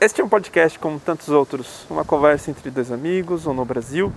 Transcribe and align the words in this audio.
Este 0.00 0.20
é 0.20 0.24
um 0.24 0.28
podcast 0.28 0.78
como 0.78 1.00
tantos 1.00 1.28
outros, 1.28 1.84
uma 1.90 2.04
conversa 2.04 2.52
entre 2.52 2.70
dois 2.70 2.92
amigos, 2.92 3.48
um 3.48 3.52
no 3.52 3.64
Brasil, 3.64 4.12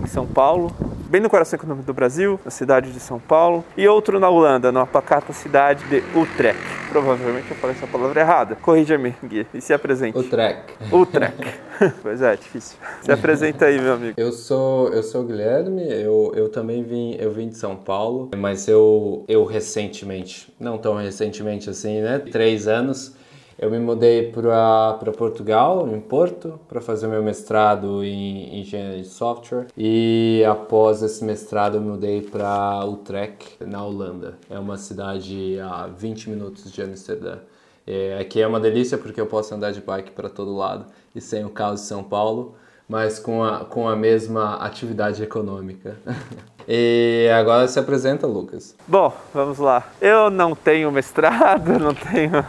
em 0.00 0.06
São 0.06 0.24
Paulo, 0.24 0.70
bem 1.10 1.20
no 1.20 1.28
coração 1.28 1.56
econômico 1.56 1.84
do 1.84 1.92
Brasil, 1.92 2.38
na 2.44 2.52
cidade 2.52 2.92
de 2.92 3.00
São 3.00 3.18
Paulo, 3.18 3.64
e 3.76 3.88
outro 3.88 4.20
na 4.20 4.30
Holanda, 4.30 4.70
na 4.70 4.86
pacata 4.86 5.32
cidade 5.32 5.84
de 5.88 6.04
Utrecht. 6.16 6.62
Provavelmente 6.90 7.50
eu 7.50 7.56
falei 7.56 7.74
essa 7.74 7.88
palavra 7.88 8.20
errada. 8.20 8.54
Corrija-me, 8.54 9.12
Gui, 9.24 9.44
e 9.52 9.60
se 9.60 9.74
apresente. 9.74 10.16
Utrecht. 10.16 10.62
Utrecht. 10.92 11.52
pois 12.00 12.22
é, 12.22 12.34
é 12.34 12.36
difícil. 12.36 12.78
Se 13.02 13.10
apresenta 13.10 13.64
aí, 13.64 13.80
meu 13.80 13.94
amigo. 13.94 14.14
Eu 14.16 14.30
sou 14.30 14.90
eu 14.90 15.02
sou 15.02 15.22
o 15.22 15.24
Guilherme, 15.24 15.82
eu, 15.82 16.32
eu 16.36 16.48
também 16.48 16.84
vim 16.84 17.16
eu 17.18 17.32
vim 17.32 17.48
de 17.48 17.56
São 17.56 17.74
Paulo, 17.74 18.30
mas 18.36 18.68
eu 18.68 19.24
eu 19.26 19.44
recentemente, 19.44 20.54
não 20.60 20.78
tão 20.78 20.94
recentemente 20.94 21.68
assim, 21.68 22.02
né? 22.02 22.20
Três 22.20 22.68
anos 22.68 23.18
eu 23.58 23.68
me 23.70 23.78
mudei 23.80 24.30
para 24.30 25.12
Portugal, 25.16 25.88
em 25.88 26.00
Porto, 26.00 26.60
para 26.68 26.80
fazer 26.80 27.08
meu 27.08 27.22
mestrado 27.22 28.04
em 28.04 28.60
engenharia 28.60 29.02
de 29.02 29.08
software. 29.08 29.66
E 29.76 30.44
após 30.48 31.02
esse 31.02 31.24
mestrado, 31.24 31.76
eu 31.76 31.80
mudei 31.80 32.22
para 32.22 32.84
Utrecht, 32.86 33.56
na 33.66 33.84
Holanda. 33.84 34.34
É 34.48 34.58
uma 34.60 34.76
cidade 34.76 35.58
a 35.60 35.88
20 35.88 36.30
minutos 36.30 36.70
de 36.70 36.80
Amsterdã. 36.80 37.38
É, 37.84 38.18
aqui 38.20 38.40
é 38.40 38.46
uma 38.46 38.60
delícia 38.60 38.96
porque 38.96 39.20
eu 39.20 39.26
posso 39.26 39.52
andar 39.52 39.72
de 39.72 39.80
bike 39.80 40.12
para 40.12 40.28
todo 40.28 40.54
lado 40.54 40.86
e 41.12 41.20
sem 41.20 41.44
o 41.44 41.48
caos 41.48 41.80
de 41.80 41.86
São 41.86 42.04
Paulo, 42.04 42.54
mas 42.88 43.18
com 43.18 43.42
a, 43.42 43.64
com 43.64 43.88
a 43.88 43.96
mesma 43.96 44.56
atividade 44.56 45.20
econômica. 45.20 45.96
e 46.68 47.28
agora 47.34 47.66
se 47.66 47.78
apresenta, 47.78 48.24
Lucas. 48.24 48.76
Bom, 48.86 49.12
vamos 49.34 49.58
lá. 49.58 49.88
Eu 50.00 50.30
não 50.30 50.54
tenho 50.54 50.92
mestrado, 50.92 51.72
não 51.80 51.94
tenho 51.94 52.44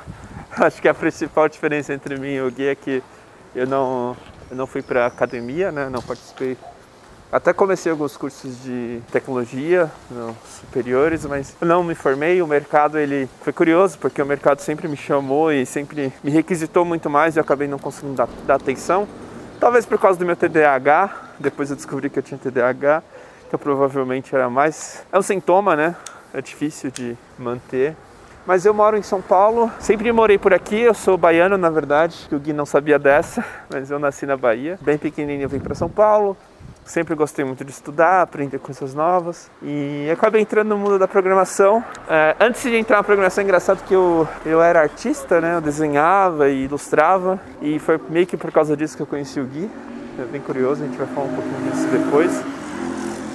acho 0.65 0.81
que 0.81 0.87
a 0.87 0.93
principal 0.93 1.47
diferença 1.47 1.93
entre 1.93 2.17
mim 2.17 2.33
e 2.33 2.41
o 2.41 2.51
Gui 2.51 2.67
é 2.67 2.75
que 2.75 3.01
eu 3.55 3.65
não, 3.65 4.15
eu 4.49 4.57
não 4.57 4.67
fui 4.67 4.81
para 4.81 5.05
academia, 5.05 5.71
né? 5.71 5.89
Não 5.89 6.01
participei. 6.01 6.57
Até 7.31 7.53
comecei 7.53 7.91
alguns 7.91 8.17
cursos 8.17 8.63
de 8.63 9.01
tecnologia 9.11 9.89
não, 10.09 10.35
superiores, 10.59 11.25
mas 11.25 11.55
não 11.61 11.83
me 11.83 11.93
formei. 11.93 12.41
O 12.41 12.47
mercado 12.47 12.97
ele 12.97 13.29
foi 13.41 13.53
curioso 13.53 13.97
porque 13.99 14.21
o 14.21 14.25
mercado 14.25 14.59
sempre 14.61 14.87
me 14.87 14.97
chamou 14.97 15.51
e 15.51 15.65
sempre 15.65 16.11
me 16.23 16.31
requisitou 16.31 16.83
muito 16.83 17.09
mais 17.09 17.35
e 17.35 17.39
eu 17.39 17.43
acabei 17.43 17.67
não 17.67 17.77
conseguindo 17.77 18.15
dar, 18.15 18.27
dar 18.45 18.55
atenção. 18.55 19.07
Talvez 19.59 19.85
por 19.85 19.99
causa 19.99 20.17
do 20.17 20.25
meu 20.25 20.35
TDAH. 20.35 21.27
Depois 21.39 21.69
eu 21.69 21.75
descobri 21.75 22.09
que 22.09 22.19
eu 22.19 22.23
tinha 22.23 22.37
TDAH, 22.37 23.01
então 23.47 23.57
provavelmente 23.57 24.35
era 24.35 24.49
mais 24.49 25.05
é 25.09 25.17
um 25.17 25.21
sintoma, 25.21 25.73
né? 25.73 25.95
É 26.33 26.41
difícil 26.41 26.91
de 26.91 27.15
manter. 27.37 27.95
Mas 28.49 28.65
eu 28.65 28.73
moro 28.73 28.97
em 28.97 29.03
São 29.03 29.21
Paulo, 29.21 29.71
sempre 29.77 30.11
morei 30.11 30.39
por 30.39 30.55
aqui, 30.55 30.79
eu 30.79 30.95
sou 30.95 31.15
baiano 31.15 31.55
na 31.55 31.69
verdade, 31.69 32.25
que 32.27 32.33
o 32.33 32.39
Gui 32.39 32.51
não 32.51 32.65
sabia 32.65 32.97
dessa, 32.97 33.45
mas 33.71 33.91
eu 33.91 33.99
nasci 33.99 34.25
na 34.25 34.35
Bahia. 34.35 34.79
Bem 34.81 34.97
pequenininho 34.97 35.43
eu 35.43 35.49
vim 35.49 35.59
para 35.59 35.75
São 35.75 35.87
Paulo, 35.87 36.35
sempre 36.83 37.13
gostei 37.13 37.45
muito 37.45 37.63
de 37.63 37.69
estudar, 37.69 38.23
aprender 38.23 38.57
coisas 38.57 38.95
novas 38.95 39.51
e 39.61 40.09
acabei 40.11 40.41
entrando 40.41 40.69
no 40.69 40.79
mundo 40.79 40.97
da 40.97 41.07
programação. 41.07 41.83
É, 42.09 42.35
antes 42.39 42.63
de 42.63 42.75
entrar 42.75 42.97
na 42.97 43.03
programação, 43.03 43.43
é 43.43 43.45
engraçado 43.45 43.83
que 43.85 43.93
eu, 43.93 44.27
eu 44.43 44.59
era 44.59 44.81
artista, 44.81 45.39
né? 45.39 45.53
Eu 45.53 45.61
desenhava 45.61 46.49
e 46.49 46.63
ilustrava 46.63 47.39
e 47.61 47.77
foi 47.77 48.01
meio 48.09 48.25
que 48.25 48.35
por 48.35 48.51
causa 48.51 48.75
disso 48.75 48.97
que 48.97 49.03
eu 49.03 49.07
conheci 49.07 49.39
o 49.39 49.45
Gui. 49.45 49.69
É 50.17 50.23
bem 50.23 50.41
curioso, 50.41 50.81
a 50.81 50.87
gente 50.87 50.97
vai 50.97 51.05
falar 51.05 51.27
um 51.27 51.35
pouquinho 51.35 51.71
disso 51.71 51.87
depois. 51.89 52.58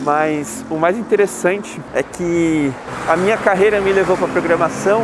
Mas 0.05 0.63
o 0.71 0.77
mais 0.77 0.99
interessante 0.99 1.81
é 1.95 2.03
que 2.03 2.71
a 3.09 3.17
minha 3.17 3.39
carreira 3.39 3.81
me 3.81 3.91
levou 3.91 4.17
para 4.19 4.27
a 4.27 4.31
programação, 4.31 5.03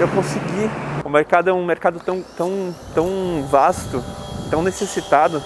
eu 0.00 0.08
consegui. 0.08 0.70
O 1.04 1.10
mercado 1.10 1.50
é 1.50 1.52
um 1.52 1.64
mercado 1.64 2.00
tão, 2.00 2.22
tão, 2.34 2.74
tão 2.94 3.46
vasto, 3.50 4.02
tão 4.50 4.62
necessitado, 4.62 5.42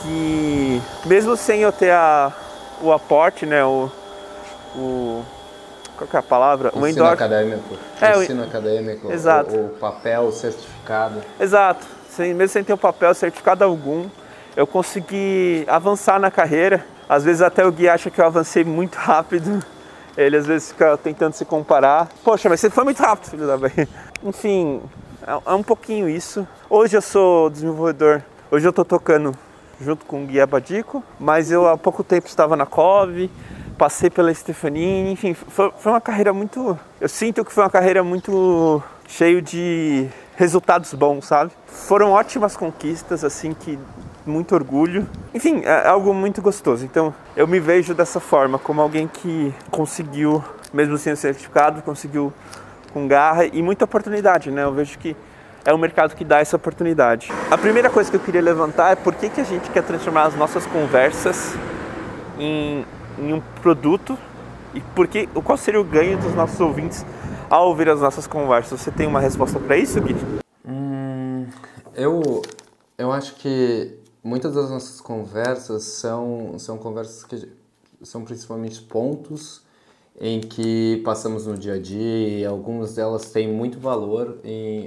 que 0.00 0.80
mesmo 1.06 1.36
sem 1.36 1.62
eu 1.62 1.72
ter 1.72 1.90
a, 1.90 2.32
o 2.80 2.92
aporte, 2.92 3.44
né, 3.44 3.64
o, 3.64 3.90
o 4.76 5.24
qual 5.96 6.08
é 6.12 6.16
a 6.18 6.22
palavra? 6.22 6.70
O 6.72 6.86
ensino 6.86 7.04
acadêmico. 7.06 7.74
É, 8.00 8.16
o 8.16 8.22
ensino 8.22 8.44
acadêmico. 8.44 9.10
Exato. 9.10 9.56
O, 9.56 9.66
o 9.66 9.68
papel, 9.70 10.22
o 10.22 10.32
certificado. 10.32 11.20
Exato. 11.40 11.84
Sem, 12.10 12.32
mesmo 12.32 12.52
sem 12.52 12.62
ter 12.62 12.72
o 12.72 12.78
papel, 12.78 13.12
certificado 13.12 13.64
algum, 13.64 14.08
eu 14.54 14.68
consegui 14.68 15.64
avançar 15.66 16.20
na 16.20 16.30
carreira 16.30 16.86
às 17.08 17.24
vezes 17.24 17.42
até 17.42 17.64
o 17.64 17.72
Gui 17.72 17.88
acha 17.88 18.10
que 18.10 18.20
eu 18.20 18.26
avancei 18.26 18.64
muito 18.64 18.96
rápido. 18.96 19.64
Ele 20.16 20.36
às 20.36 20.46
vezes 20.46 20.72
fica 20.72 20.96
tentando 20.96 21.34
se 21.34 21.44
comparar. 21.44 22.08
Poxa, 22.24 22.48
mas 22.48 22.60
você 22.60 22.70
foi 22.70 22.84
muito 22.84 23.00
rápido, 23.00 23.30
filho 23.30 23.46
da 23.46 23.56
mãe. 23.56 23.72
Enfim, 24.24 24.80
é, 25.26 25.32
é 25.32 25.54
um 25.54 25.62
pouquinho 25.62 26.08
isso. 26.08 26.46
Hoje 26.68 26.96
eu 26.96 27.02
sou 27.02 27.50
desenvolvedor. 27.50 28.22
Hoje 28.50 28.66
eu 28.66 28.72
tô 28.72 28.84
tocando 28.84 29.32
junto 29.80 30.06
com 30.06 30.24
o 30.24 30.26
Gui 30.26 30.40
Abadico, 30.40 31.02
mas 31.20 31.50
eu 31.50 31.68
há 31.68 31.76
pouco 31.76 32.02
tempo 32.02 32.26
estava 32.26 32.56
na 32.56 32.64
COV, 32.64 33.30
passei 33.76 34.08
pela 34.08 34.32
Stefanini, 34.32 35.12
enfim, 35.12 35.34
foi, 35.34 35.70
foi 35.78 35.92
uma 35.92 36.00
carreira 36.00 36.32
muito. 36.32 36.78
Eu 37.00 37.08
sinto 37.08 37.44
que 37.44 37.52
foi 37.52 37.64
uma 37.64 37.70
carreira 37.70 38.02
muito 38.02 38.82
cheio 39.06 39.42
de 39.42 40.08
resultados 40.34 40.92
bons, 40.94 41.26
sabe? 41.26 41.52
Foram 41.66 42.12
ótimas 42.12 42.56
conquistas, 42.56 43.24
assim, 43.24 43.52
que 43.52 43.78
muito 44.26 44.54
orgulho. 44.54 45.06
Enfim, 45.34 45.62
é 45.64 45.86
algo 45.86 46.12
muito 46.12 46.42
gostoso. 46.42 46.84
Então, 46.84 47.14
eu 47.36 47.46
me 47.46 47.60
vejo 47.60 47.94
dessa 47.94 48.20
forma, 48.20 48.58
como 48.58 48.80
alguém 48.80 49.06
que 49.06 49.54
conseguiu, 49.70 50.42
mesmo 50.72 50.98
sem 50.98 51.12
o 51.12 51.16
certificado, 51.16 51.82
conseguiu 51.82 52.32
com 52.92 53.06
garra 53.06 53.44
e 53.46 53.62
muita 53.62 53.84
oportunidade, 53.84 54.50
né? 54.50 54.64
Eu 54.64 54.72
vejo 54.72 54.98
que 54.98 55.16
é 55.64 55.72
o 55.72 55.78
mercado 55.78 56.14
que 56.14 56.24
dá 56.24 56.40
essa 56.40 56.56
oportunidade. 56.56 57.32
A 57.50 57.58
primeira 57.58 57.90
coisa 57.90 58.10
que 58.10 58.16
eu 58.16 58.20
queria 58.20 58.40
levantar 58.40 58.92
é 58.92 58.96
por 58.96 59.14
que, 59.14 59.28
que 59.28 59.40
a 59.40 59.44
gente 59.44 59.68
quer 59.70 59.82
transformar 59.82 60.24
as 60.24 60.36
nossas 60.36 60.64
conversas 60.66 61.54
em, 62.38 62.84
em 63.18 63.32
um 63.32 63.42
produto 63.62 64.16
e 64.74 64.80
porque, 64.94 65.26
qual 65.42 65.56
seria 65.56 65.80
o 65.80 65.84
ganho 65.84 66.18
dos 66.18 66.34
nossos 66.34 66.60
ouvintes 66.60 67.04
ao 67.48 67.68
ouvir 67.68 67.88
as 67.88 68.00
nossas 68.00 68.26
conversas. 68.26 68.80
Você 68.80 68.90
tem 68.90 69.06
uma 69.06 69.20
resposta 69.20 69.58
para 69.58 69.76
isso, 69.76 70.00
Gui? 70.00 70.16
Hum, 70.66 71.46
eu, 71.94 72.42
eu 72.98 73.12
acho 73.12 73.34
que 73.34 73.98
muitas 74.26 74.54
das 74.54 74.68
nossas 74.68 75.00
conversas 75.00 75.84
são, 75.84 76.58
são 76.58 76.76
conversas 76.76 77.22
que 77.22 77.48
são 78.02 78.24
principalmente 78.24 78.82
pontos 78.82 79.62
em 80.20 80.40
que 80.40 81.00
passamos 81.04 81.46
no 81.46 81.56
dia 81.56 81.74
a 81.74 81.78
dia 81.78 82.28
e 82.40 82.44
algumas 82.44 82.96
delas 82.96 83.30
têm 83.30 83.52
muito 83.52 83.78
valor. 83.78 84.38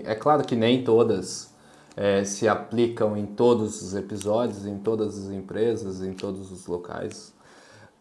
É 0.03 0.13
claro 0.13 0.43
que 0.43 0.55
nem 0.57 0.83
todas 0.83 1.53
é, 1.95 2.25
se 2.25 2.49
aplicam 2.49 3.15
em 3.15 3.25
todos 3.25 3.81
os 3.81 3.95
episódios, 3.95 4.65
em 4.65 4.77
todas 4.77 5.17
as 5.17 5.31
empresas, 5.31 6.01
em 6.03 6.13
todos 6.13 6.51
os 6.51 6.67
locais, 6.67 7.33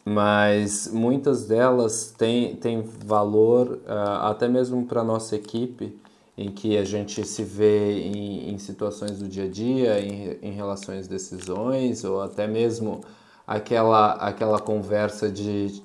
mas 0.05 0.91
muitas 0.93 1.47
delas 1.47 2.13
têm, 2.19 2.57
têm 2.57 2.83
valor 2.83 3.79
uh, 3.87 4.27
até 4.27 4.49
mesmo 4.49 4.87
para 4.87 5.05
nossa 5.05 5.37
equipe 5.37 5.97
em 6.39 6.53
que 6.53 6.79
a 6.79 6.85
gente 6.85 7.25
se 7.27 7.43
vê 7.43 7.99
em, 7.99 8.55
em 8.55 8.59
situações 8.59 9.19
do 9.19 9.27
dia 9.27 9.47
a 9.47 9.49
dia, 9.49 10.01
em, 10.01 10.39
em 10.41 10.53
relações 10.53 11.09
decisões, 11.09 12.05
ou 12.05 12.23
até 12.23 12.47
mesmo 12.47 13.01
aquela, 13.45 14.13
aquela 14.13 14.61
conversa 14.61 15.29
de 15.29 15.83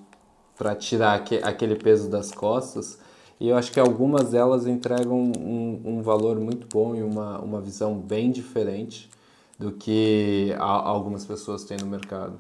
para 0.56 0.76
tirar 0.76 1.24
que, 1.24 1.38
aquele 1.38 1.76
peso 1.76 2.08
das 2.08 2.32
costas. 2.32 3.00
E 3.40 3.50
eu 3.50 3.58
acho 3.58 3.72
que 3.72 3.80
algumas 3.80 4.30
delas 4.30 4.68
entregam 4.68 5.18
um, 5.18 5.82
um 5.84 6.02
valor 6.04 6.40
muito 6.40 6.68
bom 6.72 6.96
e 6.96 7.02
uma, 7.02 7.40
uma 7.40 7.60
visão 7.60 7.96
bem 7.96 8.30
diferente 8.30 9.10
do 9.58 9.72
que 9.72 10.56
a, 10.60 10.64
algumas 10.64 11.26
pessoas 11.26 11.64
têm 11.64 11.78
no 11.78 11.88
mercado. 11.88 12.40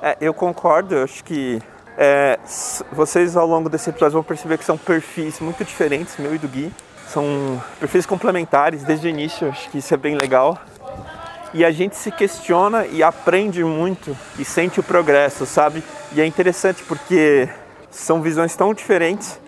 É, 0.00 0.16
eu 0.18 0.32
concordo, 0.32 0.94
eu 0.94 1.04
acho 1.04 1.22
que 1.22 1.60
é, 1.98 2.40
vocês 2.90 3.36
ao 3.36 3.46
longo 3.46 3.68
desse 3.68 3.90
episódio 3.90 4.14
vão 4.14 4.22
perceber 4.22 4.56
que 4.56 4.64
são 4.64 4.78
perfis 4.78 5.40
muito 5.40 5.62
diferentes, 5.62 6.16
meu 6.18 6.34
e 6.34 6.38
do 6.38 6.48
Gui. 6.48 6.72
São 7.12 7.60
perfis 7.80 8.06
complementares 8.06 8.84
desde 8.84 9.08
o 9.08 9.10
início, 9.10 9.48
acho 9.48 9.68
que 9.68 9.78
isso 9.78 9.92
é 9.92 9.96
bem 9.96 10.16
legal. 10.16 10.56
E 11.52 11.64
a 11.64 11.72
gente 11.72 11.96
se 11.96 12.12
questiona 12.12 12.86
e 12.86 13.02
aprende 13.02 13.64
muito 13.64 14.16
e 14.38 14.44
sente 14.44 14.78
o 14.78 14.82
progresso, 14.82 15.44
sabe? 15.44 15.82
E 16.12 16.20
é 16.20 16.26
interessante 16.26 16.84
porque 16.84 17.48
são 17.90 18.22
visões 18.22 18.54
tão 18.54 18.72
diferentes 18.72 19.40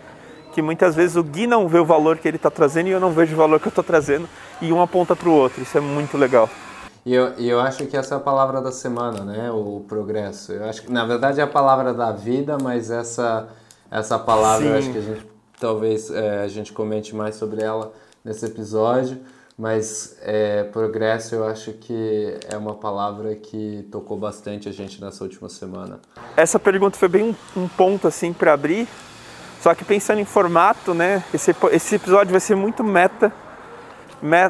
que 0.52 0.60
muitas 0.60 0.96
vezes 0.96 1.14
o 1.14 1.22
Gui 1.22 1.46
não 1.46 1.68
vê 1.68 1.78
o 1.78 1.84
valor 1.84 2.18
que 2.18 2.26
ele 2.26 2.36
está 2.36 2.50
trazendo 2.50 2.88
e 2.88 2.90
eu 2.90 2.98
não 2.98 3.12
vejo 3.12 3.34
o 3.34 3.36
valor 3.36 3.60
que 3.60 3.68
eu 3.68 3.70
estou 3.70 3.84
trazendo 3.84 4.28
e 4.60 4.72
um 4.72 4.82
aponta 4.82 5.14
para 5.14 5.28
o 5.28 5.32
outro. 5.32 5.62
Isso 5.62 5.78
é 5.78 5.80
muito 5.80 6.18
legal. 6.18 6.50
E 7.06 7.14
eu, 7.14 7.28
eu 7.38 7.60
acho 7.60 7.86
que 7.86 7.96
essa 7.96 8.14
é 8.14 8.16
a 8.16 8.20
palavra 8.20 8.60
da 8.60 8.72
semana, 8.72 9.24
né? 9.24 9.52
O 9.52 9.84
progresso. 9.86 10.52
Eu 10.52 10.64
acho 10.64 10.82
que 10.82 10.92
na 10.92 11.04
verdade 11.04 11.38
é 11.38 11.44
a 11.44 11.46
palavra 11.46 11.94
da 11.94 12.10
vida, 12.10 12.58
mas 12.60 12.90
essa 12.90 13.48
essa 13.88 14.18
palavra 14.18 14.66
eu 14.66 14.78
acho 14.78 14.90
que 14.90 14.98
a 14.98 15.02
gente 15.02 15.31
talvez 15.62 16.10
é, 16.10 16.42
a 16.42 16.48
gente 16.48 16.72
comente 16.72 17.14
mais 17.14 17.36
sobre 17.36 17.62
ela 17.62 17.92
nesse 18.24 18.44
episódio, 18.44 19.20
mas 19.56 20.16
é, 20.20 20.64
progresso 20.64 21.36
eu 21.36 21.46
acho 21.46 21.72
que 21.74 22.36
é 22.50 22.56
uma 22.56 22.74
palavra 22.74 23.36
que 23.36 23.86
tocou 23.92 24.18
bastante 24.18 24.68
a 24.68 24.72
gente 24.72 25.00
nessa 25.00 25.22
última 25.22 25.48
semana. 25.48 26.00
Essa 26.36 26.58
pergunta 26.58 26.98
foi 26.98 27.06
bem 27.06 27.36
um, 27.56 27.68
ponto 27.68 28.08
assim 28.08 28.32
para 28.32 28.52
abrir, 28.52 28.88
só 29.60 29.72
que 29.72 29.84
pensando 29.84 30.18
em 30.18 30.24
formato, 30.24 30.92
né? 30.94 31.22
Esse, 31.32 31.54
esse 31.70 31.94
episódio 31.94 32.32
vai 32.32 32.40
ser 32.40 32.56
muito 32.56 32.82
meta, 32.82 33.32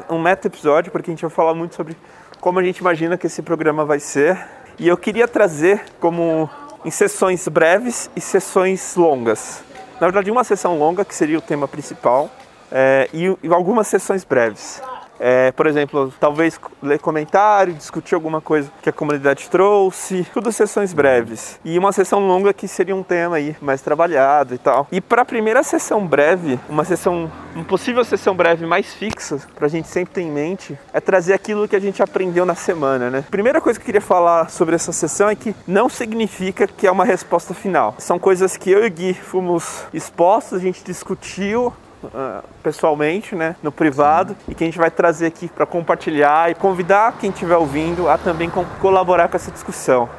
um 0.09 0.19
meta 0.19 0.47
episódio, 0.47 0.91
porque 0.91 1.11
a 1.11 1.13
gente 1.13 1.21
vai 1.21 1.29
falar 1.29 1.53
muito 1.53 1.75
sobre 1.75 1.95
como 2.41 2.57
a 2.57 2.63
gente 2.63 2.79
imagina 2.79 3.19
que 3.19 3.27
esse 3.27 3.43
programa 3.43 3.85
vai 3.85 3.99
ser. 3.99 4.43
E 4.79 4.87
eu 4.87 4.97
queria 4.97 5.27
trazer 5.27 5.83
como 5.99 6.49
em 6.83 6.89
sessões 6.89 7.47
breves 7.47 8.09
e 8.15 8.21
sessões 8.21 8.95
longas. 8.95 9.63
Na 9.99 10.07
verdade, 10.07 10.31
uma 10.31 10.43
sessão 10.43 10.77
longa, 10.77 11.05
que 11.05 11.15
seria 11.15 11.37
o 11.37 11.41
tema 11.41 11.67
principal, 11.67 12.29
é, 12.71 13.09
e, 13.13 13.25
e 13.43 13.47
algumas 13.53 13.87
sessões 13.87 14.23
breves. 14.23 14.81
É, 15.25 15.53
por 15.53 15.67
exemplo, 15.67 16.13
talvez 16.19 16.59
ler 16.81 16.99
comentário, 16.99 17.73
discutir 17.73 18.13
alguma 18.13 18.41
coisa 18.41 18.69
que 18.81 18.89
a 18.89 18.91
comunidade 18.91 19.49
trouxe, 19.49 20.27
tudo 20.33 20.51
sessões 20.51 20.91
breves. 20.91 21.61
E 21.63 21.79
uma 21.79 21.93
sessão 21.93 22.19
longa 22.19 22.53
que 22.53 22.67
seria 22.67 22.93
um 22.93 23.01
tema 23.01 23.37
aí 23.37 23.55
mais 23.61 23.79
trabalhado 23.79 24.53
e 24.53 24.57
tal. 24.57 24.85
E 24.91 24.99
para 24.99 25.21
a 25.21 25.25
primeira 25.25 25.63
sessão 25.63 26.05
breve, 26.05 26.59
uma 26.67 26.83
sessão, 26.83 27.31
uma 27.55 27.63
possível 27.63 28.03
sessão 28.03 28.35
breve 28.35 28.65
mais 28.65 28.93
fixa, 28.93 29.39
para 29.55 29.67
a 29.67 29.69
gente 29.69 29.87
sempre 29.87 30.15
ter 30.15 30.21
em 30.23 30.29
mente, 30.29 30.77
é 30.91 30.99
trazer 30.99 31.33
aquilo 31.33 31.69
que 31.69 31.75
a 31.77 31.79
gente 31.79 32.03
aprendeu 32.03 32.45
na 32.45 32.55
semana, 32.55 33.09
né? 33.09 33.23
Primeira 33.31 33.61
coisa 33.61 33.79
que 33.79 33.83
eu 33.83 33.85
queria 33.85 34.01
falar 34.01 34.49
sobre 34.49 34.75
essa 34.75 34.91
sessão 34.91 35.29
é 35.29 35.35
que 35.35 35.55
não 35.65 35.87
significa 35.87 36.67
que 36.67 36.85
é 36.85 36.91
uma 36.91 37.05
resposta 37.05 37.53
final. 37.53 37.95
São 37.97 38.19
coisas 38.19 38.57
que 38.57 38.69
eu 38.69 38.85
e 38.85 38.89
Gui 38.89 39.13
fomos 39.13 39.85
expostos, 39.93 40.59
a 40.59 40.61
gente 40.61 40.83
discutiu, 40.83 41.71
uh, 42.07 42.43
pessoalmente, 42.61 43.35
né, 43.35 43.55
no 43.61 43.71
privado, 43.71 44.35
Sim. 44.45 44.51
e 44.51 44.55
que 44.55 44.63
a 44.63 44.67
gente 44.67 44.77
vai 44.77 44.91
trazer 44.91 45.27
aqui 45.27 45.47
para 45.47 45.65
compartilhar 45.65 46.51
e 46.51 46.55
convidar 46.55 47.17
quem 47.19 47.29
estiver 47.29 47.57
ouvindo 47.57 48.09
a 48.09 48.17
também 48.17 48.49
colaborar 48.81 49.27
com 49.27 49.35
essa 49.35 49.51
discussão. 49.51 50.09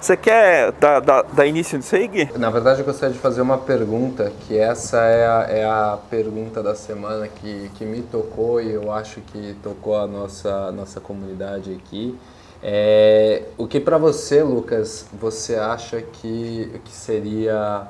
Você 0.00 0.16
quer 0.16 0.72
dar, 0.72 1.00
dar, 1.00 1.22
dar 1.22 1.46
início 1.46 1.78
nisso 1.78 1.96
aí, 1.96 2.06
Gui? 2.06 2.30
Na 2.38 2.50
verdade, 2.50 2.80
eu 2.80 2.84
gostaria 2.84 3.14
de 3.14 3.18
fazer 3.18 3.40
uma 3.40 3.58
pergunta, 3.58 4.30
que 4.40 4.56
essa 4.56 4.98
é 4.98 5.26
a, 5.26 5.46
é 5.48 5.64
a 5.64 5.98
pergunta 6.10 6.62
da 6.62 6.74
semana 6.74 7.26
que, 7.26 7.70
que 7.74 7.84
me 7.84 8.02
tocou 8.02 8.60
e 8.60 8.72
eu 8.72 8.92
acho 8.92 9.20
que 9.20 9.56
tocou 9.62 9.96
a 9.96 10.06
nossa, 10.06 10.70
nossa 10.70 11.00
comunidade 11.00 11.72
aqui. 11.72 12.16
É, 12.62 13.44
o 13.56 13.66
que 13.66 13.80
para 13.80 13.98
você, 13.98 14.42
Lucas, 14.42 15.06
você 15.12 15.56
acha 15.56 16.00
que, 16.00 16.80
que 16.84 16.92
seria 16.92 17.88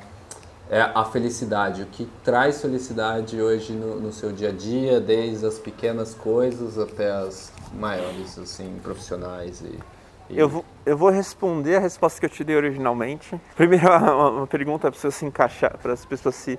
é 0.68 0.80
a 0.80 1.04
felicidade, 1.04 1.82
o 1.82 1.86
que 1.86 2.08
traz 2.24 2.60
felicidade 2.60 3.40
hoje 3.40 3.72
no, 3.72 4.00
no, 4.00 4.12
seu 4.12 4.32
dia 4.32 4.48
a 4.48 4.52
dia, 4.52 5.00
desde 5.00 5.46
as 5.46 5.58
pequenas 5.58 6.14
coisas 6.14 6.78
até 6.78 7.10
as 7.10 7.52
maiores, 7.72 8.38
assim, 8.38 8.78
profissionais 8.82 9.60
e... 9.60 9.78
e... 10.28 10.38
Eu, 10.38 10.48
vou, 10.48 10.64
eu 10.84 10.96
vou 10.96 11.10
responder 11.10 11.76
a 11.76 11.80
resposta 11.80 12.18
que 12.18 12.26
eu 12.26 12.30
te 12.30 12.42
dei 12.42 12.56
originalmente. 12.56 13.40
Primeiro, 13.54 13.86
uma, 13.88 14.30
uma 14.30 14.46
pergunta 14.46 14.90
para 14.90 15.10
se 15.10 15.24
encaixar, 15.24 15.78
para 15.78 15.92
as 15.92 16.04
pessoas 16.04 16.34
se 16.34 16.58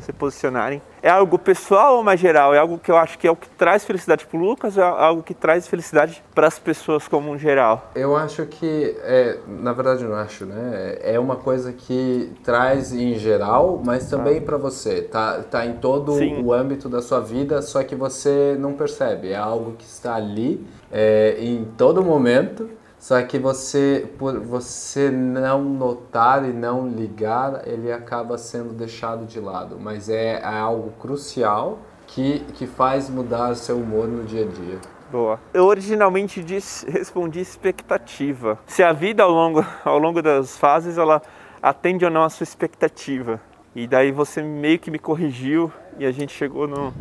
se 0.00 0.12
posicionarem. 0.12 0.80
É 1.02 1.10
algo 1.10 1.38
pessoal 1.38 1.96
ou 1.96 2.02
mais 2.02 2.18
geral? 2.18 2.54
É 2.54 2.58
algo 2.58 2.78
que 2.78 2.90
eu 2.90 2.96
acho 2.96 3.18
que 3.18 3.26
é 3.26 3.30
o 3.30 3.36
que 3.36 3.48
traz 3.50 3.84
felicidade 3.84 4.26
para 4.26 4.38
o 4.38 4.40
Lucas 4.40 4.76
ou 4.76 4.82
é 4.82 4.86
algo 4.86 5.22
que 5.22 5.34
traz 5.34 5.68
felicidade 5.68 6.22
para 6.34 6.46
as 6.46 6.58
pessoas 6.58 7.06
como 7.06 7.30
um 7.30 7.38
geral? 7.38 7.90
Eu 7.94 8.16
acho 8.16 8.46
que, 8.46 8.96
é, 9.02 9.38
na 9.46 9.72
verdade 9.72 10.02
eu 10.02 10.10
não 10.10 10.16
acho, 10.16 10.46
né? 10.46 10.96
É 11.00 11.18
uma 11.18 11.36
coisa 11.36 11.72
que 11.72 12.32
traz 12.42 12.92
em 12.92 13.14
geral, 13.14 13.80
mas 13.84 14.08
também 14.08 14.38
ah. 14.38 14.42
para 14.42 14.56
você. 14.56 15.02
Tá, 15.02 15.42
tá 15.42 15.66
em 15.66 15.74
todo 15.74 16.12
Sim. 16.12 16.42
o 16.42 16.52
âmbito 16.52 16.88
da 16.88 17.02
sua 17.02 17.20
vida, 17.20 17.60
só 17.62 17.82
que 17.82 17.94
você 17.94 18.56
não 18.58 18.72
percebe. 18.72 19.30
É 19.30 19.36
algo 19.36 19.72
que 19.72 19.84
está 19.84 20.14
ali 20.14 20.66
é, 20.90 21.36
em 21.38 21.64
todo 21.76 22.02
momento 22.02 22.70
só 23.04 23.20
que 23.20 23.38
você, 23.38 24.08
por 24.18 24.40
você 24.40 25.10
não 25.10 25.62
notar 25.62 26.42
e 26.42 26.54
não 26.54 26.88
ligar, 26.88 27.68
ele 27.68 27.92
acaba 27.92 28.38
sendo 28.38 28.72
deixado 28.72 29.26
de 29.26 29.38
lado. 29.38 29.76
Mas 29.78 30.08
é, 30.08 30.40
é 30.40 30.46
algo 30.46 30.90
crucial 30.92 31.80
que, 32.06 32.40
que 32.54 32.66
faz 32.66 33.10
mudar 33.10 33.54
seu 33.56 33.76
humor 33.76 34.08
no 34.08 34.24
dia 34.24 34.46
a 34.46 34.48
dia. 34.48 34.78
Boa. 35.12 35.38
Eu 35.52 35.66
originalmente 35.66 36.42
disse, 36.42 36.90
respondi 36.90 37.40
expectativa. 37.40 38.58
Se 38.66 38.82
a 38.82 38.94
vida 38.94 39.22
ao 39.22 39.30
longo, 39.30 39.62
ao 39.84 39.98
longo 39.98 40.22
das 40.22 40.56
fases 40.56 40.96
ela 40.96 41.20
atende 41.60 42.06
ou 42.06 42.10
não 42.10 42.22
a 42.22 42.30
sua 42.30 42.44
expectativa. 42.44 43.38
E 43.74 43.86
daí 43.86 44.12
você 44.12 44.40
meio 44.40 44.78
que 44.78 44.90
me 44.90 44.98
corrigiu 44.98 45.70
e 45.98 46.06
a 46.06 46.10
gente 46.10 46.32
chegou 46.32 46.66
no, 46.66 46.94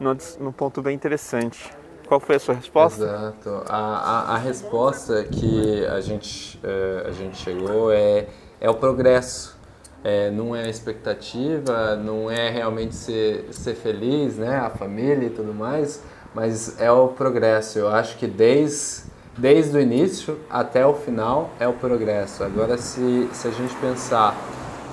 no, 0.00 0.16
no 0.40 0.50
ponto 0.50 0.80
bem 0.80 0.94
interessante. 0.94 1.75
Qual 2.06 2.20
foi 2.20 2.36
a 2.36 2.38
sua 2.38 2.54
resposta? 2.54 3.02
Exato. 3.04 3.62
A, 3.68 3.76
a, 3.76 4.34
a 4.34 4.38
resposta 4.38 5.24
que 5.24 5.84
a 5.86 6.00
gente, 6.00 6.58
é, 6.62 7.04
a 7.08 7.10
gente 7.10 7.36
chegou 7.36 7.92
é, 7.92 8.26
é 8.60 8.70
o 8.70 8.74
progresso. 8.74 9.56
É, 10.04 10.30
não 10.30 10.54
é 10.54 10.70
expectativa, 10.70 11.96
não 11.96 12.30
é 12.30 12.48
realmente 12.48 12.94
ser, 12.94 13.48
ser 13.50 13.74
feliz, 13.74 14.36
né? 14.36 14.56
A 14.56 14.70
família 14.70 15.26
e 15.26 15.30
tudo 15.30 15.52
mais, 15.52 16.00
mas 16.32 16.80
é 16.80 16.90
o 16.92 17.08
progresso. 17.08 17.78
Eu 17.80 17.88
acho 17.88 18.16
que 18.16 18.26
desde, 18.28 19.10
desde 19.36 19.76
o 19.76 19.80
início 19.80 20.38
até 20.48 20.86
o 20.86 20.94
final 20.94 21.50
é 21.58 21.66
o 21.66 21.72
progresso. 21.72 22.44
Agora, 22.44 22.78
se, 22.78 23.28
se 23.32 23.48
a 23.48 23.50
gente 23.50 23.74
pensar 23.76 24.36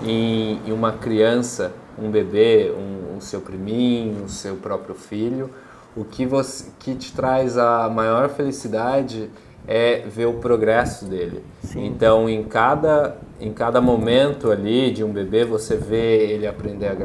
em, 0.04 0.60
em 0.66 0.72
uma 0.72 0.94
criança, 0.94 1.72
um 1.96 2.10
bebê, 2.10 2.74
um 2.76 2.94
seu 3.24 3.42
priminho, 3.42 4.26
o 4.26 4.30
seu 4.30 4.56
próprio 4.56 4.94
filho, 4.94 5.50
o 5.96 6.04
que, 6.04 6.26
você, 6.26 6.72
que 6.80 6.96
te 6.96 7.14
traz 7.14 7.58
a 7.58 7.90
maior 7.90 8.30
felicidade 8.30 9.30
é 9.68 10.00
ver 10.08 10.26
o 10.26 10.34
progresso 10.34 11.06
dele. 11.06 11.44
Sim. 11.62 11.86
Então, 11.86 12.28
em 12.28 12.44
cada, 12.44 13.18
em 13.40 13.54
cada 13.54 13.80
momento 13.80 14.52
ali 14.52 14.92
de 14.92 15.04
um 15.04 15.12
bebê, 15.12 15.46
você 15.46 15.78
vê 15.78 16.32
ele 16.32 16.46
aprender 16.46 16.88
a 16.88 16.96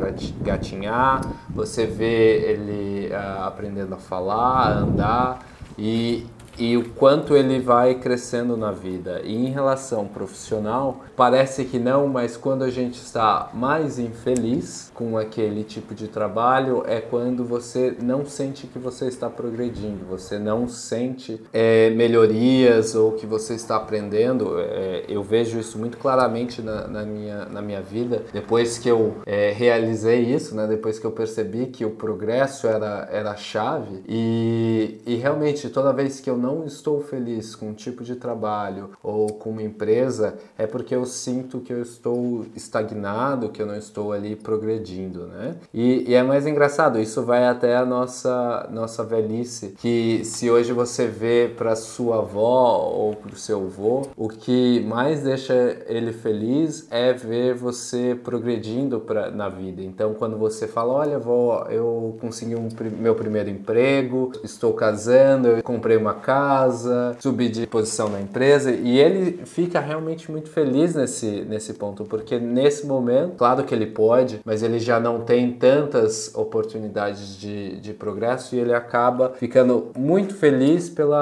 gatinhar, 0.43 1.21
você 1.51 1.87
vê 1.87 2.53
ele 2.53 3.09
uh, 3.13 3.45
aprendendo 3.45 3.95
a 3.95 3.99
falar, 3.99 4.73
a 4.73 4.79
andar, 4.79 5.39
e, 5.77 6.27
e 6.59 6.77
o 6.77 6.89
quanto 6.91 7.37
ele 7.37 7.61
vai 7.61 7.95
crescendo 7.95 8.57
na 8.57 8.73
vida. 8.73 9.21
E 9.23 9.35
em 9.35 9.51
relação 9.51 10.07
profissional, 10.07 11.05
parece 11.17 11.65
que 11.65 11.79
não, 11.79 12.09
mas 12.09 12.37
quando 12.37 12.65
a 12.65 12.71
gente 12.71 12.97
está 12.97 13.51
mais 13.55 13.99
infeliz 14.01 14.88
com 14.99 15.17
aquele 15.17 15.63
tipo 15.63 15.95
de 15.95 16.09
trabalho, 16.09 16.83
é 16.85 17.01
quando 17.01 17.45
você 17.45 17.97
não 18.03 18.27
sente 18.27 18.67
que 18.67 18.81
você 18.81 19.07
está 19.07 19.31
progredindo, 19.31 20.05
você 20.05 20.41
não 20.41 20.67
sente 20.67 21.41
é, 21.53 21.91
melhorias 21.91 22.97
ou 22.97 23.13
que 23.13 23.25
você 23.25 23.55
está 23.55 23.77
aprendendo. 23.77 24.59
É, 24.59 25.05
eu 25.09 25.23
vejo 25.23 25.57
isso 25.57 25.79
muito 25.79 25.99
claramente 25.99 26.61
na, 26.61 26.89
na, 26.89 27.05
minha, 27.05 27.45
na 27.45 27.63
minha 27.63 27.81
vida. 27.81 28.25
Depois 28.33 28.77
que 28.77 28.89
eu 28.89 29.19
é, 29.25 29.53
realizei 29.53 30.23
isso, 30.35 30.57
né, 30.57 30.67
depois 30.67 30.99
que 30.99 31.07
eu 31.07 31.13
percebi 31.13 31.67
que 31.67 31.85
o 31.85 31.91
progresso 31.91 32.67
era, 32.67 33.09
era 33.13 33.31
a 33.31 33.37
chave, 33.37 34.03
e, 34.09 35.01
e 35.07 35.15
realmente 35.15 35.69
toda 35.69 35.93
vez 35.93 36.19
que 36.19 36.29
eu 36.29 36.37
não 36.37 36.67
estou 36.67 37.01
feliz 37.01 37.55
com 37.55 37.69
um 37.69 37.75
tipo 37.75 38.03
de 38.03 38.17
trabalho 38.17 38.91
ou 39.01 39.29
com 39.29 39.51
uma 39.51 39.63
empresa, 39.63 40.35
é 40.59 40.67
porque 40.67 40.93
eu 40.93 41.07
sinto 41.07 41.61
que 41.61 41.73
eu 41.73 41.81
estou 41.81 42.47
estagnado, 42.57 43.51
que 43.51 43.63
eu 43.63 43.67
não 43.67 43.77
estou 43.77 44.13
ali 44.13 44.35
progredindo, 44.35 44.88
né? 44.97 45.57
E, 45.73 46.11
e 46.11 46.15
é 46.15 46.23
mais 46.23 46.47
engraçado, 46.47 46.99
isso 46.99 47.23
vai 47.23 47.47
até 47.47 47.77
a 47.77 47.85
nossa, 47.85 48.69
nossa 48.73 49.05
velhice, 49.05 49.75
que 49.79 50.23
se 50.25 50.51
hoje 50.51 50.73
você 50.73 51.07
vê 51.07 51.51
para 51.57 51.75
sua 51.77 52.19
avó 52.19 52.91
ou 52.93 53.15
para 53.15 53.33
o 53.33 53.37
seu 53.37 53.61
avô, 53.65 54.03
o 54.17 54.29
que 54.29 54.81
mais 54.81 55.23
deixa 55.23 55.79
ele 55.87 56.13
feliz 56.13 56.87
é 56.91 57.13
ver 57.13 57.55
você 57.55 58.19
progredindo 58.23 59.01
pra, 59.01 59.31
na 59.31 59.49
vida. 59.49 59.83
Então, 59.83 60.15
quando 60.15 60.37
você 60.37 60.67
fala, 60.67 60.93
olha, 60.93 61.17
avó, 61.17 61.67
eu 61.71 62.17
consegui 62.21 62.55
um, 62.55 62.69
meu 62.99 63.15
primeiro 63.15 63.51
emprego, 63.51 64.33
estou 64.43 64.73
casando, 64.73 65.49
eu 65.49 65.63
comprei 65.63 65.97
uma 65.97 66.15
casa, 66.15 67.17
subir 67.21 67.51
de 67.51 67.67
posição 67.67 68.09
na 68.09 68.21
empresa 68.21 68.71
e 68.71 68.99
ele 68.99 69.45
fica 69.45 69.81
realmente 69.81 70.31
muito 70.31 70.49
feliz 70.49 70.95
nesse, 70.95 71.43
nesse 71.43 71.75
ponto, 71.75 72.05
porque 72.05 72.39
nesse 72.39 72.87
momento, 72.87 73.37
claro 73.37 73.65
que 73.65 73.75
ele 73.75 73.87
pode, 73.87 74.41
mas 74.45 74.63
ele 74.63 74.78
já 74.79 75.01
não 75.01 75.21
tem 75.21 75.53
tantas 75.53 76.35
oportunidades 76.35 77.37
de, 77.37 77.81
de 77.81 77.93
progresso 77.93 78.55
e 78.55 78.61
ele 78.61 78.75
acaba 78.75 79.31
ficando 79.31 79.91
muito 79.97 80.35
feliz 80.35 80.89
pelo 80.89 81.15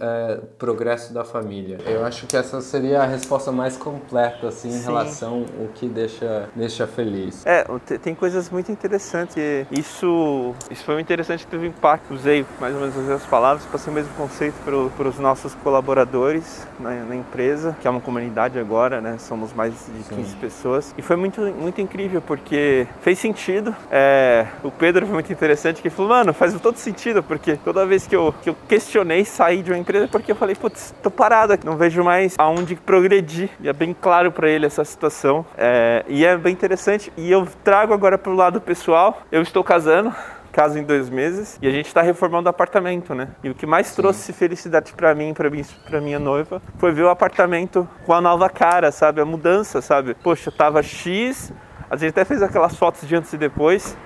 é, 0.00 0.40
progresso 0.58 1.12
da 1.12 1.24
família. 1.24 1.78
Eu 1.86 2.04
acho 2.04 2.26
que 2.26 2.36
essa 2.36 2.60
seria 2.60 3.02
a 3.02 3.06
resposta 3.06 3.52
mais 3.52 3.76
completa 3.76 4.48
assim, 4.48 4.68
em 4.68 4.72
Sim. 4.72 4.84
relação 4.84 5.44
ao 5.60 5.68
que 5.68 5.86
deixa, 5.88 6.48
deixa 6.54 6.86
feliz. 6.86 7.44
É, 7.46 7.64
tem 8.02 8.14
coisas 8.14 8.50
muito 8.50 8.70
interessantes. 8.72 9.36
Isso, 9.70 10.54
isso 10.70 10.84
foi 10.84 10.94
muito 10.94 11.06
interessante 11.06 11.44
que 11.44 11.50
teve 11.50 11.66
um 11.66 11.70
impacto. 11.70 12.14
Usei 12.14 12.44
mais 12.60 12.74
ou 12.74 12.80
menos 12.80 13.10
as 13.10 13.24
palavras 13.26 13.64
para 13.66 13.78
ser 13.78 13.90
o 13.90 13.92
mesmo 13.92 14.12
conceito 14.14 14.38
conceito 14.38 14.54
para 14.96 15.08
os 15.08 15.18
nossos 15.18 15.54
colaboradores 15.54 16.66
na, 16.78 16.90
na, 17.04 17.16
empresa, 17.16 17.76
que 17.80 17.88
é 17.88 17.90
uma 17.90 18.00
comunidade 18.00 18.58
agora, 18.58 19.00
né? 19.00 19.16
Somos 19.18 19.52
mais 19.52 19.72
de 19.86 20.14
15 20.14 20.30
Sim. 20.30 20.36
pessoas. 20.36 20.94
E 20.96 21.02
foi 21.02 21.16
muito, 21.16 21.40
muito 21.40 21.80
incrível 21.80 22.20
porque 22.20 22.77
fez 23.00 23.18
sentido. 23.18 23.74
É, 23.90 24.46
o 24.62 24.70
Pedro 24.70 25.06
foi 25.06 25.14
muito 25.14 25.32
interessante, 25.32 25.80
que 25.80 25.90
falou, 25.90 26.10
mano, 26.10 26.32
faz 26.32 26.58
todo 26.60 26.76
sentido, 26.76 27.22
porque 27.22 27.56
toda 27.56 27.86
vez 27.86 28.06
que 28.06 28.14
eu, 28.14 28.34
que 28.42 28.50
eu 28.50 28.56
questionei 28.68 29.24
sair 29.24 29.62
de 29.62 29.70
uma 29.70 29.78
empresa, 29.78 30.04
é 30.04 30.08
porque 30.08 30.32
eu 30.32 30.36
falei, 30.36 30.54
putz, 30.54 30.94
tô 31.02 31.10
parada, 31.10 31.58
não 31.64 31.76
vejo 31.76 32.02
mais 32.04 32.34
aonde 32.38 32.74
progredir. 32.76 33.50
E 33.60 33.68
é 33.68 33.72
bem 33.72 33.94
claro 33.98 34.30
para 34.32 34.48
ele 34.48 34.66
essa 34.66 34.84
situação. 34.84 35.44
É, 35.56 36.04
e 36.08 36.24
é 36.24 36.36
bem 36.36 36.52
interessante. 36.52 37.12
E 37.16 37.30
eu 37.30 37.46
trago 37.64 37.92
agora 37.92 38.18
para 38.18 38.32
o 38.32 38.36
lado 38.36 38.60
pessoal. 38.60 39.22
Eu 39.30 39.42
estou 39.42 39.62
casando 39.64 40.14
casa 40.58 40.80
em 40.80 40.82
dois 40.82 41.08
meses 41.08 41.56
e 41.62 41.68
a 41.68 41.70
gente 41.70 41.86
está 41.86 42.02
reformando 42.02 42.48
o 42.48 42.50
apartamento, 42.50 43.14
né? 43.14 43.28
E 43.44 43.50
o 43.50 43.54
que 43.54 43.64
mais 43.64 43.88
Sim. 43.88 44.02
trouxe 44.02 44.32
felicidade 44.32 44.92
para 44.92 45.14
mim, 45.14 45.32
para 45.32 45.48
mim, 45.48 45.64
para 45.88 46.00
minha 46.00 46.18
noiva, 46.18 46.60
foi 46.78 46.90
ver 46.90 47.02
o 47.02 47.10
apartamento 47.10 47.88
com 48.04 48.12
a 48.12 48.20
nova 48.20 48.48
cara, 48.48 48.90
sabe? 48.90 49.20
A 49.20 49.24
mudança, 49.24 49.80
sabe? 49.80 50.14
Poxa, 50.14 50.50
tava 50.50 50.82
X, 50.82 51.52
a 51.90 51.96
gente 51.96 52.10
até 52.10 52.24
fez 52.24 52.42
aquelas 52.42 52.76
fotos 52.76 53.06
de 53.06 53.14
antes 53.14 53.32
e 53.32 53.38
depois. 53.38 53.96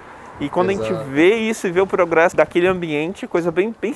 E 0.41 0.49
quando 0.49 0.71
Exato. 0.71 0.87
a 0.87 0.99
gente 0.99 1.11
vê 1.11 1.37
isso 1.37 1.67
e 1.67 1.71
vê 1.71 1.81
o 1.81 1.87
progresso 1.87 2.37
daquele 2.37 2.67
ambiente, 2.67 3.27
coisa 3.27 3.51
bem, 3.51 3.75
bem, 3.81 3.95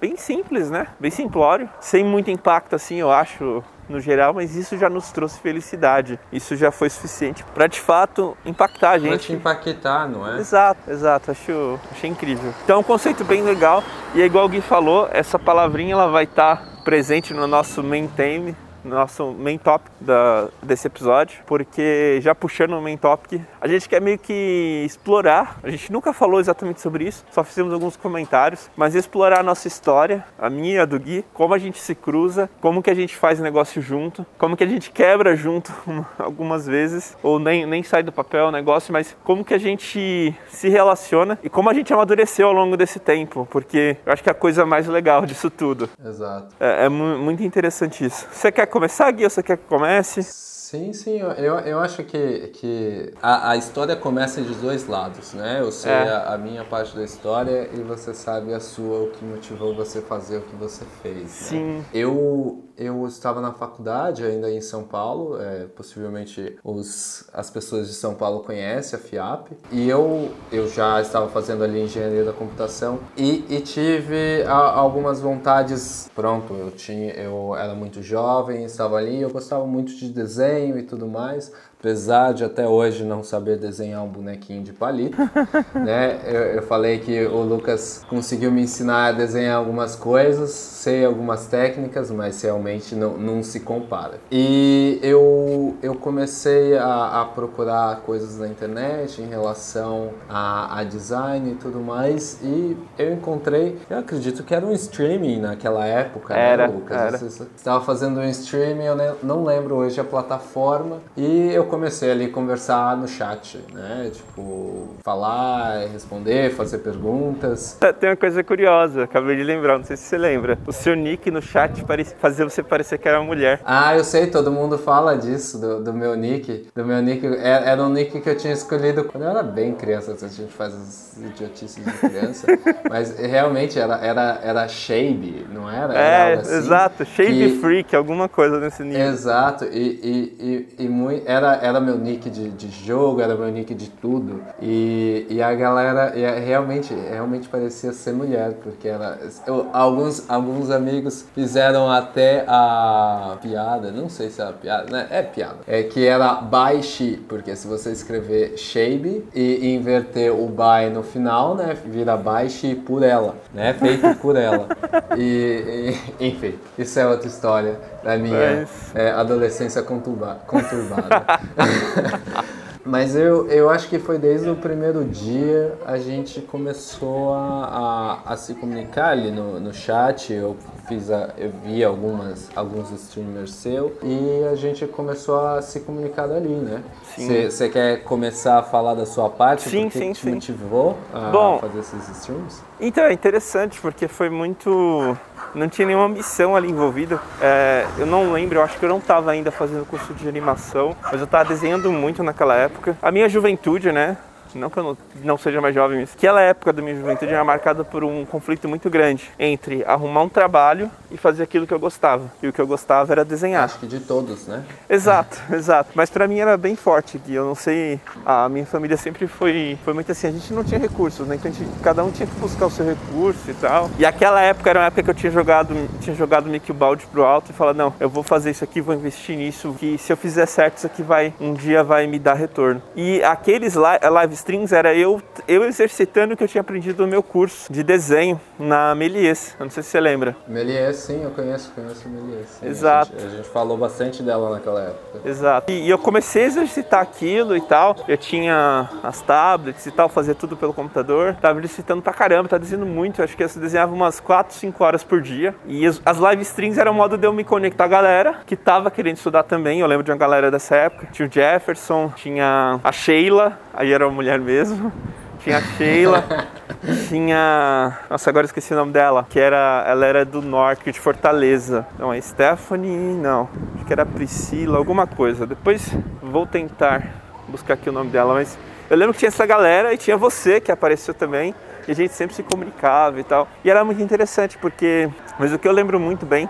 bem 0.00 0.16
simples, 0.16 0.70
né? 0.70 0.88
Bem 0.98 1.10
simplório, 1.10 1.68
sem 1.80 2.04
muito 2.04 2.30
impacto 2.30 2.74
assim, 2.74 2.96
eu 2.96 3.10
acho, 3.10 3.62
no 3.88 4.00
geral, 4.00 4.32
mas 4.32 4.56
isso 4.56 4.78
já 4.78 4.88
nos 4.88 5.10
trouxe 5.12 5.38
felicidade. 5.40 6.18
Isso 6.32 6.56
já 6.56 6.70
foi 6.70 6.88
suficiente 6.88 7.44
para 7.54 7.66
de 7.66 7.78
fato 7.78 8.36
impactar 8.44 8.92
a 8.92 8.98
gente. 8.98 9.10
Pra 9.10 9.18
te 9.18 9.32
impactar, 9.32 10.08
não 10.08 10.26
é? 10.26 10.38
Exato, 10.38 10.90
exato. 10.90 11.30
Acho, 11.30 11.78
achei 11.90 12.08
incrível. 12.08 12.52
Então 12.64 12.76
é 12.76 12.78
um 12.78 12.84
conceito 12.84 13.24
bem 13.24 13.42
legal 13.42 13.82
e 14.14 14.22
é 14.22 14.24
igual 14.24 14.46
o 14.46 14.48
Gui 14.48 14.60
falou, 14.60 15.08
essa 15.12 15.38
palavrinha 15.38 15.92
ela 15.92 16.08
vai 16.08 16.24
estar 16.24 16.56
tá 16.56 16.82
presente 16.84 17.34
no 17.34 17.46
nosso 17.46 17.82
main 17.82 18.08
theme 18.08 18.56
nosso 18.84 19.32
main 19.32 19.58
topic 19.58 19.90
da, 20.00 20.48
desse 20.62 20.86
episódio, 20.86 21.40
porque 21.46 22.18
já 22.22 22.34
puxando 22.34 22.72
o 22.72 22.82
main 22.82 22.96
topic, 22.96 23.40
a 23.60 23.68
gente 23.68 23.88
quer 23.88 24.00
meio 24.00 24.18
que 24.18 24.82
explorar, 24.86 25.58
a 25.62 25.70
gente 25.70 25.92
nunca 25.92 26.12
falou 26.12 26.40
exatamente 26.40 26.80
sobre 26.80 27.04
isso, 27.04 27.24
só 27.30 27.44
fizemos 27.44 27.72
alguns 27.72 27.96
comentários, 27.96 28.70
mas 28.76 28.94
explorar 28.94 29.40
a 29.40 29.42
nossa 29.42 29.68
história, 29.68 30.24
a 30.38 30.48
minha 30.48 30.76
e 30.76 30.78
a 30.78 30.84
do 30.84 30.98
Gui, 30.98 31.24
como 31.32 31.54
a 31.54 31.58
gente 31.58 31.78
se 31.78 31.94
cruza, 31.94 32.48
como 32.60 32.82
que 32.82 32.90
a 32.90 32.94
gente 32.94 33.16
faz 33.16 33.40
negócio 33.40 33.80
junto, 33.82 34.24
como 34.38 34.56
que 34.56 34.64
a 34.64 34.66
gente 34.66 34.90
quebra 34.90 35.36
junto 35.36 35.72
algumas 36.18 36.66
vezes, 36.66 37.16
ou 37.22 37.38
nem, 37.38 37.66
nem 37.66 37.82
sai 37.82 38.02
do 38.02 38.12
papel 38.12 38.46
o 38.46 38.50
negócio, 38.50 38.92
mas 38.92 39.16
como 39.24 39.44
que 39.44 39.54
a 39.54 39.58
gente 39.58 40.34
se 40.48 40.68
relaciona 40.68 41.38
e 41.42 41.48
como 41.48 41.68
a 41.68 41.74
gente 41.74 41.92
amadureceu 41.92 42.48
ao 42.48 42.54
longo 42.54 42.76
desse 42.76 42.98
tempo, 42.98 43.46
porque 43.50 43.96
eu 44.04 44.12
acho 44.12 44.22
que 44.22 44.28
é 44.28 44.32
a 44.32 44.34
coisa 44.34 44.64
mais 44.64 44.86
legal 44.86 45.26
disso 45.26 45.50
tudo. 45.50 45.88
Exato. 46.04 46.54
É, 46.58 46.86
é 46.86 46.88
muito 46.88 47.42
interessante 47.42 48.04
isso. 48.04 48.26
Você 48.30 48.50
quer 48.50 48.66
começar, 48.70 49.10
Gui, 49.10 49.24
ou 49.24 49.30
você 49.30 49.42
quer 49.42 49.58
que 49.58 49.64
comece? 49.64 50.22
Sim, 50.70 50.92
sim, 50.92 51.18
eu, 51.18 51.58
eu 51.58 51.80
acho 51.80 52.04
que, 52.04 52.46
que 52.54 53.12
a, 53.20 53.50
a 53.50 53.56
história 53.56 53.96
começa 53.96 54.40
de 54.40 54.54
dois 54.54 54.86
lados, 54.86 55.34
né? 55.34 55.58
Eu 55.58 55.72
sei 55.72 55.90
é. 55.90 56.08
a, 56.08 56.34
a, 56.34 56.38
minha 56.38 56.64
parte 56.64 56.94
da 56.94 57.02
história 57.02 57.68
e 57.74 57.80
você 57.82 58.14
sabe 58.14 58.54
a 58.54 58.60
sua, 58.60 59.02
o 59.02 59.10
que 59.10 59.24
motivou 59.24 59.74
você 59.74 60.00
fazer 60.00 60.36
o 60.36 60.42
que 60.42 60.54
você 60.54 60.84
fez. 61.02 61.22
Né? 61.22 61.28
Sim. 61.28 61.78
Né? 61.78 61.84
Eu, 61.92 62.69
eu 62.80 63.06
estava 63.06 63.42
na 63.42 63.52
faculdade 63.52 64.24
ainda 64.24 64.50
em 64.50 64.62
São 64.62 64.84
Paulo, 64.84 65.38
é, 65.38 65.66
possivelmente 65.66 66.56
os, 66.64 67.28
as 67.30 67.50
pessoas 67.50 67.88
de 67.88 67.94
São 67.94 68.14
Paulo 68.14 68.40
conhecem 68.40 68.98
a 68.98 69.02
FIAP, 69.02 69.52
e 69.70 69.86
eu, 69.86 70.30
eu 70.50 70.66
já 70.66 70.98
estava 71.00 71.28
fazendo 71.28 71.62
ali 71.62 71.82
engenharia 71.82 72.24
da 72.24 72.32
computação 72.32 72.98
e, 73.18 73.44
e 73.50 73.60
tive 73.60 74.42
a, 74.44 74.54
algumas 74.54 75.20
vontades. 75.20 76.10
Pronto, 76.14 76.54
eu, 76.54 76.70
tinha, 76.70 77.12
eu 77.12 77.54
era 77.54 77.74
muito 77.74 78.02
jovem, 78.02 78.64
estava 78.64 78.96
ali, 78.96 79.20
eu 79.20 79.28
gostava 79.28 79.66
muito 79.66 79.94
de 79.94 80.08
desenho 80.08 80.78
e 80.78 80.82
tudo 80.82 81.06
mais, 81.06 81.52
apesar 81.80 82.34
de 82.34 82.44
até 82.44 82.68
hoje 82.68 83.04
não 83.04 83.24
saber 83.24 83.56
desenhar 83.56 84.04
um 84.04 84.08
bonequinho 84.08 84.62
de 84.62 84.72
palito, 84.72 85.16
né? 85.74 86.20
Eu, 86.26 86.40
eu, 86.40 86.62
falei 86.62 86.98
que 86.98 87.24
o 87.24 87.42
Lucas 87.42 88.04
conseguiu 88.06 88.52
me 88.52 88.60
ensinar 88.62 89.06
a 89.06 89.12
desenhar 89.12 89.56
algumas 89.56 89.96
coisas, 89.96 90.50
sei 90.50 91.04
algumas 91.06 91.46
técnicas, 91.46 92.10
mas 92.10 92.40
realmente 92.42 92.94
não, 92.94 93.16
não 93.16 93.42
se 93.42 93.60
compara. 93.60 94.20
E 94.30 95.00
eu, 95.02 95.74
eu 95.82 95.94
comecei 95.94 96.76
a, 96.76 97.22
a 97.22 97.24
procurar 97.24 98.02
coisas 98.02 98.38
na 98.38 98.46
internet 98.46 99.22
em 99.22 99.26
relação 99.26 100.10
a, 100.28 100.80
a, 100.80 100.84
design 100.84 101.52
e 101.52 101.54
tudo 101.54 101.80
mais, 101.80 102.38
e 102.42 102.76
eu 102.98 103.14
encontrei, 103.14 103.78
eu 103.88 103.98
acredito 103.98 104.42
que 104.42 104.54
era 104.54 104.66
um 104.66 104.72
streaming 104.72 105.40
naquela 105.40 105.86
época, 105.86 106.34
né, 106.34 106.50
era, 106.50 106.68
né, 106.68 106.74
Lucas? 106.74 106.96
Era. 106.98 107.18
Você 107.18 107.46
estava 107.56 107.82
fazendo 107.82 108.20
um 108.20 108.28
streaming, 108.28 108.84
eu 108.84 108.96
não 109.22 109.44
lembro 109.44 109.76
hoje 109.76 109.98
a 109.98 110.04
plataforma, 110.04 110.98
e 111.16 111.50
eu 111.54 111.69
comecei 111.70 112.10
ali 112.10 112.26
a 112.26 112.30
conversar 112.30 112.96
no 112.96 113.08
chat, 113.08 113.58
né? 113.72 114.10
Tipo, 114.12 114.88
falar, 115.02 115.86
responder, 115.92 116.50
fazer 116.50 116.78
perguntas. 116.78 117.78
É, 117.80 117.92
tem 117.92 118.10
uma 118.10 118.16
coisa 118.16 118.42
curiosa, 118.42 119.04
acabei 119.04 119.36
de 119.36 119.42
lembrar, 119.42 119.78
não 119.78 119.84
sei 119.84 119.96
se 119.96 120.04
você 120.04 120.18
lembra. 120.18 120.58
O 120.66 120.72
seu 120.72 120.94
nick 120.94 121.30
no 121.30 121.40
chat 121.40 121.84
fazia 122.18 122.48
você 122.48 122.62
parecer 122.62 122.98
que 122.98 123.08
era 123.08 123.22
mulher. 123.22 123.60
Ah, 123.64 123.96
eu 123.96 124.04
sei, 124.04 124.26
todo 124.26 124.50
mundo 124.50 124.76
fala 124.76 125.16
disso, 125.16 125.58
do, 125.58 125.82
do 125.82 125.92
meu 125.92 126.14
nick. 126.16 126.68
Do 126.74 126.84
meu 126.84 127.00
nick. 127.00 127.24
Era, 127.24 127.66
é, 127.66 127.70
era 127.70 127.82
um 127.82 127.88
nick 127.88 128.20
que 128.20 128.28
eu 128.28 128.36
tinha 128.36 128.52
escolhido 128.52 129.04
quando 129.04 129.24
eu 129.24 129.30
era 129.30 129.42
bem 129.42 129.74
criança, 129.74 130.12
a 130.12 130.28
gente 130.28 130.52
faz 130.52 130.74
as 130.74 131.16
idiotices 131.16 131.84
de 131.84 131.92
criança. 131.92 132.46
mas 132.88 133.16
realmente 133.16 133.78
era, 133.78 133.96
era, 133.96 134.40
era 134.42 134.68
Shabe, 134.68 135.46
não 135.52 135.70
era? 135.70 135.94
era 135.94 136.30
é, 136.30 136.34
assim, 136.34 136.54
exato, 136.54 137.04
Shabe 137.04 137.28
que... 137.28 137.60
Freak, 137.60 137.94
alguma 137.94 138.28
coisa 138.28 138.58
nesse 138.58 138.82
nível. 138.82 139.06
Exato, 139.06 139.64
e, 139.64 140.00
e, 140.02 140.66
e, 140.78 140.84
e 140.84 140.88
muito, 140.88 141.22
era 141.26 141.59
era 141.60 141.80
meu 141.80 141.98
nick 141.98 142.28
de, 142.30 142.50
de 142.50 142.68
jogo, 142.84 143.20
era 143.20 143.34
meu 143.34 143.50
nick 143.50 143.74
de 143.74 143.88
tudo. 143.88 144.42
E, 144.60 145.26
e 145.28 145.42
a 145.42 145.54
galera 145.54 146.12
e 146.16 146.40
realmente, 146.40 146.94
realmente 146.94 147.48
parecia 147.48 147.92
ser 147.92 148.12
mulher, 148.12 148.54
porque 148.62 148.88
ela, 148.88 149.18
eu, 149.46 149.68
alguns, 149.72 150.28
alguns 150.28 150.70
amigos 150.70 151.24
fizeram 151.34 151.90
até 151.90 152.44
a 152.46 153.36
piada, 153.40 153.90
não 153.90 154.08
sei 154.08 154.30
se 154.30 154.42
é 154.42 154.52
piada, 154.52 154.90
né? 154.90 155.06
É 155.10 155.22
piada. 155.22 155.58
É 155.66 155.82
que 155.82 156.06
era 156.06 156.34
baixe, 156.34 157.20
porque 157.28 157.54
se 157.54 157.66
você 157.66 157.90
escrever 157.90 158.56
shabe 158.56 159.24
e 159.34 159.74
inverter 159.74 160.32
o 160.32 160.46
by 160.48 160.92
no 160.92 161.02
final, 161.02 161.54
né? 161.54 161.76
Vira 161.84 162.16
baixe 162.16 162.74
por 162.74 163.02
ela, 163.02 163.36
né? 163.52 163.72
Feito 163.74 164.14
por 164.20 164.36
ela. 164.36 164.68
E, 165.16 165.94
e, 166.20 166.28
enfim, 166.28 166.58
isso 166.78 166.98
é 166.98 167.06
outra 167.06 167.28
história 167.28 167.78
da 168.02 168.16
minha 168.16 168.60
Mas... 168.60 168.94
é, 168.94 169.10
adolescência 169.10 169.82
conturba, 169.82 170.40
conturbada. 170.46 171.24
Mas 172.84 173.14
eu, 173.14 173.46
eu 173.48 173.68
acho 173.68 173.88
que 173.88 173.98
foi 173.98 174.18
desde 174.18 174.48
o 174.48 174.56
primeiro 174.56 175.04
dia 175.04 175.78
a 175.84 175.98
gente 175.98 176.40
começou 176.40 177.34
a, 177.34 178.18
a, 178.26 178.32
a 178.32 178.36
se 178.36 178.54
comunicar 178.54 179.10
ali 179.10 179.30
no, 179.30 179.60
no 179.60 179.72
chat. 179.72 180.32
Eu 180.32 180.56
fiz 180.88 181.10
a, 181.10 181.34
eu 181.36 181.52
vi 181.62 181.84
algumas, 181.84 182.48
alguns 182.56 182.90
streamers 182.90 183.52
seu 183.52 183.96
e 184.02 184.44
a 184.50 184.54
gente 184.54 184.86
começou 184.86 185.46
a 185.46 185.60
se 185.60 185.80
comunicar 185.80 186.26
dali, 186.26 186.48
né? 186.48 186.82
Você 187.16 187.68
quer 187.68 188.02
começar 188.02 188.58
a 188.58 188.62
falar 188.62 188.94
da 188.94 189.04
sua 189.04 189.28
parte? 189.28 189.68
Sim, 189.68 189.90
sim, 189.90 190.12
te 190.12 190.22
sim. 190.22 190.34
motivou 190.34 190.96
a 191.12 191.30
Bom, 191.30 191.58
fazer 191.58 191.80
esses 191.80 192.08
streams? 192.08 192.62
Então, 192.80 193.04
é 193.04 193.12
interessante 193.12 193.78
porque 193.78 194.08
foi 194.08 194.30
muito 194.30 195.16
não 195.54 195.68
tinha 195.68 195.86
nenhuma 195.86 196.06
ambição 196.06 196.54
ali 196.56 196.70
envolvida. 196.70 197.20
É, 197.40 197.86
eu 197.98 198.06
não 198.06 198.32
lembro, 198.32 198.58
eu 198.58 198.62
acho 198.62 198.78
que 198.78 198.84
eu 198.84 198.88
não 198.88 198.98
estava 198.98 199.30
ainda 199.30 199.50
fazendo 199.50 199.84
curso 199.86 200.14
de 200.14 200.28
animação, 200.28 200.96
mas 201.02 201.20
eu 201.20 201.24
estava 201.24 201.44
desenhando 201.48 201.90
muito 201.90 202.22
naquela 202.22 202.54
época. 202.54 202.96
A 203.02 203.10
minha 203.10 203.28
juventude, 203.28 203.92
né? 203.92 204.16
Não 204.58 204.70
que 204.70 204.78
eu 204.78 204.82
não, 204.82 204.98
não 205.24 205.38
seja 205.38 205.60
mais 205.60 205.74
jovem, 205.74 206.00
mas 206.00 206.12
aquela 206.12 206.40
época 206.40 206.72
da 206.72 206.82
minha 206.82 206.96
juventude 206.96 207.32
era 207.32 207.44
marcada 207.44 207.84
por 207.84 208.04
um 208.04 208.24
conflito 208.24 208.68
muito 208.68 208.88
grande 208.90 209.30
entre 209.38 209.84
arrumar 209.84 210.22
um 210.22 210.28
trabalho 210.28 210.90
e 211.10 211.16
fazer 211.16 211.42
aquilo 211.42 211.66
que 211.66 211.74
eu 211.74 211.78
gostava. 211.78 212.30
E 212.42 212.48
o 212.48 212.52
que 212.52 212.60
eu 212.60 212.66
gostava 212.66 213.12
era 213.12 213.24
desenhar. 213.24 213.64
Acho 213.64 213.78
que 213.78 213.86
de 213.86 214.00
todos, 214.00 214.46
né? 214.46 214.64
Exato, 214.88 215.38
exato. 215.52 215.90
Mas 215.94 216.10
para 216.10 216.26
mim 216.28 216.38
era 216.38 216.56
bem 216.56 216.76
forte, 216.76 217.18
Gui. 217.18 217.34
Eu 217.34 217.44
não 217.44 217.54
sei, 217.54 218.00
a 218.24 218.48
minha 218.48 218.66
família 218.66 218.96
sempre 218.96 219.26
foi, 219.26 219.78
foi 219.84 219.92
muito 219.92 220.12
assim, 220.12 220.28
a 220.28 220.32
gente 220.32 220.52
não 220.52 220.64
tinha 220.64 220.78
recursos, 220.78 221.26
né? 221.26 221.36
Então 221.36 221.52
gente, 221.52 221.70
cada 221.82 222.04
um 222.04 222.10
tinha 222.10 222.26
que 222.26 222.34
buscar 222.36 222.66
o 222.66 222.70
seu 222.70 222.86
recurso 222.86 223.50
e 223.50 223.54
tal. 223.54 223.90
E 223.98 224.06
aquela 224.06 224.40
época 224.40 224.70
era 224.70 224.80
uma 224.80 224.86
época 224.86 225.02
que 225.02 225.10
eu 225.10 225.14
tinha 225.14 225.32
jogado, 225.32 225.74
tinha 226.00 226.14
jogado 226.14 226.48
meio 226.48 226.60
que 226.60 226.70
o 226.70 226.74
balde 226.74 227.06
pro 227.06 227.24
alto 227.24 227.50
e 227.50 227.54
falar, 227.54 227.74
não, 227.74 227.92
eu 228.00 228.08
vou 228.08 228.22
fazer 228.22 228.50
isso 228.50 228.64
aqui, 228.64 228.80
vou 228.80 228.94
investir 228.94 229.36
nisso, 229.36 229.74
que 229.78 229.98
se 229.98 230.12
eu 230.12 230.16
fizer 230.16 230.46
certo, 230.46 230.78
isso 230.78 230.86
aqui 230.86 231.02
vai, 231.02 231.32
um 231.40 231.52
dia 231.54 231.82
vai 231.82 232.06
me 232.06 232.18
dar 232.18 232.34
retorno. 232.34 232.82
E 232.94 233.22
aqueles 233.22 233.74
live 233.74 234.34
strings 234.40 234.72
era 234.72 234.94
eu, 234.94 235.22
eu 235.46 235.64
exercitando 235.64 236.34
o 236.34 236.36
que 236.36 236.42
eu 236.42 236.48
tinha 236.48 236.60
aprendido 236.60 237.02
no 237.02 237.08
meu 237.08 237.22
curso 237.22 237.72
de 237.72 237.82
desenho 237.82 238.40
na 238.58 238.94
Melies. 238.94 239.54
Eu 239.58 239.64
não 239.64 239.70
sei 239.70 239.82
se 239.82 239.90
você 239.90 240.00
lembra. 240.00 240.36
Melies, 240.48 240.96
sim, 240.96 241.22
eu 241.22 241.30
conheço, 241.30 241.72
conheço 241.74 242.08
Melies. 242.08 242.48
Sim. 242.48 242.66
Exato. 242.66 243.12
A 243.14 243.20
gente, 243.20 243.32
a 243.32 243.36
gente, 243.36 243.48
falou 243.48 243.76
bastante 243.76 244.22
dela 244.22 244.50
naquela 244.50 244.82
época. 244.82 245.28
Exato. 245.28 245.70
E, 245.70 245.86
e, 245.86 245.90
eu 245.90 245.98
comecei 245.98 246.44
a 246.44 246.46
exercitar 246.46 247.00
aquilo 247.00 247.56
e 247.56 247.60
tal. 247.60 247.96
Eu 248.08 248.16
tinha 248.16 248.88
as 249.02 249.20
tablets 249.20 249.86
e 249.86 249.90
tal, 249.90 250.08
fazia 250.08 250.34
tudo 250.34 250.56
pelo 250.56 250.72
computador. 250.72 251.36
Tava 251.40 251.58
exercitando 251.58 252.02
pra 252.02 252.12
caramba, 252.12 252.48
tá 252.48 252.58
desenhando 252.58 252.86
muito. 252.86 253.20
Eu 253.20 253.24
acho 253.24 253.36
que 253.36 253.42
eu 253.42 253.48
desenhava 253.48 253.92
umas 253.92 254.20
4, 254.20 254.54
5 254.54 254.84
horas 254.84 255.04
por 255.04 255.20
dia. 255.20 255.54
E 255.66 255.86
as, 255.86 256.00
as 256.04 256.18
live 256.18 256.42
streams 256.42 256.78
eram 256.78 256.92
um 256.92 256.96
modo 256.96 257.16
de 257.16 257.26
eu 257.26 257.32
me 257.32 257.44
conectar 257.44 257.84
a 257.84 257.88
galera 257.88 258.40
que 258.46 258.56
tava 258.56 258.90
querendo 258.90 259.16
estudar 259.16 259.42
também. 259.42 259.80
Eu 259.80 259.86
lembro 259.86 260.04
de 260.04 260.10
uma 260.10 260.16
galera 260.16 260.50
dessa 260.50 260.76
época. 260.76 261.08
Tinha 261.12 261.28
o 261.28 261.32
Jefferson, 261.32 262.12
tinha 262.16 262.80
a 262.82 262.92
Sheila, 262.92 263.58
aí 263.72 263.92
era 263.92 264.06
uma 264.06 264.14
mulher 264.14 264.29
mesmo. 264.38 264.92
Tinha 265.40 265.56
a 265.56 265.62
Sheila, 265.62 266.24
tinha. 267.08 267.98
Nossa, 268.10 268.28
agora 268.28 268.44
esqueci 268.44 268.72
o 268.74 268.76
nome 268.76 268.92
dela. 268.92 269.26
Que 269.28 269.40
era. 269.40 269.84
Ela 269.86 270.06
era 270.06 270.24
do 270.24 270.42
norte, 270.42 270.92
de 270.92 271.00
Fortaleza. 271.00 271.86
Não, 271.98 272.12
é 272.12 272.20
Stephanie. 272.20 272.96
Não. 272.96 273.48
Acho 273.74 273.84
que 273.86 273.92
era 273.92 274.04
Priscila, 274.04 274.76
alguma 274.76 275.06
coisa. 275.06 275.46
Depois 275.46 275.90
vou 276.22 276.46
tentar 276.46 277.02
buscar 277.48 277.74
aqui 277.74 277.88
o 277.88 277.92
nome 277.92 278.10
dela, 278.10 278.34
mas 278.34 278.58
eu 278.88 278.96
lembro 278.96 279.12
que 279.12 279.20
tinha 279.20 279.28
essa 279.28 279.46
galera 279.46 279.92
e 279.94 279.96
tinha 279.96 280.16
você 280.16 280.60
que 280.60 280.70
apareceu 280.70 281.14
também. 281.14 281.54
E 281.88 281.92
a 281.92 281.94
gente 281.94 282.12
sempre 282.12 282.36
se 282.36 282.42
comunicava 282.42 283.18
e 283.18 283.24
tal. 283.24 283.48
E 283.64 283.70
era 283.70 283.82
muito 283.82 284.02
interessante 284.02 284.58
porque, 284.58 285.08
mas 285.38 285.52
o 285.52 285.58
que 285.58 285.66
eu 285.66 285.72
lembro 285.72 285.98
muito 285.98 286.26
bem 286.26 286.48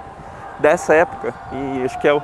dessa 0.59 0.95
época, 0.95 1.33
e 1.53 1.85
acho 1.85 1.99
que 2.01 2.07
é 2.07 2.13
o, 2.13 2.21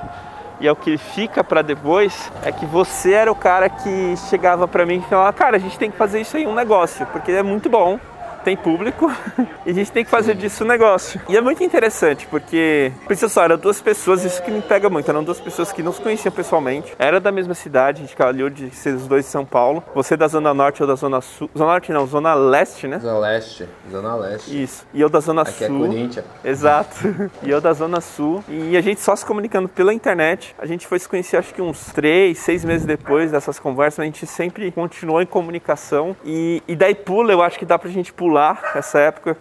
e 0.60 0.66
é 0.66 0.72
o 0.72 0.76
que 0.76 0.96
fica 0.96 1.44
para 1.44 1.62
depois, 1.62 2.32
é 2.42 2.50
que 2.50 2.64
você 2.64 3.12
era 3.12 3.30
o 3.30 3.34
cara 3.34 3.68
que 3.68 4.16
chegava 4.28 4.66
para 4.66 4.86
mim 4.86 4.98
e 4.98 5.02
falava: 5.02 5.32
Cara, 5.32 5.56
a 5.56 5.60
gente 5.60 5.78
tem 5.78 5.90
que 5.90 5.96
fazer 5.96 6.20
isso 6.20 6.36
aí 6.36 6.46
um 6.46 6.54
negócio, 6.54 7.06
porque 7.06 7.32
é 7.32 7.42
muito 7.42 7.68
bom 7.68 7.98
tem 8.46 8.56
público 8.56 9.10
e 9.66 9.70
a 9.70 9.74
gente 9.74 9.90
tem 9.90 10.04
que 10.04 10.10
fazer 10.10 10.36
disso 10.36 10.62
um 10.62 10.68
negócio. 10.68 11.20
E 11.28 11.36
é 11.36 11.40
muito 11.40 11.64
interessante 11.64 12.28
porque, 12.28 12.92
pensa 13.08 13.28
só, 13.28 13.42
eram 13.42 13.58
duas 13.58 13.80
pessoas, 13.80 14.24
isso 14.24 14.40
que 14.40 14.52
me 14.52 14.62
pega 14.62 14.88
muito, 14.88 15.10
eram 15.10 15.24
duas 15.24 15.40
pessoas 15.40 15.72
que 15.72 15.82
não 15.82 15.92
se 15.92 16.00
conheciam 16.00 16.30
pessoalmente, 16.30 16.94
era 16.96 17.18
da 17.18 17.32
mesma 17.32 17.54
cidade, 17.54 18.02
a 18.02 18.06
gente 18.06 18.14
calhou 18.14 18.48
de 18.48 18.70
ser 18.70 18.94
os 18.94 19.08
dois 19.08 19.24
de 19.24 19.32
São 19.32 19.44
Paulo, 19.44 19.82
você 19.92 20.16
da 20.16 20.28
Zona 20.28 20.54
Norte 20.54 20.80
ou 20.80 20.86
da 20.86 20.94
Zona 20.94 21.20
Sul, 21.20 21.50
Zona 21.58 21.72
Norte 21.72 21.90
não, 21.90 22.06
Zona 22.06 22.34
Leste, 22.34 22.86
né? 22.86 23.00
Zona 23.00 23.18
Leste, 23.18 23.68
Zona 23.90 24.14
Leste. 24.14 24.62
Isso, 24.62 24.86
e 24.94 25.00
eu 25.00 25.08
da 25.08 25.18
Zona 25.18 25.42
Aqui 25.42 25.64
é 25.64 25.66
Sul. 25.66 25.84
É 25.84 25.88
Corinthians. 25.88 26.26
Exato, 26.44 26.96
e 27.42 27.50
eu 27.50 27.60
da 27.60 27.72
Zona 27.72 28.00
Sul, 28.00 28.44
e 28.48 28.76
a 28.76 28.80
gente 28.80 29.00
só 29.00 29.16
se 29.16 29.26
comunicando 29.26 29.68
pela 29.68 29.92
internet, 29.92 30.54
a 30.56 30.66
gente 30.66 30.86
foi 30.86 31.00
se 31.00 31.08
conhecer 31.08 31.36
acho 31.36 31.52
que 31.52 31.60
uns 31.60 31.86
três, 31.86 32.38
seis 32.38 32.64
meses 32.64 32.86
depois 32.86 33.32
dessas 33.32 33.58
conversas, 33.58 33.98
a 33.98 34.04
gente 34.04 34.24
sempre 34.24 34.70
continuou 34.70 35.20
em 35.20 35.26
comunicação, 35.26 36.14
e, 36.24 36.62
e 36.68 36.76
daí 36.76 36.94
pula, 36.94 37.32
eu 37.32 37.42
acho 37.42 37.58
que 37.58 37.64
dá 37.64 37.76
pra 37.76 37.90
gente 37.90 38.12
pular 38.12 38.35
pular 38.36 38.72
essa 38.74 38.98
época 38.98 39.36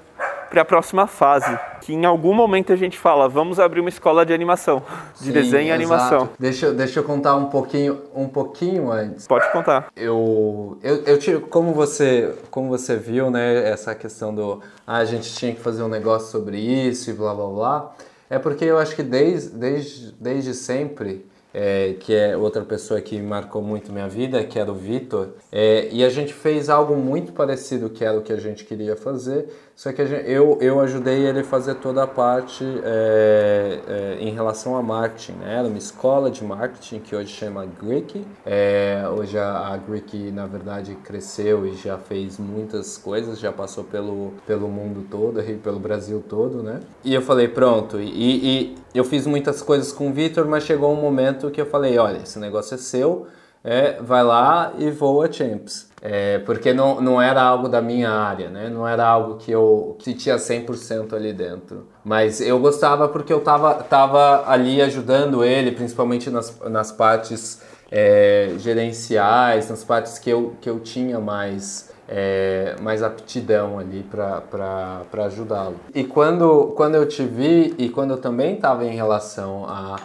para 0.49 0.61
a 0.61 0.65
próxima 0.65 1.05
fase, 1.05 1.59
que 1.81 1.91
em 1.91 2.05
algum 2.05 2.33
momento 2.33 2.71
a 2.71 2.77
gente 2.77 2.97
fala, 2.97 3.27
vamos 3.27 3.59
abrir 3.59 3.81
uma 3.81 3.89
escola 3.89 4.25
de 4.25 4.33
animação, 4.33 4.81
de 5.19 5.25
Sim, 5.25 5.31
desenho 5.33 5.67
e 5.67 5.71
animação. 5.71 6.29
Deixa, 6.39 6.71
deixa 6.71 6.99
eu 6.99 7.03
contar 7.03 7.35
um 7.35 7.47
pouquinho, 7.47 8.03
um 8.15 8.29
pouquinho 8.29 8.89
antes. 8.89 9.27
Pode 9.27 9.51
contar. 9.51 9.87
Eu, 9.97 10.77
eu, 10.81 11.03
eu 11.03 11.19
tiro, 11.19 11.41
como 11.41 11.73
você, 11.73 12.33
como 12.49 12.69
você 12.69 12.95
viu, 12.95 13.29
né, 13.29 13.69
essa 13.69 13.93
questão 13.93 14.33
do, 14.33 14.61
ah, 14.87 14.97
a 14.97 15.05
gente 15.05 15.33
tinha 15.35 15.53
que 15.53 15.59
fazer 15.59 15.83
um 15.83 15.89
negócio 15.89 16.31
sobre 16.31 16.57
isso 16.57 17.09
e 17.09 17.13
blá 17.13 17.33
blá 17.33 17.47
blá, 17.47 17.95
é 18.29 18.39
porque 18.39 18.63
eu 18.63 18.77
acho 18.77 18.95
que 18.95 19.03
desde, 19.03 19.49
desde, 19.49 20.13
desde 20.13 20.53
sempre 20.53 21.25
é, 21.57 21.95
que 22.01 22.13
é 22.13 22.35
outra 22.35 22.65
pessoa 22.65 22.99
que 22.99 23.17
marcou 23.21 23.61
muito 23.61 23.89
minha 23.89 24.09
vida, 24.09 24.43
que 24.43 24.59
era 24.59 24.69
o 24.69 24.75
Vitor, 24.75 25.29
é, 25.49 25.87
e 25.89 26.03
a 26.03 26.09
gente 26.09 26.33
fez 26.33 26.69
algo 26.69 26.97
muito 26.97 27.31
parecido 27.31 27.89
que 27.89 28.03
era 28.03 28.17
o 28.17 28.21
que 28.21 28.33
a 28.33 28.37
gente 28.37 28.65
queria 28.65 28.97
fazer, 28.97 29.47
só 29.75 29.91
que 29.91 30.05
gente, 30.05 30.29
eu, 30.29 30.57
eu 30.61 30.79
ajudei 30.79 31.25
ele 31.27 31.41
a 31.41 31.43
fazer 31.43 31.75
toda 31.75 32.03
a 32.03 32.07
parte 32.07 32.63
é, 32.83 33.79
é, 33.85 34.17
em 34.21 34.33
relação 34.33 34.77
a 34.77 34.81
marketing. 34.81 35.33
Né? 35.33 35.57
Era 35.59 35.67
uma 35.67 35.77
escola 35.77 36.31
de 36.31 36.43
marketing 36.45 36.99
que 36.99 37.13
hoje 37.13 37.33
chama 37.33 37.65
Greek. 37.65 38.25
É, 38.45 39.03
hoje 39.13 39.37
a, 39.37 39.73
a 39.73 39.77
Greek, 39.77 40.31
na 40.31 40.47
verdade, 40.47 40.95
cresceu 41.03 41.67
e 41.67 41.75
já 41.75 41.97
fez 41.97 42.39
muitas 42.39 42.97
coisas, 42.97 43.37
já 43.37 43.51
passou 43.51 43.83
pelo, 43.83 44.33
pelo 44.47 44.69
mundo 44.69 45.05
todo, 45.11 45.43
pelo 45.61 45.79
Brasil 45.79 46.23
todo. 46.27 46.63
Né? 46.63 46.79
E 47.03 47.13
eu 47.13 47.21
falei, 47.21 47.49
pronto. 47.49 47.99
E, 47.99 48.05
e 48.13 48.75
eu 48.93 49.03
fiz 49.03 49.27
muitas 49.27 49.61
coisas 49.61 49.91
com 49.91 50.09
o 50.09 50.13
Vitor, 50.13 50.45
mas 50.47 50.63
chegou 50.63 50.93
um 50.93 51.01
momento 51.01 51.51
que 51.51 51.59
eu 51.59 51.65
falei: 51.65 51.97
olha, 51.97 52.19
esse 52.19 52.39
negócio 52.39 52.75
é 52.75 52.77
seu 52.77 53.27
é, 53.65 53.99
vai 53.99 54.23
lá 54.23 54.73
e 54.77 54.91
voa 54.91 55.31
Champs. 55.31 55.84
É, 56.01 56.39
porque 56.39 56.73
não, 56.73 57.01
não 57.01 57.21
era 57.21 57.41
algo 57.41 57.67
da 57.67 57.81
minha 57.81 58.11
área, 58.11 58.49
né? 58.49 58.69
Não 58.69 58.87
era 58.87 59.05
algo 59.05 59.37
que 59.37 59.51
eu 59.51 59.95
que 59.99 60.13
tinha 60.13 60.35
100% 60.35 61.13
ali 61.13 61.33
dentro. 61.33 61.87
Mas 62.03 62.41
eu 62.41 62.59
gostava 62.59 63.07
porque 63.07 63.33
eu 63.33 63.41
tava, 63.41 63.73
tava 63.75 64.43
ali 64.47 64.81
ajudando 64.81 65.43
ele, 65.43 65.71
principalmente 65.71 66.29
nas, 66.29 66.59
nas 66.69 66.91
partes 66.91 67.61
é, 67.91 68.53
gerenciais, 68.57 69.69
nas 69.69 69.83
partes 69.83 70.19
que 70.19 70.29
eu, 70.29 70.53
que 70.61 70.69
eu 70.69 70.79
tinha 70.79 71.19
mais, 71.19 71.91
é, 72.07 72.75
mais 72.81 73.01
aptidão 73.01 73.79
ali 73.79 74.03
para 74.03 75.03
ajudá-lo. 75.25 75.75
E 75.93 76.03
quando, 76.03 76.73
quando 76.75 76.95
eu 76.95 77.07
te 77.07 77.23
vi, 77.23 77.73
e 77.77 77.89
quando 77.89 78.11
eu 78.11 78.17
também 78.17 78.55
estava 78.55 78.85
em 78.85 78.95
relação 78.95 79.65
a 79.67 79.95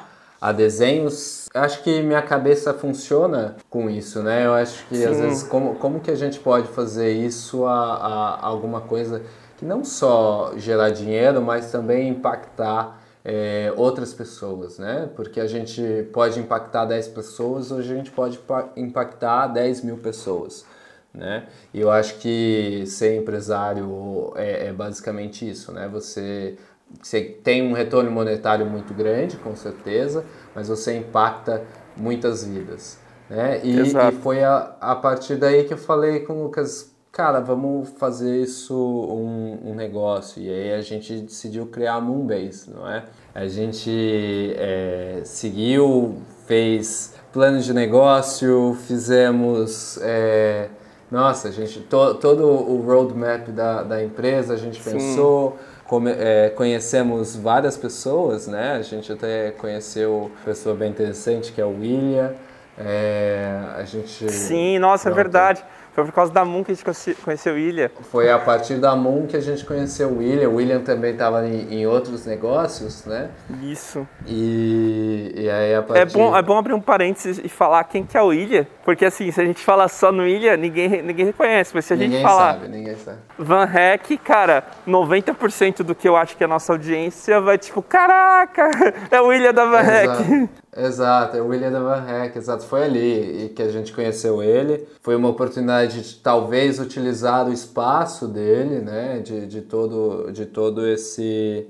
a 0.41 0.53
desenhos. 0.53 1.49
Acho 1.53 1.83
que 1.83 2.03
minha 2.03 2.23
cabeça 2.23 2.73
funciona 2.73 3.57
com 3.69 3.91
isso, 3.91 4.23
né? 4.23 4.47
Eu 4.47 4.55
acho 4.55 4.87
que 4.87 4.97
Sim. 4.97 5.07
às 5.07 5.21
vezes 5.21 5.43
como, 5.43 5.75
como 5.75 6.01
que 6.01 6.11
a 6.11 6.15
gente 6.15 6.41
pode 6.41 6.69
fazer 6.69 7.13
isso 7.13 7.67
a, 7.67 7.97
a, 7.97 8.47
alguma 8.47 8.81
coisa 8.81 9.23
que 9.59 9.65
não 9.65 9.85
só 9.85 10.53
gerar 10.57 10.91
dinheiro, 10.91 11.43
mas 11.43 11.71
também 11.71 12.09
impactar 12.09 12.99
é, 13.23 13.73
outras 13.77 14.15
pessoas, 14.15 14.79
né? 14.79 15.11
Porque 15.15 15.41
a 15.41 15.47
gente 15.47 16.09
pode 16.13 16.41
impactar 16.41 16.87
10 16.87 17.09
pessoas, 17.09 17.71
hoje 17.71 17.93
a 17.93 17.97
gente 17.97 18.11
pode 18.11 18.41
impactar 18.77 19.49
10 19.49 19.83
mil 19.83 19.99
pessoas. 19.99 20.65
Né? 21.13 21.49
E 21.75 21.81
eu 21.81 21.91
acho 21.91 22.19
que 22.19 22.85
ser 22.87 23.17
empresário 23.17 24.33
é, 24.37 24.69
é 24.69 24.73
basicamente 24.73 25.49
isso, 25.49 25.73
né? 25.73 25.89
Você 25.89 26.57
você 27.03 27.21
tem 27.21 27.63
um 27.63 27.73
retorno 27.73 28.11
monetário 28.11 28.67
muito 28.67 28.93
grande, 28.93 29.37
com 29.37 29.55
certeza, 29.55 30.25
mas 30.55 30.69
você 30.69 30.97
impacta 30.97 31.63
muitas 31.97 32.45
vidas. 32.45 32.99
Né? 33.29 33.61
E, 33.63 33.81
e 33.81 34.13
foi 34.21 34.43
a, 34.43 34.75
a 34.81 34.97
partir 34.97 35.37
daí 35.37 35.65
que 35.65 35.75
eu 35.75 35.79
falei 35.79 36.21
com 36.21 36.41
o 36.41 36.43
Lucas, 36.45 36.91
cara, 37.13 37.41
vamos 37.41 37.91
fazer 37.91 38.43
isso 38.43 38.75
um, 38.75 39.71
um, 39.71 39.75
negócio. 39.75 40.43
E 40.43 40.51
aí 40.51 40.75
a 40.75 40.81
gente 40.81 41.21
decidiu 41.21 41.67
criar 41.67 41.95
a 41.95 42.01
Moonbase, 42.01 42.71
não 42.71 42.91
é? 42.91 43.05
A 43.35 43.47
gente 43.47 44.55
é, 44.57 45.21
seguiu, 45.25 46.17
fez 46.47 47.15
plano 47.33 47.61
de 47.61 47.73
negócio, 47.73 48.77
fizemos... 48.87 49.99
É, 50.03 50.69
nossa, 51.11 51.51
gente, 51.51 51.81
to, 51.81 52.15
todo 52.15 52.47
o 52.47 52.81
roadmap 52.83 53.49
da, 53.49 53.83
da 53.83 54.05
empresa 54.05 54.55
a 54.55 54.57
gente 54.57 54.81
Sim. 54.81 54.93
pensou 54.93 55.57
come, 55.91 56.13
é, 56.13 56.51
conhecemos 56.51 57.35
várias 57.35 57.77
pessoas, 57.77 58.47
né? 58.47 58.75
A 58.75 58.83
gente 58.83 59.11
até 59.11 59.51
conheceu 59.51 60.31
uma 60.33 60.45
pessoa 60.45 60.73
bem 60.73 60.89
interessante 60.89 61.51
que 61.51 61.61
é 61.61 61.65
o 61.65 61.81
William. 61.81 62.33
É, 62.79 63.59
a 63.77 63.83
gente. 63.83 64.31
Sim, 64.31 64.79
nossa, 64.79 65.11
é 65.11 65.13
verdade. 65.13 65.65
Foi 65.93 66.05
por 66.05 66.13
causa 66.13 66.33
da 66.33 66.45
Moon 66.45 66.63
que 66.63 66.73
a 66.73 66.75
gente 66.75 67.15
conheceu 67.23 67.53
o 67.53 67.57
William. 67.57 67.91
Foi 68.11 68.31
a 68.31 68.39
partir 68.39 68.77
da 68.77 68.95
Moon 68.95 69.27
que 69.27 69.37
a 69.37 69.41
gente 69.41 69.65
conheceu 69.65 70.09
o 70.09 70.19
William. 70.19 70.49
O 70.49 70.55
William 70.57 70.81
também 70.81 71.13
estava 71.13 71.47
em, 71.47 71.75
em, 71.75 71.87
outros 71.87 72.25
negócios, 72.25 73.05
né? 73.05 73.31
Isso. 73.63 74.07
E, 74.27 75.33
e 75.35 75.51
aí 75.51 75.75
a 75.75 75.83
partir... 75.83 76.01
É 76.01 76.05
bom, 76.07 76.37
é 76.37 76.43
bom 76.43 76.59
abrir 76.59 76.75
um 76.75 76.81
parênteses 76.81 77.41
e 77.43 77.49
falar 77.49 77.83
quem 77.85 78.05
que 78.05 78.17
é 78.17 78.23
o 78.23 78.27
William, 78.27 78.67
porque 78.85 79.05
assim, 79.05 79.31
se 79.31 79.41
a 79.41 79.45
gente 79.45 79.61
falar 79.61 79.89
só 79.89 80.13
no 80.13 80.23
William, 80.23 80.57
ninguém, 80.57 81.03
ninguém 81.03 81.27
reconhece. 81.27 81.73
Mas 81.75 81.85
se 81.85 81.93
a 81.93 81.97
ninguém 81.97 82.19
gente 82.19 82.23
falar... 82.23 82.55
Sabe, 82.55 82.69
ninguém 82.69 82.97
sabe. 82.97 83.19
Van 83.39 83.65
Heck, 83.65 84.17
cara, 84.19 84.65
90% 84.87 85.83
do 85.83 85.95
que 85.95 86.09
eu 86.09 86.17
acho 86.17 86.37
que 86.37 86.45
é 86.45 86.47
a 86.47 86.49
nossa 86.49 86.73
audiência 86.73 87.41
vai 87.41 87.59
tipo, 87.59 87.83
caraca, 87.83 88.71
é 89.11 89.21
o 89.21 89.27
William 89.27 89.53
da 89.53 89.65
Van 89.65 89.81
Heck. 89.81 90.49
Exato, 90.77 91.37
é 91.37 91.43
o 91.43 91.49
William 91.49 91.71
Van 91.71 92.05
Heck, 92.09 92.39
exato. 92.39 92.65
Foi 92.65 92.85
ali 92.85 93.53
que 93.57 93.63
a 93.63 93.69
gente 93.69 93.93
conheceu 93.93 94.41
ele. 94.43 94.87
Foi 95.03 95.17
uma 95.17 95.29
oportunidade 95.29 96.01
de 96.01 96.15
talvez 96.17 96.79
utilizar 96.79 97.49
o 97.49 97.53
espaço 97.53 98.29
dele, 98.29 98.81
né? 98.81 99.19
De, 99.19 99.47
de, 99.47 99.63
todo, 99.63 100.31
de 100.31 100.47
todo 100.47 100.87
esse 100.87 101.67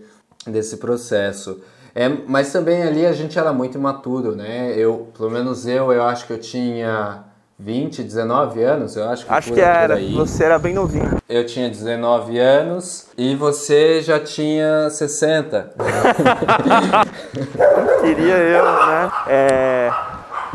desse 0.46 0.76
processo. 0.76 1.60
É, 1.94 2.08
mas 2.08 2.52
também 2.52 2.82
ali 2.82 3.04
a 3.04 3.12
gente 3.12 3.38
era 3.38 3.52
muito 3.52 3.76
imaturo, 3.76 4.36
né? 4.36 4.74
Eu, 4.76 5.08
pelo 5.16 5.30
menos 5.30 5.66
eu, 5.66 5.92
eu 5.92 6.02
acho 6.04 6.26
que 6.26 6.32
eu 6.32 6.38
tinha 6.38 7.24
20, 7.62 8.02
19 8.02 8.62
anos, 8.62 8.96
eu 8.96 9.06
acho 9.06 9.26
que 9.26 9.32
Acho 9.32 9.52
que 9.52 9.60
era, 9.60 9.98
você 10.14 10.44
era 10.44 10.58
bem 10.58 10.72
novinho. 10.72 11.18
Eu 11.28 11.44
tinha 11.44 11.68
19 11.68 12.38
anos 12.38 13.08
e 13.18 13.36
você 13.36 14.00
já 14.00 14.18
tinha 14.18 14.88
60. 14.88 15.72
Queria 18.00 18.36
eu, 18.36 18.64
né? 18.64 19.10
É... 19.28 19.90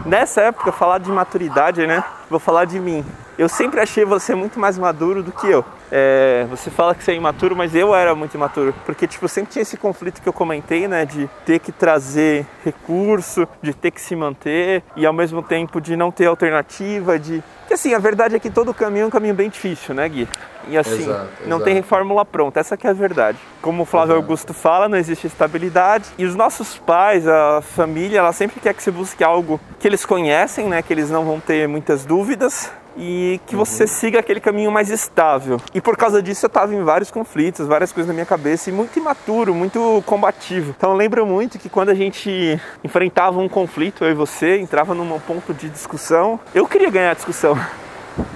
Nessa 0.04 0.42
época, 0.42 0.72
falar 0.72 0.98
de 0.98 1.12
maturidade, 1.12 1.86
né? 1.86 2.04
Vou 2.28 2.40
falar 2.40 2.66
de 2.66 2.80
mim. 2.80 3.06
Eu 3.38 3.50
sempre 3.50 3.82
achei 3.82 4.06
você 4.06 4.34
muito 4.34 4.60
mais 4.60 4.78
maduro 4.78 5.22
do 5.22 5.32
que 5.32 5.46
eu. 5.48 5.66
É, 5.92 6.46
você 6.50 6.72
fala 6.72 6.96
que 6.96 7.04
você 7.04 7.12
é 7.12 7.16
imaturo, 7.16 7.56
mas 7.56 7.76
eu 7.76 7.94
era 7.94 8.16
muito 8.16 8.34
imaturo. 8.34 8.74
Porque, 8.86 9.06
tipo, 9.06 9.28
sempre 9.28 9.52
tinha 9.52 9.62
esse 9.62 9.76
conflito 9.76 10.22
que 10.22 10.30
eu 10.30 10.34
comentei, 10.34 10.88
né? 10.88 11.06
De 11.06 11.30
ter 11.46 11.60
que 11.60 11.72
trazer 11.72 12.46
recurso, 12.64 13.46
de 13.62 13.74
ter 13.74 13.92
que 13.92 14.00
se 14.00 14.16
manter 14.16 14.84
e 14.96 15.06
ao 15.06 15.14
mesmo 15.14 15.44
tempo 15.44 15.82
de 15.82 15.98
não 15.98 16.12
ter 16.12 16.28
alternativa, 16.28 17.20
de. 17.20 17.44
Que 17.68 17.74
assim, 17.74 17.94
a 17.94 18.00
verdade 18.00 18.36
é 18.36 18.40
que 18.40 18.50
todo 18.50 18.74
caminho 18.74 19.04
é 19.04 19.08
um 19.08 19.10
caminho 19.10 19.34
bem 19.34 19.50
difícil, 19.50 19.94
né, 19.94 20.08
Gui? 20.08 20.28
E 20.68 20.78
assim, 20.78 21.04
exato, 21.04 21.30
não 21.42 21.58
exato. 21.58 21.64
tem 21.64 21.82
fórmula 21.82 22.26
pronta, 22.26 22.60
essa 22.60 22.76
que 22.78 22.88
é 22.88 22.90
a 22.90 22.94
verdade. 22.94 23.38
Como 23.62 23.84
o 23.84 23.86
Flávio 23.86 24.14
exato. 24.14 24.22
Augusto 24.22 24.54
fala, 24.54 24.90
não 24.90 24.98
existe 24.98 25.28
estabilidade. 25.28 26.06
E 26.18 26.26
os 26.26 26.36
nossos 26.36 26.78
pais, 26.78 27.28
a 27.28 27.62
família, 27.62 28.20
ela 28.20 28.34
sempre 28.34 28.60
quer 28.60 28.74
que 28.74 28.84
você 28.84 28.92
busque 28.92 29.24
algo 29.24 29.60
que 29.80 29.88
eles 29.88 30.06
conhecem, 30.06 30.68
né? 30.68 30.82
Que 30.82 30.94
eles 30.94 31.10
não 31.10 31.24
vão 31.26 31.40
ter 31.40 31.68
muitas 31.68 32.06
dúvidas 32.06 32.72
e 32.98 33.40
que 33.46 33.56
você 33.56 33.84
uhum. 33.84 33.88
siga 33.88 34.20
aquele 34.20 34.40
caminho 34.40 34.72
mais 34.72 34.90
estável. 34.90 35.60
E 35.74 35.82
por 35.82 35.98
causa 35.98 36.22
disso 36.22 36.46
eu 36.46 36.48
estava 36.48 36.74
em 36.74 36.84
vários 36.84 37.12
conflitos, 37.12 37.68
várias 37.68 37.92
coisas 37.92 38.08
na 38.08 38.14
minha 38.14 38.26
cabeça 38.26 38.70
e 38.70 38.74
muito 38.74 38.98
imaturo, 38.98 39.54
muito 39.54 40.02
combativo. 40.06 40.74
Então 40.78 40.92
eu 40.92 40.96
lembro 40.96 41.26
muito 41.26 41.60
que 41.60 41.70
quando 41.70 41.90
a 41.90 41.96
gente 41.96 42.60
enfrentava 42.84 43.40
um 43.40 43.50
conflito, 43.50 44.04
eu 44.06 44.12
e 44.12 44.14
você, 44.14 44.58
entrava 44.58 44.94
num 44.94 45.20
ponto 45.20 45.54
de 45.54 45.70
discussão, 45.70 46.40
eu 46.54 46.68
queria 46.68 46.90
ganhar 46.90 47.12
a 47.12 47.16
discussão. 47.16 47.58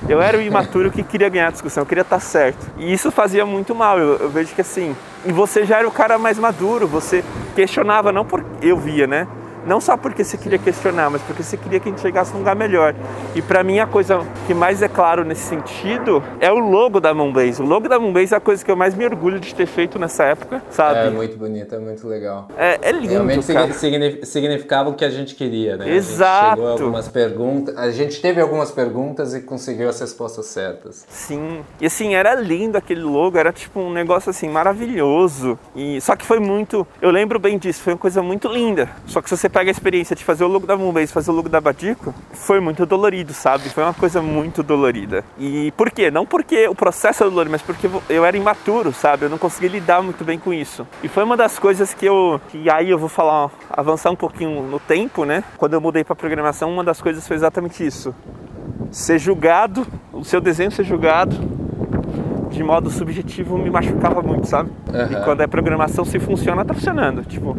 Eu 0.07 0.21
era 0.21 0.37
o 0.37 0.41
imaturo 0.41 0.91
que 0.91 1.03
queria 1.03 1.29
ganhar 1.29 1.47
a 1.47 1.51
discussão, 1.51 1.85
queria 1.85 2.01
estar 2.01 2.19
certo. 2.19 2.69
E 2.77 2.91
isso 2.91 3.11
fazia 3.11 3.45
muito 3.45 3.75
mal. 3.75 3.99
Eu, 3.99 4.17
eu 4.17 4.29
vejo 4.29 4.53
que 4.53 4.61
assim, 4.61 4.95
e 5.25 5.31
você 5.31 5.65
já 5.65 5.77
era 5.77 5.87
o 5.87 5.91
cara 5.91 6.17
mais 6.17 6.39
maduro, 6.39 6.87
você 6.87 7.23
questionava, 7.55 8.11
não 8.11 8.25
porque 8.25 8.67
eu 8.67 8.77
via, 8.77 9.07
né? 9.07 9.27
Não 9.65 9.79
só 9.81 9.97
porque 9.97 10.23
você 10.23 10.37
queria 10.37 10.57
questionar, 10.57 11.09
mas 11.09 11.21
porque 11.21 11.43
você 11.43 11.57
queria 11.57 11.79
que 11.79 11.89
a 11.89 11.91
gente 11.91 12.01
chegasse 12.01 12.31
num 12.33 12.39
lugar 12.39 12.55
melhor. 12.55 12.95
E 13.35 13.41
para 13.41 13.63
mim 13.63 13.79
a 13.79 13.87
coisa 13.87 14.25
que 14.47 14.53
mais 14.53 14.81
é 14.81 14.87
claro 14.87 15.23
nesse 15.23 15.43
sentido 15.43 16.23
é 16.39 16.51
o 16.51 16.57
logo 16.57 16.99
da 16.99 17.13
Moonbase. 17.13 17.61
O 17.61 17.65
logo 17.65 17.87
da 17.87 17.99
Moonbase 17.99 18.33
é 18.33 18.37
a 18.37 18.39
coisa 18.39 18.63
que 18.63 18.71
eu 18.71 18.75
mais 18.75 18.95
me 18.95 19.05
orgulho 19.05 19.39
de 19.39 19.53
ter 19.53 19.65
feito 19.65 19.99
nessa 19.99 20.23
época, 20.23 20.61
sabe? 20.69 20.99
É 20.99 21.09
muito 21.09 21.37
bonito, 21.37 21.75
é 21.75 21.79
muito 21.79 22.07
legal. 22.07 22.47
É, 22.57 22.79
é 22.81 22.91
lindo, 22.91 23.09
Realmente 23.09 23.51
cara. 23.51 23.73
significava 24.23 24.89
o 24.89 24.93
que 24.93 25.05
a 25.05 25.09
gente 25.09 25.35
queria, 25.35 25.77
né? 25.77 25.89
Exato. 25.89 26.29
A 26.29 26.49
gente 26.49 26.55
chegou 26.55 26.67
a 26.67 26.71
algumas 26.71 27.07
perguntas, 27.07 27.77
a 27.77 27.91
gente 27.91 28.21
teve 28.21 28.41
algumas 28.41 28.71
perguntas 28.71 29.33
e 29.33 29.41
conseguiu 29.41 29.89
as 29.89 29.99
respostas 29.99 30.45
certas. 30.45 31.05
Sim. 31.09 31.61
E 31.79 31.85
assim, 31.85 32.15
era 32.15 32.35
lindo 32.35 32.77
aquele 32.77 33.01
logo, 33.01 33.37
era 33.37 33.51
tipo 33.51 33.79
um 33.79 33.91
negócio 33.91 34.29
assim 34.29 34.49
maravilhoso. 34.49 35.57
E 35.75 35.99
só 36.01 36.15
que 36.15 36.25
foi 36.25 36.39
muito, 36.39 36.87
eu 37.01 37.11
lembro 37.11 37.39
bem 37.39 37.57
disso, 37.57 37.81
foi 37.81 37.93
uma 37.93 37.99
coisa 37.99 38.21
muito 38.21 38.47
linda. 38.47 38.89
Só 39.05 39.21
que 39.21 39.29
se 39.29 39.37
você 39.37 39.48
pega 39.49 39.69
a 39.69 39.71
experiência 39.71 40.15
de 40.15 40.23
fazer 40.23 40.43
o 40.43 40.47
logo 40.47 40.65
da 40.65 40.77
Moonbase, 40.77 41.11
fazer 41.11 41.31
o 41.31 41.33
logo 41.33 41.49
da 41.49 41.59
Badico, 41.59 42.13
foi 42.31 42.59
muito 42.59 42.85
dolorido, 42.85 43.33
sabe? 43.33 43.69
Foi 43.69 43.83
uma 43.83 43.93
coisa 43.93 44.21
muito 44.21 44.63
dolorida. 44.63 45.23
E 45.37 45.71
por 45.75 45.91
quê? 45.91 46.09
Não 46.11 46.25
porque 46.25 46.67
o 46.67 46.75
processo 46.75 47.23
é 47.23 47.29
dolorido, 47.29 47.51
mas 47.51 47.61
porque 47.61 47.89
eu 48.09 48.25
era 48.25 48.37
imaturo, 48.37 48.93
sabe? 48.93 49.25
Eu 49.25 49.29
não 49.29 49.37
conseguia 49.37 49.69
lidar 49.69 50.01
muito 50.01 50.23
bem 50.23 50.39
com 50.39 50.53
isso. 50.53 50.87
E 51.03 51.07
foi 51.07 51.23
uma 51.23 51.35
das 51.35 51.59
coisas 51.59 51.93
que 51.93 52.05
eu, 52.05 52.39
e 52.53 52.69
aí 52.69 52.89
eu 52.89 52.97
vou 52.97 53.09
falar, 53.09 53.49
avançar 53.69 54.11
um 54.11 54.15
pouquinho 54.15 54.63
no 54.63 54.79
tempo, 54.79 55.25
né? 55.25 55.43
Quando 55.57 55.73
eu 55.73 55.81
mudei 55.81 56.03
para 56.03 56.15
programação, 56.15 56.71
uma 56.71 56.83
das 56.83 57.01
coisas 57.01 57.27
foi 57.27 57.35
exatamente 57.35 57.85
isso. 57.85 58.13
Ser 58.91 59.19
julgado, 59.19 59.85
o 60.13 60.23
seu 60.23 60.39
desenho 60.39 60.71
ser 60.71 60.83
julgado 60.83 61.37
de 62.49 62.63
modo 62.63 62.89
subjetivo 62.89 63.57
me 63.57 63.69
machucava 63.69 64.21
muito, 64.21 64.47
sabe? 64.47 64.71
Uhum. 64.91 65.11
E 65.11 65.23
quando 65.23 65.41
é 65.41 65.47
programação, 65.47 66.03
se 66.03 66.19
funciona, 66.19 66.65
tá 66.65 66.73
funcionando. 66.73 67.23
Tipo, 67.23 67.55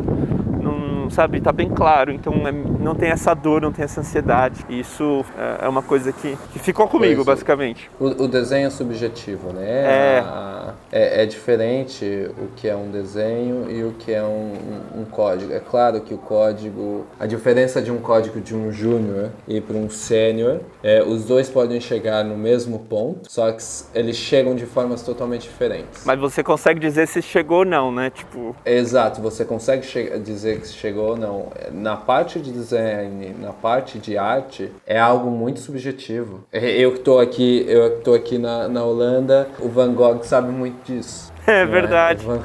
sabe, 1.11 1.41
tá 1.41 1.53
bem 1.53 1.69
claro. 1.69 2.13
Então 2.13 2.33
é, 2.47 2.53
não 2.53 2.95
tem 2.95 3.11
essa 3.11 3.35
dor, 3.35 3.61
não 3.63 3.73
tem 3.73 3.85
essa 3.85 4.01
ansiedade. 4.01 4.65
E 4.69 4.81
isso 4.81 5.25
é, 5.39 5.67
é 5.67 5.69
uma 5.69 5.83
coisa 5.83 6.13
que, 6.13 6.37
que 6.53 6.59
ficou 6.59 6.89
comigo, 6.89 7.17
Pois 7.25 7.27
é. 7.29 7.31
basicamente. 7.33 7.91
O, 7.99 8.07
o 8.07 8.29
desenho 8.29 8.67
é 8.67 8.71
subjetivo, 8.71 9.53
né? 9.53 9.67
É. 9.69 10.21
A- 10.25 10.75
é. 10.93 11.23
é 11.23 11.27
diferente 11.27 12.05
o 12.39 12.49
que 12.57 12.69
é 12.69 12.75
um 12.77 12.91
desenho 12.91 13.71
e 13.71 13.83
o 13.85 13.93
que 13.93 14.13
é 14.13 14.23
um, 14.23 14.53
um- 14.97 15.01
um 15.03 15.05
código. 15.05 15.53
É 15.53 15.61
claro 15.61 16.01
que 16.01 16.15
o 16.15 16.19
código, 16.19 17.07
a 17.19 17.27
diferença 17.27 17.81
de 17.83 17.91
um 17.91 17.99
código 17.99 18.41
de 18.41 18.55
um 18.55 18.71
júnior 18.73 19.31
e 19.47 19.61
para 19.61 19.77
um 19.77 19.89
sênior, 19.91 20.61
é, 20.83 21.03
os 21.03 21.25
dois 21.25 21.49
podem 21.49 21.81
chegar 21.81 22.25
no 22.25 22.37
mesmo 22.37 22.79
ponto, 22.81 23.31
só 23.31 23.51
que 23.53 23.63
eles 23.95 24.17
chegam 24.17 24.55
de 24.55 24.67
formas 24.67 25.03
totalmente 25.03 25.43
diferentes. 25.43 26.05
Mas 26.05 26.19
você 26.19 26.43
consegue 26.43 26.79
dizer 26.81 27.07
se 27.07 27.21
chegou 27.23 27.59
ou 27.59 27.65
não, 27.65 27.93
né? 27.93 28.11
Tipo, 28.11 28.55
Exato, 28.65 29.21
você 29.21 29.45
consegue 29.45 29.87
dizer 30.21 30.61
que 30.61 30.69
chegou 30.69 31.00
ou 31.01 31.17
não. 31.17 31.49
Na 31.73 31.97
parte 31.97 32.41
de 32.41 32.53
design, 32.53 33.35
na 33.41 33.53
parte 33.53 33.99
de 33.99 34.17
arte, 34.17 34.71
é 34.87 34.99
algo 34.99 35.31
muito 35.31 35.61
subjetivo. 35.61 36.45
Eu 36.53 36.93
que 36.93 36.99
estou 36.99 37.21
aqui, 37.21 37.65
eu 37.69 37.97
que 37.97 38.05
tô 38.05 38.15
aqui 38.15 38.39
na, 38.39 38.69
na 38.69 38.85
Holanda, 38.85 39.49
o 39.59 39.69
Van 39.69 39.93
Gogh 39.93 40.23
sabe 40.23 40.51
muito 40.51 40.85
disso. 40.85 41.33
É 41.47 41.65
né? 41.65 41.67
verdade. 41.67 42.25
Van, 42.25 42.43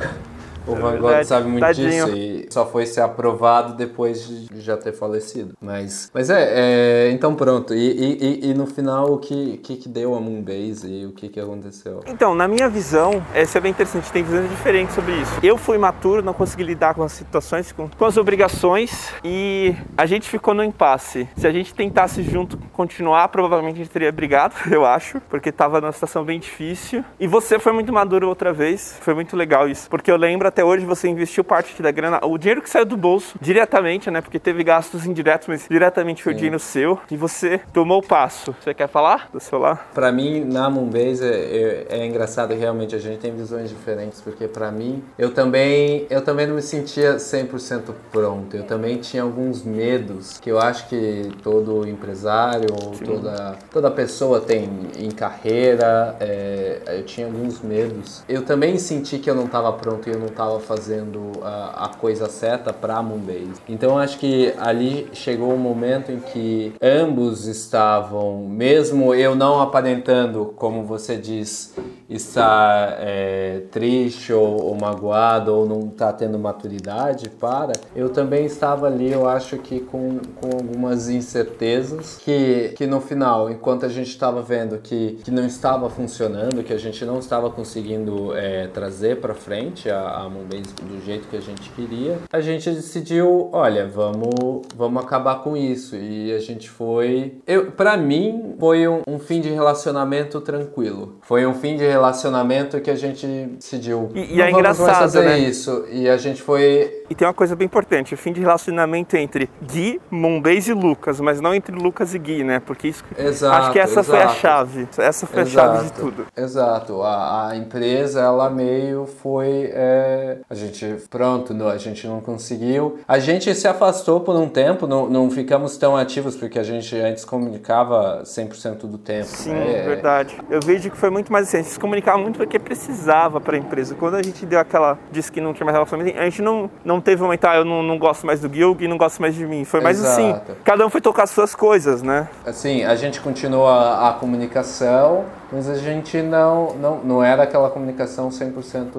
o 0.67 0.75
É 0.75 0.79
Van 0.79 0.97
Gogh 0.97 1.23
sabe 1.23 1.47
muito 1.47 1.61
Tadinho. 1.61 2.05
disso 2.05 2.17
e 2.17 2.47
só 2.49 2.65
foi 2.65 2.85
ser 2.85 3.01
aprovado 3.01 3.73
depois 3.73 4.27
de 4.27 4.61
já 4.61 4.75
ter 4.77 4.93
falecido. 4.93 5.53
Mas, 5.61 6.09
mas 6.13 6.29
é, 6.29 7.07
é, 7.07 7.11
então 7.11 7.35
pronto. 7.35 7.73
E, 7.73 7.77
e, 7.79 8.49
e- 8.51 8.53
no 8.53 8.65
final, 8.65 9.11
o 9.13 9.17
que, 9.17 9.57
que, 9.57 9.75
que 9.77 9.89
deu 9.89 10.15
a 10.15 10.19
Moonbase 10.19 10.87
e 10.91 11.05
o 11.05 11.11
que, 11.11 11.27
que 11.29 11.39
aconteceu? 11.39 11.99
Então, 12.07 12.33
na 12.33 12.47
minha 12.47 12.69
visão, 12.69 13.23
essa 13.33 13.57
é 13.57 13.61
bem 13.61 13.71
interessante, 13.71 14.11
tem 14.11 14.23
visões 14.23 14.49
diferentes 14.49 14.95
sobre 14.95 15.13
isso. 15.13 15.31
Eu 15.43 15.57
fui 15.57 15.77
maturo, 15.77 16.21
não 16.21 16.33
consegui 16.33 16.63
lidar 16.63 16.93
com 16.95 17.03
as 17.03 17.11
situações, 17.11 17.71
com, 17.71 17.89
com 17.89 18.05
as 18.05 18.17
obrigações 18.17 19.09
e 19.23 19.75
a 19.97 20.05
gente 20.05 20.27
ficou 20.29 20.53
no 20.53 20.63
impasse. 20.63 21.27
Se 21.35 21.45
a 21.47 21.51
gente 21.51 21.73
tentasse 21.73 22.23
junto 22.23 22.57
continuar, 22.73 23.27
provavelmente 23.29 23.75
a 23.75 23.77
gente 23.79 23.89
teria 23.89 24.11
brigado, 24.11 24.55
eu 24.71 24.85
acho, 24.85 25.19
porque 25.29 25.51
tava 25.51 25.81
numa 25.81 25.91
situação 25.91 26.23
bem 26.23 26.39
difícil. 26.39 27.03
E 27.19 27.27
você 27.27 27.59
foi 27.59 27.71
muito 27.73 27.91
maduro 27.91 28.27
outra 28.27 28.53
vez, 28.53 28.97
foi 29.01 29.13
muito 29.13 29.35
legal 29.35 29.67
isso, 29.67 29.89
porque 29.89 30.11
eu 30.11 30.17
lembro 30.17 30.47
até 30.55 30.63
hoje 30.63 30.85
você 30.85 31.09
investiu 31.09 31.43
parte 31.43 31.81
da 31.83 31.91
grana, 31.91 32.21
o 32.23 32.37
dinheiro 32.37 32.61
que 32.61 32.69
saiu 32.69 32.85
do 32.85 32.95
bolso 32.95 33.37
diretamente, 33.41 34.09
né, 34.09 34.21
porque 34.21 34.39
teve 34.39 34.63
gastos 34.63 35.05
indiretos, 35.05 35.49
mas 35.49 35.67
diretamente 35.69 36.23
foi 36.23 36.31
o 36.31 36.35
dinheiro 36.35 36.57
seu 36.59 36.97
e 37.11 37.17
você 37.17 37.59
tomou 37.73 37.99
o 37.99 38.01
passo. 38.01 38.55
Você 38.63 38.73
quer 38.73 38.87
falar 38.87 39.29
do 39.33 39.39
seu 39.41 39.59
lá? 39.59 39.75
Pra 39.93 40.13
mim, 40.13 40.45
na 40.45 40.69
Moonbase 40.69 41.25
é, 41.25 41.85
é, 41.89 41.99
é 41.99 42.05
engraçado 42.05 42.53
realmente, 42.53 42.95
a 42.95 42.99
gente 42.99 43.19
tem 43.19 43.35
visões 43.35 43.69
diferentes, 43.69 44.21
porque 44.21 44.47
pra 44.47 44.71
mim, 44.71 45.03
eu 45.19 45.33
também, 45.33 46.07
eu 46.09 46.21
também 46.21 46.47
não 46.47 46.55
me 46.55 46.61
sentia 46.61 47.17
100% 47.17 47.93
pronto. 48.09 48.55
Eu 48.55 48.63
também 48.63 48.97
tinha 48.99 49.23
alguns 49.23 49.61
medos 49.61 50.39
que 50.39 50.49
eu 50.49 50.57
acho 50.57 50.87
que 50.87 51.31
todo 51.43 51.85
empresário 51.85 52.67
ou 52.71 52.91
toda, 52.91 53.57
toda 53.73 53.91
pessoa 53.91 54.39
tem 54.39 54.69
em 54.97 55.11
carreira. 55.11 56.15
é, 56.21 56.79
eu 56.87 57.03
tinha 57.03 57.27
alguns 57.27 57.61
medos. 57.61 58.23
Eu 58.29 58.43
também 58.43 58.77
senti 58.77 59.19
que 59.19 59.29
eu 59.29 59.35
não 59.35 59.45
estava 59.45 59.73
pronto 59.73 60.07
e 60.07 60.13
eu 60.13 60.19
não 60.19 60.27
estava 60.27 60.44
fazendo 60.59 61.31
a, 61.41 61.85
a 61.85 61.89
coisa 61.89 62.27
certa 62.27 62.71
pra 62.71 63.01
Moonbase. 63.01 63.61
Então 63.67 63.97
acho 63.97 64.17
que 64.17 64.53
ali 64.57 65.07
chegou 65.13 65.53
um 65.53 65.57
momento 65.57 66.11
em 66.11 66.19
que 66.19 66.73
ambos 66.81 67.47
estavam, 67.47 68.47
mesmo 68.47 69.13
eu 69.13 69.35
não 69.35 69.61
aparentando, 69.61 70.53
como 70.55 70.83
você 70.83 71.17
diz, 71.17 71.73
estar 72.09 72.97
é, 72.99 73.63
triste 73.71 74.31
ou, 74.31 74.63
ou 74.65 74.75
magoado 74.75 75.53
ou 75.53 75.65
não 75.65 75.87
estar 75.89 76.13
tendo 76.13 76.37
maturidade 76.37 77.29
para, 77.29 77.73
eu 77.95 78.09
também 78.09 78.45
estava 78.45 78.87
ali, 78.87 79.11
eu 79.11 79.27
acho 79.27 79.57
que 79.57 79.79
com, 79.79 80.19
com 80.39 80.57
algumas 80.57 81.09
incertezas 81.09 82.17
que, 82.17 82.73
que 82.75 82.85
no 82.85 83.01
final, 83.01 83.49
enquanto 83.49 83.85
a 83.85 83.89
gente 83.89 84.09
estava 84.09 84.41
vendo 84.41 84.77
que, 84.77 85.19
que 85.23 85.31
não 85.31 85.45
estava 85.45 85.89
funcionando, 85.89 86.63
que 86.63 86.73
a 86.73 86.77
gente 86.77 87.03
não 87.05 87.19
estava 87.19 87.49
conseguindo 87.49 88.35
é, 88.35 88.67
trazer 88.67 89.19
para 89.19 89.33
frente 89.33 89.89
a, 89.89 90.01
a 90.01 90.29
Moonbase 90.35 90.73
do 90.81 91.03
jeito 91.05 91.27
que 91.27 91.37
a 91.37 91.41
gente 91.41 91.69
queria, 91.71 92.19
a 92.31 92.41
gente 92.41 92.69
decidiu, 92.69 93.49
olha, 93.53 93.87
vamos, 93.87 94.61
vamos 94.75 95.03
acabar 95.03 95.35
com 95.43 95.55
isso. 95.55 95.95
E 95.95 96.33
a 96.33 96.39
gente 96.39 96.69
foi. 96.69 97.37
Eu, 97.47 97.71
para 97.71 97.95
mim, 97.97 98.55
foi 98.59 98.87
um, 98.87 99.01
um 99.07 99.19
fim 99.19 99.39
de 99.39 99.49
relacionamento 99.49 100.41
tranquilo. 100.41 101.17
Foi 101.21 101.45
um 101.45 101.53
fim 101.53 101.77
de 101.77 101.85
relacionamento 101.85 102.79
que 102.81 102.91
a 102.91 102.95
gente 102.95 103.25
decidiu. 103.57 104.09
E- 104.13 104.33
e 104.33 104.37
"Não 104.37 104.45
é 104.45 104.51
engraçado, 104.51 104.95
fazer 104.99 105.23
né? 105.25 105.39
isso. 105.39 105.85
E 105.91 106.09
a 106.09 106.17
gente 106.17 106.41
foi. 106.41 107.03
E 107.09 107.15
tem 107.15 107.27
uma 107.27 107.33
coisa 107.33 107.55
bem 107.55 107.65
importante, 107.65 108.13
o 108.13 108.17
fim 108.17 108.33
de 108.33 108.41
relacionamento 108.41 109.15
entre 109.15 109.49
Gui, 109.61 110.01
Moonbase 110.09 110.71
e 110.71 110.73
Lucas, 110.73 111.19
mas 111.21 111.39
não 111.39 111.53
entre 111.53 111.75
Lucas 111.75 112.13
e 112.15 112.19
Gui, 112.19 112.43
né? 112.43 112.59
Porque 112.59 112.87
isso. 112.87 113.03
Exato, 113.17 113.55
acho 113.63 113.71
que 113.71 113.79
essa 113.79 114.03
foi 114.03 114.17
a 114.19 114.23
exato. 114.23 114.39
chave. 114.39 114.87
Essa 114.97 115.27
foi 115.27 115.41
a 115.43 115.45
chave 115.45 115.77
de 115.77 115.83
Exato, 115.85 116.01
tudo. 116.01 116.25
Exato. 116.35 117.01
A, 117.03 117.49
a 117.49 117.55
empresa, 117.57 118.21
ela 118.21 118.49
meio 118.49 119.05
foi. 119.05 119.69
é, 119.71 120.24
a 120.49 120.55
gente, 120.55 120.85
pronto, 121.09 121.53
não, 121.53 121.67
a 121.67 121.77
gente 121.77 122.07
não 122.07 122.21
conseguiu. 122.21 122.99
A 123.07 123.19
gente 123.19 123.53
se 123.53 123.67
afastou 123.67 124.19
por 124.19 124.35
um 124.35 124.47
tempo, 124.47 124.87
não, 124.87 125.09
não 125.09 125.29
ficamos 125.29 125.77
tão 125.77 125.95
ativos, 125.95 126.35
porque 126.35 126.59
a 126.59 126.63
gente 126.63 126.95
antes 126.95 127.25
comunicava 127.25 128.23
100% 128.23 128.87
do 128.87 128.97
tempo. 128.97 129.25
Sim, 129.25 129.53
né? 129.53 129.83
verdade. 129.83 130.37
Eu 130.49 130.59
vejo 130.61 130.89
que 130.89 130.97
foi 130.97 131.09
muito 131.09 131.31
mais 131.31 131.47
assim, 131.47 131.57
a 131.57 131.61
gente 131.61 131.71
se 131.71 131.79
comunicava 131.79 132.17
muito 132.17 132.37
porque 132.37 132.59
precisava 132.59 133.39
para 133.39 133.55
a 133.55 133.59
empresa. 133.59 133.95
Quando 133.95 134.15
a 134.15 134.23
gente 134.23 134.45
deu 134.45 134.59
aquela, 134.59 134.97
disse 135.11 135.31
que 135.31 135.41
não 135.41 135.53
tinha 135.53 135.65
mais 135.65 135.75
relacionamento, 135.75 136.17
a 136.17 136.23
gente 136.23 136.41
não, 136.41 136.69
não 136.83 137.01
teve 137.01 137.21
um 137.21 137.25
momento, 137.25 137.45
ah, 137.45 137.57
eu 137.57 137.65
não, 137.65 137.83
não 137.83 137.97
gosto 137.97 138.25
mais 138.25 138.39
do 138.39 138.49
Gui 138.49 138.87
não 138.87 138.97
gosta 138.97 139.21
mais 139.21 139.35
de 139.35 139.45
mim. 139.45 139.63
Foi 139.65 139.81
mais 139.81 140.03
assim, 140.03 140.29
Exato. 140.29 140.55
cada 140.63 140.85
um 140.85 140.89
foi 140.89 141.01
tocar 141.01 141.23
as 141.23 141.29
suas 141.29 141.55
coisas, 141.55 142.01
né? 142.01 142.27
Assim, 142.45 142.83
a 142.83 142.95
gente 142.95 143.19
continua 143.19 144.09
a 144.09 144.13
comunicação, 144.13 145.25
mas 145.55 145.69
a 145.69 145.75
gente 145.75 146.21
não, 146.21 146.75
não, 146.75 146.97
não 147.01 147.23
era 147.23 147.43
aquela 147.43 147.69
comunicação 147.69 148.27
100% 148.27 148.91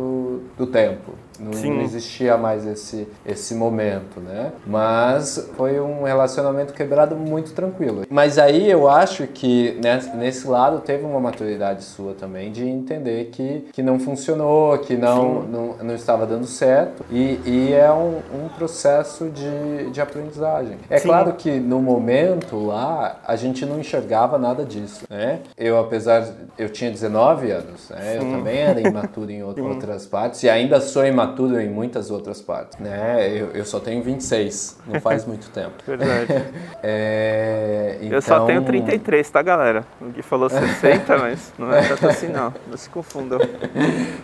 do 0.57 0.67
tempo. 0.67 1.13
Não, 1.39 1.51
não 1.51 1.83
existia 1.83 2.37
mais 2.37 2.67
esse, 2.67 3.07
esse 3.25 3.55
momento, 3.55 4.21
né? 4.21 4.53
Mas 4.67 5.51
foi 5.57 5.81
um 5.81 6.03
relacionamento 6.05 6.73
quebrado 6.73 7.15
muito 7.17 7.53
tranquilo. 7.53 8.03
Mas 8.11 8.39
aí 8.39 8.71
eu 8.71 8.89
acho 8.89 9.27
que 9.27 9.79
nesse, 9.83 10.17
nesse 10.17 10.49
lado 10.49 10.81
teve 10.81 11.05
uma 11.05 11.21
maturidade 11.21 11.85
sua 11.85 12.15
também 12.15 12.51
de 12.51 12.67
entender 12.67 13.27
que, 13.33 13.67
que 13.73 13.83
não 13.83 13.99
funcionou, 13.99 14.79
que 14.79 14.97
não, 14.97 15.43
não, 15.43 15.75
não 15.83 15.95
estava 15.95 16.27
dando 16.27 16.47
certo. 16.47 17.05
E, 17.11 17.41
e 17.45 17.73
é 17.73 17.91
um, 17.93 18.19
um 18.35 18.49
processo 18.57 19.29
de, 19.31 19.91
de 19.91 20.01
aprendizagem. 20.01 20.77
É 20.89 20.99
Sim. 20.99 21.09
claro 21.09 21.33
que 21.35 21.59
no 21.59 21.81
momento 21.81 22.65
lá 22.67 23.21
a 23.27 23.37
gente 23.37 23.65
não 23.67 23.79
enxergava 23.79 24.39
nada 24.39 24.65
disso, 24.65 25.05
né? 25.11 25.41
Eu 25.57 25.79
apesar 25.79 26.27
eu 26.59 26.69
tinha 26.69 26.91
19 26.91 27.51
anos, 27.51 27.91
né? 27.91 28.17
Eu 28.17 28.31
também 28.31 28.59
era 28.59 28.81
imaturo 28.81 29.31
em 29.31 29.41
out- 29.43 29.61
outras 29.61 30.07
partes 30.07 30.43
e 30.43 30.49
ainda 30.49 30.81
sou 30.81 31.05
imaturo 31.05 31.26
imaturo 31.27 31.61
em 31.61 31.69
muitas 31.69 32.11
outras 32.11 32.41
partes, 32.41 32.79
né? 32.79 33.29
Eu, 33.29 33.51
eu 33.53 33.65
só 33.65 33.81
tenho 33.81 34.03
26, 34.03 34.79
não 34.87 35.01
faz 35.01 35.25
muito 35.25 35.49
tempo. 35.51 35.75
Verdade. 35.87 36.27
É, 36.89 37.99
Eu 38.01 38.23
só 38.23 38.47
tenho 38.47 38.59
então- 38.61 38.67
33, 38.71 39.29
tá, 39.31 39.43
galera? 39.43 39.85
O 40.01 40.07
Gui 40.07 40.23
falou 40.23 40.49
60, 40.49 41.19
mas 41.19 41.53
não 41.59 41.73
é 41.73 41.83
tanto 41.89 42.07
assim, 42.07 42.29
não. 42.29 42.55
Não 42.69 42.77
se 42.77 42.89
confundam. 42.89 43.39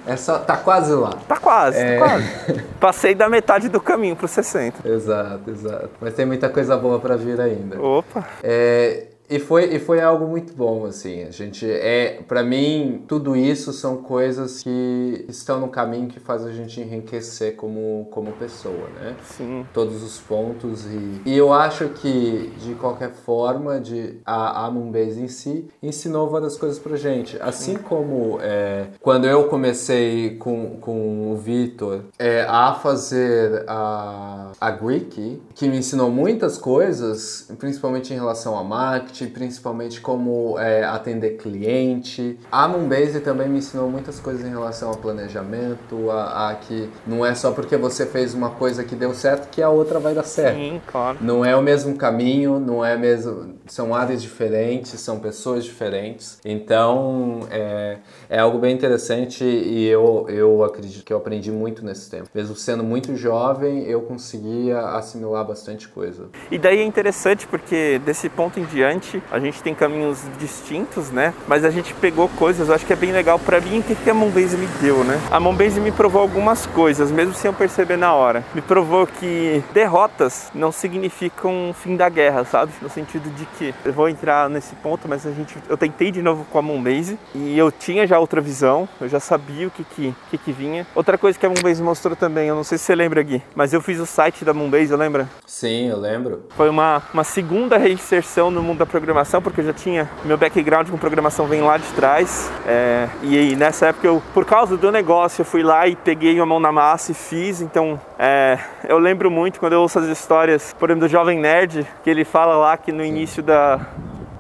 É 0.07 0.17
só, 0.17 0.39
tá 0.39 0.57
quase 0.57 0.93
lá. 0.93 1.11
Tá 1.27 1.37
quase, 1.39 1.79
É. 1.79 1.99
tá 1.99 2.07
quase. 2.07 2.63
Passei 2.79 3.15
da 3.15 3.29
metade 3.29 3.69
do 3.69 3.81
caminho 3.81 4.15
pro 4.15 4.29
60. 4.29 4.87
Exato, 4.89 5.51
exato. 5.51 5.91
Mas 6.01 6.15
tem 6.15 6.25
muita 6.25 6.49
coisa 6.49 6.77
boa 6.77 7.01
pra 7.01 7.17
vir 7.17 7.41
ainda. 7.41 7.81
Opa, 7.81 8.25
É, 8.43 9.07
e 9.33 9.39
foi, 9.39 9.75
e 9.75 9.79
foi 9.79 10.01
algo 10.01 10.27
muito 10.27 10.53
bom, 10.55 10.85
assim. 10.85 11.23
A 11.25 11.31
gente 11.31 11.69
é, 11.69 12.23
para 12.29 12.43
mim, 12.43 13.03
tudo 13.09 13.35
isso 13.35 13.73
são 13.73 13.97
coisas 13.97 14.63
que 14.63 15.25
estão 15.29 15.59
no 15.59 15.69
caminho 15.69 16.09
que 16.09 16.21
faz 16.21 16.45
a 16.45 16.53
gente 16.53 16.81
enriquecer 16.81 17.57
como, 17.57 18.09
como 18.11 18.33
pessoa, 18.33 18.89
né? 19.01 19.17
sim. 19.25 19.67
Todos 19.73 20.03
os 20.03 20.19
pontos 20.19 20.85
e, 20.87 21.23
e 21.25 21.37
eu 21.37 21.53
acho 21.53 21.89
que 21.89 22.53
de 22.59 22.75
qualquer 22.75 23.13
forma, 23.13 23.81
de 23.81 24.21
a, 24.25 24.67
a 24.67 24.71
Moonbase 24.71 25.23
em 25.23 25.29
si 25.29 25.69
ensinou 25.83 26.29
várias 26.29 26.57
coisas 26.57 26.79
pra 26.79 26.97
gente. 26.97 27.39
Assim 27.41 27.77
como 27.77 28.39
é, 28.41 28.89
quando 29.01 29.27
eu 29.27 29.45
comecei 29.49 30.37
com, 30.37 30.77
com 30.81 31.33
o 31.33 31.37
Vitor 31.37 32.03
é, 32.19 32.43
a 32.49 32.75
fazer 32.75 33.65
a, 33.67 34.53
a 34.61 34.71
Greek, 34.71 35.41
que 35.55 35.69
me 35.69 35.79
ensinou 35.79 36.11
muitas 36.11 36.59
coisas, 36.59 37.49
principalmente 37.59 38.13
em 38.13 38.17
relação 38.17 38.59
a 38.59 38.65
marketing, 38.65 39.22
principalmente 39.29 40.01
como 40.01 40.59
é, 40.59 40.85
atender 40.85 41.37
cliente. 41.37 42.39
A 42.51 42.67
Moonbase 42.69 43.21
também 43.21 43.49
me 43.49 43.59
ensinou 43.59 43.89
muitas 43.91 44.19
coisas 44.21 44.45
em 44.45 44.51
relação 44.51 44.91
ao 44.91 44.97
planejamento, 44.97 46.11
a, 46.11 46.51
a 46.51 46.55
que 46.55 46.89
não 47.07 47.25
é 47.25 47.35
só 47.35 47.53
porque 47.53 47.77
você 47.77 48.07
fez 48.07 48.35
uma 48.35 48.51
coisa 48.51 48.85
que 48.85 48.95
deu 48.95 49.15
certo 49.15 49.51
que 49.51 49.63
a 49.63 49.69
outra 49.69 49.99
vai 49.99 50.15
dar 50.15 50.25
certo. 50.25 50.57
Sim, 50.57 50.81
claro. 50.87 51.19
Não 51.21 51.45
é 51.45 51.55
o 51.57 51.63
mesmo 51.63 51.97
caminho, 51.97 52.59
não 52.59 52.85
é 52.85 52.97
mesmo. 52.97 53.55
São 53.67 53.95
áreas 53.95 54.23
diferentes, 54.23 54.99
são 55.01 55.19
pessoas 55.21 55.65
diferentes. 55.65 56.39
Então 56.45 57.41
é, 57.51 57.99
é 58.29 58.39
algo 58.39 58.59
bem 58.59 58.75
interessante 58.75 59.45
e 59.45 59.87
eu, 59.87 60.27
eu 60.29 60.65
acredito 60.65 61.05
que 61.05 61.13
eu 61.13 61.17
aprendi 61.17 61.51
muito 61.51 61.85
nesse 61.85 62.11
tempo. 62.11 62.29
Mesmo 62.35 62.55
sendo 62.57 62.85
muito 62.85 63.17
jovem, 63.17 63.85
eu 63.85 64.03
conseguia 64.03 64.81
assimilar 64.81 65.47
bastante 65.47 65.89
coisa. 65.89 66.29
E 66.51 66.59
daí 66.59 66.79
é 66.79 66.85
interessante 66.85 67.47
porque 67.47 68.01
desse 68.05 68.29
ponto 68.29 68.59
em 68.59 68.65
diante 68.65 69.12
a 69.31 69.39
gente 69.39 69.63
tem 69.63 69.75
caminhos 69.75 70.21
distintos, 70.39 71.11
né? 71.11 71.35
Mas 71.49 71.65
a 71.65 71.71
gente 71.71 71.93
pegou 71.95 72.29
coisas, 72.29 72.69
eu 72.69 72.75
acho 72.75 72.87
que 72.87 72.93
é 72.93 72.97
bem 72.97 73.13
legal 73.13 73.39
pra 73.39 73.61
mim 73.61 73.81
o 73.81 73.83
que 73.83 73.95
que 73.95 74.11
a 74.11 74.15
Moonbase 74.15 74.57
me 74.57 74.67
deu, 74.81 75.05
né? 75.05 75.21
A 75.31 75.41
Moonbase 75.41 75.81
me 75.81 75.91
provou 75.91 76.23
algumas 76.23 76.67
coisas, 76.67 77.11
mesmo 77.11 77.35
sem 77.35 77.49
eu 77.49 77.55
perceber 77.55 77.97
na 77.97 78.15
hora. 78.15 78.45
Me 78.55 78.61
provou 78.61 79.07
que 79.07 79.63
derrotas 79.73 80.51
não 80.55 80.73
significam 80.73 81.75
fim 81.75 81.97
da 81.97 82.09
guerra, 82.09 82.45
sabe? 82.45 82.73
No 82.81 82.89
sentido 82.89 83.29
de 83.35 83.45
que 83.59 83.75
eu 83.85 83.93
vou 83.93 84.09
entrar 84.09 84.49
nesse 84.49 84.75
ponto, 84.77 85.09
mas 85.09 85.27
a 85.27 85.33
gente 85.33 85.57
eu 85.69 85.77
tentei 85.77 86.11
de 86.11 86.23
novo 86.23 86.47
com 86.51 86.59
a 86.59 86.63
Moonbase 86.63 87.19
e 87.35 87.59
eu 87.59 87.71
tinha 87.71 88.07
já 88.07 88.19
outra 88.19 88.41
visão, 88.41 88.89
eu 89.01 89.09
já 89.09 89.21
sabia 89.21 89.69
o 89.69 89.71
que 89.71 89.85
que, 89.85 90.15
que, 90.31 90.39
que 90.39 90.53
vinha. 90.53 90.87
Outra 90.95 91.19
coisa 91.19 91.39
que 91.39 91.47
a 91.47 91.49
Moonbase 91.49 91.83
mostrou 91.83 92.17
também, 92.17 92.49
eu 92.49 92.55
não 92.55 92.65
sei 92.65 92.79
se 92.79 92.85
você 92.85 92.95
lembra, 92.95 93.23
Gui, 93.23 93.43
mas 93.55 93.73
eu 93.73 93.81
fiz 93.81 93.99
o 93.99 94.07
site 94.07 94.45
da 94.45 94.55
Moonbase, 94.55 94.95
lembra? 94.95 95.29
Sim, 95.47 95.89
eu 95.89 95.99
lembro. 95.99 96.45
Foi 96.51 96.69
uma, 96.69 97.03
uma 97.13 97.25
segunda 97.25 97.77
reinserção 97.77 98.51
no 98.51 98.63
mundo 98.63 98.79
da 98.79 98.87
programação, 98.87 99.02
porque 99.41 99.61
eu 99.61 99.65
já 99.65 99.73
tinha 99.73 100.09
meu 100.25 100.37
background 100.37 100.89
com 100.89 100.97
programação 100.97 101.47
vem 101.47 101.61
lá 101.61 101.77
de 101.77 101.87
trás. 101.93 102.51
É, 102.67 103.09
e 103.23 103.57
nessa 103.57 103.87
época, 103.87 104.07
eu, 104.07 104.23
por 104.33 104.45
causa 104.45 104.77
do 104.77 104.91
negócio, 104.91 105.43
eu 105.43 105.45
fui 105.45 105.63
lá 105.63 105.87
e 105.87 105.97
peguei 105.97 106.39
uma 106.39 106.47
mão 106.47 106.61
na 106.61 106.73
massa 106.73 107.13
e 107.13 107.15
fiz. 107.15 107.61
Então, 107.61 108.01
é, 108.19 108.59
eu 108.89 108.99
lembro 108.99 109.31
muito 109.31 109.59
quando 109.59 109.73
eu 109.73 109.81
ouço 109.81 109.99
as 109.99 110.07
histórias, 110.07 110.75
por 110.79 110.91
exemplo, 110.91 111.09
do 111.09 111.11
Jovem 111.11 111.39
Nerd, 111.39 111.87
que 112.03 112.11
ele 112.11 112.25
fala 112.25 112.57
lá 112.57 112.77
que 112.77 112.93
no 112.93 113.05
início 113.05 113.43
da. 113.43 113.81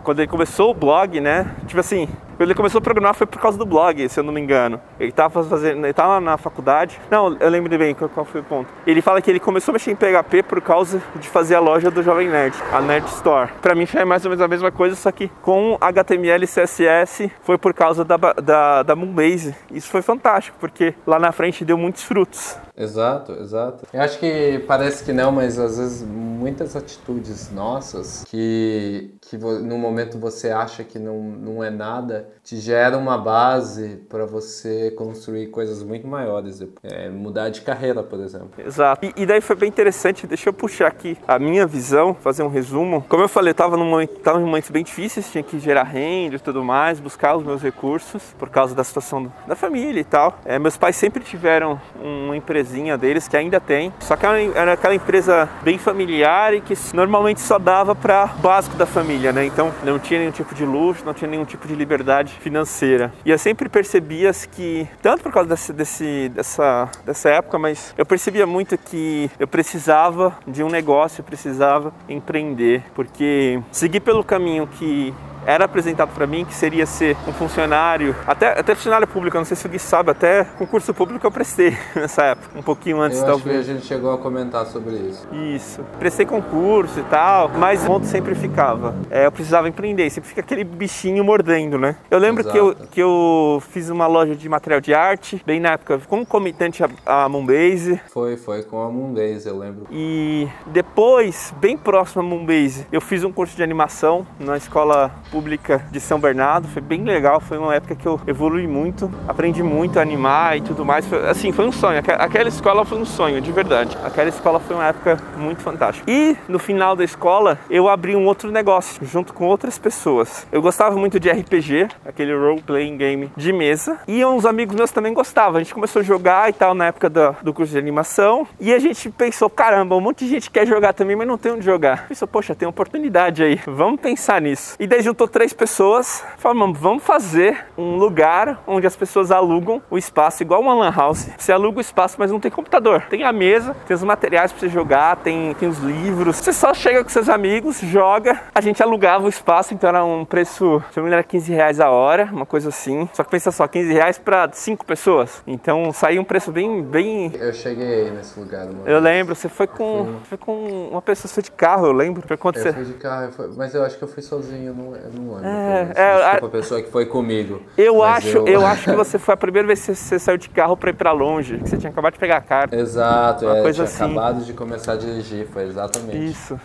Quando 0.02 0.18
ele 0.18 0.28
começou 0.28 0.70
o 0.70 0.74
blog, 0.74 1.20
né? 1.20 1.54
Tipo 1.66 1.80
assim, 1.80 2.08
quando 2.42 2.50
ele 2.50 2.56
começou 2.56 2.80
a 2.80 2.82
programar 2.82 3.14
foi 3.14 3.24
por 3.24 3.40
causa 3.40 3.56
do 3.56 3.64
blog, 3.64 4.08
se 4.08 4.18
eu 4.18 4.24
não 4.24 4.32
me 4.32 4.40
engano. 4.40 4.80
Ele 4.98 5.12
tava 5.12 5.44
fazendo, 5.44 5.86
ele 5.86 5.92
tava 5.92 6.20
na 6.20 6.36
faculdade. 6.36 7.00
Não, 7.08 7.36
eu 7.38 7.48
lembro 7.48 7.78
bem 7.78 7.94
qual, 7.94 8.24
foi 8.24 8.40
o 8.40 8.44
ponto. 8.44 8.68
Ele 8.84 9.00
fala 9.00 9.22
que 9.22 9.30
ele 9.30 9.38
começou 9.38 9.70
a 9.70 9.74
mexer 9.74 9.92
em 9.92 9.94
PHP 9.94 10.42
por 10.42 10.60
causa 10.60 11.00
de 11.14 11.28
fazer 11.28 11.54
a 11.54 11.60
loja 11.60 11.88
do 11.88 12.02
Jovem 12.02 12.28
Nerd, 12.28 12.56
a 12.72 12.80
Nerd 12.80 13.06
Store. 13.06 13.52
Pra 13.62 13.76
mim 13.76 13.86
foi 13.86 14.04
mais 14.04 14.24
ou 14.24 14.30
menos 14.30 14.42
a 14.42 14.48
mesma 14.48 14.72
coisa, 14.72 14.96
só 14.96 15.12
que 15.12 15.28
com 15.40 15.78
HTML 15.80 16.44
e 16.44 16.48
CSS 16.48 17.30
foi 17.42 17.56
por 17.56 17.72
causa 17.72 18.04
da, 18.04 18.16
da, 18.16 18.82
da 18.82 18.96
Moonbase. 18.96 19.54
Isso 19.70 19.88
foi 19.88 20.02
fantástico, 20.02 20.56
porque 20.58 20.94
lá 21.06 21.20
na 21.20 21.30
frente 21.30 21.64
deu 21.64 21.78
muitos 21.78 22.02
frutos. 22.02 22.56
Exato, 22.76 23.32
exato. 23.34 23.86
Eu 23.92 24.00
acho 24.00 24.18
que 24.18 24.64
parece 24.66 25.04
que 25.04 25.12
não, 25.12 25.30
mas 25.30 25.58
às 25.58 25.78
vezes 25.78 26.02
muitas 26.02 26.74
atitudes 26.74 27.52
nossas 27.52 28.24
que, 28.28 29.14
que 29.32 29.38
no 29.38 29.78
momento 29.78 30.18
você 30.18 30.50
acha 30.50 30.84
que 30.84 30.98
não, 30.98 31.22
não 31.22 31.64
é 31.64 31.70
nada, 31.70 32.28
te 32.44 32.56
gera 32.56 32.98
uma 32.98 33.16
base 33.16 34.00
para 34.08 34.26
você 34.26 34.90
construir 34.90 35.46
coisas 35.48 35.82
muito 35.82 36.06
maiores. 36.06 36.62
É, 36.82 37.08
mudar 37.08 37.48
de 37.48 37.62
carreira, 37.62 38.02
por 38.02 38.20
exemplo. 38.20 38.50
Exato. 38.58 39.06
E, 39.06 39.12
e 39.16 39.26
daí 39.26 39.40
foi 39.40 39.56
bem 39.56 39.68
interessante, 39.68 40.26
deixa 40.26 40.48
eu 40.48 40.52
puxar 40.52 40.88
aqui 40.88 41.16
a 41.26 41.38
minha 41.38 41.66
visão, 41.66 42.14
fazer 42.14 42.42
um 42.42 42.48
resumo. 42.48 43.04
Como 43.08 43.22
eu 43.22 43.28
falei, 43.28 43.50
eu 43.50 43.54
tava 43.54 43.76
num 43.76 43.88
momento, 43.88 44.18
tava 44.20 44.40
em 44.40 44.44
momentos 44.44 44.70
bem 44.70 44.84
difíceis, 44.84 45.30
tinha 45.30 45.42
que 45.42 45.58
gerar 45.58 45.84
renda 45.84 46.36
e 46.36 46.38
tudo 46.38 46.62
mais, 46.62 47.00
buscar 47.00 47.36
os 47.36 47.44
meus 47.44 47.62
recursos 47.62 48.34
por 48.38 48.50
causa 48.50 48.74
da 48.74 48.84
situação 48.84 49.32
da 49.46 49.56
família 49.56 50.00
e 50.00 50.04
tal. 50.04 50.38
É, 50.44 50.58
meus 50.58 50.76
pais 50.76 50.96
sempre 50.96 51.24
tiveram 51.24 51.80
uma 52.00 52.36
empresinha 52.36 52.98
deles 52.98 53.28
que 53.28 53.36
ainda 53.36 53.60
tem, 53.60 53.92
só 54.00 54.16
que 54.16 54.26
era 54.26 54.72
era 54.72 54.72
aquela 54.72 54.94
empresa 54.94 55.48
bem 55.62 55.78
familiar 55.78 56.54
e 56.54 56.60
que 56.60 56.74
normalmente 56.94 57.40
só 57.40 57.58
dava 57.58 57.94
para 57.94 58.26
básico 58.26 58.76
da 58.76 58.86
família, 58.86 59.21
né? 59.30 59.44
Então 59.44 59.72
não 59.84 59.98
tinha 59.98 60.18
nenhum 60.20 60.32
tipo 60.32 60.54
de 60.54 60.64
luxo, 60.64 61.04
não 61.04 61.12
tinha 61.12 61.30
nenhum 61.30 61.44
tipo 61.44 61.68
de 61.68 61.74
liberdade 61.74 62.32
financeira. 62.40 63.12
E 63.24 63.30
eu 63.30 63.38
sempre 63.38 63.68
percebia 63.68 64.32
que, 64.50 64.88
tanto 65.02 65.22
por 65.22 65.30
causa 65.32 65.50
desse, 65.50 65.72
desse- 65.72 66.28
dessa, 66.30 66.88
dessa 67.04 67.28
época, 67.28 67.58
mas 67.58 67.94
eu 67.98 68.06
percebia 68.06 68.46
muito 68.46 68.78
que 68.78 69.30
eu 69.38 69.46
precisava 69.46 70.34
de 70.46 70.62
um 70.62 70.68
negócio, 70.68 71.20
eu 71.20 71.24
precisava 71.24 71.92
empreender, 72.08 72.82
porque 72.94 73.60
seguir 73.70 74.00
pelo 74.00 74.24
caminho 74.24 74.66
que 74.66 75.12
era 75.46 75.64
apresentado 75.64 76.12
para 76.14 76.26
mim 76.26 76.44
que 76.44 76.54
seria 76.54 76.86
ser 76.86 77.16
um 77.26 77.32
funcionário, 77.32 78.14
até, 78.26 78.58
até 78.58 78.74
funcionário 78.74 79.06
público, 79.06 79.36
não 79.36 79.44
sei 79.44 79.56
se 79.56 79.68
Gui 79.68 79.78
sabe, 79.78 80.10
até 80.10 80.44
concurso 80.44 80.92
público 80.92 81.26
eu 81.26 81.30
prestei 81.30 81.76
nessa 81.96 82.24
época, 82.24 82.58
um 82.58 82.62
pouquinho 82.62 83.00
antes 83.00 83.18
Eu 83.18 83.24
acho 83.24 83.34
que 83.34 83.40
a 83.40 83.44
talvez. 83.44 83.66
gente 83.66 83.86
chegou 83.86 84.12
a 84.12 84.18
comentar 84.18 84.66
sobre 84.66 84.94
isso. 84.94 85.26
Isso. 85.32 85.84
Prestei 85.98 86.26
concurso 86.26 87.00
e 87.00 87.02
tal, 87.04 87.48
mas 87.48 87.82
o 87.82 87.86
ponto 87.86 88.06
sempre 88.06 88.34
ficava. 88.34 88.94
É, 89.10 89.26
eu 89.26 89.32
precisava 89.32 89.68
empreender, 89.68 90.08
sempre 90.10 90.28
fica 90.28 90.40
aquele 90.40 90.64
bichinho 90.64 91.24
mordendo, 91.24 91.78
né? 91.78 91.96
Eu 92.10 92.18
lembro 92.18 92.44
que 92.44 92.56
eu, 92.56 92.74
que 92.74 93.00
eu 93.00 93.62
fiz 93.70 93.88
uma 93.88 94.06
loja 94.06 94.34
de 94.34 94.48
material 94.48 94.80
de 94.80 94.94
arte, 94.94 95.42
bem 95.46 95.60
na 95.60 95.72
época, 95.72 95.98
concomitante 96.08 96.82
a, 96.84 96.88
a 97.24 97.28
Moonbase. 97.28 98.00
Foi, 98.10 98.36
foi 98.36 98.62
com 98.62 98.82
a 98.82 98.90
Moonbase, 98.90 99.48
eu 99.48 99.58
lembro. 99.58 99.86
E 99.90 100.48
depois, 100.66 101.54
bem 101.58 101.76
próximo 101.76 102.22
a 102.22 102.24
Moonbase, 102.24 102.86
eu 102.92 103.00
fiz 103.00 103.24
um 103.24 103.32
curso 103.32 103.56
de 103.56 103.62
animação 103.62 104.26
na 104.38 104.56
escola 104.56 105.10
pública 105.42 105.82
de 105.90 105.98
São 105.98 106.20
Bernardo. 106.20 106.68
Foi 106.68 106.82
bem 106.82 107.02
legal, 107.02 107.40
foi 107.40 107.56
uma 107.56 107.74
época 107.74 107.94
que 107.96 108.06
eu 108.06 108.20
evolui 108.26 108.66
muito, 108.66 109.10
aprendi 109.26 109.62
muito 109.62 109.98
a 109.98 110.02
animar 110.02 110.58
e 110.58 110.60
tudo 110.60 110.84
mais. 110.84 111.06
Foi, 111.06 111.26
assim, 111.28 111.50
foi 111.50 111.66
um 111.66 111.72
sonho. 111.72 111.98
Aquela- 111.98 112.48
escola 112.52 112.84
foi 112.84 112.98
um 112.98 113.04
sonho, 113.06 113.40
de 113.40 113.50
verdade. 113.50 113.96
Aquela 114.04 114.28
escola 114.28 114.60
foi 114.60 114.76
uma 114.76 114.86
época 114.86 115.16
muito 115.38 115.62
fantástica. 115.62 116.08
E 116.10 116.36
no 116.46 116.58
final 116.58 116.94
da 116.94 117.02
escola, 117.02 117.58
eu 117.70 117.88
abri 117.88 118.14
um 118.14 118.26
outro 118.26 118.50
negócio 118.50 119.04
junto 119.06 119.32
com 119.32 119.46
outras 119.46 119.78
pessoas. 119.78 120.46
Eu 120.52 120.60
gostava 120.60 120.94
muito 120.96 121.18
de 121.18 121.30
RPG, 121.30 121.88
aquele 122.04 122.36
role 122.36 122.60
playing 122.60 122.96
game 122.98 123.30
de 123.34 123.52
mesa, 123.52 123.98
e 124.06 124.22
uns 124.24 124.44
amigos 124.44 124.76
meus 124.76 124.90
também 124.90 125.14
gostavam. 125.14 125.56
A 125.56 125.62
gente 125.62 125.72
começou 125.72 126.00
a 126.00 126.02
jogar 126.02 126.50
e 126.50 126.52
tal 126.52 126.74
na 126.74 126.86
época 126.88 127.08
da- 127.08 127.30
do 127.42 127.54
curso 127.54 127.72
de 127.72 127.78
animação, 127.78 128.46
e 128.60 128.72
a 128.74 128.78
gente 128.78 129.08
pensou, 129.08 129.48
caramba, 129.48 129.96
um 129.96 130.00
monte 130.00 130.24
de 130.24 130.30
gente 130.30 130.50
quer 130.50 130.66
jogar 130.66 130.92
também, 130.92 131.16
mas 131.16 131.26
não 131.26 131.38
tem 131.38 131.52
onde 131.52 131.64
jogar. 131.64 132.06
Pensou, 132.08 132.28
poxa, 132.28 132.54
tem 132.54 132.68
oportunidade 132.68 133.42
aí. 133.42 133.58
Vamos 133.66 134.00
pensar 134.00 134.40
nisso. 134.42 134.76
E 134.78 134.86
daí 134.86 135.00
juntou 135.00 135.21
três 135.28 135.52
pessoas, 135.52 136.24
falamos, 136.38 136.78
vamos 136.78 137.02
fazer 137.02 137.66
um 137.76 137.96
lugar 137.96 138.62
onde 138.66 138.86
as 138.86 138.96
pessoas 138.96 139.30
alugam 139.30 139.82
o 139.90 139.96
espaço 139.98 140.42
igual 140.42 140.60
uma 140.60 140.74
lan 140.74 140.90
house. 140.94 141.28
Você 141.38 141.52
aluga 141.52 141.78
o 141.78 141.80
espaço, 141.80 142.16
mas 142.18 142.30
não 142.30 142.40
tem 142.40 142.50
computador. 142.50 143.02
Tem 143.08 143.24
a 143.24 143.32
mesa, 143.32 143.74
tem 143.86 143.94
os 143.94 144.02
materiais 144.02 144.52
para 144.52 144.60
você 144.60 144.68
jogar, 144.68 145.16
tem, 145.16 145.54
tem 145.54 145.68
os 145.68 145.78
livros. 145.78 146.36
Você 146.36 146.52
só 146.52 146.72
chega 146.74 147.02
com 147.02 147.10
seus 147.10 147.28
amigos, 147.28 147.78
joga. 147.80 148.40
A 148.54 148.60
gente 148.60 148.82
alugava 148.82 149.24
o 149.26 149.28
espaço, 149.28 149.74
então 149.74 149.88
era 149.88 150.04
um 150.04 150.24
preço, 150.24 150.82
se 150.90 150.98
não 150.98 151.06
me 151.06 151.12
era 151.12 151.22
15 151.22 151.52
reais 151.52 151.80
a 151.80 151.90
hora, 151.90 152.28
uma 152.32 152.46
coisa 152.46 152.68
assim. 152.68 153.08
Só 153.12 153.22
que 153.24 153.30
pensa 153.30 153.50
só, 153.50 153.66
15 153.66 153.92
reais 153.92 154.18
para 154.18 154.50
cinco 154.52 154.84
pessoas. 154.84 155.42
Então 155.46 155.92
saía 155.92 156.20
um 156.20 156.24
preço 156.24 156.50
bem, 156.52 156.82
bem 156.82 157.32
Eu 157.38 157.52
cheguei 157.52 158.10
nesse 158.10 158.38
lugar, 158.38 158.66
eu 158.86 158.98
lembro, 159.00 159.34
você 159.34 159.48
foi 159.48 159.66
com, 159.66 160.16
foi 160.24 160.38
com 160.38 160.88
uma 160.90 161.02
pessoa 161.02 161.32
foi 161.32 161.42
de 161.42 161.50
carro, 161.50 161.86
eu 161.86 161.92
lembro. 161.92 162.22
Foi 162.26 162.36
quando 162.36 162.56
Eu 162.56 162.62
você. 162.62 162.72
fui 162.72 162.84
de 162.84 162.94
carro, 162.94 163.24
eu 163.26 163.32
fui- 163.32 163.50
mas 163.56 163.74
eu 163.74 163.82
acho 163.84 163.96
que 163.98 164.04
eu 164.04 164.08
fui 164.08 164.22
sozinho, 164.22 164.68
eu 164.68 164.74
não, 164.74 164.94
eu 165.12 165.20
não 165.20 165.34
lembro. 165.34 165.48
É, 165.48 165.92
é, 165.94 166.30
Desculpa 166.30 166.46
a 166.46 166.60
pessoa 166.60 166.82
que 166.82 166.90
foi 166.90 167.06
comigo. 167.06 167.62
Eu 167.76 168.02
acho, 168.02 168.38
eu... 168.38 168.46
eu... 168.46 168.66
acho 168.66 168.84
que 168.84 168.96
você 168.96 169.18
foi 169.18 169.34
a 169.34 169.36
primeira 169.36 169.66
vez 169.66 169.84
que 169.84 169.94
você 169.94 170.18
saiu 170.18 170.38
de 170.38 170.48
carro 170.48 170.76
para 170.76 170.90
ir 170.90 170.94
para 170.94 171.12
longe, 171.12 171.58
que 171.58 171.68
você 171.68 171.76
tinha 171.76 171.90
acabado 171.90 172.14
de 172.14 172.18
pegar 172.18 172.38
a 172.38 172.40
carta. 172.40 172.76
Exato, 172.76 173.44
Uma 173.46 173.58
é, 173.58 173.62
coisa 173.62 173.84
tinha 173.84 174.06
assim. 174.06 174.16
acabado 174.16 174.44
de 174.44 174.52
começar 174.52 174.92
a 174.92 174.96
dirigir, 174.96 175.46
foi 175.48 175.64
exatamente. 175.64 176.24
Isso. 176.24 176.58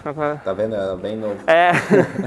Tá 0.44 0.54
vendo? 0.54 0.76
Era 0.76 0.96
bem 0.96 1.18
novo. 1.18 1.36
É. 1.48 1.72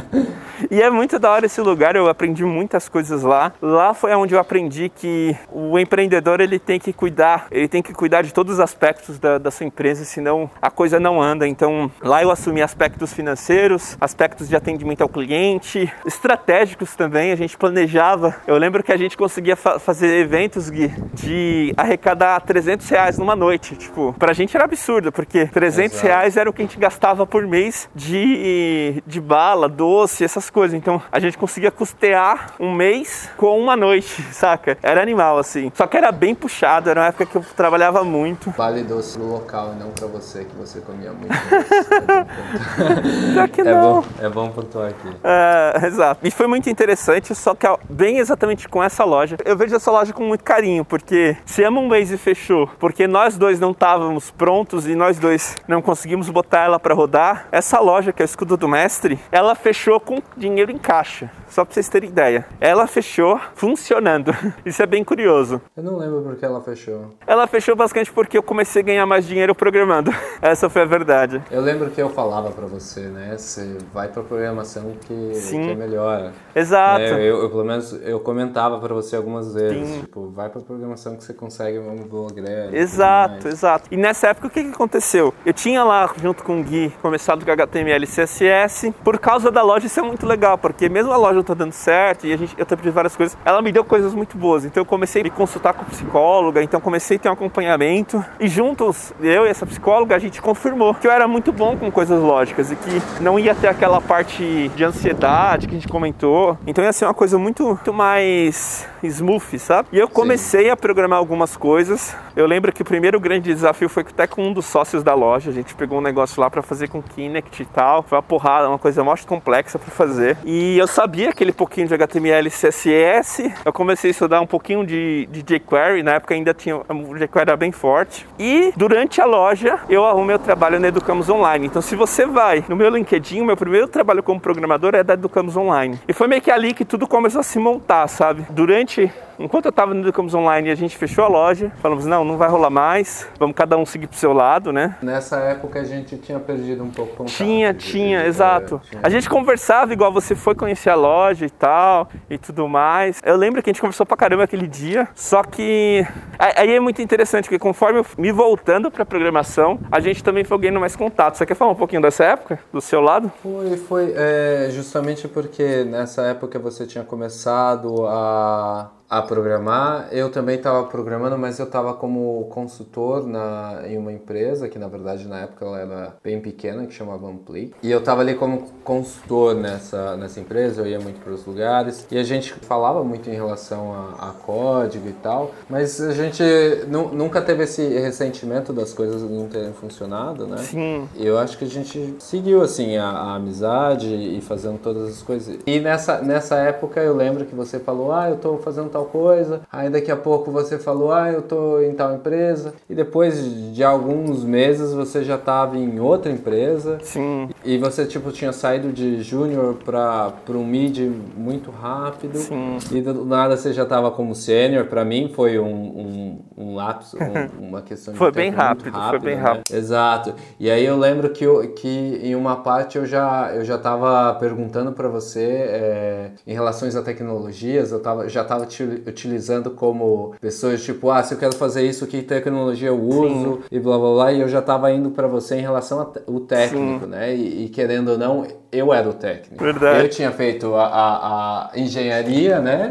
e 0.70 0.82
é 0.82 0.90
muito 0.90 1.18
da 1.18 1.30
hora 1.30 1.46
esse 1.46 1.60
lugar, 1.60 1.96
eu 1.96 2.08
aprendi 2.08 2.44
muitas 2.44 2.88
coisas 2.88 3.22
lá. 3.22 3.52
Lá 3.60 3.94
foi 3.94 4.14
onde 4.14 4.34
eu 4.34 4.40
aprendi 4.40 4.88
que 4.88 5.36
o 5.50 5.78
empreendedor 5.78 6.40
ele 6.40 6.58
tem 6.58 6.78
que 6.78 6.92
cuidar, 6.92 7.46
ele 7.50 7.68
tem 7.68 7.82
que 7.82 7.92
cuidar 7.92 8.22
de 8.22 8.32
todos 8.32 8.54
os 8.54 8.60
aspectos 8.60 9.18
da, 9.18 9.38
da 9.38 9.50
sua 9.50 9.66
empresa, 9.66 10.04
senão 10.04 10.50
a 10.60 10.70
coisa 10.70 11.00
não 11.00 11.20
anda. 11.20 11.46
Então 11.46 11.90
lá 12.02 12.22
eu 12.22 12.30
assumi 12.30 12.62
aspectos 12.62 13.12
financeiros, 13.12 13.96
aspectos 14.00 14.48
de 14.48 14.56
atendimento 14.56 15.02
ao 15.02 15.08
cliente, 15.08 15.90
estratégicos 16.14 16.96
também. 16.96 17.32
A 17.32 17.36
gente 17.36 17.56
planejava. 17.56 18.34
Eu 18.46 18.56
lembro 18.56 18.82
que 18.82 18.92
a 18.92 18.96
gente 18.96 19.16
conseguia 19.16 19.56
fa 19.56 19.78
fazer 19.78 20.20
eventos 20.20 20.68
Gui, 20.68 20.88
de 21.14 21.72
arrecadar 21.76 22.40
300 22.40 22.88
reais 22.88 23.18
numa 23.18 23.36
noite. 23.36 23.76
Tipo, 23.76 24.14
pra 24.18 24.32
gente 24.32 24.56
era 24.56 24.64
absurdo, 24.64 25.12
porque 25.12 25.46
300 25.46 25.92
Exato. 25.92 26.06
reais 26.06 26.36
era 26.36 26.50
o 26.50 26.52
que 26.52 26.62
a 26.62 26.64
gente 26.64 26.78
gastava 26.78 27.26
por 27.26 27.46
mês 27.46 27.88
de, 27.94 29.02
de 29.06 29.20
bala, 29.20 29.68
doce, 29.68 30.24
essas 30.24 30.50
coisas. 30.50 30.76
Então 30.76 31.00
a 31.10 31.20
gente 31.20 31.38
conseguia 31.38 31.70
custear 31.70 32.54
um 32.58 32.74
mês 32.74 33.30
com 33.36 33.58
uma 33.58 33.76
noite, 33.76 34.22
saca? 34.32 34.76
Era 34.82 35.00
animal 35.00 35.38
assim. 35.38 35.70
Só 35.74 35.86
que 35.86 35.96
era 35.96 36.12
bem 36.12 36.34
puxado, 36.34 36.90
era 36.90 37.00
uma 37.00 37.06
época 37.06 37.26
que 37.26 37.36
eu 37.36 37.44
trabalhava 37.56 38.04
muito. 38.04 38.50
Vale 38.50 38.82
doce 38.82 39.18
no 39.18 39.32
local, 39.32 39.74
não 39.78 39.90
pra 39.90 40.06
você, 40.06 40.44
que 40.44 40.54
você 40.56 40.80
comia 40.80 41.12
muito. 41.12 41.30
Que 43.52 43.62
é. 43.62 43.74
Bom, 43.74 44.04
é 44.20 44.28
bom 44.28 44.50
pontuar 44.50 44.90
aqui. 44.90 45.08
É, 45.22 45.72
exato. 45.90 46.26
E 46.26 46.30
foi 46.30 46.46
muito 46.46 46.68
interessante, 46.70 47.34
só 47.34 47.54
que 47.54 47.66
bem 47.88 48.18
exatamente 48.18 48.68
com 48.68 48.82
essa 48.82 49.04
loja. 49.04 49.36
Eu 49.44 49.56
vejo 49.56 49.74
essa 49.74 49.90
loja 49.90 50.12
com 50.12 50.24
muito 50.24 50.44
carinho, 50.44 50.84
porque 50.84 51.36
se 51.44 51.62
mês 51.88 52.10
e 52.10 52.16
fechou, 52.16 52.68
porque 52.78 53.06
nós 53.06 53.36
dois 53.36 53.58
não 53.58 53.72
estávamos 53.72 54.30
prontos 54.30 54.86
e 54.86 54.94
nós 54.94 55.18
dois 55.18 55.56
não 55.66 55.82
conseguimos 55.82 56.28
botar 56.28 56.64
ela 56.64 56.78
para 56.78 56.94
rodar, 56.94 57.48
essa 57.50 57.78
loja, 57.80 58.12
que 58.12 58.22
é 58.22 58.24
o 58.24 58.26
Escudo 58.26 58.56
do 58.56 58.68
Mestre, 58.68 59.18
ela 59.30 59.54
fechou 59.54 59.98
com 60.00 60.22
dinheiro 60.36 60.70
em 60.70 60.78
caixa. 60.78 61.30
Só 61.50 61.64
para 61.64 61.74
vocês 61.74 61.88
terem 61.88 62.08
ideia. 62.08 62.46
Ela 62.60 62.86
fechou 62.86 63.38
funcionando. 63.54 64.32
Isso 64.64 64.80
é 64.82 64.86
bem 64.86 65.02
curioso. 65.02 65.60
Eu 65.76 65.82
não 65.82 65.98
lembro 65.98 66.22
porque 66.22 66.44
ela 66.44 66.60
fechou. 66.60 67.12
Ela 67.26 67.46
fechou 67.48 67.74
basicamente 67.74 68.12
porque 68.12 68.38
eu 68.38 68.42
comecei 68.42 68.82
a 68.82 68.84
ganhar 68.84 69.04
mais 69.04 69.26
dinheiro 69.26 69.52
programando. 69.52 70.14
Essa 70.40 70.70
foi 70.70 70.82
a 70.82 70.84
verdade. 70.84 71.42
Eu 71.50 71.60
lembro 71.60 71.90
que 71.90 72.00
eu 72.00 72.08
falava 72.08 72.52
para 72.52 72.66
você, 72.66 73.00
né? 73.00 73.36
Você 73.36 73.78
vai 73.92 74.08
para 74.08 74.22
programação 74.22 74.94
que, 75.00 75.32
que, 75.50 75.56
é 75.56 75.74
melhor. 75.74 76.32
Exato. 76.54 77.02
É, 77.02 77.20
eu, 77.20 77.42
eu, 77.42 77.50
pelo 77.50 77.64
menos 77.64 77.92
eu 78.02 78.20
comentava 78.20 78.78
para 78.78 78.94
você 78.94 79.16
algumas 79.16 79.52
vezes, 79.52 79.88
Sim. 79.88 80.00
tipo, 80.02 80.30
vai 80.30 80.48
para 80.48 80.60
programação 80.60 81.16
que 81.16 81.24
você 81.24 81.34
consegue 81.34 81.78
um 81.80 81.96
bom 81.96 82.28
grana. 82.28 82.76
Exato, 82.76 83.48
exato. 83.48 83.88
E 83.90 83.96
nessa 83.96 84.28
época 84.28 84.46
o 84.46 84.50
que, 84.50 84.62
que 84.62 84.70
aconteceu? 84.70 85.34
Eu 85.44 85.52
tinha 85.52 85.82
lá 85.82 86.08
junto 86.16 86.44
com 86.44 86.60
o 86.60 86.62
Gui 86.62 86.90
começado 87.02 87.44
com 87.44 87.50
HTML 87.50 88.04
e 88.04 88.06
CSS. 88.06 88.94
Por 89.02 89.18
causa 89.18 89.50
da 89.50 89.62
loja 89.62 89.86
isso 89.86 89.98
é 89.98 90.02
muito 90.02 90.26
legal, 90.26 90.56
porque 90.56 90.88
mesmo 90.88 91.12
a 91.12 91.16
loja 91.16 91.39
não 91.40 91.44
tá 91.44 91.54
dando 91.54 91.72
certo 91.72 92.26
e 92.26 92.32
a 92.32 92.36
gente, 92.36 92.54
eu 92.56 92.66
de 92.80 92.90
várias 92.90 93.16
coisas, 93.16 93.36
ela 93.44 93.60
me 93.60 93.72
deu 93.72 93.84
coisas 93.84 94.14
muito 94.14 94.36
boas. 94.36 94.64
Então 94.64 94.80
eu 94.80 94.84
comecei 94.84 95.20
a 95.20 95.24
me 95.24 95.30
consultar 95.30 95.74
com 95.74 95.84
psicóloga, 95.84 96.62
então 96.62 96.80
comecei 96.80 97.16
a 97.16 97.20
ter 97.20 97.28
um 97.28 97.32
acompanhamento 97.32 98.24
e 98.38 98.48
juntos, 98.48 99.12
eu 99.20 99.46
e 99.46 99.48
essa 99.48 99.66
psicóloga, 99.66 100.14
a 100.14 100.18
gente 100.18 100.40
confirmou 100.40 100.94
que 100.94 101.06
eu 101.06 101.10
era 101.10 101.26
muito 101.26 101.52
bom 101.52 101.76
com 101.76 101.90
coisas 101.90 102.22
lógicas 102.22 102.70
e 102.72 102.76
que 102.76 103.22
não 103.22 103.38
ia 103.38 103.54
ter 103.54 103.68
aquela 103.68 104.00
parte 104.00 104.68
de 104.74 104.84
ansiedade 104.84 105.66
que 105.66 105.74
a 105.74 105.78
gente 105.78 105.88
comentou. 105.88 106.58
Então 106.66 106.82
ia 106.84 106.92
ser 106.92 107.04
uma 107.04 107.14
coisa 107.14 107.38
muito, 107.38 107.64
muito 107.66 107.92
mais 107.92 108.86
smooth, 109.02 109.58
sabe? 109.58 109.88
E 109.92 109.98
eu 109.98 110.08
comecei 110.08 110.64
Sim. 110.64 110.70
a 110.70 110.76
programar 110.76 111.18
algumas 111.18 111.56
coisas. 111.56 112.14
Eu 112.36 112.46
lembro 112.46 112.72
que 112.72 112.82
o 112.82 112.84
primeiro 112.84 113.18
grande 113.18 113.52
desafio 113.52 113.88
foi 113.88 114.02
até 114.02 114.26
com 114.26 114.42
um 114.42 114.52
dos 114.52 114.66
sócios 114.66 115.02
da 115.02 115.14
loja. 115.14 115.50
A 115.50 115.54
gente 115.54 115.74
pegou 115.74 115.98
um 115.98 116.02
negócio 116.02 116.40
lá 116.40 116.50
para 116.50 116.62
fazer 116.62 116.88
com 116.88 117.02
Kinect 117.02 117.62
e 117.62 117.66
tal. 117.66 118.02
Foi 118.02 118.16
uma 118.16 118.22
porrada, 118.22 118.68
uma 118.68 118.78
coisa 118.78 119.02
mais 119.02 119.24
complexa 119.24 119.78
para 119.78 119.90
fazer. 119.90 120.36
E 120.44 120.78
eu 120.78 120.86
sabia 120.86 121.29
aquele 121.30 121.52
pouquinho 121.52 121.86
de 121.86 121.94
HTML 121.94 122.48
e 122.48 122.50
CSS. 122.50 123.52
Eu 123.64 123.72
comecei 123.72 124.10
a 124.10 124.12
estudar 124.12 124.40
um 124.40 124.46
pouquinho 124.46 124.84
de, 124.84 125.26
de 125.30 125.42
jQuery. 125.42 126.02
Na 126.02 126.12
época 126.12 126.34
ainda 126.34 126.52
tinha 126.52 126.76
o 126.76 127.14
jQuery 127.14 127.50
era 127.50 127.56
bem 127.56 127.72
forte. 127.72 128.26
E 128.38 128.72
durante 128.76 129.20
a 129.20 129.24
loja 129.24 129.80
eu 129.88 130.04
arrumei 130.04 130.36
o 130.36 130.38
trabalho 130.38 130.78
na 130.78 130.88
Educamos 130.88 131.28
Online. 131.28 131.66
Então 131.66 131.82
se 131.82 131.96
você 131.96 132.26
vai 132.26 132.64
no 132.68 132.76
meu 132.76 132.90
LinkedIn, 132.90 133.42
meu 133.44 133.56
primeiro 133.56 133.88
trabalho 133.88 134.22
como 134.22 134.40
programador 134.40 134.94
é 134.94 135.02
da 135.02 135.14
Educamos 135.14 135.56
Online. 135.56 135.98
E 136.06 136.12
foi 136.12 136.26
meio 136.26 136.42
que 136.42 136.50
ali 136.50 136.74
que 136.74 136.84
tudo 136.84 137.06
começou 137.06 137.40
a 137.40 137.44
se 137.44 137.58
montar, 137.58 138.06
sabe? 138.08 138.44
Durante 138.50 139.10
Enquanto 139.40 139.64
eu 139.64 139.70
estava 139.70 139.94
no 139.94 140.02
Educamos 140.02 140.34
Online 140.34 140.68
e 140.68 140.70
a 140.70 140.74
gente 140.74 140.98
fechou 140.98 141.24
a 141.24 141.28
loja, 141.28 141.72
falamos, 141.78 142.04
não, 142.04 142.22
não 142.22 142.36
vai 142.36 142.46
rolar 142.46 142.68
mais, 142.68 143.26
vamos 143.38 143.56
cada 143.56 143.74
um 143.78 143.86
seguir 143.86 144.06
pro 144.06 144.18
seu 144.18 144.34
lado, 144.34 144.70
né? 144.70 144.98
Nessa 145.00 145.38
época 145.38 145.80
a 145.80 145.84
gente 145.84 146.18
tinha 146.18 146.38
perdido 146.38 146.84
um 146.84 146.90
pouco 146.90 147.14
o 147.14 147.16
contato. 147.16 147.36
Tinha, 147.36 147.72
tinha, 147.72 148.26
exato. 148.26 148.82
Tinha. 148.90 149.00
A 149.02 149.08
gente 149.08 149.30
conversava 149.30 149.94
igual 149.94 150.12
você 150.12 150.34
foi 150.34 150.54
conhecer 150.54 150.90
a 150.90 150.94
loja 150.94 151.46
e 151.46 151.50
tal, 151.50 152.10
e 152.28 152.36
tudo 152.36 152.68
mais. 152.68 153.18
Eu 153.24 153.34
lembro 153.34 153.62
que 153.62 153.70
a 153.70 153.72
gente 153.72 153.80
conversou 153.80 154.04
pra 154.04 154.14
caramba 154.14 154.44
aquele 154.44 154.66
dia, 154.66 155.08
só 155.14 155.42
que 155.42 156.06
aí 156.38 156.72
é 156.72 156.80
muito 156.80 157.00
interessante, 157.00 157.44
porque 157.44 157.58
conforme 157.58 158.00
eu 158.00 158.06
me 158.18 158.30
voltando 158.30 158.90
pra 158.90 159.06
programação, 159.06 159.80
a 159.90 160.00
gente 160.00 160.22
também 160.22 160.44
foi 160.44 160.58
ganhando 160.58 160.80
mais 160.80 160.94
contato. 160.94 161.38
Você 161.38 161.46
quer 161.46 161.54
falar 161.54 161.70
um 161.70 161.76
pouquinho 161.76 162.02
dessa 162.02 162.24
época, 162.24 162.58
do 162.70 162.80
seu 162.82 163.00
lado? 163.00 163.32
Foi, 163.42 163.76
foi, 163.78 164.12
é, 164.14 164.68
justamente 164.70 165.26
porque 165.26 165.82
nessa 165.84 166.26
época 166.26 166.58
você 166.58 166.86
tinha 166.86 167.04
começado 167.04 168.06
a 168.06 168.90
a 169.10 169.20
programar. 169.20 170.08
Eu 170.12 170.30
também 170.30 170.54
estava 170.54 170.84
programando, 170.84 171.36
mas 171.36 171.58
eu 171.58 171.66
estava 171.66 171.92
como 171.94 172.44
consultor 172.50 173.26
na, 173.26 173.82
em 173.86 173.98
uma 173.98 174.12
empresa, 174.12 174.68
que 174.68 174.78
na 174.78 174.86
verdade 174.86 175.26
na 175.26 175.40
época 175.40 175.64
ela 175.64 175.80
era 175.80 176.16
bem 176.22 176.40
pequena, 176.40 176.86
que 176.86 176.94
chamava 176.94 177.26
Ampli. 177.26 177.74
E 177.82 177.90
eu 177.90 177.98
estava 177.98 178.20
ali 178.20 178.36
como 178.36 178.68
consultor 178.84 179.56
nessa, 179.56 180.16
nessa 180.16 180.38
empresa, 180.38 180.82
eu 180.82 180.86
ia 180.86 181.00
muito 181.00 181.20
para 181.20 181.32
os 181.32 181.44
lugares. 181.44 182.06
E 182.08 182.16
a 182.16 182.22
gente 182.22 182.52
falava 182.52 183.02
muito 183.02 183.28
em 183.28 183.34
relação 183.34 183.92
a, 183.92 184.28
a 184.28 184.32
código 184.32 185.08
e 185.08 185.12
tal, 185.14 185.50
mas 185.68 186.00
a 186.00 186.12
gente 186.12 186.44
nunca 186.88 187.42
teve 187.42 187.64
esse 187.64 187.82
ressentimento 187.98 188.72
das 188.72 188.92
coisas 188.92 189.22
não 189.22 189.48
terem 189.48 189.72
funcionado, 189.72 190.46
né? 190.46 190.58
Sim. 190.58 191.08
Eu 191.16 191.36
acho 191.36 191.58
que 191.58 191.64
a 191.64 191.68
gente 191.68 192.14
seguiu 192.20 192.62
assim 192.62 192.96
a, 192.96 193.08
a 193.08 193.34
amizade 193.34 194.06
e 194.06 194.40
fazendo 194.40 194.78
todas 194.78 195.08
as 195.08 195.22
coisas. 195.22 195.58
E 195.66 195.80
nessa, 195.80 196.20
nessa 196.20 196.56
época 196.56 197.00
eu 197.00 197.16
lembro 197.16 197.44
que 197.44 197.54
você 197.56 197.80
falou, 197.80 198.12
ah, 198.12 198.28
eu 198.28 198.36
estou 198.36 198.58
fazendo 198.58 198.88
tal 198.90 198.99
tal 199.00 199.06
coisa. 199.06 199.62
Aí 199.72 199.88
daqui 199.88 200.10
a 200.10 200.16
pouco 200.16 200.50
você 200.50 200.78
falou, 200.78 201.12
ah, 201.12 201.30
eu 201.30 201.42
tô 201.42 201.80
em 201.80 201.92
tal 201.94 202.14
empresa. 202.14 202.74
E 202.88 202.94
depois 202.94 203.72
de 203.74 203.82
alguns 203.82 204.44
meses 204.44 204.92
você 204.92 205.24
já 205.24 205.36
estava 205.36 205.76
em 205.76 205.98
outra 205.98 206.30
empresa. 206.30 206.98
Sim. 207.02 207.48
E 207.64 207.78
você, 207.78 208.04
tipo, 208.04 208.30
tinha 208.30 208.52
saído 208.52 208.92
de 208.92 209.22
júnior 209.22 209.76
para 209.84 210.32
um 210.50 210.64
mid 210.64 210.98
muito 211.36 211.70
rápido. 211.70 212.36
Sim. 212.38 212.78
E 212.92 213.00
do 213.00 213.24
nada 213.24 213.56
você 213.56 213.72
já 213.72 213.84
estava 213.84 214.10
como 214.10 214.34
sênior. 214.34 214.86
Para 214.86 215.04
mim 215.04 215.30
foi 215.34 215.58
um, 215.58 215.66
um, 215.66 216.38
um 216.56 216.74
lapso, 216.74 217.16
um, 217.16 217.68
uma 217.68 217.82
questão 217.82 218.12
de 218.12 218.18
Foi 218.18 218.30
bem 218.30 218.50
rápido, 218.50 218.90
rápido, 218.90 219.10
foi 219.10 219.30
bem 219.30 219.36
né? 219.36 219.42
rápido. 219.42 219.74
Exato. 219.74 220.34
E 220.58 220.70
aí 220.70 220.84
eu 220.84 220.98
lembro 220.98 221.30
que, 221.30 221.44
eu, 221.44 221.72
que 221.72 222.20
em 222.22 222.34
uma 222.34 222.56
parte 222.56 222.98
eu 222.98 223.06
já, 223.06 223.52
eu 223.54 223.64
já 223.64 223.78
tava 223.78 224.34
perguntando 224.34 224.92
para 224.92 225.08
você 225.08 225.40
é, 225.40 226.30
em 226.46 226.52
relação 226.52 226.88
às 226.88 227.00
tecnologias, 227.00 227.92
eu 227.92 228.00
tava, 228.00 228.28
já 228.28 228.42
estava 228.42 228.66
te 228.66 228.82
utilizando 229.06 229.70
como 229.70 230.34
pessoas 230.40 230.82
tipo, 230.82 231.10
ah, 231.10 231.22
se 231.22 231.34
eu 231.34 231.38
quero 231.38 231.54
fazer 231.54 231.82
isso, 231.82 232.06
que 232.06 232.22
tecnologia 232.22 232.88
eu 232.88 233.00
uso 233.00 233.54
Sim. 233.54 233.60
e 233.70 233.80
blá 233.80 233.98
blá 233.98 234.12
blá, 234.12 234.32
e 234.32 234.40
eu 234.40 234.48
já 234.48 234.60
estava 234.60 234.90
indo 234.92 235.10
para 235.10 235.26
você 235.26 235.56
em 235.56 235.60
relação 235.60 236.00
ao 236.00 236.40
técnico, 236.40 237.04
Sim. 237.04 237.10
né? 237.10 237.34
E, 237.34 237.64
e, 237.64 237.68
querendo 237.68 238.12
ou 238.12 238.18
não, 238.18 238.46
eu 238.72 238.92
era 238.92 239.08
o 239.08 239.12
técnico. 239.12 239.62
Verdade. 239.62 240.04
Eu 240.04 240.08
tinha 240.08 240.30
feito 240.30 240.74
a, 240.74 240.86
a, 240.86 241.70
a 241.72 241.78
engenharia, 241.78 242.60
né? 242.60 242.90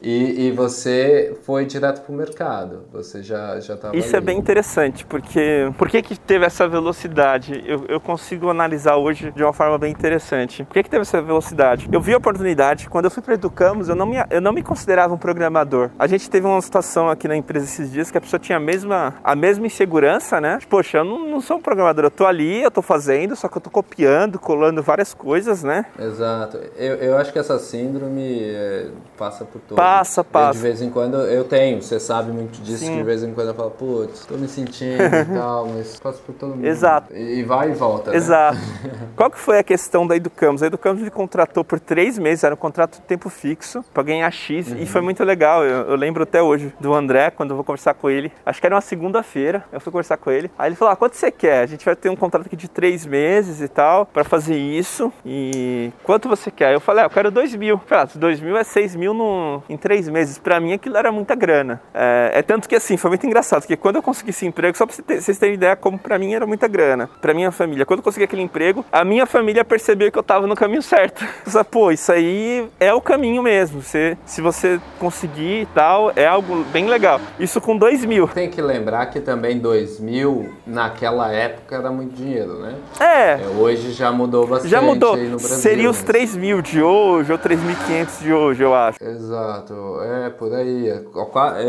E, 0.00 0.46
e, 0.46 0.52
você 0.52 1.36
foi 1.42 1.66
direto 1.66 2.02
para 2.02 2.12
o 2.12 2.16
mercado. 2.16 2.84
Você 2.92 3.22
já 3.22 3.58
já 3.60 3.74
estava 3.74 3.96
Isso 3.96 4.14
é 4.14 4.18
ali. 4.18 4.24
é 4.24 4.26
bem 4.26 4.38
interessante, 4.38 5.04
porque 5.04 5.70
por 5.76 5.88
que 5.88 6.02
que 6.02 6.18
teve 6.18 6.44
essa 6.44 6.68
velocidade? 6.68 7.62
Eu, 7.66 7.84
eu 7.88 8.00
consigo 8.00 8.48
analisar 8.50 8.96
hoje 8.96 9.32
de 9.32 9.42
uma 9.42 9.52
forma 9.52 9.78
bem 9.78 9.90
interessante. 9.90 10.64
Por 10.64 10.74
que 10.74 10.82
que 10.84 10.90
teve 10.90 11.02
essa 11.02 11.20
velocidade? 11.20 11.88
Eu 11.90 12.00
vi 12.00 12.14
a 12.14 12.18
oportunidade, 12.18 12.88
quando 12.88 13.06
eu 13.06 13.10
fui 13.10 13.22
para 13.22 13.34
Educamos, 13.34 13.88
eu 13.88 13.94
não 13.94 14.06
me, 14.06 14.16
eu 14.30 14.40
não 14.40 14.52
me 14.52 14.62
considerava 14.62 15.14
um 15.14 15.18
programador 15.18 15.35
programador. 15.36 15.90
A 15.98 16.06
gente 16.06 16.30
teve 16.30 16.46
uma 16.46 16.60
situação 16.62 17.10
aqui 17.10 17.28
na 17.28 17.36
empresa 17.36 17.66
esses 17.66 17.92
dias 17.92 18.10
que 18.10 18.16
a 18.16 18.20
pessoa 18.20 18.40
tinha 18.40 18.56
a 18.56 18.60
mesma, 18.60 19.14
a 19.22 19.36
mesma 19.36 19.66
insegurança, 19.66 20.40
né? 20.40 20.56
Tipo, 20.58 20.76
Poxa, 20.76 20.98
eu 20.98 21.04
não, 21.04 21.26
não 21.26 21.40
sou 21.40 21.58
um 21.58 21.60
programador, 21.60 22.04
eu 22.04 22.10
tô 22.10 22.26
ali, 22.26 22.62
eu 22.62 22.70
tô 22.70 22.82
fazendo, 22.82 23.36
só 23.36 23.48
que 23.48 23.56
eu 23.56 23.60
tô 23.60 23.70
copiando, 23.70 24.38
colando 24.38 24.82
várias 24.82 25.12
coisas, 25.14 25.62
né? 25.62 25.86
Exato. 25.98 26.58
Eu, 26.76 26.96
eu 26.96 27.16
acho 27.16 27.32
que 27.32 27.38
essa 27.38 27.58
síndrome 27.58 28.42
é, 28.42 28.88
passa 29.16 29.44
por 29.44 29.60
todo. 29.60 29.76
Passa, 29.76 30.22
passa. 30.22 30.50
Eu, 30.50 30.62
de 30.62 30.68
vez 30.68 30.82
em 30.82 30.90
quando 30.90 31.16
eu 31.16 31.44
tenho, 31.44 31.82
você 31.82 31.98
sabe 31.98 32.30
muito 32.30 32.60
disso, 32.60 32.84
Sim. 32.84 32.92
que 32.92 32.96
de 32.98 33.02
vez 33.04 33.22
em 33.22 33.32
quando 33.32 33.48
eu 33.48 33.54
falo, 33.54 33.70
putz, 33.70 34.26
tô 34.26 34.36
me 34.36 34.48
sentindo 34.48 35.02
e 35.02 35.24
tal, 35.34 35.66
mas 35.68 35.98
passa 35.98 36.18
por 36.24 36.34
todo 36.34 36.54
mundo. 36.54 36.66
Exato. 36.66 37.14
E, 37.14 37.40
e 37.40 37.42
vai 37.42 37.70
e 37.70 37.74
volta. 37.74 38.10
Né? 38.10 38.16
Exato. 38.16 38.58
Qual 39.16 39.30
que 39.30 39.38
foi 39.38 39.58
a 39.58 39.64
questão 39.64 40.06
da 40.06 40.14
Educamos? 40.14 40.62
A 40.62 40.66
Educamos 40.66 41.02
me 41.02 41.10
contratou 41.10 41.64
por 41.64 41.80
três 41.80 42.18
meses, 42.18 42.44
era 42.44 42.54
um 42.54 42.58
contrato 42.58 42.96
de 42.96 43.02
tempo 43.02 43.30
fixo, 43.30 43.82
para 43.94 44.02
ganhar 44.02 44.30
X, 44.30 44.68
uhum. 44.68 44.76
e 44.78 44.86
foi 44.86 45.00
muito 45.00 45.22
legal. 45.26 45.64
Eu, 45.64 45.90
eu, 45.90 45.96
lembro 45.96 46.22
até 46.22 46.42
hoje 46.42 46.72
do 46.80 46.94
André, 46.94 47.30
quando 47.30 47.50
eu 47.50 47.56
vou 47.56 47.64
conversar 47.64 47.94
com 47.94 48.08
ele. 48.08 48.32
Acho 48.44 48.60
que 48.60 48.66
era 48.66 48.74
uma 48.74 48.80
segunda-feira, 48.80 49.64
eu 49.72 49.80
fui 49.80 49.92
conversar 49.92 50.16
com 50.16 50.30
ele. 50.30 50.50
Aí 50.58 50.68
ele 50.68 50.76
falou: 50.76 50.92
ah, 50.92 50.96
quanto 50.96 51.16
você 51.16 51.30
quer? 51.30 51.62
A 51.62 51.66
gente 51.66 51.84
vai 51.84 51.96
ter 51.96 52.08
um 52.08 52.16
contrato 52.16 52.46
aqui 52.46 52.56
de 52.56 52.68
três 52.68 53.04
meses 53.04 53.60
e 53.60 53.68
tal, 53.68 54.06
para 54.06 54.24
fazer 54.24 54.56
isso. 54.56 55.12
E 55.24 55.92
quanto 56.02 56.28
você 56.28 56.50
quer? 56.50 56.72
Eu 56.72 56.80
falei: 56.80 57.04
ah, 57.04 57.06
eu 57.06 57.10
quero 57.10 57.30
dois 57.30 57.54
mil. 57.54 57.78
Falei, 57.86 58.04
ah, 58.04 58.08
dois 58.14 58.40
mil 58.40 58.56
é 58.56 58.64
seis 58.64 58.94
mil 58.94 59.12
no, 59.12 59.62
em 59.68 59.76
três 59.76 60.08
meses. 60.08 60.38
Para 60.38 60.60
mim 60.60 60.72
aquilo 60.72 60.96
era 60.96 61.10
muita 61.10 61.34
grana. 61.34 61.80
É, 61.92 62.30
é, 62.34 62.42
tanto 62.42 62.68
que 62.68 62.76
assim, 62.76 62.96
foi 62.96 63.10
muito 63.10 63.26
engraçado, 63.26 63.62
porque 63.62 63.76
quando 63.76 63.96
eu 63.96 64.02
consegui 64.02 64.30
esse 64.30 64.46
emprego, 64.46 64.76
só 64.76 64.86
para 64.86 64.94
vocês 64.94 65.38
terem 65.38 65.54
ideia 65.54 65.76
como 65.76 65.98
para 65.98 66.18
mim 66.18 66.34
era 66.34 66.46
muita 66.46 66.68
grana, 66.68 67.08
para 67.20 67.34
minha 67.34 67.50
família. 67.50 67.84
Quando 67.84 68.00
eu 68.00 68.04
consegui 68.04 68.24
aquele 68.24 68.42
emprego, 68.42 68.84
a 68.92 69.04
minha 69.04 69.26
família 69.26 69.64
percebeu 69.64 70.10
que 70.10 70.18
eu 70.18 70.22
tava 70.22 70.46
no 70.46 70.54
caminho 70.54 70.82
certo. 70.82 71.24
Eu 71.46 71.64
Pô, 71.64 71.90
isso 71.90 72.12
aí 72.12 72.68
é 72.78 72.92
o 72.92 73.00
caminho 73.00 73.42
mesmo. 73.42 73.82
Você, 73.82 74.16
se 74.24 74.40
você 74.40 74.80
conseguir 74.98 75.15
e 75.24 75.66
tal, 75.74 76.12
é 76.14 76.26
algo 76.26 76.64
bem 76.72 76.86
legal. 76.86 77.20
Isso 77.38 77.60
com 77.60 77.76
dois 77.76 78.04
mil. 78.04 78.28
Tem 78.28 78.50
que 78.50 78.60
lembrar 78.60 79.06
que 79.06 79.20
também 79.20 79.58
dois 79.58 79.98
mil, 80.00 80.52
naquela 80.66 81.32
época, 81.32 81.76
era 81.76 81.90
muito 81.90 82.14
dinheiro, 82.14 82.60
né? 82.60 82.74
É. 83.00 83.32
é 83.32 83.46
hoje 83.58 83.92
já 83.92 84.10
mudou 84.12 84.46
bastante. 84.46 84.70
Já 84.70 84.82
mudou. 84.82 85.16
Seria 85.38 85.88
os 85.88 86.02
três 86.02 86.36
mil 86.36 86.60
de 86.60 86.82
hoje 86.82 87.32
ou 87.32 87.38
3.500 87.38 88.22
de 88.22 88.32
hoje, 88.32 88.62
eu 88.62 88.74
acho. 88.74 89.02
Exato. 89.02 90.00
É, 90.02 90.30
por 90.30 90.52
aí. 90.52 90.88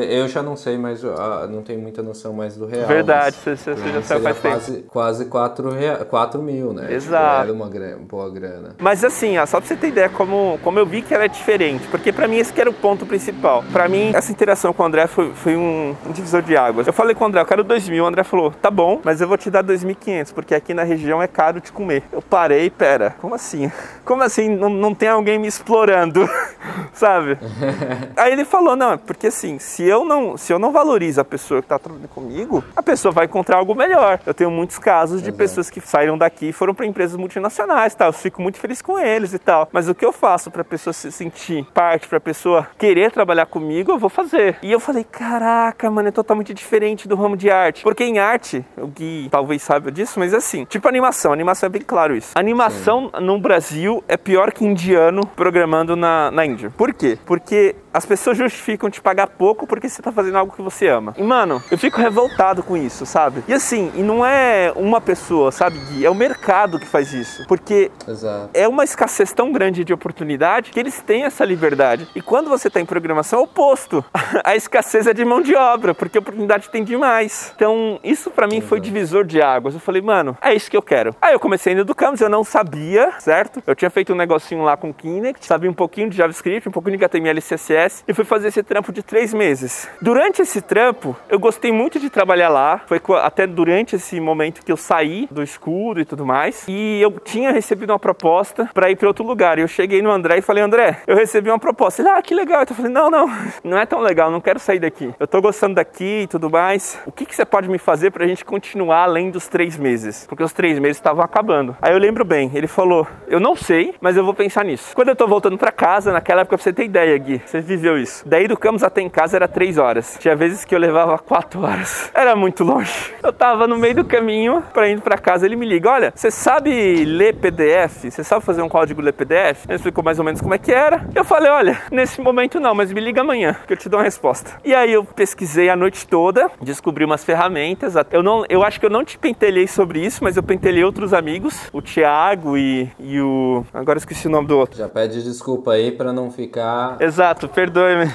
Eu 0.10 0.28
já 0.28 0.42
não 0.42 0.56
sei, 0.56 0.78
mas 0.78 1.02
não 1.50 1.62
tenho 1.62 1.80
muita 1.80 2.02
noção 2.02 2.34
mais 2.34 2.56
do 2.56 2.66
real. 2.66 2.88
Verdade, 2.88 3.36
você, 3.36 3.56
você 3.56 3.76
já 3.76 4.02
sabe 4.02 4.24
faz 4.24 4.40
quase, 4.40 4.72
tempo. 4.72 4.88
Quase 4.90 5.26
4, 5.26 5.70
rea... 5.72 6.06
4 6.06 6.42
mil, 6.42 6.74
né? 6.74 6.94
Exato. 6.94 7.28
Tipo, 7.28 7.44
era 7.44 7.54
uma 7.54 7.70
grana, 7.70 7.98
boa 8.08 8.30
grana. 8.30 8.76
Mas 8.80 9.04
assim, 9.04 9.38
ó, 9.38 9.46
só 9.46 9.60
pra 9.60 9.68
você 9.68 9.76
ter 9.76 9.88
ideia 9.90 10.10
como, 10.10 10.60
como 10.64 10.80
eu 10.80 10.86
vi 10.86 11.02
que 11.02 11.14
era 11.14 11.28
diferente, 11.28 11.88
porque 11.88 12.12
para 12.12 12.28
mim 12.28 12.38
esse 12.38 12.52
que 12.52 12.62
era 12.62 12.70
o 12.70 12.74
ponto 12.74 13.06
principal. 13.06 13.27
Para 13.72 13.88
mim, 13.88 14.12
essa 14.14 14.32
interação 14.32 14.74
com 14.74 14.84
o 14.84 14.86
André 14.86 15.08
foi, 15.08 15.34
foi 15.34 15.56
um, 15.56 15.96
um, 16.06 16.12
divisor 16.12 16.42
de 16.42 16.56
águas. 16.56 16.88
Eu 16.88 16.94
falei 16.94 17.16
com 17.16 17.24
o 17.24 17.28
André, 17.28 17.42
eu 17.42 17.46
quero 17.46 17.64
2 17.64 17.90
mil. 17.90 18.04
O 18.04 18.08
André 18.08 18.24
falou, 18.24 18.52
tá 18.52 18.70
bom, 18.70 19.02
mas 19.04 19.22
eu 19.22 19.28
vou 19.28 19.38
te 19.38 19.50
dar 19.50 19.64
2.500, 19.64 20.34
porque 20.34 20.56
aqui 20.56 20.74
na 20.74 20.84
região 20.84 21.22
é 21.22 21.28
caro 21.28 21.62
de 21.62 21.72
comer. 21.72 22.04
Eu 22.12 22.22
parei, 22.22 22.70
pera, 22.70 23.16
como 23.20 23.36
assim? 23.36 23.72
Como 24.08 24.24
assim 24.24 24.48
não, 24.48 24.70
não 24.70 24.96
tem 24.96 25.10
alguém 25.10 25.38
me 25.38 25.48
explorando, 25.48 26.28
sabe? 26.94 27.38
Aí 28.16 28.32
ele 28.32 28.46
falou, 28.46 28.74
não, 28.74 28.98
porque 28.98 29.28
assim, 29.28 29.60
se 29.60 29.84
eu 29.84 30.06
não, 30.06 30.38
se 30.38 30.54
eu 30.54 30.58
não 30.58 30.72
valorizo 30.72 31.20
a 31.20 31.26
pessoa 31.26 31.62
que 31.62 31.68
tá 31.68 31.78
trabalhando 31.78 32.08
comigo, 32.08 32.64
a 32.74 32.82
pessoa 32.82 33.12
vai 33.12 33.26
encontrar 33.26 33.58
algo 33.58 33.76
melhor. 33.76 34.20
Eu 34.26 34.34
tenho 34.34 34.50
muitos 34.50 34.80
casos 34.80 35.22
de 35.22 35.30
Exato. 35.30 35.38
pessoas 35.38 35.70
que 35.70 35.82
saíram 35.82 36.18
daqui 36.18 36.50
e 36.50 36.54
foram 36.54 36.74
para 36.74 36.86
empresas 36.86 37.18
multinacionais, 37.18 37.94
tal. 37.96 38.10
Eu 38.10 38.14
fico 38.14 38.42
muito 38.42 38.58
feliz 38.58 38.82
com 38.82 38.98
eles 38.98 39.34
e 39.34 39.40
tal. 39.40 39.68
Mas 39.72 39.90
o 39.90 39.96
que 39.96 40.06
eu 40.06 40.14
faço 40.14 40.50
para 40.50 40.62
a 40.62 40.66
pessoa 40.66 40.94
se 40.94 41.12
sentir 41.12 41.66
parte, 41.74 42.08
para 42.08 42.18
a 42.18 42.22
pessoa 42.22 42.68
querer 42.78 43.12
trabalhar 43.18 43.48
comigo, 43.48 43.92
eu 43.92 43.98
vou 43.98 44.12
fazer. 44.12 44.58
E 44.62 44.72
eu 44.72 44.80
falei, 44.80 45.04
caraca, 45.04 45.90
mano, 45.90 46.10
é 46.10 46.12
totalmente 46.12 46.54
diferente 46.54 47.08
do 47.08 47.16
ramo 47.16 47.36
de 47.36 47.50
arte. 47.50 47.82
Porque 47.82 48.04
em 48.04 48.20
arte, 48.20 48.64
o 48.78 48.86
Gui 48.86 49.28
talvez 49.32 49.64
saiba 49.64 49.92
disso, 49.92 50.20
mas 50.20 50.36
assim, 50.36 50.66
tipo 50.66 50.88
animação, 50.88 51.34
animação 51.34 51.66
é 51.66 51.70
bem 51.72 51.82
claro 51.82 52.16
isso. 52.16 52.32
Animação 52.36 53.10
Sim. 53.16 53.26
no 53.26 53.40
Brasil 53.40 54.04
é 54.08 54.16
pior 54.16 54.52
que 54.52 54.64
indiano 54.64 55.26
programando 55.36 55.96
na, 55.96 56.30
na 56.30 56.46
Índia. 56.46 56.72
Por 56.78 56.94
quê? 56.94 57.18
Porque 57.26 57.76
as 57.98 58.06
pessoas 58.06 58.38
justificam 58.38 58.92
te 58.92 59.02
pagar 59.02 59.26
pouco 59.26 59.66
porque 59.66 59.90
você 59.90 60.04
tá 60.04 60.12
fazendo 60.12 60.38
algo 60.38 60.56
que 60.56 60.62
você 60.62 60.88
ama. 60.88 61.16
E, 61.18 61.24
mano, 61.24 61.64
eu 61.72 61.80
fico 61.80 62.00
revoltado 62.00 62.62
com 62.62 62.78
isso, 62.78 63.08
sabe? 63.08 63.44
E 63.48 63.54
assim, 63.54 63.92
e 63.96 64.04
não 64.04 64.24
é 64.24 64.72
uma 64.76 65.02
pessoa, 65.02 65.52
sabe, 65.52 65.80
Gui? 65.80 66.06
É 66.06 66.10
o 66.10 66.14
mercado 66.14 66.78
que 66.78 66.86
faz 66.86 67.12
isso. 67.12 67.44
Porque 67.48 67.90
Exato. 68.08 68.52
é 68.54 68.68
uma 68.68 68.84
escassez 68.84 69.34
tão 69.34 69.52
grande 69.52 69.84
de 69.84 69.92
oportunidade 69.94 70.70
que 70.70 70.80
eles 70.80 71.02
têm 71.02 71.24
essa 71.24 71.44
liberdade. 71.44 72.08
E 72.16 72.22
quando 72.22 72.52
você 72.52 72.70
tá 72.70 72.80
em 72.80 72.86
programação, 72.86 73.40
é 73.40 73.42
o 73.42 73.46
oposto. 73.46 74.06
A 74.46 74.56
escassez 74.56 75.08
é 75.08 75.14
de 75.14 75.26
mão 75.26 75.42
de 75.42 75.56
obra, 75.56 75.96
porque 75.96 76.20
a 76.20 76.22
oportunidade 76.22 76.70
tem 76.70 76.84
demais. 76.84 77.52
Então, 77.56 78.00
isso 78.04 78.30
para 78.30 78.46
mim 78.46 78.62
foi 78.62 78.80
divisor 78.80 79.24
de 79.24 79.42
águas. 79.42 79.74
Eu 79.74 79.80
falei, 79.80 80.04
mano, 80.04 80.38
é 80.40 80.54
isso 80.54 80.70
que 80.70 80.78
eu 80.78 80.84
quero. 80.84 81.16
Aí 81.20 81.34
eu 81.34 81.40
comecei 81.40 81.74
indo 81.74 81.84
do 81.84 81.96
Campos, 81.96 82.22
eu 82.22 82.30
não 82.30 82.44
sabia, 82.44 83.14
certo? 83.20 83.64
Eu 83.66 83.76
tinha 83.76 83.90
feito 83.90 84.14
um 84.14 84.16
negocinho 84.16 84.62
lá 84.62 84.78
com 84.78 84.94
Kinect, 84.94 85.44
sabia 85.44 85.70
um 85.70 85.74
pouquinho 85.74 86.10
de 86.10 86.18
JavaScript, 86.18 86.70
um 86.70 86.72
pouquinho 86.72 86.98
de 86.98 87.04
HTML 87.04 87.40
e 87.40 87.42
CSS 87.42 87.87
e 88.08 88.14
fui 88.14 88.26
fazer 88.26 88.50
esse 88.50 88.64
trampo 88.64 88.92
de 88.92 89.04
três 89.04 89.34
meses. 89.34 89.90
Durante 90.02 90.42
esse 90.42 90.62
trampo, 90.62 91.16
eu 91.30 91.40
gostei 91.40 91.72
muito 91.72 92.00
de 92.00 92.10
trabalhar 92.10 92.50
lá. 92.50 92.82
Foi 92.86 93.02
até 93.22 93.48
durante 93.48 93.96
esse 93.96 94.20
momento 94.20 94.64
que 94.64 94.72
eu 94.72 94.78
saí 94.78 95.28
do 95.32 95.44
escudo 95.44 96.00
e 96.00 96.06
tudo 96.06 96.26
mais. 96.26 96.66
E 96.68 97.02
eu 97.02 97.12
tinha 97.20 97.52
recebido 97.52 97.92
uma 97.92 98.00
proposta 98.00 98.70
para 98.74 98.90
ir 98.90 98.96
para 98.96 99.08
outro 99.08 99.26
lugar. 99.26 99.58
Eu 99.58 99.68
cheguei 99.68 100.02
no 100.02 100.12
André 100.12 100.38
e 100.38 100.42
falei: 100.42 100.64
André, 100.64 101.02
eu 101.08 101.16
recebi 101.16 101.50
uma 101.50 101.60
proposta. 101.60 102.02
Ele, 102.02 102.10
ah, 102.10 102.22
que 102.22 102.34
legal. 102.34 102.64
Eu 102.68 102.76
falei: 102.76 102.92
não, 102.92 103.10
não, 103.10 103.30
não 103.64 103.78
é 103.78 103.86
tão 103.86 104.00
legal, 104.00 104.32
não 104.32 104.42
quero 104.42 104.60
sair 104.60 104.80
daqui. 104.80 105.14
Eu 105.20 105.28
tô 105.28 105.42
gostando 105.42 105.76
daqui 105.76 106.24
e 106.24 106.28
tudo 106.28 106.50
mais. 106.50 107.00
O 107.06 107.12
que, 107.12 107.26
que 107.26 107.36
você 107.36 107.46
pode 107.46 107.70
me 107.70 107.78
fazer 107.78 108.12
pra 108.12 108.28
gente 108.28 108.44
continuar 108.44 109.04
além 109.04 109.30
dos 109.30 109.48
três 109.48 109.78
meses? 109.78 110.26
Porque 110.28 110.44
os 110.44 110.54
três 110.54 110.80
meses 110.80 110.98
estavam 110.98 111.24
acabando. 111.24 111.76
Aí 111.82 111.94
eu 111.94 112.00
lembro 112.00 112.26
bem, 112.26 112.52
ele 112.54 112.68
falou: 112.68 113.08
eu 113.28 113.40
não 113.40 113.56
sei, 113.56 113.96
mas 114.02 114.18
eu 114.18 114.24
vou 114.24 114.34
pensar 114.34 114.64
nisso. 114.64 114.96
Quando 114.96 115.10
eu 115.10 115.16
tô 115.16 115.28
voltando 115.28 115.58
para 115.58 115.72
casa, 115.72 116.12
naquela 116.12 116.42
época, 116.42 116.58
pra 116.58 116.64
você 116.64 116.74
ter 116.74 116.86
ideia, 116.86 117.18
Gui, 117.18 117.42
você 117.46 117.62
viveu 117.78 117.98
isso. 117.98 118.28
Daí 118.28 118.48
do 118.48 118.58
Campos 118.58 118.84
até 118.84 119.02
em 119.02 119.10
casa 119.10 119.38
era 119.38 119.48
três 119.48 119.78
horas. 119.78 120.18
Tinha 120.20 120.36
vezes 120.36 120.66
que 120.66 120.74
eu 120.74 120.80
levava 120.80 121.18
quatro 121.18 121.62
horas. 121.62 122.12
Era 122.18 122.36
muito 122.36 122.64
longe. 122.64 123.14
Eu 123.24 123.32
tava 123.32 123.68
no 123.68 123.78
meio 123.78 123.96
do 123.96 124.06
caminho 124.06 124.64
para 124.74 124.90
ir 124.90 125.00
para 125.00 125.18
casa. 125.18 125.46
Ele 125.46 125.56
me 125.56 125.66
liga: 125.66 125.90
Olha, 125.90 126.12
você 126.16 126.32
sabe 126.32 127.06
ler 127.06 127.36
PDF? 127.36 128.06
Você 128.10 128.24
sabe 128.24 128.44
fazer 128.44 128.62
um 128.62 128.70
código 128.70 129.02
ler 129.02 129.14
PDF? 129.14 129.66
Ele 129.66 129.76
explicou 129.76 130.04
mais 130.04 130.18
ou 130.18 130.26
menos 130.26 130.42
como 130.42 130.54
é 130.54 130.58
que 130.58 130.72
era. 130.72 131.08
Eu 131.14 131.24
falei: 131.24 131.52
Olha, 131.52 131.80
nesse 131.92 132.20
momento 132.20 132.60
não, 132.60 132.74
mas 132.74 132.92
me 132.92 133.00
liga 133.00 133.22
amanhã 133.22 133.56
que 133.68 133.74
eu 133.74 133.78
te 133.78 133.88
dou 133.88 134.00
uma 134.00 134.04
resposta. 134.04 134.52
E 134.66 134.74
aí 134.74 134.92
eu 134.92 135.04
pesquisei 135.04 135.70
a 135.70 135.76
noite 135.76 136.08
toda, 136.08 136.50
descobri 136.62 137.06
umas 137.06 137.24
ferramentas. 137.24 137.94
Eu, 138.12 138.24
não, 138.24 138.44
eu 138.50 138.64
acho 138.64 138.80
que 138.80 138.86
eu 138.86 138.90
não 138.90 139.06
te 139.06 139.18
pentelhei 139.18 139.68
sobre 139.68 140.04
isso, 140.04 140.24
mas 140.24 140.36
eu 140.36 140.44
pentelhei 140.44 140.84
outros 140.84 141.14
amigos, 141.14 141.70
o 141.72 141.82
Thiago 141.82 142.58
e, 142.58 142.90
e 143.00 143.22
o. 143.22 143.64
Agora 143.74 144.00
esqueci 144.00 144.28
o 144.28 144.32
nome 144.32 144.48
do 144.48 144.58
outro. 144.58 144.78
Já 144.78 144.90
pede 144.90 145.24
desculpa 145.24 145.74
aí 145.74 145.92
para 145.92 146.12
não 146.12 146.32
ficar. 146.32 146.98
Exato, 147.00 147.48
perdoe-me. 147.58 148.06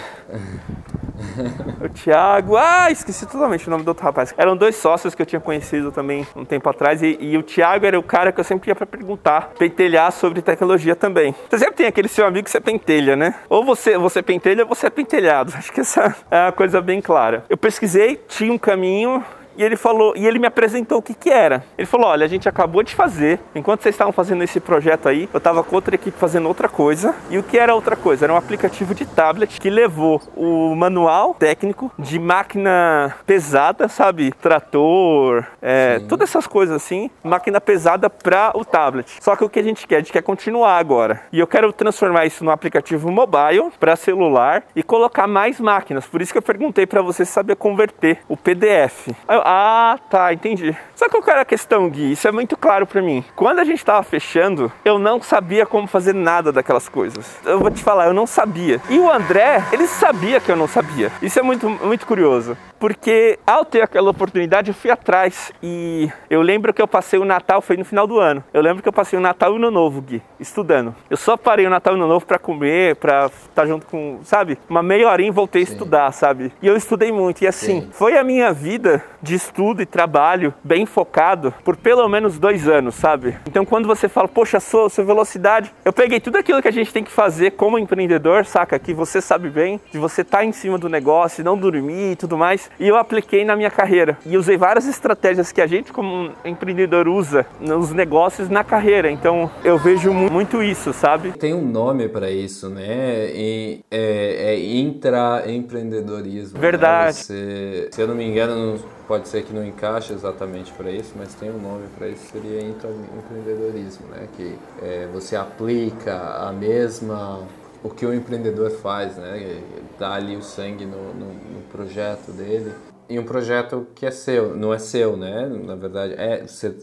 o 1.85 1.89
Thiago, 1.89 2.57
ah, 2.57 2.93
esqueci 2.93 3.27
totalmente 3.27 3.67
o 3.67 3.71
nome 3.71 3.83
do 3.83 3.89
outro 3.89 4.05
rapaz. 4.05 4.33
Eram 4.39 4.57
dois 4.57 4.77
sócios 4.77 5.17
que 5.17 5.23
eu 5.23 5.27
tinha 5.27 5.41
conhecido 5.41 5.91
também 5.91 6.25
um 6.37 6.45
tempo 6.45 6.71
atrás 6.71 7.03
e, 7.03 7.19
e 7.21 7.37
o 7.37 7.43
Thiago 7.43 7.85
era 7.85 7.99
o 7.99 8.05
cara 8.05 8.31
que 8.31 8.39
eu 8.39 8.45
sempre 8.45 8.71
ia 8.71 8.77
para 8.77 8.87
perguntar, 8.87 9.51
pentelhar 9.59 10.13
sobre 10.13 10.41
tecnologia 10.43 10.95
também. 10.95 11.35
Você 11.51 11.59
sempre 11.59 11.75
tem 11.75 11.87
aquele 11.87 12.07
seu 12.07 12.25
amigo 12.25 12.45
que 12.45 12.53
você 12.53 12.61
pentelha, 12.61 13.17
né? 13.17 13.35
Ou 13.49 13.65
você, 13.65 13.99
você 13.99 14.23
pentelha 14.23 14.63
ou 14.63 14.69
você 14.69 14.87
é 14.87 14.91
pentelhado. 14.91 15.53
Acho 15.57 15.73
que 15.73 15.81
essa 15.81 16.15
é 16.31 16.45
uma 16.45 16.53
coisa 16.53 16.81
bem 16.81 17.01
clara. 17.01 17.45
Eu 17.51 17.57
pesquisei, 17.57 18.21
tinha 18.29 18.53
um 18.53 18.59
caminho, 18.59 19.25
e 19.57 19.63
ele 19.63 19.77
falou, 19.77 20.15
e 20.17 20.27
ele 20.27 20.39
me 20.39 20.47
apresentou 20.47 20.99
o 20.99 21.03
que 21.03 21.15
que 21.15 21.31
era. 21.31 21.65
Ele 21.77 21.87
falou: 21.87 22.09
"Olha, 22.09 22.25
a 22.25 22.29
gente 22.29 22.49
acabou 22.49 22.83
de 22.83 22.95
fazer. 22.95 23.41
Enquanto 23.55 23.83
vocês 23.83 23.95
estavam 23.95 24.13
fazendo 24.13 24.43
esse 24.43 24.61
projeto 24.61 25.09
aí, 25.09 25.29
eu 25.33 25.39
estava 25.39 25.63
com 25.63 25.75
outra 25.75 25.95
equipe 25.95 26.17
fazendo 26.19 26.49
outra 26.49 26.69
coisa. 26.69 27.15
E 27.31 27.39
o 27.39 27.43
que 27.43 27.59
era 27.59 27.75
outra 27.75 27.97
coisa? 27.97 28.27
Era 28.27 28.33
um 28.33 28.37
aplicativo 28.37 28.95
de 28.95 29.05
tablet 29.05 29.61
que 29.61 29.71
levou 29.71 30.21
o 30.37 30.75
manual 30.75 31.35
técnico 31.35 31.91
de 31.99 32.19
máquina 32.19 33.15
pesada, 33.27 33.89
sabe, 33.89 34.33
trator, 34.33 35.45
é, 35.61 36.01
todas 36.09 36.29
essas 36.29 36.47
coisas 36.47 36.77
assim, 36.77 37.11
máquina 37.23 37.61
pesada 37.61 38.09
para 38.09 38.53
o 38.55 38.65
tablet. 38.65 39.19
Só 39.21 39.37
que 39.37 39.45
o 39.45 39.49
que 39.49 39.59
a 39.59 39.63
gente 39.63 39.87
quer, 39.87 39.97
a 39.97 39.99
gente 39.99 40.13
quer 40.13 40.23
continuar 40.23 40.79
agora. 40.79 41.23
E 41.33 41.39
eu 41.39 41.47
quero 41.47 41.73
transformar 41.73 42.27
isso 42.27 42.45
num 42.45 42.51
aplicativo 42.51 43.11
mobile 43.11 43.71
para 43.79 43.97
celular 43.97 44.65
e 44.75 44.83
colocar 44.83 45.27
mais 45.27 45.61
máquinas. 45.61 46.07
Por 46.07 46.21
isso 46.23 46.33
que 46.33 46.39
eu 46.39 46.43
perguntei 46.43 46.87
para 46.87 47.03
você 47.03 47.25
saber 47.25 47.57
converter 47.57 48.19
o 48.29 48.37
PDF. 48.37 49.09
Aí 49.27 49.42
ah, 49.45 49.99
tá, 50.09 50.33
entendi. 50.33 50.77
Só 50.95 51.09
que 51.09 51.21
qual 51.21 51.33
era 51.33 51.43
a 51.43 51.45
questão, 51.45 51.89
Gui? 51.89 52.13
Isso 52.13 52.27
é 52.29 52.33
muito 52.33 52.57
claro 52.57 52.87
para 52.87 53.03
mim. 53.03 53.25
Quando 53.35 53.59
a 53.59 53.65
gente 53.65 53.85
tava 53.85 54.03
fechando, 54.03 54.71
eu 54.85 54.99
não 54.99 55.21
sabia 55.21 55.67
como 55.67 55.87
fazer 55.87 56.15
nada 56.15 56.53
daquelas 56.53 56.89
coisas. 56.89 57.39
Eu 57.45 57.59
vou 57.59 57.71
te 57.71 57.83
falar, 57.83 58.07
eu 58.07 58.15
não 58.15 58.27
sabia. 58.27 58.81
E 58.89 58.99
o 58.99 59.11
André, 59.11 59.65
ele 59.73 59.87
sabia 59.87 60.41
que 60.41 60.51
eu 60.51 60.57
não 60.57 60.69
sabia. 60.69 61.11
Isso 61.21 61.39
é 61.39 61.43
muito, 61.43 61.69
muito 61.69 62.07
curioso. 62.07 62.57
porque 62.83 63.39
ao 63.47 63.65
ter 63.65 63.81
aquela 63.81 64.11
oportunidade 64.11 64.71
eu 64.71 64.75
fui 64.75 64.91
atrás 64.91 65.53
e 65.63 66.11
eu 66.29 66.43
lembro 66.43 66.75
que 66.75 66.83
eu 66.83 66.89
passei 66.89 67.17
o 67.17 67.25
Natal, 67.25 67.63
foi 67.63 67.77
no 67.77 67.85
final 67.85 68.09
do 68.09 68.19
ano. 68.19 68.43
Eu 68.53 68.61
lembro 68.61 68.83
que 68.83 68.89
eu 68.89 68.93
passei 68.93 69.17
o 69.17 69.23
Natal 69.23 69.51
e 69.51 69.53
o 69.53 69.57
Ano 69.57 69.71
Novo, 69.71 70.01
Gui, 70.03 70.21
estudando. 70.41 70.93
Eu 71.09 71.17
só 71.17 71.37
parei 71.37 71.65
o 71.65 71.71
Natal 71.71 71.95
e 71.95 71.97
o 71.97 72.01
Ano 72.01 72.09
Novo 72.09 72.27
para 72.27 72.41
comer, 72.41 72.97
para 72.97 73.27
estar 73.27 73.67
junto 73.67 73.87
com, 73.87 74.19
sabe? 74.25 74.59
Uma 74.69 74.83
meia 74.83 75.09
horinha 75.09 75.29
e 75.29 75.33
voltei 75.33 75.65
Sim. 75.65 75.71
a 75.71 75.75
estudar, 75.75 76.13
sabe? 76.13 76.53
E 76.61 76.67
eu 76.67 76.77
estudei 76.77 77.13
muito 77.13 77.43
e 77.43 77.47
assim, 77.47 77.83
Sim. 77.83 77.89
foi 77.93 78.19
a 78.19 78.25
minha 78.25 78.53
vida 78.53 79.01
de 79.23 79.32
estudo 79.35 79.83
e 79.83 79.87
trabalho 79.87 80.55
bem 80.63 80.87
focado 80.87 81.53
por 81.65 81.77
pelo 81.77 82.09
menos 82.09 82.39
dois 82.39 82.69
anos, 82.69 82.95
sabe? 82.95 83.37
Então 83.47 83.65
quando 83.65 83.87
você 83.87 84.09
fala, 84.09 84.29
poxa, 84.29 84.61
sua, 84.61 84.89
sua 84.89 85.05
velocidade, 85.05 85.73
eu 85.85 85.93
peguei 85.93 86.21
tudo 86.21 86.37
aquilo 86.37 86.63
que 86.63 86.69
a 86.69 86.73
gente 86.73 86.93
tem 86.93 87.05
que 87.05 87.11
fazer 87.11 87.53
como 87.53 87.79
empreendedor, 87.79 88.45
saca? 88.45 88.79
Que 88.79 88.95
você 88.95 89.21
sabe 89.21 89.49
bem, 89.49 89.81
de 89.91 89.99
você 89.99 90.23
estar 90.23 90.39
tá 90.39 90.45
em 90.45 90.53
cima 90.53 90.79
do 90.79 90.89
negócio, 90.89 91.45
não 91.45 91.57
dormir 91.57 92.13
e 92.13 92.17
tudo 92.17 92.37
mais. 92.37 92.71
E 92.79 92.89
eu 92.89 92.97
apliquei 92.97 93.45
na 93.45 93.57
minha 93.57 93.71
carreira. 93.71 94.19
E 94.25 94.37
usei 94.37 94.57
várias 94.57 94.87
estratégias 94.87 95.53
que 95.53 95.61
a 95.61 95.67
gente, 95.67 95.93
como 95.93 96.33
empreendedor, 96.45 97.09
usa 97.09 97.47
nos 97.61 97.91
negócios 97.93 98.49
na 98.49 98.65
carreira. 98.65 99.11
Então 99.11 99.51
eu 99.65 99.79
vejo 99.79 100.13
muito 100.13 100.63
isso, 100.63 100.93
sabe? 100.93 101.33
Tem 101.33 101.55
um 101.55 101.65
nome 101.65 102.09
para 102.09 102.31
isso, 102.31 102.69
né? 102.69 103.31
E, 103.35 103.81
é, 103.91 104.55
é 104.55 104.79
intraempreendedorismo. 104.79 106.55
Né? 106.55 106.61
Verdade. 106.61 107.17
Né? 107.17 107.23
Você, 107.23 107.89
se 107.93 108.01
eu 108.01 108.09
não 108.09 108.15
me 108.15 108.25
engano, 108.25 108.79
pode 109.13 109.29
ser 109.29 109.43
que 109.43 109.53
não 109.53 109.63
encaixe 109.63 110.11
exatamente 110.15 110.73
para 110.73 110.91
isso, 110.91 111.13
mas 111.19 111.35
tem 111.35 111.51
um 111.51 111.61
nome 111.61 111.87
para 111.99 112.09
isso, 112.09 112.33
seria 112.33 112.63
intraempreendedorismo, 112.63 114.07
né? 114.07 114.27
Que 114.35 114.59
é, 114.81 115.07
você 115.13 115.37
aplica 115.37 116.17
a 116.17 116.51
mesma 116.51 117.47
o 117.85 117.91
que 117.91 118.07
o 118.07 118.15
empreendedor 118.15 118.71
faz, 118.71 119.19
né? 119.19 119.63
Dá 119.99 120.15
ali 120.15 120.35
o 120.35 120.41
sangue 120.41 120.87
no, 120.87 121.13
no, 121.13 121.27
no, 121.27 121.61
projeto 121.71 122.33
dele. 122.33 122.73
E 123.07 123.19
um 123.19 123.25
projeto 123.25 123.87
que 123.95 124.07
é 124.07 124.11
seu, 124.11 124.57
não 124.57 124.73
é 124.73 124.79
seu, 124.79 125.15
né? 125.15 125.47
Na 125.63 125.75
verdade, 125.75 126.15
é, 126.17 126.47
você, 126.47 126.75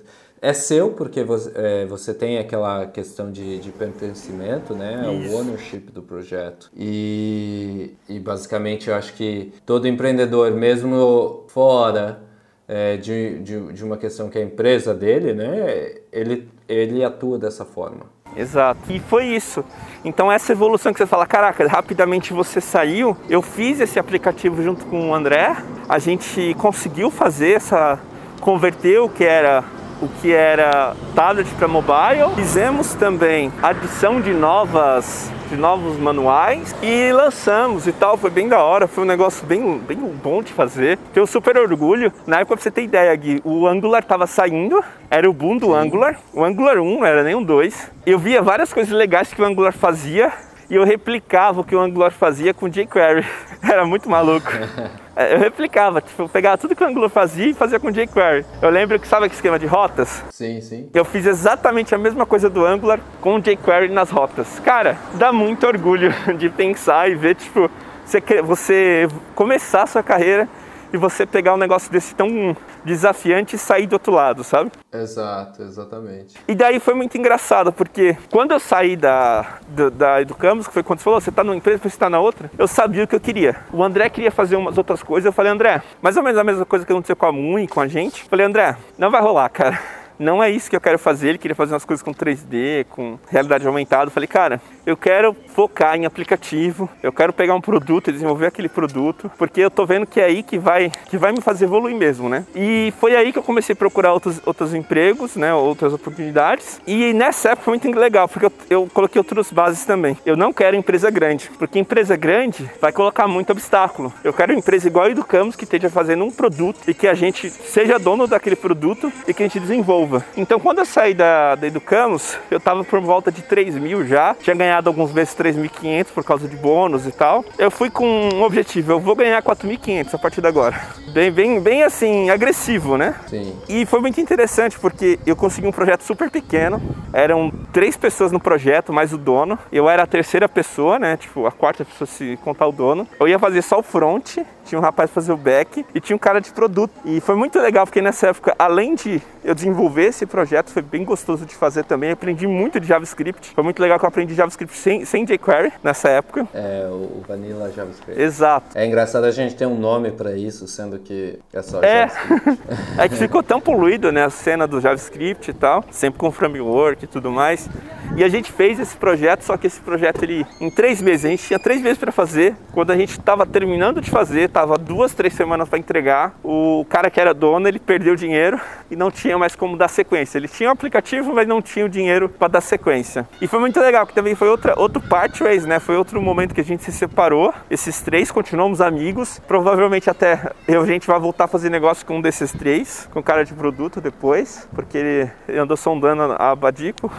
é 0.42 0.54
seu 0.54 0.92
porque 0.92 1.24
você, 1.24 1.52
é, 1.56 1.86
você 1.86 2.14
tem 2.14 2.38
aquela 2.38 2.86
questão 2.86 3.32
de, 3.32 3.60
de 3.60 3.72
pertencimento, 3.72 4.74
né? 4.74 5.04
É 5.06 5.10
o 5.10 5.36
ownership 5.36 5.92
do 5.92 6.02
projeto. 6.02 6.72
E, 6.76 7.94
e 8.08 8.20
basicamente 8.20 8.90
eu 8.90 8.96
acho 8.96 9.14
que 9.14 9.54
todo 9.66 9.88
empreendedor, 9.88 10.52
mesmo 10.52 11.46
fora 11.48 12.22
é, 12.68 12.98
de, 12.98 13.40
de, 13.40 13.74
de 13.74 13.84
uma 13.84 13.98
questão 13.98 14.30
que 14.30 14.38
é 14.38 14.42
a 14.42 14.46
empresa 14.46 14.94
dele, 14.94 15.34
né? 15.34 15.96
Ele, 16.12 16.48
ele 16.68 17.04
atua 17.04 17.38
dessa 17.38 17.66
forma. 17.66 18.06
Exato. 18.36 18.80
E 18.92 19.00
foi 19.00 19.26
isso. 19.26 19.64
Então 20.06 20.32
essa 20.32 20.52
evolução 20.52 20.94
que 20.94 21.00
você 21.00 21.08
fala, 21.08 21.26
caraca, 21.26 21.68
rapidamente 21.68 22.32
você 22.32 22.62
saiu. 22.62 23.18
Eu 23.30 23.42
fiz 23.42 23.80
esse 23.80 24.00
aplicativo 24.00 24.62
junto 24.62 24.86
com 24.86 25.10
o 25.10 25.14
André. 25.16 25.58
A 25.88 26.00
gente 26.00 26.54
conseguiu 26.60 27.10
fazer 27.10 27.54
essa 27.54 28.00
converter 28.40 29.00
o 29.00 29.10
que 29.10 29.24
era 29.24 29.64
o 30.02 30.08
que 30.22 30.34
era 30.34 30.96
tablet 31.16 31.48
para 31.56 31.68
mobile. 31.68 32.36
Fizemos 32.36 32.94
também 32.94 33.52
adição 33.62 34.22
de 34.22 34.32
novas 34.34 35.32
de 35.50 35.58
novos 35.58 35.98
manuais 35.98 36.76
e 36.82 37.12
lançamos 37.12 37.88
e 37.88 37.92
tal, 37.92 38.16
foi 38.16 38.30
bem 38.30 38.48
da 38.48 38.60
hora, 38.60 38.88
foi 38.88 39.04
um 39.04 39.08
negócio 39.08 39.46
bem, 39.48 39.80
bem 39.80 39.98
bom 39.98 40.44
de 40.44 40.54
fazer. 40.54 40.98
Tenho 41.12 41.26
super 41.26 41.58
orgulho. 41.58 42.14
Na 42.28 42.38
época, 42.38 42.56
pra 42.56 42.64
você 42.64 42.70
ter 42.70 42.84
ideia, 42.84 43.16
Gui, 43.16 43.42
o 43.44 43.66
Angular 43.66 44.04
tava 44.04 44.28
saindo, 44.28 44.84
era 45.10 45.28
o 45.28 45.34
boom 45.34 45.58
do 45.58 45.68
Sim. 45.68 45.74
Angular, 45.74 46.20
o 46.34 46.44
Angular 46.44 46.78
1, 46.78 47.00
não 47.00 47.06
era 47.06 47.24
nem 47.24 47.34
um 47.34 47.44
2. 47.44 47.92
Eu 48.06 48.20
via 48.20 48.44
várias 48.44 48.72
coisas 48.72 48.94
legais 48.94 49.34
que 49.34 49.42
o 49.42 49.46
Angular 49.46 49.74
fazia 49.74 50.32
e 50.70 50.76
eu 50.76 50.84
replicava 50.84 51.62
o 51.62 51.64
que 51.64 51.76
o 51.76 51.80
Angular 51.80 52.12
fazia 52.12 52.54
com 52.54 52.70
jQuery. 52.70 53.26
Era 53.64 53.86
muito 53.86 54.10
maluco. 54.10 54.52
É, 55.16 55.34
eu 55.34 55.40
replicava, 55.40 56.00
tipo, 56.00 56.22
eu 56.22 56.30
pegava 56.30 56.58
tudo 56.58 56.74
que 56.74 56.82
o 56.82 56.88
Angular 56.88 57.10
fazia 57.10 57.48
e 57.48 57.54
fazia 57.54 57.78
com 57.78 57.92
jQuery. 57.92 58.46
Eu 58.62 58.70
lembro 58.70 58.98
que 58.98 59.06
sabe 59.06 59.26
aquele 59.26 59.36
esquema 59.36 59.60
de 59.60 59.66
rotas? 59.66 60.24
Sim, 60.30 60.62
sim. 60.62 60.90
Eu 60.94 61.04
fiz 61.04 61.26
exatamente 61.26 61.94
a 61.94 61.98
mesma 61.98 62.26
coisa 62.26 62.50
do 62.50 62.66
Angular 62.66 63.02
com 63.20 63.38
jQuery 63.38 63.90
nas 63.90 64.10
rotas. 64.10 64.62
Cara, 64.62 64.98
dá 65.16 65.34
muito 65.34 65.68
orgulho 65.68 66.14
de 66.38 66.50
pensar 66.50 67.12
e 67.12 67.16
ver, 67.16 67.36
tipo, 67.36 67.70
você, 68.06 68.42
você 68.42 69.10
começar 69.36 69.84
a 69.84 69.88
sua 69.88 70.02
carreira 70.02 70.48
e 70.94 70.98
você 70.98 71.26
pegar 71.26 71.54
um 71.54 71.58
negócio 71.58 71.92
desse 71.92 72.16
tão 72.16 72.56
desafiante 72.84 73.56
e 73.56 73.60
sair 73.60 73.88
do 73.88 73.94
outro 73.94 74.12
lado, 74.12 74.44
sabe? 74.44 74.72
Exato, 74.92 75.62
exatamente. 75.62 76.36
E 76.48 76.56
daí 76.56 76.80
foi 76.80 76.94
muito 76.94 77.18
engraçado, 77.18 77.72
porque 77.72 78.18
quando 78.32 78.52
eu 78.52 78.60
saí 78.60 78.96
da, 78.96 79.60
da, 79.68 79.90
da 79.90 80.22
Educamos, 80.22 80.68
que 80.68 80.74
foi 80.74 80.84
quando 80.84 81.00
você 81.00 81.04
falou, 81.04 81.22
você 81.22 81.32
tá 81.32 81.44
numa 81.44 81.56
empresa, 81.56 81.82
você 81.84 81.98
tá 81.98 82.10
na 82.10 82.20
outra, 82.20 82.50
eu 82.58 82.68
sabia 82.68 83.04
o 83.04 83.08
que 83.08 83.16
eu 83.16 83.20
queria. 83.20 83.56
O 83.72 83.84
André 83.84 84.10
queria 84.10 84.32
fazer 84.32 84.56
umas 84.56 84.78
outras 84.78 85.04
coisas, 85.04 85.26
eu 85.26 85.34
falei, 85.34 85.52
André, 85.52 85.82
mais 86.02 86.18
ou 86.18 86.24
menos 86.24 86.38
a 86.40 86.44
mesma 86.44 86.66
coisa 86.66 86.86
que 86.86 86.92
aconteceu 86.92 87.16
com 87.16 87.26
a 87.26 87.32
Mui, 87.32 87.68
com 87.68 87.82
a 87.82 87.88
gente. 87.88 88.24
Eu 88.24 88.30
falei, 88.30 88.46
André, 88.46 88.76
não 88.98 89.12
vai 89.12 89.22
rolar, 89.22 89.50
cara 89.50 89.99
não 90.20 90.44
é 90.44 90.52
isso 90.52 90.70
que 90.70 90.76
eu 90.76 90.82
quero 90.82 91.00
fazer. 91.00 91.30
Ele 91.30 91.38
queria 91.38 91.56
fazer 91.56 91.74
umas 91.74 91.86
coisas 91.86 92.04
com 92.04 92.14
3D, 92.14 92.86
com 92.90 93.18
realidade 93.30 93.66
aumentada. 93.66 94.08
Eu 94.08 94.12
falei, 94.12 94.28
cara, 94.28 94.62
eu 94.86 94.98
quero 94.98 95.36
focar 95.56 95.96
em 95.96 96.06
aplicativo, 96.06 96.90
eu 97.02 97.12
quero 97.12 97.32
pegar 97.32 97.56
um 97.56 97.62
produto 97.62 98.10
e 98.10 98.14
desenvolver 98.14 98.48
aquele 98.48 98.68
produto, 98.68 99.32
porque 99.38 99.62
eu 99.62 99.72
tô 99.72 99.86
vendo 99.86 100.06
que 100.06 100.20
é 100.20 100.26
aí 100.26 100.44
que 100.44 100.58
vai, 100.58 100.92
que 101.10 101.18
vai 101.18 101.32
me 101.32 101.42
fazer 101.42 101.66
evoluir 101.66 101.96
mesmo, 101.96 102.28
né? 102.28 102.46
E 102.54 102.94
foi 103.00 103.16
aí 103.16 103.32
que 103.32 103.40
eu 103.40 103.44
comecei 103.44 103.74
a 103.74 103.76
procurar 103.76 104.14
outros, 104.14 104.42
outros 104.46 104.74
empregos, 104.74 105.36
né? 105.36 105.54
Outras 105.54 105.94
oportunidades. 105.94 106.82
E 106.86 107.14
nessa 107.14 107.50
época 107.50 107.66
foi 107.66 107.78
muito 107.78 108.00
legal, 108.00 108.28
porque 108.28 108.46
eu, 108.46 108.52
eu 108.70 108.90
coloquei 108.94 109.20
outras 109.20 109.52
bases 109.52 109.86
também. 109.86 110.18
Eu 110.26 110.36
não 110.36 110.52
quero 110.52 110.76
empresa 110.76 111.10
grande, 111.10 111.50
porque 111.58 111.80
empresa 111.80 112.18
grande 112.18 112.70
vai 112.82 112.92
colocar 112.92 113.28
muito 113.28 113.52
obstáculo. 113.52 114.14
Eu 114.24 114.34
quero 114.34 114.54
empresa 114.54 114.88
igual 114.88 115.06
a 115.06 115.10
Educamos, 115.10 115.56
que 115.56 115.64
esteja 115.64 115.90
fazendo 115.90 116.26
um 116.26 116.32
produto 116.32 116.80
e 116.88 116.94
que 116.94 117.08
a 117.08 117.14
gente 117.14 117.50
seja 117.50 117.98
dono 117.98 118.28
daquele 118.28 118.56
produto 118.56 119.12
e 119.28 119.34
que 119.34 119.44
a 119.44 119.46
gente 119.46 119.60
desenvolva 119.60 120.09
então, 120.36 120.60
quando 120.60 120.80
eu 120.80 120.86
saí 120.86 121.14
da, 121.14 121.56
da 121.56 121.68
Educamos, 121.68 122.38
eu 122.50 122.58
estava 122.58 122.84
por 122.84 123.00
volta 123.00 123.32
de 123.32 123.42
3 123.42 123.76
mil 123.76 124.06
já. 124.06 124.36
Tinha 124.36 124.56
ganhado 124.56 124.90
alguns 124.90 125.12
meses 125.12 125.36
3.500 125.36 126.08
por 126.14 126.24
causa 126.24 126.48
de 126.48 126.56
bônus 126.56 127.06
e 127.06 127.12
tal. 127.12 127.44
Eu 127.58 127.72
fui 127.72 127.90
com 127.90 128.30
um 128.34 128.44
objetivo, 128.44 128.94
eu 128.94 129.00
vou 129.00 129.16
ganhar 129.16 129.42
4.500 129.42 130.14
a 130.14 130.18
partir 130.18 130.42
de 130.42 130.48
agora. 130.48 130.80
Bem, 131.14 131.32
bem, 131.32 131.60
bem 131.60 131.84
assim, 131.84 132.30
agressivo, 132.30 132.98
né? 132.98 133.16
Sim. 133.28 133.56
E 133.68 133.86
foi 133.86 134.00
muito 134.00 134.20
interessante 134.22 134.80
porque 134.80 135.20
eu 135.26 135.36
consegui 135.36 135.68
um 135.68 135.72
projeto 135.72 136.04
super 136.04 136.30
pequeno. 136.30 136.82
Eram 137.12 137.52
três 137.74 137.98
pessoas 137.98 138.32
no 138.32 138.40
projeto, 138.40 138.94
mais 138.94 139.14
o 139.14 139.18
dono. 139.18 139.58
Eu 139.72 139.90
era 139.90 140.04
a 140.04 140.08
terceira 140.08 140.48
pessoa, 140.48 141.00
né? 141.00 141.18
Tipo, 141.18 141.46
a 141.46 141.52
quarta 141.52 141.84
pessoa 141.84 142.08
se 142.08 142.38
contar 142.44 142.68
o 142.68 142.72
dono. 142.72 143.08
Eu 143.20 143.28
ia 143.28 143.40
fazer 143.40 143.62
só 143.62 143.80
o 143.80 143.84
front 143.84 144.38
tinha 144.70 144.80
um 144.80 144.84
rapaz 144.84 145.10
fazer 145.10 145.32
o 145.32 145.38
back 145.38 145.84
e 145.94 146.00
tinha 146.00 146.16
um 146.16 146.20
cara 146.20 146.40
de 146.40 146.52
produto. 146.52 146.92
E 147.04 147.20
foi 147.20 147.36
muito 147.36 147.60
legal 147.60 147.86
porque 147.86 148.02
nessa 148.02 148.28
época, 148.28 148.56
além 148.58 148.94
de 148.94 149.22
eu 149.44 149.56
desenvolver 149.56 149.99
esse 150.00 150.26
projeto, 150.26 150.70
foi 150.70 150.82
bem 150.82 151.04
gostoso 151.04 151.46
de 151.46 151.56
fazer 151.56 151.84
também. 151.84 152.12
aprendi 152.12 152.48
muito 152.48 152.80
de 152.80 152.88
JavaScript. 152.88 153.52
Foi 153.54 153.64
muito 153.64 153.82
legal 153.82 154.00
que 154.00 154.06
eu 154.06 154.10
aprendi 154.10 154.34
JavaScript 154.34 154.76
sem, 154.76 155.06
sem 155.06 155.26
jQuery 155.26 155.74
nessa 155.84 156.10
época. 156.10 156.48
É, 156.54 156.88
o 156.90 157.24
Vanilla 157.28 157.72
JavaScript. 157.72 158.22
Exato. 158.22 158.78
É 158.78 158.86
engraçado 158.86 159.26
a 159.26 159.32
gente 159.32 159.56
ter 159.56 159.66
um 159.66 159.78
nome 159.78 160.12
para 160.12 160.34
isso, 160.34 160.68
sendo 160.68 161.00
que 161.00 161.40
é 161.54 161.62
só 161.62 161.82
é. 161.82 162.08
JavaScript. 162.08 162.60
é 162.98 163.10
que 163.10 163.16
ficou 163.16 163.44
tão 163.44 163.60
poluído, 163.60 164.12
né, 164.12 164.26
a 164.26 164.30
cena 164.30 164.68
do 164.68 164.80
JavaScript 164.80 165.52
e 165.52 165.54
tal, 165.54 165.84
sempre 165.92 166.20
com 166.20 166.32
framework 166.32 167.04
e 167.04 167.08
tudo 167.08 167.32
mais. 167.32 167.70
E 168.16 168.24
a 168.24 168.30
gente 168.30 168.52
fez 168.52 168.80
esse 168.80 168.96
projeto, 168.96 169.44
só 169.44 169.56
que 169.56 169.68
esse 169.68 169.80
projeto 169.80 170.24
ele 170.24 170.46
em 170.60 170.70
três 170.70 171.02
meses, 171.02 171.26
a 171.26 171.30
gente 171.30 171.44
tinha 171.44 171.60
três 171.60 171.82
meses 171.82 171.98
para 171.98 172.12
fazer. 172.12 172.56
Quando 172.72 172.92
a 172.92 172.98
gente 172.98 173.12
estava 173.12 173.46
terminando 173.46 174.02
de 174.02 174.10
fazer, 174.10 174.50
tava 174.50 174.78
duas, 174.78 175.14
três 175.14 175.34
semanas 175.34 175.70
para 175.70 175.78
entregar. 175.78 176.38
O 176.44 176.86
cara 176.90 177.10
que 177.10 177.20
era 177.20 177.34
dono, 177.34 177.68
ele 177.68 177.80
perdeu 177.80 178.16
dinheiro 178.16 178.60
e 178.90 178.96
não 178.96 179.12
tinha 179.12 179.38
mais 179.38 179.56
como 179.56 179.78
dar 179.78 179.89
sequência. 179.90 180.38
Ele 180.38 180.48
tinha 180.48 180.70
o 180.70 180.72
aplicativo, 180.72 181.34
mas 181.34 181.48
não 181.48 181.62
tinha 181.62 181.86
o 181.86 181.90
dinheiro 181.90 182.30
para 182.30 182.48
dar 182.48 182.62
sequência. 182.62 183.28
E 183.42 183.48
foi 183.48 183.60
muito 183.60 183.80
legal, 183.80 184.08
que 184.08 184.14
também 184.14 184.36
foi 184.36 184.48
outra, 184.48 184.80
outro 184.80 185.02
part 185.02 185.44
ways, 185.44 185.66
né? 185.66 185.80
Foi 185.80 185.98
outro 185.98 186.22
momento 186.22 186.56
que 186.56 186.62
a 186.62 186.64
gente 186.64 186.84
se 186.84 186.92
separou. 186.92 187.54
Esses 187.70 188.02
três 188.02 188.32
continuamos 188.32 188.82
amigos. 188.82 189.40
Provavelmente 189.48 190.10
até 190.10 190.52
eu, 190.68 190.82
a 190.82 190.86
gente 190.86 191.08
vai 191.08 191.20
voltar 191.20 191.46
a 191.46 191.48
fazer 191.48 191.70
negócio 191.70 192.06
com 192.06 192.18
um 192.18 192.22
desses 192.22 192.52
três, 192.52 193.08
com 193.12 193.22
cara 193.22 193.44
de 193.44 193.54
produto 193.54 194.00
depois, 194.00 194.68
porque 194.74 194.98
ele 194.98 195.60
andou 195.60 195.76
sondando 195.76 196.36
a 196.38 196.56
Badico 196.56 197.12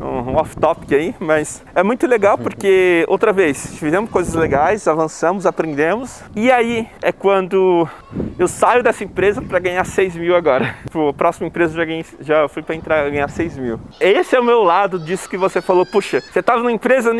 um 0.00 0.36
off-topic 0.36 0.92
aí, 0.92 1.14
mas 1.18 1.62
é 1.74 1.82
muito 1.82 2.06
legal 2.06 2.38
porque, 2.38 3.04
outra 3.08 3.32
vez, 3.32 3.78
fizemos 3.78 4.10
coisas 4.10 4.34
legais, 4.34 4.86
avançamos, 4.86 5.46
aprendemos, 5.46 6.22
e 6.34 6.50
aí 6.50 6.88
é 7.02 7.12
quando 7.12 7.88
eu 8.38 8.48
saio 8.48 8.82
dessa 8.82 9.04
empresa 9.04 9.42
para 9.42 9.58
ganhar 9.58 9.84
6 9.84 10.16
mil 10.16 10.36
agora. 10.36 10.74
A 11.08 11.12
próxima 11.12 11.46
empresa 11.46 11.74
já, 11.74 11.84
ganhei, 11.84 12.04
já 12.20 12.48
fui 12.48 12.62
para 12.62 12.74
entrar 12.74 13.08
ganhar 13.10 13.28
6 13.28 13.56
mil. 13.56 13.80
Esse 14.00 14.36
é 14.36 14.40
o 14.40 14.44
meu 14.44 14.62
lado 14.62 14.98
disso 14.98 15.28
que 15.28 15.36
você 15.36 15.60
falou, 15.60 15.86
puxa, 15.86 16.20
você 16.20 16.40
estava 16.40 16.58
numa 16.58 16.72
empresa 16.72 17.12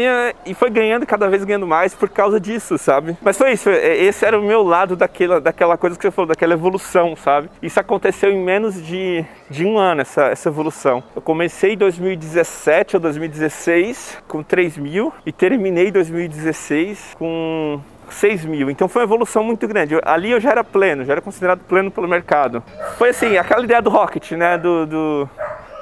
e 0.44 0.54
foi 0.54 0.70
ganhando 0.70 1.06
cada 1.06 1.28
vez 1.28 1.44
ganhando 1.44 1.66
mais 1.66 1.94
por 1.94 2.08
causa 2.08 2.40
disso, 2.40 2.76
sabe? 2.78 3.16
Mas 3.22 3.36
foi 3.36 3.52
isso, 3.52 3.70
é, 3.70 3.96
esse 3.96 4.24
era 4.24 4.38
o 4.38 4.42
meu 4.42 4.62
lado 4.62 4.96
daquela, 4.96 5.40
daquela 5.40 5.76
coisa 5.76 5.96
que 5.96 6.02
você 6.02 6.10
falou, 6.10 6.28
daquela 6.28 6.54
evolução, 6.54 7.16
sabe? 7.16 7.48
Isso 7.62 7.78
aconteceu 7.80 8.30
em 8.30 8.42
menos 8.42 8.82
de, 8.84 9.24
de 9.50 9.64
um 9.64 9.78
ano, 9.78 10.02
essa, 10.02 10.26
essa 10.26 10.48
evolução. 10.48 11.02
Eu 11.14 11.22
comecei 11.22 11.72
em 11.72 11.76
2017 11.76 12.67
2017 12.68 12.96
ou 12.96 13.00
2016 13.00 14.18
com 14.28 14.42
3 14.42 14.76
mil 14.76 15.12
e 15.24 15.32
terminei 15.32 15.90
2016 15.90 17.14
com 17.18 17.80
6 18.10 18.44
mil. 18.44 18.70
Então 18.70 18.88
foi 18.88 19.02
uma 19.02 19.06
evolução 19.06 19.42
muito 19.42 19.66
grande. 19.66 19.98
Ali 20.04 20.30
eu 20.30 20.40
já 20.40 20.50
era 20.50 20.62
pleno, 20.62 21.04
já 21.04 21.12
era 21.12 21.20
considerado 21.20 21.60
pleno 21.60 21.90
pelo 21.90 22.06
mercado. 22.06 22.62
Foi 22.96 23.10
assim, 23.10 23.36
aquela 23.36 23.64
ideia 23.64 23.80
do 23.80 23.90
rocket, 23.90 24.32
né? 24.32 24.58
Do, 24.58 24.86
do, 24.86 25.30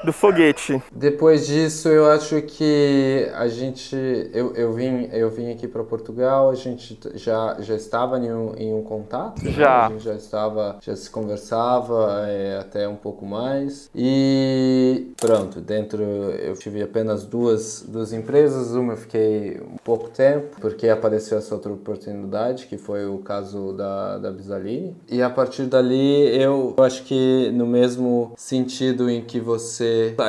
do 0.04 0.12
foguete. 0.12 0.82
Depois 0.94 1.46
disso, 1.46 1.88
eu 1.88 2.06
acho 2.10 2.40
que 2.42 3.28
a 3.34 3.48
gente, 3.48 3.96
eu, 4.32 4.54
eu 4.54 4.72
vim, 4.72 5.08
eu 5.12 5.30
vim 5.30 5.50
aqui 5.50 5.66
para 5.66 5.82
Portugal. 5.82 6.50
A 6.50 6.54
gente 6.54 6.98
já, 7.14 7.56
já 7.60 7.74
estava 7.74 8.18
em 8.18 8.32
um, 8.32 8.54
em 8.56 8.74
um 8.74 8.82
contato. 8.82 9.44
Né? 9.44 9.52
Já. 9.52 9.80
Né? 9.80 9.86
A 9.86 9.88
gente 9.90 10.04
já 10.04 10.14
estava, 10.14 10.78
já 10.80 10.94
se 10.94 11.10
conversava 11.10 12.26
é, 12.28 12.58
até 12.58 12.88
um 12.88 12.96
pouco 12.96 13.24
mais. 13.24 13.90
E 13.94 15.12
pronto, 15.16 15.60
dentro 15.60 16.02
eu 16.02 16.54
tive 16.54 16.82
apenas 16.82 17.24
duas, 17.24 17.84
duas 17.86 18.12
empresas. 18.12 18.74
Uma 18.74 18.94
eu 18.94 18.96
fiquei 18.96 19.60
um 19.60 19.76
pouco 19.82 20.08
tempo 20.08 20.56
porque 20.60 20.88
apareceu 20.88 21.38
essa 21.38 21.54
outra 21.54 21.72
oportunidade 21.72 22.66
que 22.66 22.78
foi 22.78 23.06
o 23.06 23.18
caso 23.18 23.72
da 23.72 24.18
da 24.18 24.30
Bisaline. 24.30 24.96
E 25.08 25.22
a 25.22 25.30
partir 25.30 25.64
dali 25.64 26.40
eu, 26.40 26.74
eu 26.76 26.84
acho 26.84 27.04
que 27.04 27.50
no 27.52 27.66
mesmo 27.66 28.32
sentido 28.36 29.10
em 29.10 29.22
que 29.22 29.40
você 29.40 29.85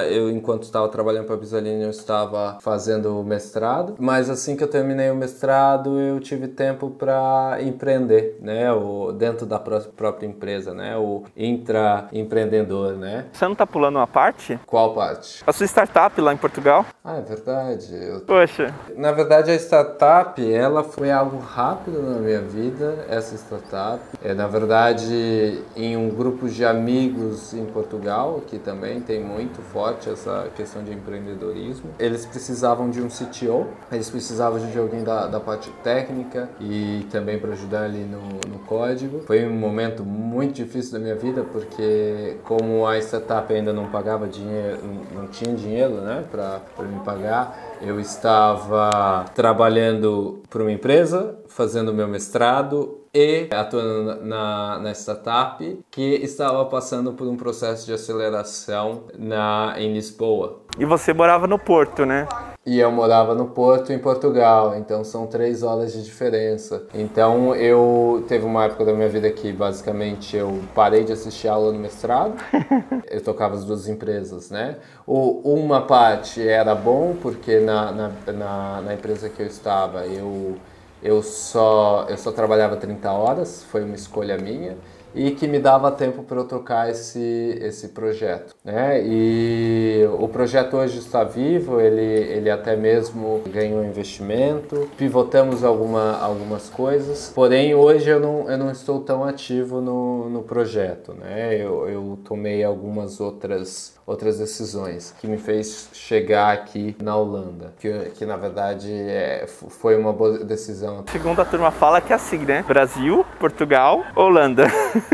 eu, 0.09 0.29
enquanto 0.29 0.63
estava 0.63 0.87
trabalhando 0.89 1.25
para 1.25 1.35
a 1.35 1.37
Bisaline, 1.37 1.83
eu 1.83 1.89
estava 1.89 2.57
fazendo 2.61 3.19
o 3.19 3.23
mestrado, 3.23 3.95
mas 3.99 4.29
assim 4.29 4.55
que 4.55 4.63
eu 4.63 4.67
terminei 4.67 5.09
o 5.09 5.15
mestrado, 5.15 5.99
eu 5.99 6.19
tive 6.19 6.47
tempo 6.47 6.89
para 6.89 7.57
empreender, 7.61 8.37
né? 8.41 8.71
O, 8.71 9.11
dentro 9.11 9.45
da 9.45 9.59
própria 9.59 10.27
empresa, 10.27 10.73
né? 10.73 10.97
O 10.97 11.23
intraempreendedor, 11.35 12.93
né? 12.93 13.25
Você 13.31 13.45
não 13.45 13.53
está 13.53 13.65
pulando 13.65 13.97
uma 13.97 14.07
parte? 14.07 14.59
Qual 14.65 14.93
parte? 14.93 15.43
A 15.45 15.51
sua 15.51 15.65
startup 15.65 16.19
lá 16.19 16.33
em 16.33 16.37
Portugal? 16.37 16.85
Ah, 17.03 17.17
é 17.17 17.21
verdade. 17.21 17.95
Eu... 17.95 18.21
Poxa. 18.21 18.73
Na 18.95 19.11
verdade, 19.11 19.51
a 19.51 19.55
startup, 19.55 20.53
ela 20.53 20.83
foi 20.83 21.11
algo 21.11 21.37
rápido 21.37 22.01
na 22.01 22.19
minha 22.19 22.41
vida, 22.41 23.05
essa 23.09 23.35
startup. 23.35 24.01
É, 24.23 24.33
na 24.33 24.47
verdade, 24.47 25.63
em 25.75 25.95
um 25.95 26.09
grupo 26.09 26.49
de 26.49 26.65
amigos 26.65 27.53
em 27.53 27.65
Portugal, 27.65 28.41
que 28.45 28.59
também 28.59 28.99
tem 28.99 29.23
muito 29.23 29.46
muito 29.47 29.61
forte 29.61 30.09
essa 30.09 30.49
questão 30.55 30.83
de 30.83 30.91
empreendedorismo. 30.91 31.91
Eles 31.97 32.25
precisavam 32.25 32.89
de 32.89 33.01
um 33.01 33.07
CTO, 33.07 33.67
eles 33.91 34.09
precisavam 34.09 34.59
de 34.59 34.77
alguém 34.77 35.03
da, 35.03 35.27
da 35.27 35.39
parte 35.39 35.69
técnica 35.83 36.49
e 36.59 37.07
também 37.09 37.39
para 37.39 37.51
ajudar 37.51 37.83
ali 37.83 38.03
no, 38.03 38.21
no 38.51 38.59
código. 38.59 39.21
Foi 39.25 39.47
um 39.47 39.53
momento 39.53 40.03
muito 40.03 40.55
difícil 40.55 40.93
da 40.93 40.99
minha 40.99 41.15
vida 41.15 41.43
porque 41.43 42.37
como 42.43 42.85
a 42.85 42.97
startup 42.97 43.51
ainda 43.53 43.71
não 43.71 43.87
pagava 43.87 44.27
dinheiro, 44.27 44.79
não 45.15 45.27
tinha 45.27 45.55
dinheiro, 45.55 45.95
né, 46.01 46.25
para 46.29 46.61
me 46.85 46.99
pagar, 46.99 47.57
eu 47.81 47.99
estava 47.99 49.25
trabalhando 49.33 50.41
para 50.49 50.61
uma 50.61 50.71
empresa, 50.71 51.37
fazendo 51.47 51.93
meu 51.93 52.07
mestrado 52.07 53.06
e 53.17 53.47
atuando 53.51 54.23
na, 54.23 54.77
na 54.77 54.91
startup 54.91 55.79
que 55.89 56.01
estava 56.01 56.63
passando 56.65 57.13
por 57.13 57.27
um 57.27 57.35
processo 57.35 57.87
de 57.87 57.93
aceleração 57.93 59.05
na, 59.17 59.73
em 59.77 59.91
Lisboa. 59.91 60.59
E 60.77 60.85
você 60.85 61.13
morava 61.13 61.47
no 61.47 61.57
Porto, 61.57 62.05
né? 62.05 62.27
E 62.63 62.79
eu 62.79 62.91
morava 62.91 63.33
no 63.33 63.47
Porto, 63.47 63.91
em 63.91 63.97
Portugal, 63.97 64.75
então 64.77 65.03
são 65.03 65.25
três 65.25 65.63
horas 65.63 65.93
de 65.93 66.03
diferença. 66.03 66.85
Então 66.93 67.55
eu 67.55 68.23
teve 68.27 68.45
uma 68.45 68.65
época 68.65 68.85
da 68.85 68.93
minha 68.93 69.09
vida 69.09 69.31
que 69.31 69.51
basicamente 69.51 70.37
eu 70.37 70.61
parei 70.75 71.03
de 71.03 71.11
assistir 71.13 71.47
aula 71.47 71.71
no 71.71 71.79
mestrado. 71.79 72.35
eu 73.09 73.21
tocava 73.21 73.55
as 73.55 73.63
duas 73.63 73.87
empresas, 73.87 74.51
né? 74.51 74.75
O, 75.07 75.55
uma 75.55 75.81
parte 75.81 76.47
era 76.47 76.75
bom 76.75 77.15
porque 77.19 77.59
na, 77.59 77.91
na, 77.91 78.11
na, 78.31 78.81
na 78.81 78.93
empresa 78.93 79.27
que 79.27 79.41
eu 79.41 79.47
estava 79.47 80.05
eu 80.05 80.57
eu 81.01 81.21
só, 81.21 82.05
eu 82.09 82.17
só 82.17 82.31
trabalhava 82.31 82.75
30 82.77 83.11
horas, 83.11 83.63
foi 83.63 83.83
uma 83.83 83.95
escolha 83.95 84.37
minha 84.37 84.77
e 85.17 85.31
que 85.31 85.47
me 85.47 85.57
dava 85.57 85.91
tempo 85.91 86.21
para 86.21 86.37
eu 86.37 86.45
tocar 86.45 86.89
esse, 86.89 87.57
esse 87.59 87.89
projeto. 87.89 88.55
Né? 88.63 89.01
E 89.03 90.07
o 90.19 90.27
projeto 90.27 90.77
hoje 90.77 90.99
está 90.99 91.23
vivo, 91.23 91.81
ele, 91.81 92.01
ele 92.01 92.51
até 92.51 92.75
mesmo 92.75 93.41
ganhou 93.47 93.83
investimento, 93.83 94.87
pivotamos 94.95 95.63
alguma, 95.63 96.19
algumas 96.19 96.69
coisas, 96.69 97.31
porém 97.33 97.73
hoje 97.73 98.09
eu 98.09 98.19
não, 98.19 98.49
eu 98.49 98.57
não 98.57 98.71
estou 98.71 98.99
tão 99.01 99.23
ativo 99.23 99.81
no, 99.81 100.29
no 100.29 100.43
projeto. 100.43 101.13
Né? 101.13 101.55
Eu, 101.55 101.89
eu 101.89 102.19
tomei 102.23 102.63
algumas 102.63 103.19
outras 103.19 103.97
outras 104.07 104.39
decisões 104.39 105.13
que 105.19 105.27
me 105.27 105.37
fez 105.37 105.89
chegar 105.91 106.53
aqui 106.53 106.95
na 107.03 107.17
Holanda, 107.17 107.73
que, 107.77 107.91
que 108.11 108.25
na 108.25 108.37
verdade 108.37 108.89
é, 108.89 109.45
foi 109.47 109.97
uma 109.97 110.13
boa 110.13 110.45
decisão. 110.45 111.03
Segundo 111.11 111.41
a 111.41 111.45
turma 111.45 111.71
fala 111.71 111.99
que 111.99 112.13
é 112.13 112.15
assim, 112.15 112.37
né? 112.37 112.63
Brasil, 112.65 113.25
Portugal, 113.37 114.05
Holanda. 114.15 114.67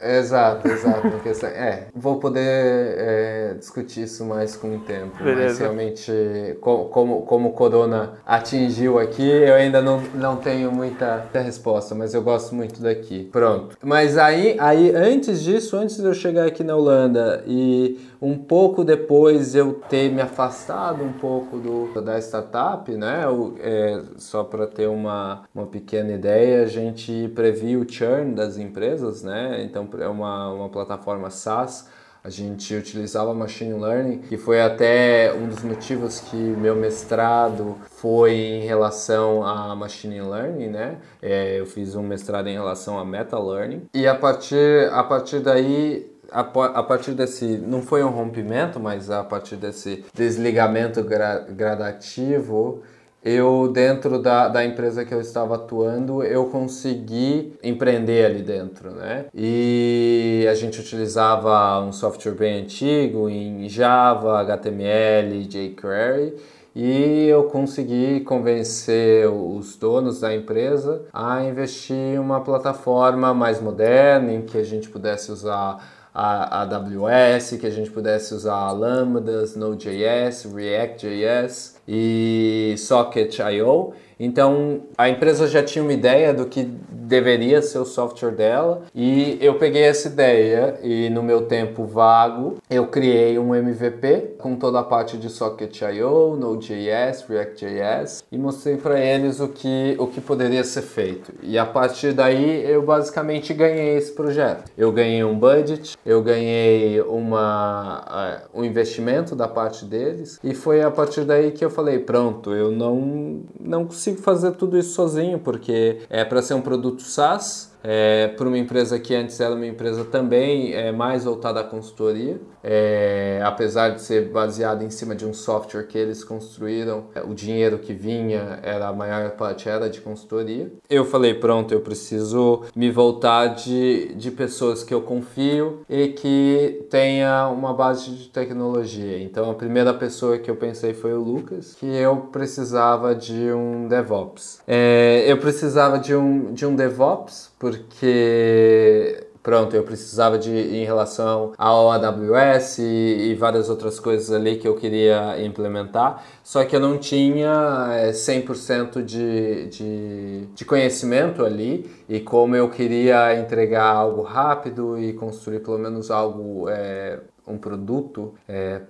É, 0.00 0.18
exato, 0.18 0.68
exato. 0.68 1.08
É, 1.46 1.86
vou 1.94 2.18
poder 2.18 2.40
é, 2.42 3.54
discutir 3.58 4.04
isso 4.04 4.24
mais 4.24 4.56
com 4.56 4.76
o 4.76 4.80
tempo. 4.80 5.22
Beleza. 5.22 5.48
Mas 5.48 5.58
realmente, 5.58 6.12
como, 6.60 7.22
como 7.22 7.48
o 7.48 7.52
Corona 7.52 8.14
atingiu 8.24 8.98
aqui, 8.98 9.26
eu 9.28 9.54
ainda 9.54 9.80
não, 9.80 10.00
não 10.14 10.36
tenho 10.36 10.70
muita, 10.72 11.18
muita 11.18 11.40
resposta, 11.40 11.94
mas 11.94 12.14
eu 12.14 12.22
gosto 12.22 12.54
muito 12.54 12.80
daqui. 12.80 13.28
Pronto. 13.32 13.76
Mas 13.82 14.16
aí, 14.16 14.56
aí, 14.58 14.94
antes 14.94 15.42
disso, 15.42 15.76
antes 15.76 15.96
de 15.96 16.04
eu 16.04 16.14
chegar 16.14 16.46
aqui 16.46 16.62
na 16.62 16.76
Holanda 16.76 17.42
e 17.46 17.98
um 18.20 18.36
pouco 18.36 18.84
depois 18.84 19.54
eu 19.54 19.74
ter 19.88 20.10
me 20.10 20.20
afastado 20.20 21.02
um 21.02 21.12
pouco 21.12 21.58
do, 21.58 22.00
da 22.00 22.18
startup, 22.18 22.90
né? 22.92 23.26
O, 23.28 23.54
é, 23.60 24.02
só 24.16 24.44
para 24.44 24.66
ter 24.66 24.88
uma, 24.88 25.42
uma 25.54 25.66
pequena 25.66 26.12
ideia, 26.12 26.62
a 26.62 26.66
gente 26.66 27.30
previu 27.34 27.80
o 27.80 27.90
churn 27.90 28.34
das 28.34 28.56
empresas, 28.56 29.22
né? 29.22 29.62
Então 29.64 29.88
é 29.98 30.08
uma, 30.08 30.52
uma 30.52 30.68
plataforma 30.68 31.30
SaaS. 31.30 31.88
A 32.26 32.28
gente 32.28 32.74
utilizava 32.74 33.32
machine 33.32 33.74
learning, 33.74 34.18
que 34.18 34.36
foi 34.36 34.60
até 34.60 35.32
um 35.32 35.46
dos 35.46 35.62
motivos 35.62 36.18
que 36.18 36.34
meu 36.34 36.74
mestrado 36.74 37.76
foi 37.88 38.32
em 38.32 38.62
relação 38.62 39.44
a 39.44 39.76
machine 39.76 40.20
learning, 40.20 40.70
né? 40.70 40.96
É, 41.22 41.60
eu 41.60 41.66
fiz 41.66 41.94
um 41.94 42.02
mestrado 42.02 42.48
em 42.48 42.54
relação 42.54 42.98
a 42.98 43.04
meta 43.04 43.38
learning 43.38 43.82
e 43.94 44.08
a 44.08 44.14
partir 44.16 44.90
a 44.90 45.04
partir 45.04 45.38
daí 45.38 46.15
a, 46.30 46.40
a, 46.40 46.82
partir 46.82 47.12
desse, 47.12 47.58
não 47.58 47.82
foi 47.82 48.02
um 48.02 48.10
rompimento, 48.10 48.80
mas 48.80 49.10
a 49.10 49.22
partir 49.22 49.56
desse 49.56 50.04
desligamento 50.14 51.02
gra, 51.02 51.46
gradativo, 51.48 52.82
eu 53.24 53.68
dentro 53.72 54.20
da, 54.20 54.46
da 54.46 54.64
empresa 54.64 55.04
que 55.04 55.12
eu 55.12 55.20
estava 55.20 55.56
atuando, 55.56 56.22
eu 56.22 56.46
consegui 56.46 57.54
empreender 57.62 58.24
ali 58.24 58.42
dentro, 58.42 58.92
né? 58.92 59.26
E 59.34 60.46
a 60.48 60.54
gente 60.54 60.78
utilizava 60.78 61.80
um 61.80 61.92
software 61.92 62.34
bem 62.34 62.60
antigo 62.60 63.28
em 63.28 63.68
Java, 63.68 64.38
HTML, 64.40 65.44
jQuery, 65.44 66.34
e 66.78 67.26
eu 67.26 67.44
consegui 67.44 68.20
convencer 68.20 69.26
os 69.28 69.76
donos 69.76 70.20
da 70.20 70.34
empresa 70.34 71.06
a 71.12 71.42
investir 71.42 71.96
em 71.96 72.18
uma 72.18 72.42
plataforma 72.42 73.32
mais 73.32 73.60
moderna 73.60 74.30
em 74.30 74.42
que 74.42 74.58
a 74.58 74.62
gente 74.62 74.88
pudesse 74.88 75.32
usar 75.32 75.95
a 76.18 76.62
AWS, 76.62 77.58
que 77.60 77.66
a 77.66 77.70
gente 77.70 77.90
pudesse 77.90 78.32
usar 78.32 78.72
Lambdas, 78.72 79.54
Node.js, 79.54 80.46
React.js 80.50 81.76
e 81.86 82.74
Socket.io. 82.78 83.92
Então 84.18 84.84
a 84.96 85.10
empresa 85.10 85.46
já 85.46 85.62
tinha 85.62 85.82
uma 85.82 85.92
ideia 85.92 86.32
do 86.32 86.46
que 86.46 86.70
deveria 87.06 87.62
ser 87.62 87.78
o 87.78 87.84
software 87.84 88.32
dela 88.32 88.82
e 88.94 89.38
eu 89.40 89.54
peguei 89.54 89.82
essa 89.82 90.08
ideia 90.08 90.78
e 90.82 91.08
no 91.10 91.22
meu 91.22 91.42
tempo 91.42 91.84
vago 91.84 92.56
eu 92.68 92.88
criei 92.88 93.38
um 93.38 93.54
MVP 93.54 94.34
com 94.38 94.56
toda 94.56 94.80
a 94.80 94.82
parte 94.82 95.16
de 95.16 95.30
Socket.io, 95.30 96.36
Node.js, 96.36 97.24
React.js 97.28 98.24
e 98.30 98.36
mostrei 98.36 98.76
para 98.76 99.00
eles 99.00 99.40
o 99.40 99.48
que, 99.48 99.96
o 99.98 100.06
que 100.08 100.20
poderia 100.20 100.64
ser 100.64 100.82
feito. 100.82 101.32
E 101.42 101.56
a 101.56 101.64
partir 101.64 102.12
daí 102.12 102.68
eu 102.68 102.82
basicamente 102.82 103.54
ganhei 103.54 103.96
esse 103.96 104.12
projeto. 104.12 104.70
Eu 104.76 104.90
ganhei 104.90 105.22
um 105.22 105.38
budget, 105.38 105.96
eu 106.04 106.22
ganhei 106.22 107.00
uma, 107.02 108.42
uh, 108.52 108.60
um 108.60 108.64
investimento 108.64 109.36
da 109.36 109.46
parte 109.46 109.84
deles 109.84 110.40
e 110.42 110.54
foi 110.54 110.82
a 110.82 110.90
partir 110.90 111.24
daí 111.24 111.52
que 111.52 111.64
eu 111.64 111.70
falei, 111.70 112.00
pronto, 112.00 112.52
eu 112.52 112.72
não, 112.72 113.42
não 113.60 113.84
consigo 113.86 114.20
fazer 114.20 114.52
tudo 114.52 114.76
isso 114.76 114.94
sozinho 114.94 115.38
porque 115.38 116.00
é 116.10 116.24
para 116.24 116.42
ser 116.42 116.54
um 116.54 116.60
produto 116.60 116.95
SaaS 117.00 117.68
é, 117.88 118.26
para 118.26 118.48
uma 118.48 118.58
empresa 118.58 118.98
que 118.98 119.14
antes 119.14 119.38
era 119.38 119.54
uma 119.54 119.66
empresa 119.66 120.04
também 120.04 120.74
é, 120.74 120.90
mais 120.90 121.22
voltada 121.22 121.60
à 121.60 121.64
consultoria, 121.64 122.40
é, 122.64 123.40
apesar 123.44 123.90
de 123.90 124.02
ser 124.02 124.28
baseada 124.30 124.82
em 124.82 124.90
cima 124.90 125.14
de 125.14 125.24
um 125.24 125.32
software 125.32 125.84
que 125.84 125.96
eles 125.96 126.24
construíram, 126.24 127.04
é, 127.14 127.22
o 127.22 127.32
dinheiro 127.32 127.78
que 127.78 127.94
vinha 127.94 128.58
era 128.64 128.88
a 128.88 128.92
maior 128.92 129.30
parte 129.32 129.68
era 129.68 129.88
de 129.88 130.00
consultoria. 130.00 130.72
Eu 130.90 131.04
falei, 131.04 131.34
pronto, 131.34 131.72
eu 131.72 131.80
preciso 131.80 132.64
me 132.74 132.90
voltar 132.90 133.54
de, 133.54 134.12
de 134.16 134.32
pessoas 134.32 134.82
que 134.82 134.92
eu 134.92 135.02
confio 135.02 135.82
e 135.88 136.08
que 136.08 136.86
tenha 136.90 137.48
uma 137.48 137.72
base 137.72 138.10
de 138.10 138.28
tecnologia. 138.30 139.22
Então 139.22 139.48
a 139.48 139.54
primeira 139.54 139.94
pessoa 139.94 140.38
que 140.38 140.50
eu 140.50 140.56
pensei 140.56 140.92
foi 140.92 141.14
o 141.14 141.20
Lucas, 141.20 141.76
que 141.78 141.86
eu 141.86 142.16
precisava 142.32 143.14
de 143.14 143.52
um 143.52 143.86
DevOps. 143.86 144.60
É, 144.66 145.24
eu 145.28 145.38
precisava 145.38 146.00
de 146.00 146.16
um, 146.16 146.52
de 146.52 146.66
um 146.66 146.74
DevOps 146.74 147.54
porque 147.58 149.26
pronto, 149.46 149.76
eu 149.76 149.84
precisava 149.84 150.36
de 150.36 150.50
em 150.50 150.84
relação 150.84 151.52
ao 151.56 151.88
AWS 151.92 152.78
e, 152.78 153.30
e, 153.30 153.34
várias 153.36 153.70
outras 153.70 154.00
coisas 154.00 154.32
ali 154.32 154.56
que 154.56 154.66
eu 154.66 154.74
queria 154.74 155.40
implementar, 155.40 156.24
só 156.42 156.64
que 156.64 156.74
eu 156.74 156.80
não 156.80 156.98
tinha 156.98 158.10
100% 158.10 158.96
é, 158.98 159.02
de, 159.02 159.66
de, 159.68 160.46
de 160.46 160.64
conhecimento 160.64 161.44
ali 161.44 161.88
e 162.08 162.18
como 162.18 162.56
eu 162.56 162.68
queria 162.68 163.38
entregar 163.38 163.84
algo 163.84 164.22
rápido 164.22 164.98
e 164.98 165.12
construir 165.12 165.60
pelo 165.60 165.78
menos 165.78 166.10
algo 166.10 166.68
é, 166.68 167.20
um 167.46 167.56
produto 167.56 168.34
é, 168.48 168.80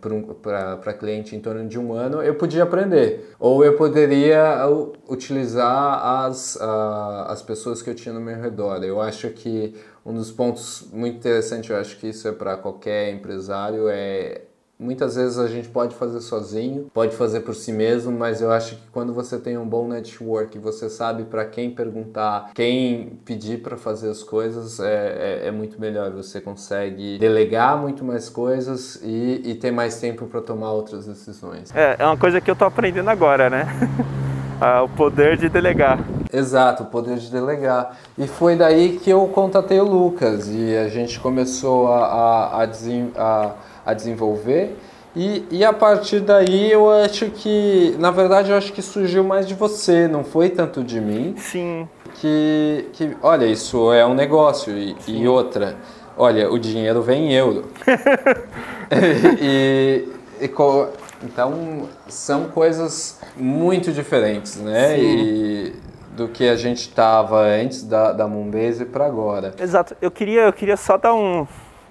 para 0.42 0.94
cliente 0.94 1.36
em 1.36 1.40
torno 1.40 1.68
de 1.68 1.78
um 1.78 1.92
ano, 1.92 2.22
eu 2.22 2.34
podia 2.34 2.62
aprender. 2.62 3.34
Ou 3.38 3.64
eu 3.64 3.76
poderia 3.76 4.64
utilizar 5.08 6.24
as, 6.24 6.60
a, 6.60 7.26
as 7.32 7.42
pessoas 7.42 7.82
que 7.82 7.90
eu 7.90 7.94
tinha 7.94 8.14
no 8.14 8.20
meu 8.20 8.40
redor. 8.40 8.82
Eu 8.82 9.00
acho 9.00 9.28
que 9.30 9.74
um 10.04 10.14
dos 10.14 10.30
pontos 10.30 10.88
muito 10.92 11.18
interessantes, 11.18 11.68
eu 11.68 11.76
acho 11.76 11.98
que 11.98 12.08
isso 12.08 12.26
é 12.26 12.32
para 12.32 12.56
qualquer 12.56 13.12
empresário, 13.12 13.88
é 13.88 14.42
Muitas 14.78 15.16
vezes 15.16 15.38
a 15.38 15.48
gente 15.48 15.68
pode 15.68 15.94
fazer 15.94 16.20
sozinho, 16.20 16.90
pode 16.92 17.16
fazer 17.16 17.40
por 17.40 17.54
si 17.54 17.72
mesmo, 17.72 18.12
mas 18.12 18.42
eu 18.42 18.52
acho 18.52 18.76
que 18.76 18.82
quando 18.92 19.14
você 19.14 19.38
tem 19.38 19.56
um 19.56 19.66
bom 19.66 19.88
network, 19.88 20.58
você 20.58 20.90
sabe 20.90 21.24
para 21.24 21.46
quem 21.46 21.70
perguntar, 21.70 22.50
quem 22.54 23.18
pedir 23.24 23.62
para 23.62 23.78
fazer 23.78 24.10
as 24.10 24.22
coisas, 24.22 24.78
é, 24.78 25.40
é, 25.44 25.48
é, 25.48 25.50
muito 25.50 25.80
melhor. 25.80 26.10
Você 26.10 26.42
consegue 26.42 27.16
delegar 27.18 27.78
muito 27.78 28.04
mais 28.04 28.28
coisas 28.28 29.00
e, 29.02 29.40
e 29.46 29.54
ter 29.54 29.70
mais 29.70 29.98
tempo 29.98 30.26
para 30.26 30.42
tomar 30.42 30.72
outras 30.72 31.06
decisões. 31.06 31.74
É, 31.74 31.96
é 31.98 32.04
uma 32.04 32.18
coisa 32.18 32.38
que 32.38 32.50
eu 32.50 32.56
tô 32.56 32.66
aprendendo 32.66 33.08
agora, 33.08 33.48
né? 33.48 33.66
ah, 34.60 34.82
o 34.82 34.90
poder 34.90 35.38
de 35.38 35.48
delegar. 35.48 36.00
Exato, 36.30 36.82
o 36.82 36.86
poder 36.86 37.16
de 37.16 37.30
delegar. 37.30 37.96
E 38.18 38.26
foi 38.26 38.56
daí 38.56 38.98
que 39.02 39.08
eu 39.08 39.26
contatei 39.28 39.80
o 39.80 39.84
Lucas 39.84 40.48
e 40.48 40.76
a 40.76 40.88
gente 40.88 41.18
começou 41.18 41.90
a, 41.90 42.04
a, 42.04 42.64
a, 42.64 43.54
a 43.86 43.94
desenvolver. 43.94 44.76
E, 45.14 45.46
e 45.50 45.64
a 45.64 45.72
partir 45.72 46.20
daí 46.20 46.70
eu 46.70 46.90
acho 46.90 47.30
que, 47.30 47.96
na 47.98 48.10
verdade, 48.10 48.50
eu 48.50 48.56
acho 48.56 48.70
que 48.72 48.82
surgiu 48.82 49.24
mais 49.24 49.46
de 49.46 49.54
você, 49.54 50.06
não 50.06 50.22
foi 50.22 50.50
tanto 50.50 50.84
de 50.84 51.00
mim. 51.00 51.34
Sim. 51.38 51.88
Que, 52.16 52.86
que 52.92 53.16
olha, 53.22 53.46
isso 53.46 53.92
é 53.92 54.04
um 54.04 54.12
negócio. 54.12 54.76
E, 54.76 54.94
e 55.06 55.26
outra, 55.26 55.76
olha, 56.18 56.50
o 56.50 56.58
dinheiro 56.58 57.00
vem 57.00 57.28
em 57.28 57.32
euro. 57.32 57.64
e, 59.40 60.06
e, 60.42 60.50
então, 61.22 61.88
são 62.08 62.48
coisas 62.48 63.18
muito 63.34 63.90
diferentes, 63.92 64.56
né? 64.56 64.96
Sim. 64.96 65.02
E 65.02 65.72
do 66.16 66.28
que 66.28 66.48
a 66.48 66.56
gente 66.56 66.80
estava 66.80 67.42
antes 67.42 67.82
da, 67.82 68.12
da 68.12 68.26
Moonbase 68.26 68.86
para 68.86 69.06
agora. 69.06 69.54
Exato. 69.58 69.94
Eu 70.00 70.10
queria, 70.10 70.42
eu 70.42 70.52
queria 70.52 70.76
só 70.76 70.96
dar 70.96 71.14
um 71.14 71.46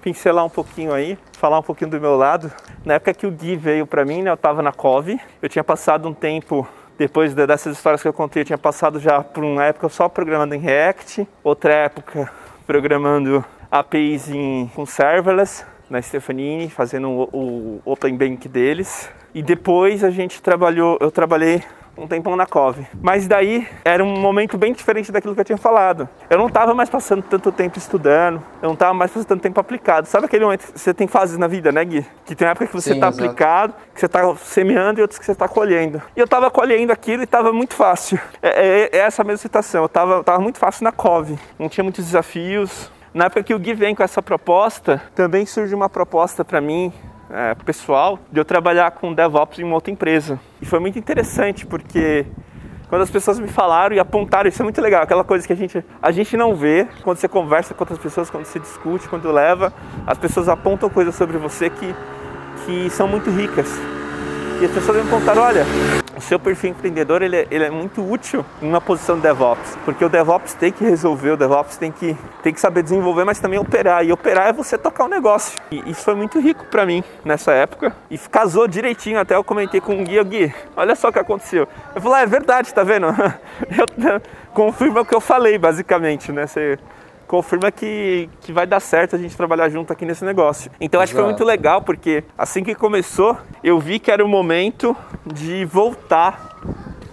pincelar 0.06 0.44
um 0.44 0.48
pouquinho 0.48 0.94
aí, 0.94 1.18
falar 1.32 1.58
um 1.58 1.62
pouquinho 1.64 1.90
do 1.90 2.00
meu 2.00 2.16
lado. 2.16 2.52
Na 2.84 2.94
época 2.94 3.12
que 3.12 3.26
o 3.26 3.30
Gui 3.32 3.56
veio 3.56 3.84
para 3.84 4.04
mim, 4.04 4.22
né, 4.22 4.30
eu 4.30 4.34
estava 4.34 4.62
na 4.62 4.70
COV, 4.70 5.18
eu 5.42 5.48
tinha 5.48 5.64
passado 5.64 6.08
um 6.08 6.14
tempo 6.14 6.64
depois 6.96 7.34
dessas 7.34 7.76
histórias 7.76 8.02
que 8.02 8.06
eu 8.06 8.12
contei, 8.12 8.42
eu 8.42 8.46
tinha 8.46 8.56
passado 8.56 9.00
já 9.00 9.20
por 9.20 9.42
uma 9.42 9.64
época 9.64 9.88
só 9.88 10.08
programando 10.08 10.54
em 10.54 10.58
React, 10.58 11.26
outra 11.42 11.72
época 11.72 12.30
programando 12.68 13.44
APIs 13.68 14.30
em, 14.30 14.70
com 14.76 14.86
serverless 14.86 15.64
na 15.90 16.00
Stefanini, 16.00 16.70
fazendo 16.70 17.08
o, 17.10 17.80
o 17.84 17.90
Open 17.92 18.16
Bank 18.16 18.48
deles. 18.48 19.10
E 19.34 19.42
depois 19.42 20.04
a 20.04 20.10
gente 20.10 20.40
trabalhou, 20.40 20.98
eu 21.00 21.10
trabalhei 21.10 21.64
um 21.96 22.06
tempão 22.06 22.36
na 22.36 22.46
COV. 22.46 22.86
Mas 23.00 23.26
daí 23.26 23.66
era 23.84 24.04
um 24.04 24.18
momento 24.18 24.58
bem 24.58 24.72
diferente 24.72 25.10
daquilo 25.10 25.34
que 25.34 25.40
eu 25.40 25.44
tinha 25.44 25.58
falado. 25.58 26.08
Eu 26.28 26.38
não 26.38 26.48
estava 26.48 26.74
mais 26.74 26.90
passando 26.90 27.22
tanto 27.22 27.50
tempo 27.50 27.78
estudando, 27.78 28.42
eu 28.62 28.66
não 28.66 28.74
estava 28.74 28.92
mais 28.92 29.10
passando 29.10 29.26
tanto 29.26 29.42
tempo 29.42 29.58
aplicado. 29.58 30.06
Sabe 30.06 30.26
aquele 30.26 30.44
momento 30.44 30.72
que 30.72 30.78
você 30.78 30.92
tem 30.92 31.06
fases 31.06 31.38
na 31.38 31.46
vida, 31.46 31.72
né, 31.72 31.84
Gui? 31.84 32.06
Que 32.24 32.34
tem 32.34 32.46
uma 32.46 32.52
época 32.52 32.66
que 32.66 32.74
você 32.74 32.92
está 32.92 33.08
aplicado, 33.08 33.74
que 33.94 34.00
você 34.00 34.06
está 34.06 34.36
semeando 34.36 35.00
e 35.00 35.02
outras 35.02 35.18
que 35.18 35.24
você 35.24 35.32
está 35.32 35.48
colhendo. 35.48 36.02
E 36.14 36.20
eu 36.20 36.24
estava 36.24 36.50
colhendo 36.50 36.92
aquilo 36.92 37.22
e 37.22 37.24
estava 37.24 37.52
muito 37.52 37.74
fácil. 37.74 38.18
É, 38.42 38.48
é, 38.48 38.90
é, 38.92 38.98
essa 38.98 39.24
mesma 39.24 39.38
situação. 39.38 39.82
Eu 39.82 39.86
estava 39.86 40.22
tava 40.22 40.40
muito 40.40 40.58
fácil 40.58 40.84
na 40.84 40.92
COV. 40.92 41.38
Não 41.58 41.68
tinha 41.68 41.84
muitos 41.84 42.04
desafios. 42.04 42.90
Na 43.14 43.26
época 43.26 43.42
que 43.42 43.54
o 43.54 43.58
Gui 43.58 43.72
vem 43.72 43.94
com 43.94 44.02
essa 44.02 44.20
proposta, 44.20 45.02
também 45.14 45.46
surge 45.46 45.74
uma 45.74 45.88
proposta 45.88 46.44
para 46.44 46.60
mim 46.60 46.92
é, 47.30 47.54
pessoal 47.54 48.18
de 48.30 48.38
eu 48.38 48.44
trabalhar 48.44 48.90
com 48.92 49.12
DevOps 49.12 49.58
em 49.58 49.64
uma 49.64 49.74
outra 49.74 49.90
empresa. 49.90 50.38
E 50.60 50.66
foi 50.66 50.78
muito 50.78 50.98
interessante 50.98 51.66
porque 51.66 52.26
quando 52.88 53.02
as 53.02 53.10
pessoas 53.10 53.38
me 53.38 53.48
falaram 53.48 53.96
e 53.96 53.98
apontaram, 53.98 54.48
isso 54.48 54.62
é 54.62 54.64
muito 54.64 54.80
legal, 54.80 55.02
aquela 55.02 55.24
coisa 55.24 55.46
que 55.46 55.52
a 55.52 55.56
gente, 55.56 55.84
a 56.00 56.10
gente 56.12 56.36
não 56.36 56.54
vê 56.54 56.86
quando 57.02 57.18
você 57.18 57.26
conversa 57.26 57.74
com 57.74 57.82
outras 57.82 57.98
pessoas, 57.98 58.30
quando 58.30 58.44
você 58.44 58.60
discute, 58.60 59.08
quando 59.08 59.30
leva, 59.32 59.72
as 60.06 60.18
pessoas 60.18 60.48
apontam 60.48 60.88
coisas 60.88 61.14
sobre 61.14 61.36
você 61.36 61.68
que, 61.68 61.94
que 62.64 62.88
são 62.90 63.08
muito 63.08 63.28
ricas. 63.30 63.68
E 64.58 64.64
as 64.64 64.70
pessoas 64.70 64.96
me 64.96 65.02
apontaram, 65.02 65.42
olha, 65.42 65.66
o 66.16 66.20
seu 66.20 66.40
perfil 66.40 66.70
empreendedor 66.70 67.20
ele 67.20 67.36
é, 67.36 67.46
ele 67.50 67.64
é, 67.64 67.70
muito 67.70 68.02
útil 68.02 68.42
em 68.62 68.68
uma 68.68 68.80
posição 68.80 69.16
de 69.16 69.22
DevOps, 69.22 69.76
porque 69.84 70.02
o 70.02 70.08
DevOps 70.08 70.54
tem 70.54 70.72
que 70.72 70.82
resolver, 70.82 71.32
o 71.32 71.36
DevOps 71.36 71.76
tem 71.76 71.92
que, 71.92 72.16
tem 72.42 72.54
que 72.54 72.60
saber 72.60 72.82
desenvolver, 72.82 73.24
mas 73.24 73.38
também 73.38 73.58
operar. 73.58 74.02
E 74.02 74.10
operar 74.10 74.48
é 74.48 74.52
você 74.54 74.78
tocar 74.78 75.04
o 75.04 75.06
um 75.08 75.10
negócio. 75.10 75.58
E 75.70 75.90
isso 75.90 76.02
foi 76.02 76.14
muito 76.14 76.40
rico 76.40 76.64
para 76.70 76.86
mim 76.86 77.04
nessa 77.22 77.52
época 77.52 77.94
e 78.10 78.16
casou 78.16 78.66
direitinho. 78.66 79.20
Até 79.20 79.36
eu 79.36 79.44
comentei 79.44 79.78
com 79.78 80.00
o 80.00 80.04
Gui, 80.04 80.24
Gui, 80.24 80.54
olha 80.74 80.96
só 80.96 81.08
o 81.08 81.12
que 81.12 81.18
aconteceu. 81.18 81.68
Eu 81.94 82.00
falei, 82.00 82.20
ah, 82.20 82.22
é 82.22 82.26
verdade, 82.26 82.72
tá 82.72 82.82
vendo? 82.82 83.08
Eu, 83.76 84.20
confirma 84.54 85.02
o 85.02 85.04
que 85.04 85.14
eu 85.14 85.20
falei, 85.20 85.58
basicamente, 85.58 86.32
né? 86.32 86.46
Você, 86.46 86.78
confirma 87.26 87.70
que, 87.70 88.28
que 88.40 88.52
vai 88.52 88.66
dar 88.66 88.80
certo 88.80 89.16
a 89.16 89.18
gente 89.18 89.36
trabalhar 89.36 89.68
junto 89.68 89.92
aqui 89.92 90.04
nesse 90.04 90.24
negócio. 90.24 90.70
Então 90.80 91.00
acho 91.00 91.12
que 91.12 91.18
foi 91.18 91.26
muito 91.26 91.44
legal, 91.44 91.82
porque 91.82 92.24
assim 92.36 92.62
que 92.62 92.74
começou, 92.74 93.36
eu 93.62 93.78
vi 93.78 93.98
que 93.98 94.10
era 94.10 94.24
o 94.24 94.28
momento 94.28 94.96
de 95.26 95.64
voltar 95.64 96.56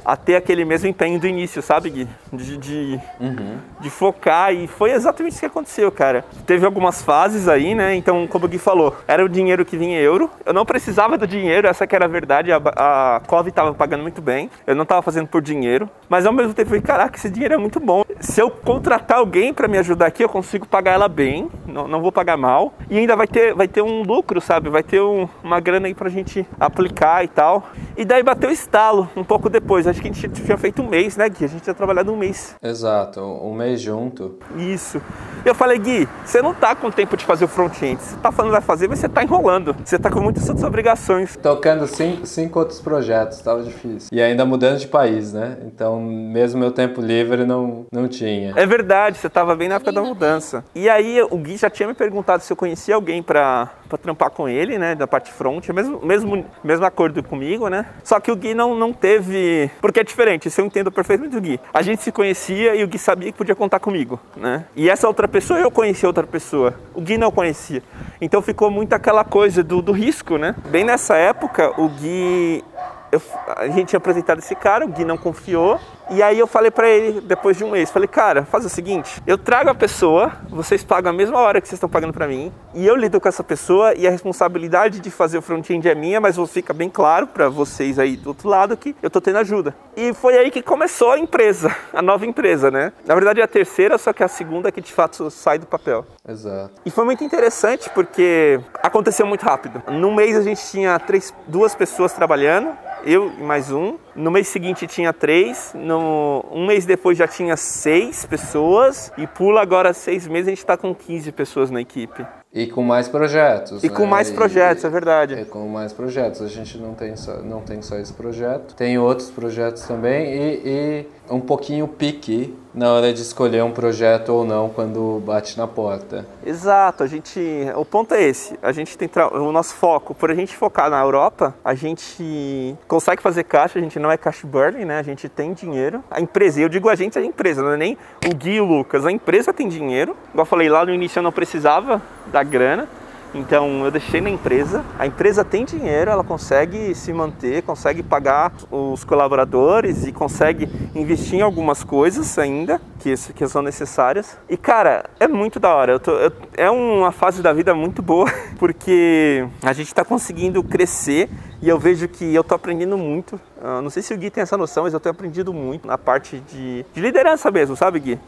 a 0.06 0.16
ter 0.16 0.36
aquele 0.36 0.66
mesmo 0.66 0.88
empenho 0.88 1.20
do 1.20 1.28
início, 1.28 1.62
sabe, 1.62 1.90
Gui? 1.90 2.08
De, 2.34 2.58
de, 2.58 3.00
uhum. 3.20 3.58
de, 3.80 3.90
focar 3.90 4.54
e 4.54 4.68
foi 4.68 4.92
exatamente 4.92 5.34
isso 5.34 5.40
que 5.40 5.46
aconteceu, 5.46 5.92
cara. 5.92 6.26
Teve 6.46 6.66
algumas 6.66 7.02
fases 7.02 7.48
aí, 7.48 7.74
né? 7.76 7.96
Então, 7.96 8.28
como 8.28 8.46
o 8.46 8.48
Gui 8.48 8.58
falou, 8.58 8.96
era 9.08 9.24
o 9.24 9.30
dinheiro 9.30 9.64
que 9.64 9.78
vinha 9.78 10.00
em 10.00 10.02
euro. 10.02 10.30
Eu 10.46 10.54
não 10.54 10.66
precisava 10.66 11.18
do 11.18 11.26
dinheiro, 11.26 11.68
essa 11.68 11.88
que 11.88 11.96
era 11.96 12.06
a 12.06 12.08
verdade. 12.08 12.52
A, 12.52 12.58
a 12.58 13.22
COV 13.28 13.50
estava 13.50 13.74
pagando 13.74 14.02
muito 14.02 14.22
bem. 14.22 14.50
Eu 14.66 14.76
não 14.76 14.84
estava 14.84 15.02
fazendo 15.02 15.28
por 15.28 15.42
dinheiro. 15.42 15.90
Mas 16.10 16.26
ao 16.26 16.34
mesmo 16.34 16.54
tempo, 16.54 16.68
eu 16.68 16.70
falei, 16.70 16.82
caraca, 16.82 17.18
esse 17.18 17.30
dinheiro 17.30 17.54
é 17.54 17.58
muito 17.58 17.80
bom. 17.80 18.04
Se 18.20 18.42
eu 18.42 18.50
contratar 18.50 19.20
alguém 19.20 19.54
para 19.54 19.68
me 19.68 19.78
ajudar 19.78 20.08
aqui, 20.08 20.24
eu 20.24 20.30
consigo 20.30 20.68
pagar 20.68 20.92
ela 20.92 21.08
bem. 21.08 21.50
Não, 21.68 21.88
não 21.88 22.02
vou 22.02 22.12
pagar 22.12 22.38
mal. 22.38 22.74
E 22.90 22.98
ainda 22.98 23.16
vai 23.16 23.28
ter, 23.28 23.54
vai 23.54 23.68
ter 23.68 23.82
um 23.82 24.04
lucro, 24.04 24.42
sabe? 24.42 24.70
Vai 24.70 24.84
ter 24.84 25.02
um, 25.02 25.28
uma 25.44 25.60
grana 25.60 25.88
aí 25.88 25.94
pra 25.94 26.10
gente 26.10 26.46
aplicar 26.60 27.24
e 27.24 27.28
tal. 27.28 27.70
E 27.96 28.04
daí 28.04 28.24
bateu 28.24 28.50
o 28.50 28.54
estalo 28.54 29.10
um 29.16 29.24
pouco 29.24 29.50
depois 29.50 29.88
acho 29.88 30.02
que 30.02 30.08
a 30.08 30.12
gente 30.12 30.30
tinha 30.30 30.58
feito 30.58 30.82
um 30.82 30.90
mês, 30.90 31.16
né, 31.18 31.28
Gui? 31.30 31.46
A 31.46 31.48
gente 31.48 31.64
tinha 31.64 31.74
trabalhado 31.74 32.12
um 32.12 32.18
mês. 32.24 32.56
Exato, 32.64 33.20
um 33.22 33.54
mês 33.54 33.82
junto. 33.82 34.40
Isso. 34.58 35.02
Eu 35.44 35.54
falei, 35.54 35.78
Gui, 35.78 36.08
você 36.24 36.42
não 36.42 36.54
tá 36.54 36.74
com 36.74 36.90
tempo 36.90 37.18
de 37.18 37.26
fazer 37.26 37.46
o 37.46 37.48
front-end. 37.48 38.02
Você 38.02 38.16
tá 38.18 38.32
falando 38.32 38.52
que 38.52 38.58
vai 38.58 38.62
fazer, 38.62 38.88
mas 38.88 39.00
você 39.00 39.10
tá 39.10 39.24
enrolando. 39.24 39.76
Você 39.84 40.00
tá 40.00 40.10
com 40.10 40.22
muitas 40.22 40.48
outras 40.48 40.66
obrigações. 40.66 41.36
Tocando 41.36 41.86
cinco, 41.86 42.26
cinco 42.26 42.60
outros 42.60 42.80
projetos, 42.80 43.40
tava 43.42 43.62
difícil. 43.64 44.10
E 44.12 44.22
ainda 44.22 44.46
mudando 44.46 44.80
de 44.80 44.88
país, 44.88 45.34
né? 45.34 45.58
Então, 45.66 46.00
mesmo 46.02 46.60
meu 46.60 46.72
tempo 46.72 47.02
livre 47.02 47.46
não, 47.46 47.86
não 47.92 48.08
tinha. 48.08 48.54
É 48.56 48.66
verdade, 48.66 49.18
você 49.18 49.30
tava 49.30 49.56
bem 49.56 49.68
na 49.68 49.76
época 49.76 49.92
da 49.92 50.02
mudança. 50.02 50.64
E 50.74 50.90
aí, 50.90 51.22
o 51.30 51.38
Gui 51.38 51.58
já 51.58 51.70
tinha 51.70 51.88
me 51.88 51.94
perguntado 51.94 52.42
se 52.42 52.52
eu 52.52 52.58
conhecia 52.58 52.96
alguém 52.96 53.22
pra, 53.22 53.70
pra 53.94 53.98
trampar 53.98 54.32
com 54.32 54.50
ele, 54.50 54.78
né, 54.80 54.96
da 54.96 55.06
parte 55.06 55.32
front. 55.32 55.70
Mesmo, 55.70 56.04
mesmo, 56.04 56.46
mesmo 56.64 56.86
acordo 56.86 57.22
comigo, 57.22 57.68
né? 57.68 57.86
Só 58.04 58.20
que 58.20 58.32
o 58.32 58.36
Gui 58.36 58.54
não, 58.56 58.76
não 58.76 58.92
teve 58.92 59.70
porque 59.80 60.00
é 60.00 60.04
diferente, 60.04 60.48
isso 60.48 60.60
eu 60.60 60.66
entendo 60.66 60.92
perfeitamente 60.92 61.36
do 61.36 61.42
Gui. 61.42 61.60
A 61.74 61.82
gente 61.82 62.02
se 62.02 62.12
conhecia 62.12 62.76
e 62.76 62.84
o 62.84 62.88
Gui 62.88 62.98
sabia 62.98 63.32
que 63.32 63.38
podia 63.38 63.56
contar 63.56 63.80
comigo, 63.80 64.20
né? 64.36 64.66
E 64.76 64.90
essa 64.90 65.08
outra 65.08 65.28
pessoa, 65.28 65.60
eu 65.60 65.70
conhecia 65.70 66.10
outra 66.10 66.26
pessoa. 66.26 66.74
O 66.94 67.02
Gui 67.02 67.18
não 67.18 67.32
conhecia. 67.32 67.84
Então 68.20 68.42
ficou 68.42 68.72
muito 68.72 68.94
aquela 68.94 69.24
coisa 69.24 69.64
do, 69.64 69.82
do 69.82 69.92
risco, 69.92 70.38
né? 70.38 70.56
Bem 70.70 70.84
nessa 70.84 71.16
época, 71.16 71.72
o 71.80 71.88
Gui... 71.90 72.64
Eu, 73.12 73.22
a 73.56 73.68
gente 73.68 73.90
tinha 73.90 74.00
apresentado 74.00 74.40
esse 74.40 74.56
cara, 74.56 74.86
o 74.86 74.88
Gui 74.88 75.06
não 75.06 75.18
confiou. 75.18 75.80
E 76.10 76.22
aí 76.22 76.38
eu 76.38 76.48
falei 76.48 76.70
para 76.70 76.90
ele, 76.90 77.22
depois 77.22 77.58
de 77.58 77.64
um 77.64 77.72
mês, 77.72 77.90
falei, 77.90 78.08
cara, 78.08 78.44
faz 78.44 78.66
o 78.66 78.70
seguinte, 78.70 79.22
eu 79.26 79.38
trago 79.38 79.70
a 79.70 79.76
pessoa, 79.76 80.32
vocês 80.50 80.84
pagam 80.84 81.12
a 81.12 81.16
mesma 81.16 81.40
hora 81.40 81.62
que 81.62 81.68
vocês 81.68 81.78
estão 81.78 81.90
pagando 81.90 82.14
para 82.14 82.28
mim, 82.28 82.52
e 82.74 82.86
eu 82.86 82.96
lido 82.96 83.20
com 83.20 83.28
essa 83.28 83.44
pessoa 83.44 83.94
e 83.96 84.06
a 84.08 84.12
responsabilidade 84.12 85.00
de 85.00 85.10
fazer 85.10 85.38
o 85.38 85.42
front-end 85.42 85.88
é 85.88 85.96
minha, 85.96 86.20
mas 86.20 86.38
fica 86.50 86.74
bem 86.74 86.90
claro 86.90 87.28
para 87.28 87.50
vocês 87.50 87.98
aí 87.98 88.18
do 88.18 88.30
outro 88.30 88.50
lado 88.50 88.76
que 88.76 88.96
eu 89.02 89.10
tô 89.10 89.22
tendo 89.22 89.38
ajuda. 89.38 89.76
E 89.96 90.14
foi 90.14 90.38
aí 90.38 90.52
que 90.52 90.62
começou 90.62 91.12
a 91.12 91.20
empresa, 91.20 91.76
a 91.94 92.02
nova 92.02 92.26
empresa, 92.26 92.70
né? 92.70 92.92
Na 93.06 93.14
verdade 93.14 93.42
é 93.42 93.44
a 93.44 93.48
terceira, 93.48 93.98
só 93.98 94.12
que 94.12 94.24
a 94.24 94.28
segunda 94.28 94.72
que 94.72 94.82
de 94.82 94.92
fato 94.92 95.30
sai 95.32 95.58
do 95.58 95.66
papel. 95.66 96.06
Exato. 96.28 96.82
E 96.86 96.92
foi 96.92 97.06
muito 97.06 97.24
interessante 97.24 97.90
porque 97.92 98.60
aconteceu 98.82 99.26
muito 99.26 99.44
rápido. 99.44 99.82
Num 99.88 100.14
mês 100.14 100.36
a 100.36 100.42
gente 100.42 100.62
tinha 100.70 101.00
três, 101.00 101.34
duas 101.48 101.76
pessoas 101.76 102.14
trabalhando, 102.14 102.76
eu 103.06 103.32
e 103.38 103.44
mais 103.44 103.72
um. 103.72 103.98
No 104.16 104.30
mês 104.30 104.48
seguinte 104.48 104.86
tinha 104.86 105.12
três, 105.12 105.72
no, 105.74 106.46
um 106.52 106.68
mês 106.68 106.86
depois 106.86 107.18
já 107.18 107.28
tinha 107.28 107.58
seis 107.58 108.26
pessoas 108.26 109.12
e 109.18 109.26
pula 109.26 109.62
agora 109.62 109.92
seis 109.94 110.28
meses 110.28 110.48
a 110.48 110.52
gente 110.52 110.60
está 110.60 110.78
com 110.78 110.94
15 110.94 111.32
pessoas 111.32 111.72
na 111.72 111.82
equipe. 111.82 112.26
E 112.54 112.68
com 112.68 112.84
mais 112.84 113.08
projetos. 113.08 113.84
E 113.84 113.90
né? 113.90 113.96
com 113.96 114.06
mais 114.06 114.30
projetos, 114.30 114.84
e, 114.84 114.88
é 114.88 114.90
verdade. 114.90 115.34
E 115.34 115.46
com 115.46 115.68
mais 115.68 115.92
projetos. 115.92 116.42
A 116.42 116.48
gente 116.48 116.78
não 116.78 116.94
tem 116.94 117.16
só, 117.16 117.38
não 117.42 117.62
tem 117.62 117.82
só 117.82 117.98
esse 117.98 118.14
projeto, 118.14 118.76
tem 118.76 119.00
outros 119.00 119.32
projetos 119.32 119.84
também 119.84 120.32
e, 120.32 120.62
e 120.64 121.34
um 121.34 121.40
pouquinho 121.40 121.88
pique 121.88 122.56
na 122.74 122.92
hora 122.92 123.14
de 123.14 123.22
escolher 123.22 123.64
um 123.64 123.72
projeto 123.72 124.30
ou 124.30 124.46
não 124.46 124.70
quando 124.70 125.22
bate 125.26 125.58
na 125.58 125.68
porta. 125.68 126.26
Exato, 126.46 127.04
a 127.04 127.08
gente, 127.08 127.40
o 127.76 127.86
ponto 127.86 128.14
é 128.14 128.24
esse, 128.24 128.58
a 128.62 128.72
gente 128.72 128.98
tem 128.98 129.10
o 129.32 129.52
nosso 129.52 129.76
foco, 129.76 130.14
por 130.14 130.32
a 130.32 130.36
gente 130.36 130.56
focar 130.56 130.90
na 130.90 131.00
Europa, 131.00 131.54
a 131.64 131.76
gente 131.76 132.76
consegue 132.88 133.22
fazer 133.22 133.44
caixa, 133.44 133.78
a 133.78 133.82
gente 133.82 134.00
não 134.00 134.12
é 134.12 134.18
cash 134.18 134.44
burning, 134.44 134.86
né? 134.86 135.00
A 135.00 135.04
gente 135.04 135.30
tem 135.30 135.54
dinheiro. 135.54 136.04
A 136.10 136.20
empresa, 136.20 136.62
eu 136.62 136.70
digo 136.70 136.90
a 136.90 136.96
gente, 136.96 137.18
é 137.18 137.22
a 137.22 137.26
empresa, 137.26 137.62
não 137.62 137.72
é 137.72 137.78
nem 137.78 137.98
o 138.26 138.36
Gui 138.36 138.56
e 138.56 138.62
o 138.62 138.66
Lucas, 138.66 139.06
a 139.06 139.12
empresa 139.12 139.54
tem 139.54 139.68
dinheiro. 139.68 140.16
Igual 140.32 140.44
eu 140.44 140.46
falei 140.46 140.70
lá 140.70 140.86
no 140.86 140.94
início 140.94 141.20
eu 141.20 141.24
não 141.24 141.32
precisava 141.32 142.02
da 142.28 142.44
grana. 142.44 142.88
Então 143.34 143.84
eu 143.84 143.92
deixei 143.92 144.22
na 144.22 144.30
empresa. 144.30 144.84
A 144.98 145.08
empresa 145.08 145.44
tem 145.44 145.66
dinheiro, 145.66 146.12
ela 146.12 146.24
consegue 146.24 146.94
se 146.94 147.12
manter, 147.12 147.64
consegue 147.64 148.04
pagar 148.04 148.54
os 148.70 149.04
colaboradores 149.04 150.06
e 150.06 150.12
consegue 150.12 150.70
investir 150.94 151.40
em 151.40 151.42
algumas 151.42 151.84
coisas 151.84 152.38
ainda 152.38 152.80
que, 153.00 153.14
que 153.34 153.48
são 153.48 153.62
necessárias. 153.62 154.38
E 154.48 154.56
cara, 154.56 155.06
é 155.20 155.28
muito 155.28 155.60
da 155.60 155.74
hora. 155.74 155.94
Eu 155.94 156.00
tô, 156.00 156.12
eu, 156.12 156.32
é 156.56 156.70
uma 156.70 157.12
fase 157.12 157.42
da 157.42 157.52
vida 157.52 157.74
muito 157.74 158.02
boa 158.02 158.32
porque 158.60 159.48
a 159.64 159.74
gente 159.74 159.88
está 159.88 160.06
conseguindo 160.06 160.64
crescer 160.64 161.30
e 161.62 161.70
eu 161.70 161.80
vejo 161.80 162.08
que 162.08 162.34
eu 162.36 162.42
estou 162.42 162.56
aprendendo 162.56 162.98
muito. 162.98 163.40
Uh, 163.58 163.82
não 163.82 163.90
sei 163.90 164.04
se 164.04 164.14
o 164.14 164.18
Gui 164.18 164.30
tem 164.30 164.42
essa 164.42 164.58
noção, 164.58 164.84
mas 164.84 164.94
eu 164.94 165.00
tenho 165.00 165.14
aprendido 165.14 165.54
muito 165.54 165.88
na 165.88 165.98
parte 165.98 166.40
de, 166.40 166.86
de 166.94 167.02
liderança 167.02 167.50
mesmo, 167.50 167.76
sabe, 167.76 168.00
Gui? 168.00 168.20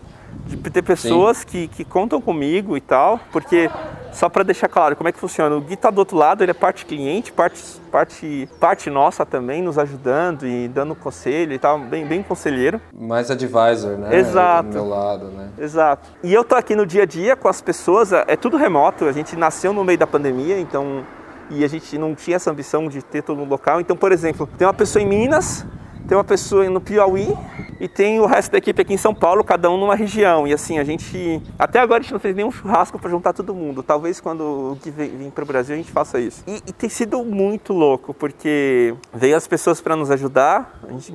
De 0.45 0.57
ter 0.57 0.81
pessoas 0.81 1.43
que, 1.43 1.67
que 1.67 1.83
contam 1.83 2.21
comigo 2.21 2.77
e 2.77 2.81
tal, 2.81 3.19
porque 3.31 3.69
só 4.11 4.29
para 4.29 4.43
deixar 4.43 4.69
claro 4.69 4.95
como 4.95 5.09
é 5.09 5.11
que 5.11 5.19
funciona, 5.19 5.55
o 5.55 5.61
Gui 5.61 5.75
tá 5.75 5.89
do 5.89 5.99
outro 5.99 6.15
lado, 6.15 6.43
ele 6.43 6.51
é 6.51 6.53
parte 6.53 6.85
cliente, 6.85 7.31
parte, 7.31 7.61
parte, 7.91 8.47
parte 8.59 8.89
nossa 8.89 9.25
também, 9.25 9.61
nos 9.61 9.77
ajudando 9.77 10.47
e 10.47 10.67
dando 10.67 10.95
conselho 10.95 11.53
e 11.53 11.59
tal, 11.59 11.79
bem, 11.79 12.05
bem 12.05 12.23
conselheiro. 12.23 12.79
Mais 12.93 13.29
advisor, 13.31 13.97
né? 13.97 14.17
Exato. 14.17 14.69
Do 14.69 14.73
meu 14.75 14.87
lado, 14.87 15.25
né? 15.31 15.49
Exato. 15.57 16.09
E 16.23 16.33
eu 16.33 16.43
tô 16.43 16.55
aqui 16.55 16.75
no 16.75 16.85
dia 16.85 17.03
a 17.03 17.05
dia 17.05 17.35
com 17.35 17.47
as 17.47 17.61
pessoas, 17.61 18.13
é 18.13 18.35
tudo 18.35 18.55
remoto, 18.55 19.05
a 19.05 19.11
gente 19.11 19.35
nasceu 19.35 19.73
no 19.73 19.83
meio 19.83 19.97
da 19.97 20.07
pandemia, 20.07 20.59
então 20.59 21.03
e 21.49 21.63
a 21.63 21.67
gente 21.67 21.97
não 21.97 22.15
tinha 22.15 22.37
essa 22.37 22.49
ambição 22.49 22.87
de 22.87 23.01
ter 23.03 23.21
todo 23.21 23.37
no 23.37 23.45
local. 23.45 23.79
Então, 23.79 23.95
por 23.95 24.11
exemplo, 24.11 24.49
tem 24.57 24.65
uma 24.65 24.73
pessoa 24.73 25.01
em 25.01 25.07
Minas, 25.07 25.65
tem 26.07 26.17
uma 26.17 26.23
pessoa 26.23 26.69
no 26.69 26.79
Piauí 26.79 27.35
e 27.79 27.87
tem 27.87 28.19
o 28.19 28.25
resto 28.25 28.51
da 28.51 28.57
equipe 28.57 28.81
aqui 28.81 28.93
em 28.93 28.97
São 28.97 29.13
Paulo, 29.13 29.43
cada 29.43 29.69
um 29.69 29.77
numa 29.77 29.95
região. 29.95 30.47
E 30.47 30.53
assim, 30.53 30.79
a 30.79 30.83
gente. 30.83 31.41
Até 31.59 31.79
agora 31.79 31.99
a 31.99 32.01
gente 32.01 32.13
não 32.13 32.19
fez 32.19 32.35
nenhum 32.35 32.51
churrasco 32.51 32.97
para 32.97 33.09
juntar 33.09 33.33
todo 33.33 33.53
mundo. 33.53 33.83
Talvez 33.83 34.21
quando 34.21 34.41
o 34.41 34.77
Gui 34.81 34.91
vir 34.91 35.31
para 35.31 35.43
o 35.43 35.47
Brasil 35.47 35.75
a 35.75 35.77
gente 35.77 35.91
faça 35.91 36.19
isso. 36.19 36.43
E, 36.47 36.55
e, 36.67 36.73
tem 36.73 36.89
sido 36.89 37.23
muito 37.23 37.73
louco, 37.73 38.13
porque 38.13 38.95
veio 39.13 39.35
as 39.35 39.47
pessoas 39.47 39.81
para 39.81 39.95
nos 39.95 40.09
ajudar, 40.11 40.79
a 40.87 40.91
gente 40.91 41.13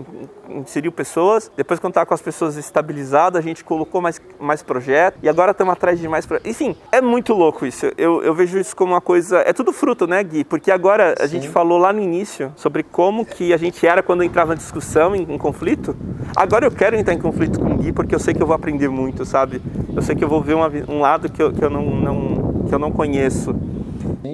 inseriu 0.49 0.93
pessoas. 0.93 1.51
Depois, 1.57 1.81
quando 1.81 1.93
estava 1.93 2.07
com 2.07 2.15
as 2.15 2.23
pessoas 2.23 2.57
estabilizadas, 2.57 3.39
a 3.39 3.43
gente 3.43 3.65
colocou 3.65 4.01
mais, 4.01 4.21
mais 4.39 4.63
projetos. 4.63 5.21
E 5.23 5.29
agora 5.29 5.53
estamos 5.53 5.73
atrás 5.73 5.99
de 5.99 6.09
mais 6.09 6.27
projetos. 6.27 6.51
Enfim, 6.51 6.77
é 6.93 7.01
muito 7.01 7.33
louco 7.33 7.65
isso. 7.65 7.87
Eu, 7.97 8.23
eu 8.23 8.35
vejo 8.35 8.59
isso 8.59 8.77
como 8.77 8.93
uma 8.93 9.01
coisa. 9.01 9.39
É 9.39 9.53
tudo 9.53 9.73
fruto, 9.73 10.07
né, 10.07 10.23
Gui? 10.23 10.45
Porque 10.45 10.71
agora 10.71 11.15
a 11.19 11.23
Sim. 11.23 11.37
gente 11.37 11.49
falou 11.49 11.79
lá 11.79 11.93
no 11.93 12.01
início 12.01 12.53
sobre 12.57 12.83
como 12.83 13.25
que 13.25 13.53
a 13.53 13.57
gente 13.57 13.87
era 13.87 14.03
quando 14.03 14.23
entrava 14.23 14.55
em 14.55 14.57
discussão, 14.57 14.80
em, 15.15 15.23
em 15.23 15.39
conflito. 15.39 15.97
Agora 16.37 16.65
eu 16.67 16.71
quero 16.71 16.97
entrar 16.97 17.15
em 17.15 17.19
conflito 17.19 17.59
com 17.59 17.75
o 17.75 17.77
Gui 17.77 17.93
porque 17.93 18.15
eu 18.15 18.19
sei 18.19 18.35
que 18.35 18.43
eu 18.43 18.47
vou 18.47 18.55
aprender 18.55 18.89
muito, 18.89 19.25
sabe? 19.25 19.61
Eu 19.95 20.03
sei 20.03 20.15
que 20.15 20.25
eu 20.25 20.29
vou 20.29 20.43
ver 20.43 20.55
uma, 20.55 20.71
um 20.89 21.01
lado 21.01 21.31
que 21.31 21.43
eu, 21.43 21.53
que 21.53 21.65
eu, 21.65 21.71
não, 21.71 21.85
não, 21.85 22.65
que 22.69 22.75
eu 22.75 22.79
não 22.79 22.91
conheço. 22.91 23.55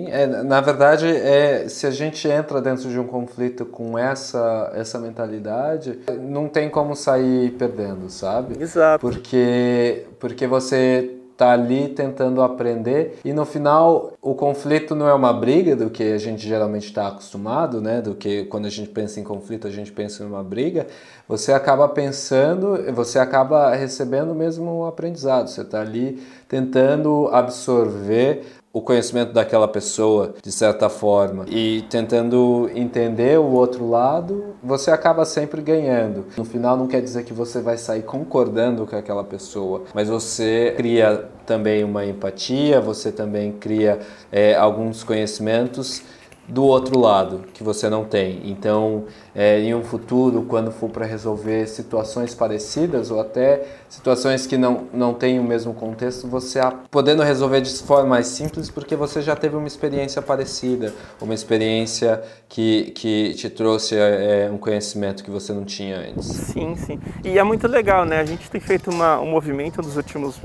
É, 0.09 0.27
na 0.27 0.61
verdade, 0.63 1.07
é, 1.07 1.69
se 1.69 1.87
a 1.87 1.91
gente 1.91 2.27
entra 2.27 2.61
dentro 2.61 2.89
de 2.89 2.99
um 2.99 3.07
conflito 3.07 3.67
com 3.67 3.99
essa, 3.99 4.73
essa 4.75 4.99
mentalidade, 4.99 5.99
não 6.23 6.49
tem 6.49 6.71
como 6.71 6.97
sair 6.97 7.51
perdendo, 7.53 8.09
sabe? 8.09 8.57
Exato. 8.59 9.01
Porque, 9.01 10.07
porque 10.19 10.47
você 10.47 11.16
tá 11.37 11.53
ali 11.53 11.89
tentando 11.89 12.43
aprender 12.43 13.19
e 13.25 13.33
no 13.33 13.45
final 13.45 14.13
o 14.23 14.35
conflito 14.35 14.95
não 14.95 15.09
é 15.09 15.13
uma 15.15 15.33
briga 15.33 15.77
do 15.77 15.91
que 15.91 16.03
a 16.03 16.19
gente 16.19 16.47
geralmente 16.47 16.87
está 16.87 17.09
acostumado, 17.09 17.81
né? 17.81 18.01
Do 18.01 18.15
que 18.15 18.45
quando 18.45 18.67
a 18.67 18.71
gente 18.71 18.89
pensa 18.89 19.21
em 19.21 19.25
conflito 19.25 19.67
a 19.67 19.71
gente 19.71 19.93
pensa 19.93 20.23
em 20.23 20.27
uma 20.27 20.43
briga. 20.43 20.87
Você 21.29 21.53
acaba 21.53 21.89
pensando, 21.89 22.93
você 22.95 23.19
acaba 23.19 23.75
recebendo 23.75 24.35
mesmo 24.35 24.81
um 24.81 24.87
aprendizado. 24.87 25.49
Você 25.49 25.63
está 25.63 25.81
ali 25.81 26.23
tentando 26.49 27.29
absorver 27.33 28.43
o 28.77 28.83
conhecimento 28.83 29.33
daquela 29.33 29.67
pessoa 29.67 30.35
de 30.43 30.53
certa 30.53 30.91
forma 30.91 31.47
e 31.49 31.87
tentando 31.89 32.71
entender 32.75 33.39
o 33.39 33.53
outro 33.53 33.89
lado, 33.89 34.55
você 34.63 34.91
acaba 34.91 35.25
sempre 35.25 35.63
ganhando. 35.63 36.27
No 36.37 36.45
final 36.45 36.77
não 36.77 36.87
quer 36.87 37.01
dizer 37.01 37.25
que 37.25 37.33
você 37.33 37.63
vai 37.63 37.79
sair 37.79 38.03
concordando 38.03 38.87
com 38.87 38.95
aquela 38.95 39.25
pessoa, 39.25 39.85
mas 39.95 40.11
você 40.11 40.75
cria 40.77 41.27
também 41.47 41.85
uma 41.85 42.05
empatia, 42.05 42.79
você 42.79 43.11
também 43.11 43.53
cria 43.53 43.99
é, 44.31 44.55
alguns 44.55 45.03
conhecimentos 45.03 46.03
do 46.47 46.63
outro 46.63 46.99
lado 47.01 47.45
que 47.55 47.65
você 47.65 47.89
não 47.89 48.05
tem. 48.05 48.43
Então, 48.45 49.05
é, 49.37 49.61
em 49.61 49.75
um 49.75 49.85
futuro, 49.85 50.47
quando 50.49 50.73
for 50.73 50.89
para 50.89 51.05
resolver 51.05 51.67
situações 51.67 52.35
parecidas 52.35 53.11
ou 53.11 53.21
até 53.21 53.67
situações 53.87 54.47
que 54.47 54.57
não, 54.57 54.85
não 54.95 55.13
têm 55.13 55.39
o 55.39 55.45
mesmo 55.45 55.75
contexto, 55.75 56.27
você 56.27 56.59
podendo 56.91 57.23
resolver 57.23 57.61
de 57.61 57.71
forma 57.83 58.09
mais 58.09 58.29
simples 58.29 58.71
porque 58.71 58.97
você 58.97 59.21
já 59.21 59.37
teve 59.37 59.55
uma 59.55 59.67
experiência 59.67 60.23
parecida, 60.23 60.95
uma 61.21 61.35
experiência 61.35 62.23
que, 62.49 62.93
que 62.93 63.35
te 63.35 63.51
trouxe 63.51 63.95
é, 63.95 64.49
um 64.51 64.57
conhecimento 64.57 65.23
que 65.23 65.31
você 65.31 65.53
não 65.53 65.67
tinha 65.67 65.99
antes. 65.99 66.25
Sim, 66.27 66.75
sim. 66.77 66.99
E 67.23 67.39
é 67.39 67.43
muito 67.43 67.69
legal, 67.69 68.07
né? 68.07 68.21
A 68.21 68.25
gente 68.25 68.51
tem 68.51 68.61
feito 68.61 68.91
uma, 68.91 69.21
um 69.21 69.31
movimento 69.31 69.83
nos 69.83 69.97
últimos 69.99 70.41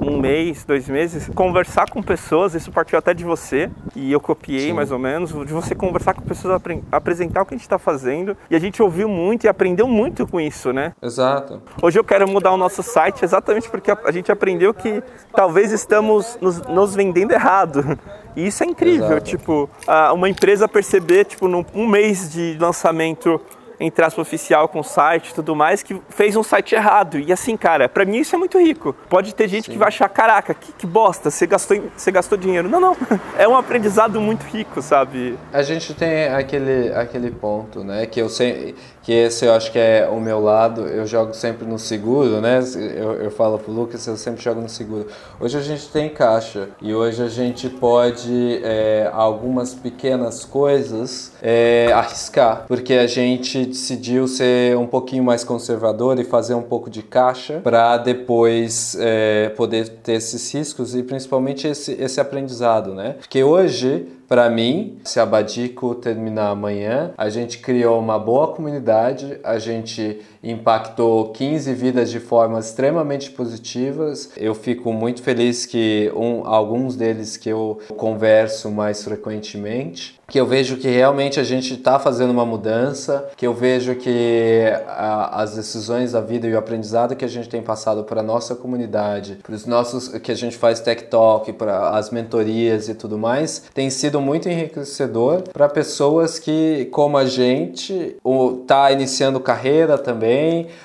um 0.00 0.18
mês, 0.18 0.64
dois 0.64 0.88
meses, 0.88 1.28
conversar 1.34 1.88
com 1.88 2.02
pessoas, 2.02 2.54
isso 2.54 2.70
partiu 2.70 2.98
até 2.98 3.14
de 3.14 3.24
você, 3.24 3.70
e 3.94 4.12
eu 4.12 4.20
copiei 4.20 4.68
Sim. 4.68 4.72
mais 4.72 4.90
ou 4.90 4.98
menos, 4.98 5.30
de 5.30 5.52
você 5.52 5.74
conversar 5.74 6.14
com 6.14 6.22
pessoas, 6.22 6.60
apresentar 6.90 7.42
o 7.42 7.46
que 7.46 7.54
a 7.54 7.56
gente 7.56 7.64
está 7.64 7.78
fazendo, 7.78 8.23
e 8.50 8.56
a 8.56 8.58
gente 8.58 8.82
ouviu 8.82 9.08
muito 9.08 9.44
e 9.44 9.48
aprendeu 9.48 9.86
muito 9.86 10.26
com 10.26 10.40
isso, 10.40 10.72
né? 10.72 10.92
Exato. 11.02 11.62
Hoje 11.82 11.98
eu 11.98 12.04
quero 12.04 12.28
mudar 12.28 12.52
o 12.52 12.56
nosso 12.56 12.82
site 12.82 13.24
exatamente 13.24 13.68
porque 13.68 13.90
a 13.90 14.10
gente 14.10 14.30
aprendeu 14.30 14.72
que 14.72 15.02
talvez 15.34 15.72
estamos 15.72 16.38
nos, 16.40 16.60
nos 16.62 16.94
vendendo 16.94 17.32
errado. 17.32 17.98
E 18.36 18.46
isso 18.46 18.64
é 18.64 18.66
incrível, 18.66 19.06
Exato. 19.06 19.24
tipo, 19.24 19.70
uma 20.12 20.28
empresa 20.28 20.66
perceber, 20.66 21.24
tipo, 21.24 21.46
num 21.46 21.64
um 21.74 21.86
mês 21.86 22.32
de 22.32 22.56
lançamento 22.58 23.40
entre 23.84 24.04
aspas, 24.04 24.26
oficial 24.26 24.68
com 24.68 24.80
o 24.80 24.84
site 24.84 25.28
e 25.28 25.34
tudo 25.34 25.54
mais, 25.54 25.82
que 25.82 26.00
fez 26.08 26.36
um 26.36 26.42
site 26.42 26.74
errado. 26.74 27.18
E 27.18 27.32
assim, 27.32 27.56
cara, 27.56 27.88
para 27.88 28.04
mim 28.04 28.18
isso 28.18 28.34
é 28.34 28.38
muito 28.38 28.58
rico. 28.58 28.94
Pode 29.08 29.34
ter 29.34 29.48
gente 29.48 29.66
Sim. 29.66 29.72
que 29.72 29.78
vai 29.78 29.88
achar, 29.88 30.08
caraca, 30.08 30.54
que, 30.54 30.72
que 30.72 30.86
bosta, 30.86 31.30
você 31.30 31.46
gastou, 31.46 31.82
você 31.96 32.10
gastou 32.10 32.38
dinheiro. 32.38 32.68
Não, 32.68 32.80
não. 32.80 32.96
É 33.36 33.48
um 33.48 33.56
aprendizado 33.56 34.20
muito 34.20 34.44
rico, 34.44 34.80
sabe? 34.80 35.36
A 35.52 35.62
gente 35.62 35.92
tem 35.94 36.28
aquele, 36.28 36.92
aquele 36.94 37.30
ponto, 37.30 37.82
né? 37.82 38.06
Que 38.06 38.20
eu 38.20 38.28
sei 38.28 38.74
que 39.04 39.12
esse 39.12 39.44
eu 39.44 39.52
acho 39.52 39.70
que 39.70 39.78
é 39.78 40.08
o 40.10 40.18
meu 40.18 40.40
lado. 40.40 40.86
Eu 40.86 41.06
jogo 41.06 41.34
sempre 41.34 41.66
no 41.66 41.78
seguro, 41.78 42.40
né? 42.40 42.60
Eu, 42.96 43.12
eu 43.14 43.30
falo 43.30 43.58
pro 43.58 43.70
Lucas, 43.70 44.06
eu 44.06 44.16
sempre 44.16 44.42
jogo 44.42 44.62
no 44.62 44.68
seguro. 44.68 45.06
Hoje 45.38 45.58
a 45.58 45.60
gente 45.60 45.88
tem 45.88 46.08
caixa 46.08 46.70
e 46.80 46.94
hoje 46.94 47.22
a 47.22 47.28
gente 47.28 47.68
pode 47.68 48.60
é, 48.64 49.10
algumas 49.12 49.74
pequenas 49.74 50.44
coisas 50.46 51.32
é, 51.42 51.92
arriscar, 51.92 52.64
porque 52.66 52.94
a 52.94 53.06
gente 53.06 53.66
decidiu 53.66 54.26
ser 54.26 54.76
um 54.78 54.86
pouquinho 54.86 55.22
mais 55.22 55.44
conservador 55.44 56.18
e 56.18 56.24
fazer 56.24 56.54
um 56.54 56.62
pouco 56.62 56.88
de 56.88 57.02
caixa 57.02 57.60
para 57.62 57.98
depois 57.98 58.96
é, 58.98 59.50
poder 59.50 59.86
ter 60.02 60.14
esses 60.14 60.52
riscos 60.54 60.94
e 60.94 61.02
principalmente 61.02 61.68
esse, 61.68 61.92
esse 61.92 62.20
aprendizado, 62.20 62.94
né? 62.94 63.16
Porque 63.20 63.44
hoje 63.44 64.08
para 64.28 64.48
mim, 64.48 64.98
se 65.04 65.20
a 65.20 65.26
Badico 65.26 65.94
terminar 65.94 66.48
amanhã, 66.48 67.12
a 67.16 67.28
gente 67.28 67.58
criou 67.58 67.98
uma 67.98 68.18
boa 68.18 68.48
comunidade, 68.48 69.38
a 69.44 69.58
gente 69.58 70.20
impactou 70.44 71.30
15 71.30 71.72
vidas 71.74 72.10
de 72.10 72.20
formas 72.20 72.66
extremamente 72.66 73.30
positivas. 73.30 74.30
Eu 74.36 74.54
fico 74.54 74.92
muito 74.92 75.22
feliz 75.22 75.66
que 75.66 76.12
um, 76.14 76.46
alguns 76.46 76.96
deles 76.96 77.36
que 77.36 77.48
eu 77.48 77.78
converso 77.96 78.70
mais 78.70 79.02
frequentemente 79.02 80.20
que 80.26 80.40
eu 80.40 80.46
vejo 80.46 80.76
que 80.76 80.88
realmente 80.88 81.38
a 81.38 81.44
gente 81.44 81.74
está 81.74 81.98
fazendo 81.98 82.30
uma 82.30 82.46
mudança, 82.46 83.28
que 83.36 83.46
eu 83.46 83.52
vejo 83.52 83.94
que 83.94 84.64
a, 84.86 85.42
as 85.42 85.54
decisões 85.54 86.12
da 86.12 86.20
vida 86.20 86.46
e 86.46 86.52
o 86.52 86.58
aprendizado 86.58 87.14
que 87.14 87.24
a 87.24 87.28
gente 87.28 87.48
tem 87.48 87.62
passado 87.62 88.04
para 88.04 88.22
nossa 88.22 88.54
comunidade, 88.54 89.38
para 89.42 89.54
os 89.54 89.66
nossos 89.66 90.08
que 90.08 90.32
a 90.32 90.34
gente 90.34 90.56
faz 90.56 90.80
tech 90.80 91.04
talk, 91.04 91.52
para 91.52 91.90
as 91.90 92.10
mentorias 92.10 92.88
e 92.88 92.94
tudo 92.94 93.18
mais, 93.18 93.64
tem 93.74 93.90
sido 93.90 94.20
muito 94.20 94.48
enriquecedor 94.48 95.42
para 95.52 95.68
pessoas 95.68 96.38
que, 96.38 96.88
como 96.90 97.18
a 97.18 97.26
gente, 97.26 98.16
está 98.62 98.90
iniciando 98.90 99.38
carreira 99.40 99.98
também, 99.98 100.33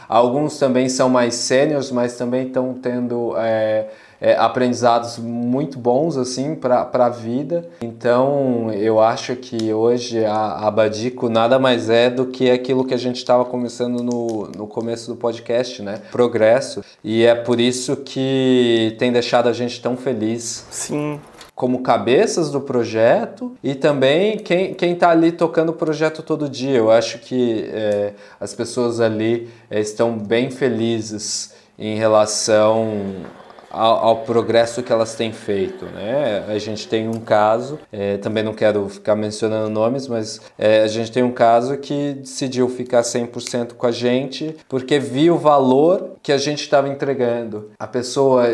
alguns 0.08 0.58
também 0.58 0.89
são 0.89 1.10
mais 1.10 1.36
sêniores, 1.36 1.91
mas 1.91 2.18
também 2.18 2.47
estão 2.47 2.74
tendo 2.74 3.36
é, 3.38 3.88
é, 4.22 4.36
aprendizados 4.36 5.18
muito 5.18 5.78
bons 5.78 6.18
assim 6.18 6.56
para 6.56 6.89
a 6.91 7.10
vida. 7.10 7.68
Então 7.82 8.72
eu 8.74 9.00
acho 9.00 9.36
que 9.36 9.74
hoje 9.74 10.26
a, 10.26 10.68
a 10.68 10.72
Badico 10.72 11.30
nada 11.30 11.58
mais 11.58 11.89
é 11.89 12.10
do 12.10 12.26
que 12.26 12.50
aquilo 12.52 12.86
que 12.86 12.93
a 12.93 12.97
gente 12.97 13.18
estava 13.18 13.45
começando 13.45 14.04
no, 14.04 14.47
no 14.56 14.68
começo 14.68 15.12
do 15.12 15.18
podcast, 15.18 15.82
né? 15.82 16.02
Progresso. 16.12 16.84
E 17.04 17.26
é 17.26 17.36
por 17.36 17.60
isso 17.60 17.95
que 17.97 18.95
tem 19.00 19.12
deixado 19.12 19.47
a 19.47 19.54
gente 19.54 19.82
tão 19.82 19.95
feliz. 19.95 20.66
Sim, 20.70 21.20
como 21.60 21.82
cabeças 21.82 22.49
do 22.49 22.62
projeto 22.62 23.51
e 23.62 23.76
também 23.76 24.38
quem 24.38 24.93
está 24.93 25.10
ali 25.10 25.30
tocando 25.30 25.72
o 25.72 25.74
projeto 25.74 26.24
todo 26.24 26.47
dia. 26.47 26.78
Eu 26.78 26.89
acho 26.89 27.20
que 27.20 27.70
é, 27.74 28.14
as 28.39 28.53
pessoas 28.53 29.01
ali 29.01 29.49
é, 29.70 29.82
estão 29.82 30.18
bem 30.18 30.49
felizes 30.49 31.53
em 31.78 31.97
relação 31.97 33.26
ao, 33.70 33.97
ao, 33.97 34.18
progresso 34.20 34.82
que 34.82 34.89
elas 34.89 35.16
têm 35.16 35.34
feito. 35.34 35.84
Né? 35.84 36.45
A 36.47 36.57
gente 36.57 36.88
tem 36.88 37.10
um 37.10 37.20
caso, 37.20 37.78
é, 37.91 38.16
também 38.16 38.41
não 38.41 38.53
quero 38.53 38.88
ficar 38.88 39.18
mencionando 39.18 39.70
nomes, 39.70 40.07
mas 40.07 40.39
é, 40.57 40.84
a 40.84 40.88
gente 40.88 41.12
tem 41.12 41.24
um 41.24 41.34
caso 41.34 41.76
que 41.76 42.14
decidiu 42.14 42.70
ficar 42.70 43.01
100% 43.01 43.74
com 43.74 43.86
a 43.86 43.91
gente 43.91 44.55
porque 44.70 44.97
viu 44.97 45.36
o 45.36 45.38
valor 45.38 46.12
que 46.24 46.32
a 46.32 46.38
gente 46.38 46.62
estava 46.62 46.88
entregando. 46.88 47.70
A 47.78 47.86
pessoa 47.86 48.47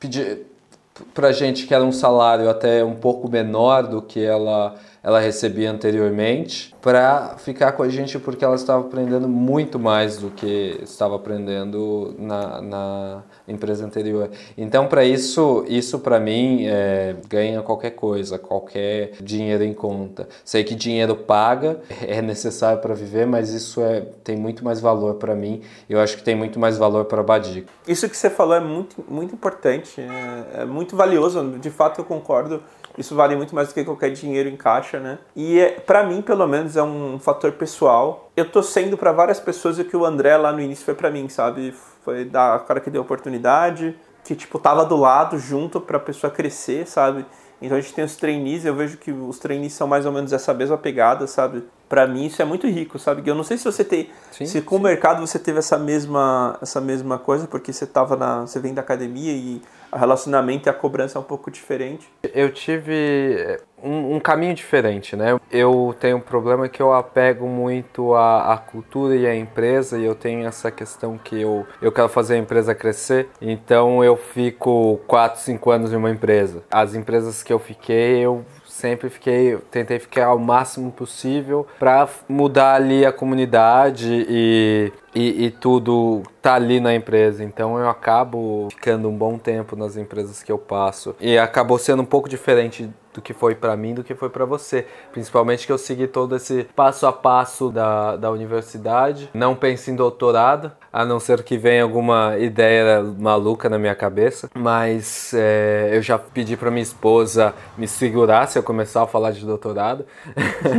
pediu 0.00 0.47
para 1.14 1.32
gente 1.32 1.66
que 1.66 1.74
era 1.74 1.84
um 1.84 1.92
salário 1.92 2.48
até 2.48 2.84
um 2.84 2.94
pouco 2.94 3.30
menor 3.30 3.86
do 3.86 4.02
que 4.02 4.22
ela 4.24 4.74
ela 5.02 5.20
recebia 5.20 5.70
anteriormente 5.70 6.74
para 6.80 7.36
ficar 7.38 7.72
com 7.72 7.82
a 7.82 7.88
gente 7.88 8.18
porque 8.18 8.44
ela 8.44 8.54
estava 8.54 8.80
aprendendo 8.80 9.28
muito 9.28 9.78
mais 9.78 10.18
do 10.18 10.30
que 10.30 10.78
estava 10.82 11.16
aprendendo 11.16 12.14
na, 12.18 12.62
na 12.62 13.22
empresa 13.46 13.84
anterior. 13.84 14.30
Então, 14.56 14.86
para 14.86 15.04
isso, 15.04 15.64
isso 15.68 15.98
para 15.98 16.20
mim 16.20 16.66
é, 16.66 17.16
ganha 17.28 17.62
qualquer 17.62 17.90
coisa, 17.90 18.38
qualquer 18.38 19.12
dinheiro 19.20 19.64
em 19.64 19.74
conta. 19.74 20.28
Sei 20.44 20.62
que 20.62 20.74
dinheiro 20.74 21.16
paga, 21.16 21.80
é 22.06 22.22
necessário 22.22 22.80
para 22.80 22.94
viver, 22.94 23.26
mas 23.26 23.50
isso 23.50 23.80
é, 23.80 24.00
tem 24.22 24.36
muito 24.36 24.64
mais 24.64 24.80
valor 24.80 25.14
para 25.14 25.34
mim. 25.34 25.62
Eu 25.88 26.00
acho 26.00 26.16
que 26.16 26.22
tem 26.22 26.34
muito 26.34 26.58
mais 26.58 26.78
valor 26.78 27.06
para 27.06 27.22
Badico. 27.22 27.68
Isso 27.86 28.08
que 28.08 28.16
você 28.16 28.30
falou 28.30 28.54
é 28.54 28.60
muito, 28.60 29.04
muito 29.08 29.34
importante, 29.34 30.00
é, 30.00 30.62
é 30.62 30.64
muito 30.64 30.96
valioso. 30.96 31.58
De 31.58 31.70
fato, 31.70 32.00
eu 32.00 32.04
concordo 32.04 32.62
isso 32.98 33.14
vale 33.14 33.36
muito 33.36 33.54
mais 33.54 33.68
do 33.68 33.74
que 33.74 33.84
qualquer 33.84 34.10
dinheiro 34.10 34.48
em 34.48 34.56
caixa, 34.56 34.98
né? 34.98 35.18
E 35.36 35.60
é, 35.60 35.70
para 35.70 36.02
mim, 36.02 36.20
pelo 36.20 36.46
menos, 36.48 36.76
é 36.78 36.82
um 36.82 37.18
fator 37.18 37.52
pessoal. 37.52 38.30
Eu 38.36 38.50
tô 38.50 38.62
sendo 38.62 38.96
para 38.96 39.12
várias 39.12 39.40
pessoas 39.40 39.78
o 39.78 39.84
que 39.84 39.96
o 39.96 40.04
André 40.04 40.36
lá 40.36 40.52
no 40.52 40.60
início 40.60 40.84
foi 40.84 40.94
para 40.94 41.10
mim, 41.10 41.28
sabe? 41.28 41.74
Foi 42.04 42.24
da 42.24 42.58
cara 42.60 42.80
que 42.80 42.90
deu 42.90 43.02
oportunidade, 43.02 43.96
que 44.24 44.34
tipo 44.34 44.58
tava 44.58 44.84
do 44.84 44.96
lado 44.96 45.38
junto 45.38 45.80
para 45.80 45.96
a 45.96 46.00
pessoa 46.00 46.30
crescer, 46.30 46.86
sabe? 46.86 47.26
Então 47.60 47.76
a 47.76 47.80
gente 47.80 47.94
tem 47.94 48.04
os 48.04 48.16
trainees, 48.16 48.64
eu 48.64 48.74
vejo 48.74 48.96
que 48.98 49.10
os 49.10 49.38
trainees 49.38 49.72
são 49.72 49.86
mais 49.86 50.06
ou 50.06 50.12
menos 50.12 50.32
essa 50.32 50.54
mesma 50.54 50.78
pegada, 50.78 51.26
sabe? 51.26 51.64
Para 51.88 52.06
mim 52.06 52.26
isso 52.26 52.42
é 52.42 52.44
muito 52.44 52.66
rico, 52.66 52.98
sabe? 52.98 53.28
Eu 53.28 53.34
não 53.34 53.44
sei 53.44 53.56
se 53.56 53.64
você 53.64 53.84
tem, 53.84 54.10
sim, 54.30 54.46
se 54.46 54.60
com 54.60 54.76
sim. 54.76 54.80
o 54.80 54.84
mercado 54.84 55.26
você 55.26 55.38
teve 55.38 55.58
essa 55.58 55.78
mesma 55.78 56.58
essa 56.60 56.80
mesma 56.80 57.18
coisa, 57.18 57.46
porque 57.46 57.72
você 57.72 57.86
tava 57.86 58.16
na, 58.16 58.42
você 58.42 58.60
vem 58.60 58.74
da 58.74 58.82
academia 58.82 59.32
e 59.32 59.62
o 59.90 59.96
relacionamento 59.96 60.68
e 60.68 60.70
a 60.70 60.74
cobrança 60.74 61.18
é 61.18 61.20
um 61.20 61.24
pouco 61.24 61.50
diferente. 61.50 62.08
Eu 62.34 62.52
tive 62.52 63.58
um, 63.82 64.16
um, 64.16 64.20
caminho 64.20 64.54
diferente, 64.54 65.16
né? 65.16 65.38
Eu 65.50 65.94
tenho 65.98 66.18
um 66.18 66.20
problema 66.20 66.68
que 66.68 66.82
eu 66.82 66.92
apego 66.92 67.46
muito 67.46 68.14
à, 68.14 68.52
à, 68.52 68.58
cultura 68.58 69.16
e 69.16 69.26
à 69.26 69.34
empresa 69.34 69.98
e 69.98 70.04
eu 70.04 70.14
tenho 70.14 70.46
essa 70.46 70.70
questão 70.70 71.16
que 71.16 71.40
eu, 71.40 71.66
eu 71.80 71.90
quero 71.90 72.08
fazer 72.08 72.34
a 72.34 72.38
empresa 72.38 72.74
crescer, 72.74 73.28
então 73.40 74.04
eu 74.04 74.16
fico 74.16 75.00
4, 75.06 75.40
5 75.40 75.70
anos 75.70 75.92
em 75.92 75.96
uma 75.96 76.10
empresa. 76.10 76.62
As 76.70 76.94
empresas 76.94 77.42
que 77.42 77.52
eu 77.52 77.58
fiquei, 77.58 78.18
eu 78.18 78.44
sempre 78.78 79.10
fiquei, 79.10 79.58
tentei 79.72 79.98
ficar 79.98 80.26
ao 80.26 80.38
máximo 80.38 80.92
possível 80.92 81.66
para 81.80 82.08
mudar 82.28 82.74
ali 82.74 83.04
a 83.04 83.12
comunidade 83.12 84.24
e, 84.28 84.92
e, 85.12 85.46
e, 85.46 85.50
tudo 85.50 86.22
tá 86.40 86.54
ali 86.54 86.78
na 86.78 86.94
empresa. 86.94 87.42
Então 87.42 87.76
eu 87.76 87.88
acabo 87.88 88.68
ficando 88.70 89.08
um 89.08 89.16
bom 89.16 89.36
tempo 89.36 89.74
nas 89.74 89.96
empresas 89.96 90.44
que 90.44 90.52
eu 90.52 90.58
passo 90.58 91.16
e 91.20 91.36
acabou 91.36 91.76
sendo 91.76 92.02
um 92.02 92.06
pouco 92.06 92.28
diferente 92.28 92.88
do 93.18 93.22
que 93.22 93.34
foi 93.34 93.54
para 93.54 93.76
mim 93.76 93.94
do 93.94 94.04
que 94.04 94.14
foi 94.14 94.30
para 94.30 94.44
você. 94.44 94.86
Principalmente 95.12 95.66
que 95.66 95.72
eu 95.72 95.78
segui 95.78 96.06
todo 96.06 96.36
esse 96.36 96.64
passo 96.74 97.06
a 97.06 97.12
passo 97.12 97.70
da, 97.70 98.16
da 98.16 98.30
universidade. 98.30 99.28
Não 99.34 99.54
pense 99.54 99.90
em 99.90 99.96
doutorado, 99.96 100.72
a 100.92 101.04
não 101.04 101.20
ser 101.20 101.42
que 101.42 101.58
venha 101.58 101.82
alguma 101.82 102.38
ideia 102.38 103.02
maluca 103.02 103.68
na 103.68 103.78
minha 103.78 103.94
cabeça. 103.94 104.48
Mas 104.54 105.32
é, 105.34 105.90
eu 105.92 106.02
já 106.02 106.18
pedi 106.18 106.56
para 106.56 106.70
minha 106.70 106.82
esposa 106.82 107.52
me 107.76 107.88
segurar 107.88 108.46
se 108.46 108.58
eu 108.58 108.62
começar 108.62 109.02
a 109.02 109.06
falar 109.06 109.32
de 109.32 109.44
doutorado. 109.44 110.06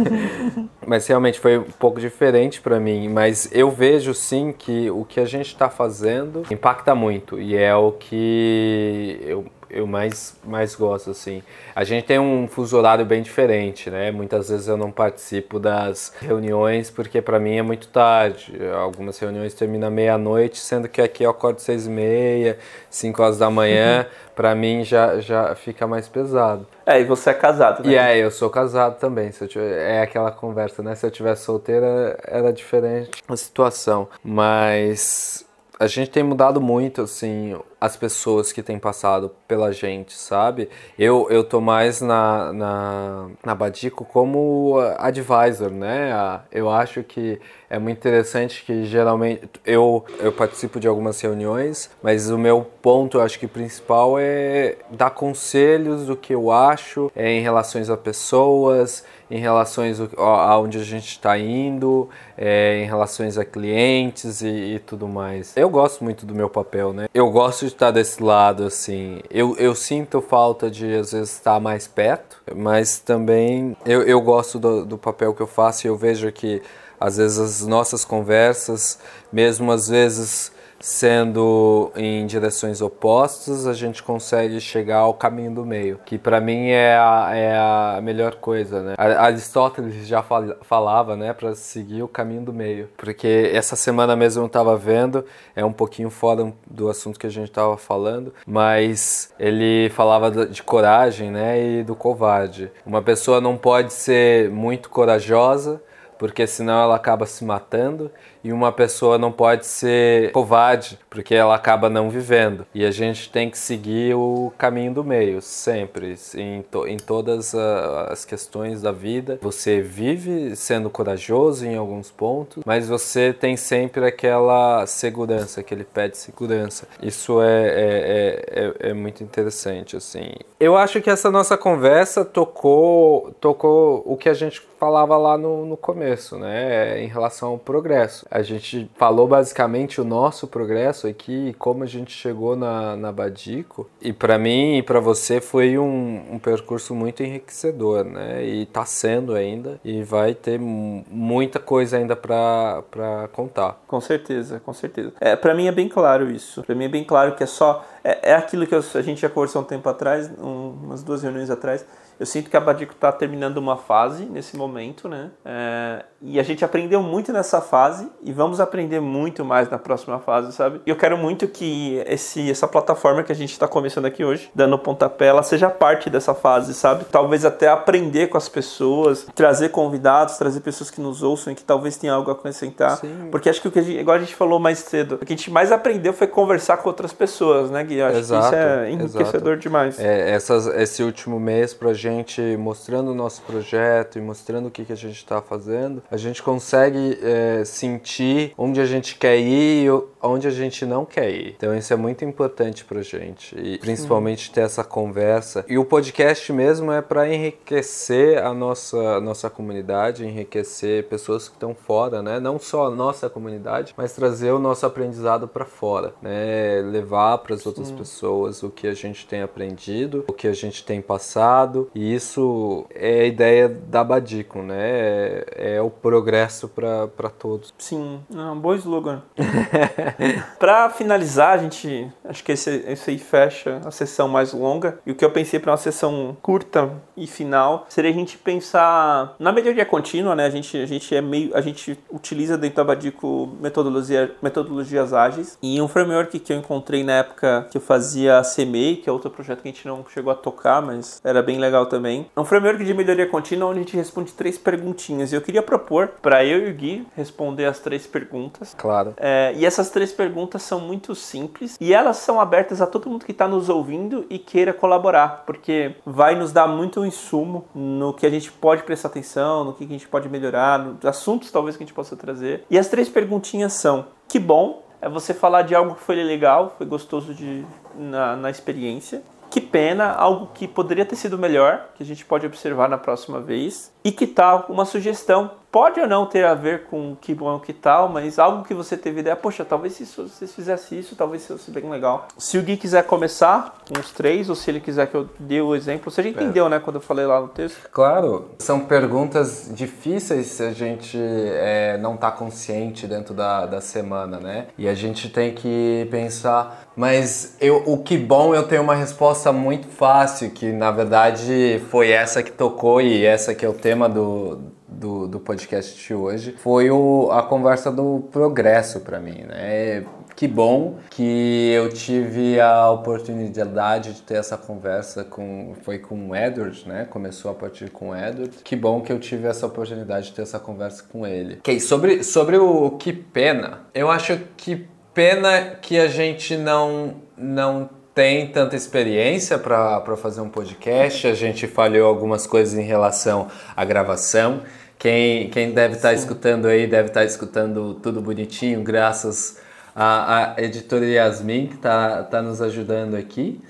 mas 0.88 1.06
realmente 1.08 1.40
foi 1.40 1.58
um 1.58 1.64
pouco 1.64 2.00
diferente 2.00 2.62
para 2.62 2.80
mim. 2.80 3.10
Mas 3.10 3.50
eu 3.52 3.70
vejo 3.70 4.14
sim 4.14 4.54
que 4.58 4.90
o 4.90 5.04
que 5.04 5.20
a 5.20 5.26
gente 5.26 5.48
está 5.48 5.70
fazendo 5.70 6.44
impacta 6.50 6.96
muito 6.96 7.40
e 7.40 7.56
é 7.56 7.76
o 7.76 7.92
que 7.92 9.20
eu 9.24 9.46
eu 9.70 9.86
mais, 9.86 10.36
mais 10.44 10.76
gosto, 10.76 11.12
assim. 11.12 11.44
A 11.76 11.84
gente 11.84 12.06
tem 12.06 12.20
um 12.20 12.48
fuso 12.48 12.78
horário 12.78 13.06
bem 13.06 13.22
diferente, 13.22 13.90
né? 13.90 14.12
Muitas 14.12 14.50
vezes 14.50 14.68
eu 14.68 14.78
não 14.78 14.92
participo 14.92 15.60
das 15.60 16.14
reuniões 16.20 16.90
porque 16.90 17.22
para 17.22 17.40
mim 17.40 17.58
é 17.58 17.62
muito 17.62 17.88
tarde. 17.88 18.54
Algumas 18.74 19.18
reuniões 19.20 19.54
terminam 19.54 19.92
meia-noite, 19.92 20.58
sendo 20.58 20.88
que 20.88 21.02
aqui 21.02 21.24
eu 21.24 21.30
acordo 21.30 21.60
seis 21.60 21.88
e 21.88 21.90
meia, 21.90 22.58
cinco 22.90 23.22
horas 23.22 23.38
da 23.38 23.50
manhã. 23.50 24.00
Uhum. 24.00 24.30
Para 24.36 24.56
mim 24.56 24.84
já, 24.84 25.20
já 25.20 25.54
fica 25.54 25.86
mais 25.86 26.08
pesado. 26.08 26.66
É, 26.86 27.00
e 27.00 27.04
você 27.04 27.32
é 27.32 27.34
casado, 27.34 27.84
né? 27.84 27.92
E 27.92 27.96
é, 27.96 28.18
eu 28.18 28.32
sou 28.32 28.50
casado 28.50 28.98
também. 28.98 29.32
Se 29.32 29.44
eu 29.44 29.48
tiver, 29.48 29.98
é 29.98 30.02
aquela 30.02 30.32
conversa, 30.32 30.82
né? 30.82 30.96
Se 30.96 31.06
eu 31.06 31.12
tivesse 31.12 31.44
solteira, 31.44 32.18
era 32.26 32.52
diferente 32.52 33.22
a 33.28 33.36
situação. 33.36 34.08
Mas 34.24 35.46
a 35.78 35.88
gente 35.88 36.10
tem 36.10 36.24
mudado 36.24 36.60
muito, 36.60 37.02
assim, 37.02 37.58
as 37.80 37.96
pessoas 37.96 38.52
que 38.52 38.62
têm 38.62 38.78
passado 38.78 39.32
pela 39.48 39.72
gente, 39.72 40.14
sabe? 40.14 40.70
Eu, 40.98 41.28
eu 41.30 41.44
tô 41.44 41.62
mais 41.62 42.02
na, 42.02 42.52
na, 42.52 43.30
na 43.46 43.56
Badico 43.56 44.04
como 44.06 44.78
advisor, 44.98 45.72
né? 45.72 46.42
Eu 46.52 46.70
acho 46.70 47.04
que 47.04 47.40
é 47.70 47.78
muito 47.78 47.98
interessante 47.98 48.64
que 48.66 48.86
geralmente 48.86 49.48
eu, 49.66 50.04
eu 50.20 50.32
participo 50.32 50.80
de 50.80 50.88
algumas 50.88 51.22
reuniões, 51.22 51.90
mas 52.02 52.30
o 52.30 52.38
meu 52.38 52.66
ponto, 52.82 53.20
acho 53.20 53.40
que 53.40 53.48
principal 53.48 54.18
é 54.20 54.78
dar 54.90 55.12
conselhos 55.12 56.06
do 56.06 56.16
que 56.16 56.34
eu 56.34 56.52
acho 56.52 57.12
é, 57.16 57.32
em 57.32 57.42
relações 57.42 57.90
a 57.90 57.96
pessoas, 57.96 59.06
em 59.30 59.40
relações 59.40 60.00
aonde 60.18 60.80
a 60.80 60.84
gente 60.84 61.10
está 61.10 61.38
indo, 61.38 62.10
é, 62.36 62.82
em 62.84 62.86
relações 62.86 63.38
a 63.38 63.46
clientes 63.46 64.42
e, 64.42 64.76
e, 64.76 64.80
tudo 64.80 65.08
mais. 65.08 65.56
Eu 65.56 65.70
gosto 65.70 66.04
muito 66.04 66.26
do 66.26 66.34
meu 66.34 66.50
papel, 66.50 66.92
né? 66.94 67.08
Eu 67.14 67.30
gosto 67.30 67.69
estar 67.74 67.92
desse 67.92 68.22
lado, 68.22 68.66
assim. 68.66 69.22
Eu, 69.30 69.56
eu 69.58 69.74
sinto 69.76 70.22
falta 70.22 70.70
de, 70.70 70.96
às 70.96 71.12
vezes, 71.12 71.34
estar 71.34 71.60
mais 71.60 71.88
perto, 71.88 72.42
mas 72.56 73.00
também 73.00 73.76
eu, 73.86 74.02
eu 74.04 74.22
gosto 74.22 74.60
do, 74.60 74.86
do 74.86 74.98
papel 74.98 75.34
que 75.34 75.42
eu 75.42 75.48
faço 75.48 75.86
e 75.86 75.90
eu 75.90 75.98
vejo 75.98 76.32
que, 76.32 76.62
às 77.00 77.18
vezes, 77.18 77.40
as 77.40 77.68
nossas 77.68 78.04
conversas, 78.06 79.00
mesmo 79.32 79.72
às 79.72 79.88
vezes 79.88 80.52
sendo 80.80 81.92
em 81.96 82.26
direções 82.26 82.82
opostas, 82.82 83.68
a 83.68 83.74
gente 83.74 84.02
consegue 84.02 84.60
chegar 84.60 85.00
ao 85.00 85.14
caminho 85.14 85.54
do 85.54 85.66
meio, 85.66 86.00
que 86.06 86.18
para 86.18 86.40
mim 86.40 86.70
é 86.70 86.96
a, 86.98 87.32
é 87.34 87.58
a 87.58 88.00
melhor 88.02 88.36
coisa, 88.36 88.82
né? 88.82 88.96
Aristóteles 88.98 90.08
já 90.08 90.24
falava, 90.62 91.16
né, 91.16 91.34
para 91.34 91.54
seguir 91.56 92.04
o 92.04 92.08
caminho 92.08 92.42
do 92.42 92.54
meio, 92.54 92.90
porque 92.98 93.52
essa 93.54 93.76
semana 93.76 94.16
mesmo 94.16 94.44
eu 94.44 94.48
estava 94.48 94.78
vendo, 94.78 95.26
é 95.56 95.64
um 95.66 95.74
pouquinho 95.74 96.10
fora 96.10 96.54
do 96.66 96.90
assunto 96.90 97.20
que 97.20 97.28
a 97.28 97.32
gente 97.32 97.50
estava 97.50 97.78
falando, 97.78 98.34
mas 98.46 99.34
ele 99.40 99.90
falava 99.90 100.46
de 100.46 100.64
coragem, 100.64 101.32
né, 101.32 101.62
e 101.62 101.84
do 101.84 101.96
covarde. 101.96 102.72
Uma 102.86 103.02
pessoa 103.02 103.42
não 103.42 103.58
pode 103.58 103.94
ser 103.94 104.50
muito 104.50 104.90
corajosa 104.90 105.82
porque 106.20 106.46
senão 106.46 106.84
ela 106.84 106.98
acaba 106.98 107.26
se 107.26 107.46
matando 107.46 108.12
e 108.44 108.52
uma 108.52 108.72
pessoa 108.72 109.18
não 109.18 109.32
pode 109.32 109.66
ser 109.66 110.32
covarde, 110.32 111.00
porque 111.10 111.36
ela 111.36 111.56
acaba 111.56 111.90
não 111.90 112.10
vivendo. 112.10 112.66
E 112.74 112.86
a 112.86 112.92
gente 112.92 113.30
tem 113.30 113.50
que 113.50 113.58
seguir 113.58 114.16
o 114.16 114.52
caminho 114.58 114.94
do 114.94 115.04
meio, 115.04 115.42
sempre, 115.42 116.16
em, 116.36 116.62
to, 116.62 116.88
em 116.88 116.98
todas 116.98 117.54
as 117.56 118.26
questões 118.26 118.82
da 118.82 118.92
vida. 118.92 119.40
Você 119.42 119.82
vive 119.82 120.56
sendo 120.56 120.90
corajoso 120.90 121.66
em 121.66 121.76
alguns 121.76 122.12
pontos, 122.12 122.64
mas 122.66 122.88
você 122.88 123.34
tem 123.34 123.58
sempre 123.58 124.06
aquela 124.06 124.86
segurança, 124.86 125.60
aquele 125.60 125.84
pé 125.84 126.08
de 126.08 126.18
segurança. 126.18 126.88
Isso 127.02 127.42
é, 127.42 127.68
é, 127.68 128.46
é, 128.48 128.90
é 128.90 128.94
muito 128.94 129.24
interessante, 129.24 129.98
assim. 129.98 130.32
Eu 130.60 130.76
acho 130.76 131.02
que 131.02 131.10
essa 131.10 131.32
nossa 131.32 131.58
conversa 131.58 132.26
tocou, 132.26 133.32
tocou 133.40 134.04
o 134.06 134.18
que 134.18 134.30
a 134.30 134.34
gente 134.34 134.62
falava 134.80 135.18
lá 135.18 135.38
no, 135.38 135.66
no 135.66 135.76
começo, 135.76 136.38
né, 136.38 137.04
em 137.04 137.08
relação 137.08 137.50
ao 137.50 137.58
progresso. 137.58 138.26
A 138.30 138.42
gente 138.42 138.90
falou 138.96 139.28
basicamente 139.28 140.00
o 140.00 140.04
nosso 140.04 140.48
progresso 140.48 141.08
aqui, 141.08 141.56
como 141.58 141.84
a 141.84 141.88
gente 141.88 142.12
chegou 142.12 142.56
na, 142.56 142.96
na 142.96 143.12
Badico, 143.12 143.90
e 144.02 144.14
para 144.14 144.38
mim 144.38 144.78
e 144.78 144.84
para 144.84 145.00
você 145.00 145.42
foi 145.42 145.78
um, 145.78 146.34
um 146.34 146.40
percurso 146.40 146.94
muito 146.94 147.24
enriquecedor, 147.24 148.04
né, 148.04 148.44
e 148.44 148.66
tá 148.66 148.86
sendo 148.86 149.34
ainda, 149.34 149.80
e 149.84 150.04
vai 150.04 150.34
ter 150.34 150.60
muita 150.60 151.60
coisa 151.60 151.98
ainda 151.98 152.16
para 152.16 153.30
contar. 153.34 153.82
Com 153.88 154.00
certeza, 154.00 154.60
com 154.60 154.74
certeza. 154.74 155.14
É, 155.20 155.36
para 155.36 155.56
mim 155.56 155.68
é 155.68 155.72
bem 155.72 155.90
claro 155.90 156.30
isso. 156.30 156.64
Para 156.64 156.76
mim 156.76 156.86
é 156.86 156.90
bem 156.90 157.04
claro 157.04 157.36
que 157.36 157.44
é 157.44 157.48
só 157.48 157.86
é, 158.04 158.32
é 158.32 158.36
aquilo 158.36 158.66
que 158.66 158.76
eu, 158.76 158.84
a 158.94 159.02
gente 159.02 159.22
já 159.22 159.30
conversou 159.30 159.62
um 159.62 159.66
tempo 159.66 159.88
atrás, 159.90 160.30
um, 160.40 160.74
umas 160.84 161.04
duas 161.04 161.24
reuniões 161.24 161.50
atrás 161.50 161.86
eu 162.20 162.26
sinto 162.26 162.50
que 162.50 162.58
a 162.58 162.60
Badico 162.60 162.92
está 162.92 163.14
terminando 163.14 163.58
uma 163.58 163.78
fase 163.78 164.26
nesse 164.26 164.58
momento, 164.58 165.08
né? 165.08 165.32
É, 165.46 166.04
e 166.22 166.38
a 166.38 166.44
gente 166.44 166.66
aprendeu 166.66 167.02
muito 167.02 167.32
nessa 167.32 167.62
fase 167.62 168.12
e 168.22 168.34
vamos 168.34 168.60
aprender 168.60 169.00
muito 169.00 169.46
mais 169.46 169.70
na 169.70 169.78
próxima 169.78 170.20
fase, 170.20 170.52
sabe? 170.52 170.82
E 170.86 170.90
eu 170.90 170.98
quero 170.98 171.18
muito 171.18 171.48
que 171.48 172.04
esse, 172.06 172.52
essa 172.52 172.68
plataforma 172.68 173.24
que 173.24 173.32
a 173.32 173.36
gente 173.36 173.54
está 173.54 173.70
começando 173.70 174.06
aqui 174.06 174.26
hoje, 174.26 174.52
dando 174.54 174.78
pontapé, 174.78 175.28
ela 175.28 175.44
seja 175.44 175.70
parte 175.70 176.10
dessa 176.10 176.34
fase, 176.34 176.74
sabe? 176.74 177.06
Talvez 177.06 177.46
até 177.46 177.70
aprender 177.70 178.28
com 178.28 178.38
as 178.38 178.50
pessoas, 178.50 179.26
trazer 179.34 179.70
convidados, 179.70 180.36
trazer 180.36 180.60
pessoas 180.60 180.92
que 180.92 181.00
nos 181.00 181.24
ouçam 181.24 181.54
e 181.54 181.56
que 181.56 181.64
talvez 181.64 181.96
tenham 181.96 182.18
algo 182.18 182.30
a 182.30 182.34
acrescentar. 182.34 182.98
Sim. 182.98 183.30
Porque 183.32 183.50
acho 183.50 183.62
que 183.62 183.70
o 183.70 183.72
que 183.72 183.80
a 183.80 183.82
gente, 183.82 183.98
igual 183.98 184.18
a 184.18 184.20
gente 184.20 184.36
falou 184.36 184.60
mais 184.60 184.80
cedo, 184.80 185.16
o 185.16 185.26
que 185.26 185.32
a 185.32 185.38
gente 185.38 185.50
mais 185.50 185.72
aprendeu 185.72 186.12
foi 186.12 186.28
conversar 186.28 186.76
com 186.78 186.90
outras 186.90 187.14
pessoas, 187.14 187.72
né, 187.72 187.82
Gui? 187.82 187.96
Eu 187.96 188.08
acho 188.08 188.18
exato, 188.18 188.42
que 188.42 188.48
isso 188.48 188.56
é 188.56 188.92
enriquecedor 188.92 189.54
exato. 189.54 189.58
demais. 189.62 189.98
É, 189.98 190.32
essas, 190.32 190.68
esse 190.68 191.02
último 191.02 191.40
mês 191.40 191.74
pra 191.74 191.94
gente 191.94 192.09
gente 192.10 192.58
mostrando 192.58 193.12
o 193.12 193.16
nosso 193.16 193.42
projeto 193.44 194.18
e 194.18 194.22
mostrando 194.22 194.68
o 194.68 194.72
que, 194.72 194.86
que 194.86 194.94
a 194.94 194.98
gente 194.98 195.18
está 195.18 195.42
fazendo, 195.42 196.04
a 196.10 196.18
gente 196.18 196.42
consegue 196.42 197.18
é, 197.22 197.64
sentir 197.66 198.54
onde 198.58 198.82
a 198.82 198.86
gente 198.86 199.16
quer 199.16 199.38
ir 199.38 199.86
e 199.86 199.90
onde 200.22 200.48
a 200.48 200.52
gente 200.52 200.86
não 200.86 201.06
quer 201.06 201.30
ir. 201.32 201.56
Então 201.58 201.76
isso 201.76 201.94
é 201.94 201.96
muito 201.96 202.26
importante 202.26 202.84
para 202.84 203.02
gente 203.02 203.56
e 203.58 203.78
principalmente 203.78 204.52
ter 204.52 204.62
essa 204.62 204.84
conversa. 204.84 205.66
E 205.68 205.78
o 205.78 205.86
podcast 205.86 206.52
mesmo 206.52 206.92
é 206.92 207.02
para 207.02 207.34
enriquecer 207.34 208.44
a 208.44 208.54
nossa, 208.54 208.98
a 208.98 209.22
nossa 209.22 209.50
comunidade, 209.50 210.26
enriquecer 210.26 211.06
pessoas 211.06 211.48
que 211.48 211.56
estão 211.56 211.74
fora, 211.74 212.22
né? 212.22 212.40
Não 212.40 212.60
só 212.60 212.88
a 212.88 212.92
nossa 212.92 213.30
comunidade, 213.30 213.94
mas 213.96 214.14
trazer 214.14 214.52
o 214.52 214.60
nosso 214.60 214.86
aprendizado 214.86 215.48
para 215.48 215.66
fora, 215.66 216.14
né? 216.22 216.82
Levar 216.82 217.38
para 217.40 217.56
as 217.56 217.66
outras 217.66 217.92
pessoas 217.92 218.64
o 218.64 218.70
que 218.70 218.88
a 218.88 218.94
gente 218.94 219.28
tem 219.28 219.42
aprendido, 219.42 220.26
o 220.28 220.34
que 220.34 220.48
a 220.48 220.54
gente 220.54 220.84
tem 220.84 221.02
passado 221.02 221.90
e 222.00 222.16
isso 222.16 222.86
é 222.96 223.24
a 223.24 223.26
ideia 223.26 223.68
da 223.68 224.06
Badico, 224.06 224.62
né? 224.62 224.78
É, 224.80 225.76
é 225.76 225.82
o 225.82 225.90
progresso 225.90 226.70
para 226.70 227.30
todos. 227.38 227.74
Sim, 227.78 228.22
é 228.34 228.40
um 228.40 228.58
bom 228.58 228.74
slogan. 228.76 229.22
para 230.58 230.90
finalizar, 230.92 231.56
a 231.56 231.58
gente 231.58 232.10
acho 232.24 232.42
que 232.42 232.54
esse, 232.54 232.86
esse 232.88 233.10
aí 233.10 233.18
fecha 233.18 233.82
a 233.84 233.92
sessão 233.92 234.30
mais 234.30 234.54
longa. 234.54 234.98
E 235.06 235.12
o 235.12 235.16
que 235.16 235.26
eu 235.26 235.30
pensei 235.30 235.60
para 235.60 235.72
uma 235.72 235.78
sessão 235.78 236.38
curta 236.42 236.90
e 237.18 237.28
final 237.28 237.86
seria 237.90 238.12
a 238.12 238.14
gente 238.14 238.38
pensar 238.38 239.36
na 239.38 239.52
melhoria 239.52 239.86
contínua, 239.86 240.34
né? 240.34 240.46
A 240.46 240.50
gente, 240.50 240.78
a 240.78 240.86
gente 240.86 241.14
é 241.14 241.20
meio 241.20 241.54
a 241.54 241.60
gente 241.60 242.00
utiliza 242.10 242.58
dentro 242.58 242.78
da 242.78 242.84
Badico 242.86 243.50
metodologia, 243.60 244.34
metodologias 244.42 245.12
ágeis 245.12 245.58
e 245.62 245.82
um 245.82 245.88
framework 245.90 246.40
que 246.40 246.54
eu 246.54 246.58
encontrei 246.58 247.04
na 247.04 247.18
época 247.18 247.68
que 247.70 247.78
eu 247.78 247.82
fazia 247.82 248.40
a 248.40 248.42
CMEI, 248.42 248.96
que 248.96 249.10
é 249.10 249.12
outro 249.12 249.30
projeto 249.30 249.62
que 249.62 249.68
a 249.68 249.72
gente 249.72 249.86
não 249.86 250.06
chegou 250.08 250.32
a 250.32 250.36
tocar, 250.36 250.82
mas 250.82 251.20
era 251.26 251.44
bem 251.44 251.60
legal 251.60 251.89
também. 251.90 252.28
É 252.36 252.40
um 252.40 252.46
framework 252.46 252.84
de 252.84 252.94
melhoria 252.94 253.28
contínua 253.28 253.70
onde 253.70 253.80
a 253.80 253.84
gente 253.84 253.96
responde 253.96 254.32
três 254.32 254.58
perguntinhas. 254.58 255.32
E 255.32 255.36
eu 255.36 255.42
queria 255.42 255.62
propor 255.62 256.14
para 256.22 256.46
eu 256.46 256.68
e 256.68 256.72
o 256.72 256.74
Gui 256.74 257.08
responder 257.16 257.66
as 257.66 257.80
três 257.80 258.08
perguntas. 258.08 258.76
Claro. 258.78 259.14
É, 259.18 259.54
e 259.56 259.66
essas 259.66 259.90
três 259.90 260.12
perguntas 260.12 260.62
são 260.62 260.80
muito 260.80 261.16
simples 261.16 261.78
e 261.80 261.94
elas 261.94 262.18
são 262.18 262.40
abertas 262.40 262.82
a 262.82 262.88
todo 262.88 263.10
mundo 263.10 263.26
que 263.26 263.32
está 263.32 263.48
nos 263.48 263.70
ouvindo 263.70 264.26
e 264.30 264.40
queira 264.40 264.72
colaborar, 264.72 265.44
porque 265.46 265.96
vai 266.06 266.36
nos 266.36 266.52
dar 266.52 266.68
muito 266.68 267.06
insumo 267.06 267.66
no 267.74 268.14
que 268.14 268.26
a 268.26 268.30
gente 268.30 268.52
pode 268.52 268.84
prestar 268.84 269.10
atenção, 269.10 269.64
no 269.64 269.74
que 269.74 269.84
a 269.84 269.88
gente 269.88 270.08
pode 270.08 270.30
melhorar, 270.30 270.80
nos 270.80 271.06
assuntos 271.06 271.52
talvez 271.52 271.76
que 271.76 271.84
a 271.84 271.86
gente 271.86 271.96
possa 271.96 272.16
trazer. 272.16 272.64
E 272.70 272.78
as 272.78 272.88
três 272.88 273.10
perguntinhas 273.10 273.74
são: 273.74 274.06
que 274.28 274.40
bom 274.40 274.84
é 275.02 275.08
você 275.08 275.34
falar 275.34 275.64
de 275.64 275.74
algo 275.74 275.96
que 275.96 276.02
foi 276.02 276.16
legal, 276.16 276.76
foi 276.78 276.86
gostoso 276.86 277.34
de, 277.34 277.66
na, 277.96 278.36
na 278.36 278.50
experiência. 278.50 279.22
Que 279.50 279.60
pena, 279.60 280.12
algo 280.12 280.52
que 280.54 280.68
poderia 280.68 281.06
ter 281.06 281.16
sido 281.16 281.38
melhor, 281.38 281.90
que 281.96 282.04
a 282.04 282.06
gente 282.06 282.24
pode 282.24 282.46
observar 282.46 282.88
na 282.88 282.98
próxima 282.98 283.40
vez. 283.40 283.92
E 284.04 284.12
que 284.12 284.26
tal 284.28 284.66
uma 284.70 284.86
sugestão 284.86 285.52
pode 285.72 286.00
ou 286.00 286.08
não 286.08 286.26
ter 286.26 286.46
a 286.46 286.54
ver 286.54 286.86
com 286.86 287.16
que 287.20 287.34
bom 287.34 287.60
que 287.60 287.74
tal, 287.74 288.10
mas 288.10 288.40
algo 288.40 288.64
que 288.64 288.74
você 288.74 288.98
teve 288.98 289.20
ideia, 289.20 289.36
poxa, 289.36 289.64
talvez 289.64 289.94
se 289.94 290.06
vocês 290.06 290.54
fizessem 290.54 291.00
isso, 291.00 291.16
talvez 291.16 291.46
fosse 291.46 291.72
bem 291.72 291.90
legal. 291.90 292.28
Se 292.38 292.58
o 292.58 292.64
Gui 292.64 292.78
quiser 292.78 293.04
começar 293.04 293.78
com 293.88 294.00
os 294.00 294.12
três, 294.12 294.50
ou 294.50 294.56
se 294.56 294.70
ele 294.70 294.80
quiser 294.80 295.08
que 295.08 295.16
eu 295.16 295.30
dê 295.40 295.62
o 295.62 295.76
exemplo, 295.76 296.12
você 296.12 296.24
já 296.24 296.30
entendeu, 296.30 296.66
é. 296.68 296.70
né, 296.70 296.80
quando 296.80 296.96
eu 296.96 297.02
falei 297.02 297.26
lá 297.26 297.40
no 297.40 297.48
texto? 297.48 297.90
Claro, 297.92 298.50
são 298.60 298.82
perguntas 298.82 299.70
difíceis 299.74 300.48
se 300.48 300.64
a 300.64 300.72
gente 300.72 301.18
é, 301.20 301.98
não 302.00 302.16
está 302.16 302.32
consciente 302.32 303.06
dentro 303.06 303.34
da, 303.34 303.66
da 303.66 303.82
semana, 303.82 304.40
né? 304.40 304.68
E 304.78 304.88
a 304.88 304.94
gente 304.94 305.30
tem 305.30 305.54
que 305.54 306.08
pensar, 306.10 306.90
mas 306.96 307.56
eu, 307.62 307.84
o 307.86 308.02
que 308.02 308.18
bom 308.18 308.56
eu 308.56 308.64
tenho 308.64 308.82
uma 308.82 308.96
resposta 308.96 309.52
muito 309.52 309.88
fácil, 309.88 310.50
que 310.52 310.72
na 310.72 310.92
verdade 310.92 311.82
foi 311.90 312.10
essa 312.10 312.42
que 312.42 312.52
tocou 312.52 313.02
e 313.02 313.24
essa 313.24 313.54
que 313.54 313.66
é 313.66 313.70
o 313.70 313.74
tema 314.00 314.08
do 314.08 314.80
do, 314.88 315.28
do 315.28 315.40
podcast 315.40 315.96
de 315.96 316.14
hoje 316.14 316.56
foi 316.58 316.90
o, 316.90 317.30
a 317.32 317.44
conversa 317.44 317.92
do 317.92 318.28
progresso 318.32 319.02
para 319.02 319.20
mim, 319.20 319.44
né? 319.48 320.04
Que 320.36 320.48
bom 320.48 320.98
que 321.10 321.72
eu 321.74 321.90
tive 321.90 322.60
a 322.60 322.90
oportunidade 322.90 324.14
de 324.14 324.22
ter 324.24 324.36
essa 324.36 324.58
conversa 324.58 325.24
com 325.24 325.76
foi 325.84 326.00
com 326.00 326.30
o 326.30 326.36
Edward, 326.36 326.88
né? 326.88 327.06
Começou 327.06 327.52
a 327.52 327.54
partir 327.54 327.90
com 327.92 328.10
o 328.10 328.16
Edward. 328.16 328.58
Que 328.64 328.76
bom 328.76 329.02
que 329.02 329.12
eu 329.12 329.20
tive 329.20 329.48
essa 329.48 329.68
oportunidade 329.68 330.28
de 330.28 330.34
ter 330.34 330.42
essa 330.42 330.60
conversa 330.60 331.04
com 331.12 331.28
ele. 331.28 331.58
Ok, 331.60 331.80
sobre, 331.80 332.24
sobre 332.24 332.58
o 332.58 332.92
que 332.92 333.14
pena, 333.14 333.82
eu 333.94 334.10
acho 334.10 334.40
que 334.58 334.88
pena 335.14 335.76
que 335.82 336.00
a 336.00 336.08
gente 336.08 336.58
não 336.58 337.16
não 337.38 337.90
tem 338.20 338.48
tanta 338.48 338.76
experiência 338.76 339.58
para 339.58 340.18
fazer 340.18 340.42
um 340.42 340.50
podcast, 340.50 341.26
a 341.26 341.34
gente 341.34 341.68
falhou 341.68 342.06
algumas 342.06 342.46
coisas 342.46 342.78
em 342.78 342.84
relação 342.84 343.48
à 343.78 343.86
gravação. 343.86 344.60
Quem, 344.98 345.50
quem 345.50 345.72
deve 345.72 345.96
estar 345.96 346.10
tá 346.10 346.14
escutando 346.14 346.66
aí 346.66 346.86
deve 346.86 347.08
estar 347.08 347.22
tá 347.22 347.26
escutando 347.26 347.94
tudo 347.94 348.20
bonitinho, 348.20 348.84
graças 348.84 349.62
à, 349.96 350.54
à 350.58 350.62
editora 350.62 351.06
Yasmin, 351.06 351.68
que 351.68 351.76
está 351.76 352.24
tá 352.24 352.42
nos 352.42 352.62
ajudando 352.62 353.16
aqui. 353.16 353.62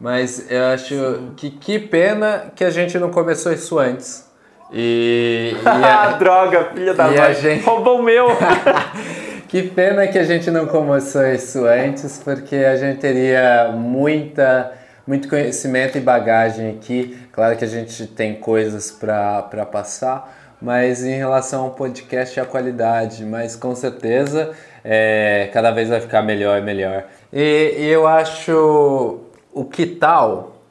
Mas 0.00 0.50
eu 0.50 0.64
acho 0.68 0.94
Sim. 0.94 1.32
que 1.36 1.50
que 1.50 1.78
pena 1.78 2.50
que 2.56 2.64
a 2.64 2.70
gente 2.70 2.98
não 2.98 3.10
começou 3.10 3.52
isso 3.52 3.78
antes. 3.78 4.26
E, 4.72 5.54
e 5.62 5.68
a, 5.68 6.12
droga, 6.12 6.70
filha 6.72 6.94
da 6.94 7.06
mãe, 7.08 7.34
gente... 7.34 7.64
roubou 7.66 8.00
o 8.00 8.02
meu. 8.02 8.28
que 9.50 9.64
pena 9.64 10.06
que 10.06 10.16
a 10.16 10.22
gente 10.22 10.48
não 10.48 10.64
começou 10.64 11.26
isso 11.26 11.64
antes, 11.64 12.20
porque 12.22 12.54
a 12.54 12.76
gente 12.76 13.00
teria 13.00 13.72
muita 13.74 14.72
muito 15.04 15.28
conhecimento 15.28 15.98
e 15.98 16.00
bagagem 16.00 16.70
aqui. 16.70 17.18
Claro 17.32 17.56
que 17.56 17.64
a 17.64 17.68
gente 17.68 18.06
tem 18.06 18.36
coisas 18.36 18.92
para 18.92 19.66
passar, 19.66 20.54
mas 20.62 21.04
em 21.04 21.16
relação 21.16 21.64
ao 21.64 21.70
podcast 21.70 22.38
e 22.38 22.40
a 22.40 22.44
qualidade, 22.44 23.24
mas 23.24 23.56
com 23.56 23.74
certeza 23.74 24.52
é, 24.84 25.50
cada 25.52 25.72
vez 25.72 25.88
vai 25.88 26.00
ficar 26.00 26.22
melhor 26.22 26.56
e 26.60 26.62
melhor. 26.62 27.06
E, 27.32 27.74
e 27.76 27.86
eu 27.88 28.06
acho 28.06 29.18
o 29.52 29.64
que 29.64 29.84
tal? 29.84 30.62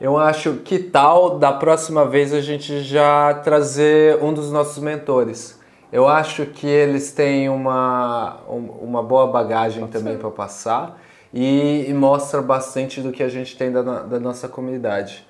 Eu 0.00 0.16
acho 0.16 0.58
que 0.64 0.78
tal 0.78 1.40
da 1.40 1.52
próxima 1.52 2.06
vez 2.06 2.32
a 2.32 2.40
gente 2.40 2.84
já 2.84 3.34
trazer 3.34 4.22
um 4.22 4.32
dos 4.32 4.52
nossos 4.52 4.80
mentores. 4.80 5.57
Eu 5.92 6.06
acho 6.06 6.46
que 6.46 6.66
eles 6.66 7.12
têm 7.12 7.48
uma, 7.48 8.40
uma 8.46 9.02
boa 9.02 9.26
bagagem 9.26 9.80
Pode 9.80 9.92
também 9.92 10.18
para 10.18 10.30
passar 10.30 11.00
e, 11.32 11.86
e, 11.88 11.94
mostra 11.94 12.42
bastante 12.42 13.00
do 13.00 13.12
que 13.12 13.22
a 13.22 13.28
gente 13.28 13.56
tem 13.56 13.72
da, 13.72 13.82
da 13.82 14.20
nossa 14.20 14.48
comunidade. 14.48 15.26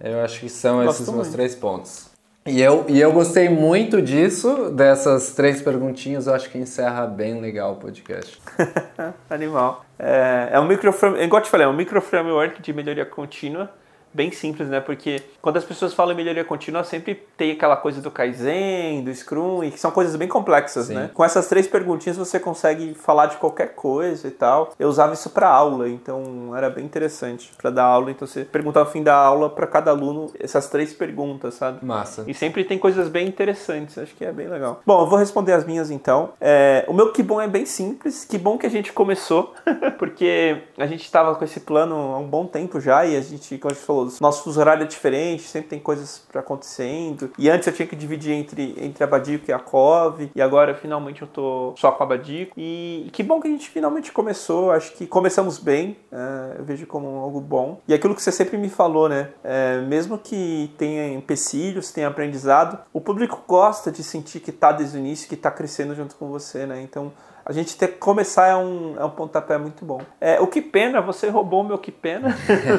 Eu 0.00 0.20
acho 0.20 0.40
que 0.40 0.48
são 0.48 0.84
Gosto 0.84 0.90
esses 0.90 1.06
muito. 1.06 1.22
meus 1.22 1.28
três 1.28 1.54
pontos. 1.54 2.10
E 2.46 2.60
eu, 2.60 2.86
e 2.88 3.00
eu 3.00 3.12
gostei 3.12 3.48
muito 3.48 4.00
disso, 4.00 4.70
dessas 4.70 5.34
três 5.34 5.60
perguntinhas, 5.60 6.26
eu 6.26 6.34
acho 6.34 6.48
que 6.48 6.56
encerra 6.56 7.06
bem 7.06 7.40
legal 7.40 7.72
o 7.72 7.76
podcast. 7.76 8.40
Animal. 9.28 9.84
É, 9.98 10.48
é 10.52 10.60
um 10.60 10.66
microframe, 10.66 11.22
igual 11.22 11.40
eu 11.40 11.44
te 11.44 11.50
falei, 11.50 11.66
é 11.66 11.68
um 11.68 11.74
microframework 11.74 12.62
de 12.62 12.72
melhoria 12.72 13.04
contínua 13.04 13.70
bem 14.12 14.30
simples, 14.30 14.68
né? 14.68 14.80
Porque 14.80 15.22
quando 15.40 15.56
as 15.56 15.64
pessoas 15.64 15.94
falam 15.94 16.12
em 16.12 16.16
melhoria 16.16 16.44
contínua, 16.44 16.84
sempre 16.84 17.14
tem 17.36 17.52
aquela 17.52 17.76
coisa 17.76 18.00
do 18.00 18.10
Kaizen, 18.10 19.02
do 19.04 19.14
Scrum, 19.14 19.64
e 19.64 19.70
que 19.70 19.78
são 19.78 19.90
coisas 19.90 20.16
bem 20.16 20.28
complexas, 20.28 20.86
Sim. 20.86 20.94
né? 20.94 21.10
Com 21.12 21.24
essas 21.24 21.48
três 21.48 21.66
perguntinhas 21.66 22.16
você 22.16 22.38
consegue 22.38 22.94
falar 22.94 23.26
de 23.26 23.36
qualquer 23.36 23.74
coisa 23.74 24.28
e 24.28 24.30
tal. 24.30 24.72
Eu 24.78 24.88
usava 24.88 25.14
isso 25.14 25.30
para 25.30 25.48
aula, 25.48 25.88
então 25.88 26.56
era 26.56 26.68
bem 26.68 26.84
interessante 26.84 27.52
para 27.56 27.70
dar 27.70 27.84
aula. 27.84 28.10
Então 28.10 28.26
você 28.26 28.44
perguntar 28.44 28.80
ao 28.80 28.86
fim 28.86 29.02
da 29.02 29.14
aula 29.14 29.48
para 29.48 29.66
cada 29.66 29.90
aluno 29.90 30.30
essas 30.38 30.68
três 30.68 30.92
perguntas, 30.92 31.54
sabe? 31.54 31.84
Massa. 31.84 32.24
E 32.26 32.34
sempre 32.34 32.64
tem 32.64 32.78
coisas 32.78 33.08
bem 33.08 33.28
interessantes, 33.28 33.96
acho 33.98 34.14
que 34.14 34.24
é 34.24 34.32
bem 34.32 34.48
legal. 34.48 34.80
Bom, 34.84 35.00
eu 35.02 35.06
vou 35.06 35.18
responder 35.18 35.52
as 35.52 35.64
minhas 35.64 35.90
então. 35.90 36.30
É, 36.40 36.84
o 36.88 36.92
meu 36.92 37.12
que 37.12 37.22
bom 37.22 37.40
é 37.40 37.48
bem 37.48 37.66
simples, 37.66 38.24
que 38.24 38.38
bom 38.38 38.58
que 38.58 38.66
a 38.66 38.70
gente 38.70 38.92
começou, 38.92 39.54
porque 39.98 40.62
a 40.78 40.86
gente 40.86 41.04
estava 41.04 41.34
com 41.34 41.44
esse 41.44 41.60
plano 41.60 41.94
há 41.94 42.18
um 42.18 42.26
bom 42.26 42.46
tempo 42.46 42.80
já 42.80 43.04
e 43.04 43.16
a 43.16 43.20
gente, 43.20 43.58
como 43.58 43.72
a 43.72 43.74
gente 43.74 43.84
falou, 43.84 43.99
nosso 44.20 44.42
fuso 44.42 44.60
horário 44.60 44.82
é 44.84 44.86
diferente, 44.86 45.42
sempre 45.42 45.68
tem 45.68 45.78
coisas 45.78 46.26
acontecendo. 46.34 47.30
E 47.38 47.48
antes 47.48 47.66
eu 47.66 47.72
tinha 47.72 47.86
que 47.86 47.96
dividir 47.96 48.32
entre, 48.32 48.74
entre 48.78 49.02
a 49.02 49.06
Badico 49.06 49.50
e 49.50 49.52
a 49.52 49.58
Cove, 49.58 50.30
e 50.34 50.42
agora 50.42 50.74
finalmente 50.74 51.22
eu 51.22 51.28
tô 51.28 51.74
só 51.76 51.92
com 51.92 52.02
a 52.02 52.06
Badico. 52.06 52.54
E, 52.56 53.04
e 53.06 53.10
que 53.10 53.22
bom 53.22 53.40
que 53.40 53.48
a 53.48 53.50
gente 53.50 53.68
finalmente 53.68 54.12
começou, 54.12 54.70
acho 54.70 54.92
que 54.92 55.06
começamos 55.06 55.58
bem, 55.58 55.96
é, 56.12 56.58
eu 56.58 56.64
vejo 56.64 56.86
como 56.86 57.06
algo 57.18 57.40
bom. 57.40 57.80
E 57.86 57.94
aquilo 57.94 58.14
que 58.14 58.22
você 58.22 58.32
sempre 58.32 58.56
me 58.56 58.68
falou, 58.68 59.08
né? 59.08 59.30
É, 59.42 59.80
mesmo 59.82 60.18
que 60.18 60.72
tenha 60.76 61.12
empecilhos, 61.12 61.92
tenha 61.92 62.08
aprendizado, 62.08 62.78
o 62.92 63.00
público 63.00 63.42
gosta 63.46 63.90
de 63.90 64.02
sentir 64.02 64.40
que 64.40 64.52
tá 64.52 64.72
desde 64.72 64.96
o 64.96 65.00
início, 65.00 65.28
que 65.28 65.36
tá 65.36 65.50
crescendo 65.50 65.94
junto 65.94 66.14
com 66.16 66.28
você, 66.28 66.66
né? 66.66 66.80
Então 66.82 67.12
a 67.44 67.52
gente 67.52 67.76
ter 67.76 67.88
que 67.88 67.98
começar 67.98 68.48
é 68.48 68.56
um, 68.56 68.94
é 68.98 69.04
um 69.04 69.10
pontapé 69.10 69.58
muito 69.58 69.84
bom. 69.84 70.00
É, 70.20 70.40
o 70.40 70.46
que 70.46 70.60
pena, 70.60 71.00
você 71.00 71.28
roubou 71.28 71.62
o 71.62 71.64
meu 71.64 71.78
que 71.78 71.90
pena. 71.90 72.36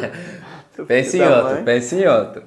pense 0.88 1.18
em 1.18 1.22
outro, 1.22 1.64
pense 1.64 1.95
em 1.95 2.07
outro. 2.07 2.43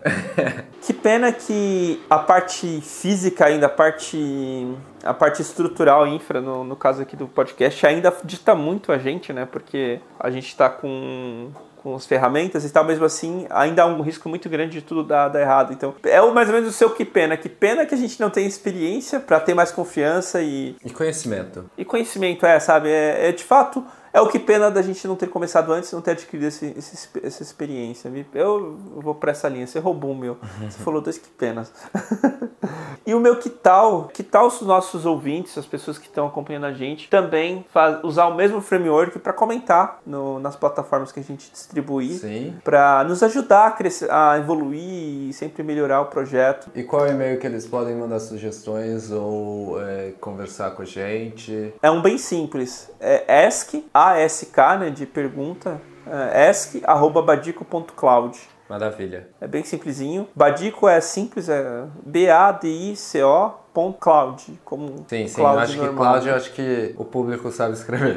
que 0.82 0.92
pena 0.92 1.32
que 1.32 2.02
a 2.08 2.18
parte 2.18 2.80
física 2.80 3.46
ainda, 3.46 3.66
a 3.66 3.68
parte, 3.68 4.66
a 5.02 5.14
parte 5.14 5.42
estrutural, 5.42 6.06
infra, 6.06 6.40
no, 6.40 6.64
no 6.64 6.76
caso 6.76 7.02
aqui 7.02 7.16
do 7.16 7.28
podcast, 7.28 7.86
ainda 7.86 8.14
dita 8.24 8.54
muito 8.54 8.92
a 8.92 8.98
gente, 8.98 9.32
né? 9.32 9.46
Porque 9.50 10.00
a 10.18 10.30
gente 10.30 10.48
está 10.48 10.68
com 10.68 11.50
com 11.84 11.94
as 11.94 12.06
ferramentas 12.06 12.64
e 12.64 12.70
tal, 12.70 12.82
mesmo 12.82 13.04
assim 13.04 13.46
ainda 13.50 13.82
há 13.82 13.86
um 13.86 14.00
risco 14.00 14.26
muito 14.26 14.48
grande 14.48 14.80
de 14.80 14.80
tudo 14.80 15.04
dar, 15.04 15.28
dar 15.28 15.42
errado. 15.42 15.74
Então 15.74 15.94
é 16.02 16.18
mais 16.32 16.48
ou 16.48 16.54
menos 16.54 16.70
o 16.70 16.72
seu 16.72 16.88
que 16.88 17.04
pena. 17.04 17.36
Que 17.36 17.48
pena 17.50 17.84
que 17.84 17.94
a 17.94 17.98
gente 17.98 18.18
não 18.18 18.30
tem 18.30 18.46
experiência 18.46 19.20
para 19.20 19.38
ter 19.38 19.52
mais 19.52 19.70
confiança 19.70 20.40
e. 20.40 20.74
E 20.82 20.88
conhecimento. 20.88 21.70
E 21.76 21.84
conhecimento, 21.84 22.46
é, 22.46 22.58
sabe? 22.58 22.88
É, 22.88 23.28
é 23.28 23.32
de 23.32 23.44
fato 23.44 23.84
é 24.14 24.20
o 24.20 24.28
que 24.28 24.38
pena 24.38 24.70
da 24.70 24.80
gente 24.80 25.08
não 25.08 25.16
ter 25.16 25.26
começado 25.26 25.72
antes 25.72 25.90
e 25.90 25.94
não 25.94 26.00
ter 26.00 26.12
adquirido 26.12 26.46
esse, 26.46 26.72
esse, 26.78 27.08
essa 27.20 27.42
experiência. 27.42 28.08
Eu 28.32 28.78
vou 28.94 29.12
para 29.12 29.32
essa 29.32 29.48
linha. 29.48 29.66
Você 29.66 29.80
roubou 29.80 30.12
o 30.12 30.16
meu. 30.16 30.38
Você 30.60 30.78
falou 30.84 31.00
dois 31.00 31.18
que 31.18 31.28
penas. 31.28 31.72
e 33.04 33.12
o 33.12 33.18
meu 33.18 33.36
que 33.40 33.50
tal? 33.50 34.04
Que 34.04 34.22
tal 34.22 34.46
os 34.46 34.60
nossos 34.60 35.04
ouvintes, 35.04 35.58
as 35.58 35.66
pessoas 35.66 35.98
que 35.98 36.06
estão 36.06 36.28
acompanhando 36.28 36.66
a 36.66 36.72
gente, 36.72 37.10
também 37.10 37.66
faz, 37.72 38.04
usar 38.04 38.26
o 38.26 38.36
mesmo 38.36 38.60
framework 38.60 39.18
para 39.18 39.32
comentar 39.32 39.98
no, 40.06 40.38
nas 40.38 40.54
plataformas 40.54 41.10
que 41.10 41.18
a 41.18 41.22
gente 41.22 41.50
distribuir, 41.50 42.20
para 42.62 43.02
nos 43.02 43.20
ajudar 43.20 43.66
a, 43.66 43.70
crescer, 43.72 44.08
a 44.12 44.38
evoluir 44.38 45.28
e 45.28 45.32
sempre 45.32 45.64
melhorar 45.64 46.02
o 46.02 46.06
projeto. 46.06 46.70
E 46.72 46.84
qual 46.84 47.04
é 47.04 47.10
o 47.10 47.12
e-mail 47.14 47.40
que 47.40 47.48
eles 47.48 47.66
podem 47.66 47.96
mandar 47.96 48.20
sugestões 48.20 49.10
ou 49.10 49.82
é, 49.82 50.12
conversar 50.20 50.70
com 50.70 50.82
a 50.82 50.84
gente? 50.84 51.74
É 51.82 51.90
um 51.90 52.00
bem 52.00 52.16
simples. 52.16 52.88
É 53.00 53.44
ask, 53.46 53.74
ASK, 54.12 54.56
né, 54.78 54.90
de 54.90 55.06
pergunta, 55.06 55.80
é, 56.06 56.48
ask.badico.cloud. 56.48 58.38
Maravilha. 58.68 59.28
É 59.40 59.46
bem 59.46 59.62
simplesinho. 59.64 60.28
Badico 60.34 60.88
é 60.88 61.00
simples, 61.00 61.48
é 61.48 61.86
B-A-D-I-C-O 63.74 63.92
cloud, 63.92 64.60
como 64.64 65.04
sim, 65.08 65.26
sim, 65.26 65.34
cloud 65.34 65.56
eu 65.56 65.60
acho 65.60 65.76
normal. 65.76 65.92
que 65.92 65.96
cloud 65.96 66.28
eu 66.28 66.34
acho 66.34 66.52
que 66.52 66.94
o 66.96 67.04
público 67.04 67.50
sabe 67.50 67.74
escrever. 67.74 68.16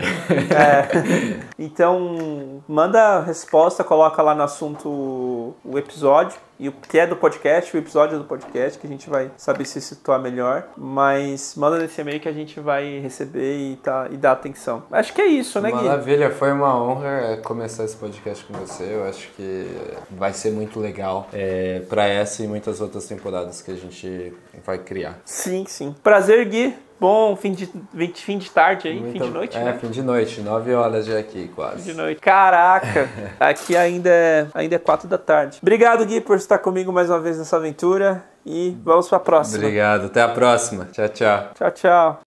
É. 0.51 1.47
Então, 1.57 2.61
manda 2.67 2.99
a 3.17 3.21
resposta, 3.21 3.83
coloca 3.83 4.21
lá 4.21 4.35
no 4.35 4.43
assunto 4.43 5.55
o 5.63 5.77
episódio 5.77 6.39
e 6.59 6.69
o 6.69 6.71
que 6.71 6.97
é 6.97 7.05
do 7.05 7.15
podcast, 7.15 7.75
o 7.75 7.79
episódio 7.79 8.17
do 8.17 8.23
podcast, 8.23 8.79
que 8.79 8.87
a 8.87 8.89
gente 8.89 9.09
vai 9.09 9.29
saber 9.37 9.65
se 9.65 9.79
situar 9.79 10.19
melhor. 10.19 10.67
Mas 10.75 11.53
manda 11.55 11.77
nesse 11.77 12.01
e-mail 12.01 12.19
que 12.19 12.27
a 12.27 12.33
gente 12.33 12.59
vai 12.59 12.99
receber 12.99 13.57
e, 13.57 13.75
tá, 13.77 14.07
e 14.09 14.17
dar 14.17 14.31
atenção. 14.31 14.83
Acho 14.91 15.13
que 15.13 15.21
é 15.21 15.27
isso, 15.27 15.61
né, 15.61 15.71
Gui? 15.71 15.83
Maravilha, 15.83 16.31
foi 16.31 16.51
uma 16.51 16.75
honra 16.81 17.39
começar 17.43 17.83
esse 17.83 17.95
podcast 17.95 18.43
com 18.45 18.53
você. 18.53 18.95
Eu 18.95 19.05
acho 19.05 19.29
que 19.33 19.67
vai 20.09 20.33
ser 20.33 20.51
muito 20.51 20.79
legal 20.79 21.27
é, 21.31 21.81
para 21.87 22.07
essa 22.07 22.43
e 22.43 22.47
muitas 22.47 22.81
outras 22.81 23.05
temporadas 23.05 23.61
que 23.61 23.71
a 23.71 23.75
gente 23.75 24.33
vai 24.65 24.77
criar. 24.77 25.19
Sim, 25.25 25.65
sim. 25.67 25.95
Prazer, 26.03 26.45
Gui. 26.45 26.75
Bom 26.99 27.35
fim 27.35 27.51
de, 27.51 27.69
fim 28.15 28.39
de 28.39 28.49
tarde 28.49 28.87
aí, 28.87 28.99
Muito, 28.99 29.13
fim 29.13 29.19
de 29.19 29.29
noite, 29.29 29.55
é, 29.55 29.63
né? 29.63 29.77
fim 29.79 29.89
de 29.91 30.01
noite, 30.01 30.41
nove 30.41 30.73
horas 30.73 31.05
já 31.05 31.19
aqui 31.19 31.47
quase. 31.53 31.83
Fim 31.83 31.91
de 31.91 31.93
noite. 31.93 32.19
Caraca, 32.19 33.07
aqui 33.39 33.77
ainda 33.77 34.09
é, 34.09 34.47
ainda 34.51 34.75
é 34.75 34.79
quatro 34.79 35.07
da 35.07 35.17
tarde. 35.17 35.59
Obrigado, 35.61 36.03
Gui, 36.05 36.21
por 36.21 36.37
estar 36.37 36.57
comigo 36.57 36.91
mais 36.91 37.07
uma 37.07 37.19
vez 37.19 37.37
nessa 37.37 37.57
aventura 37.57 38.23
e 38.43 38.75
vamos 38.83 39.07
para 39.07 39.17
a 39.17 39.21
próxima. 39.21 39.59
Obrigado, 39.59 40.07
até 40.07 40.23
a 40.23 40.29
próxima. 40.29 40.87
Tchau, 40.91 41.09
tchau. 41.09 41.51
Tchau, 41.53 41.71
tchau. 41.71 42.15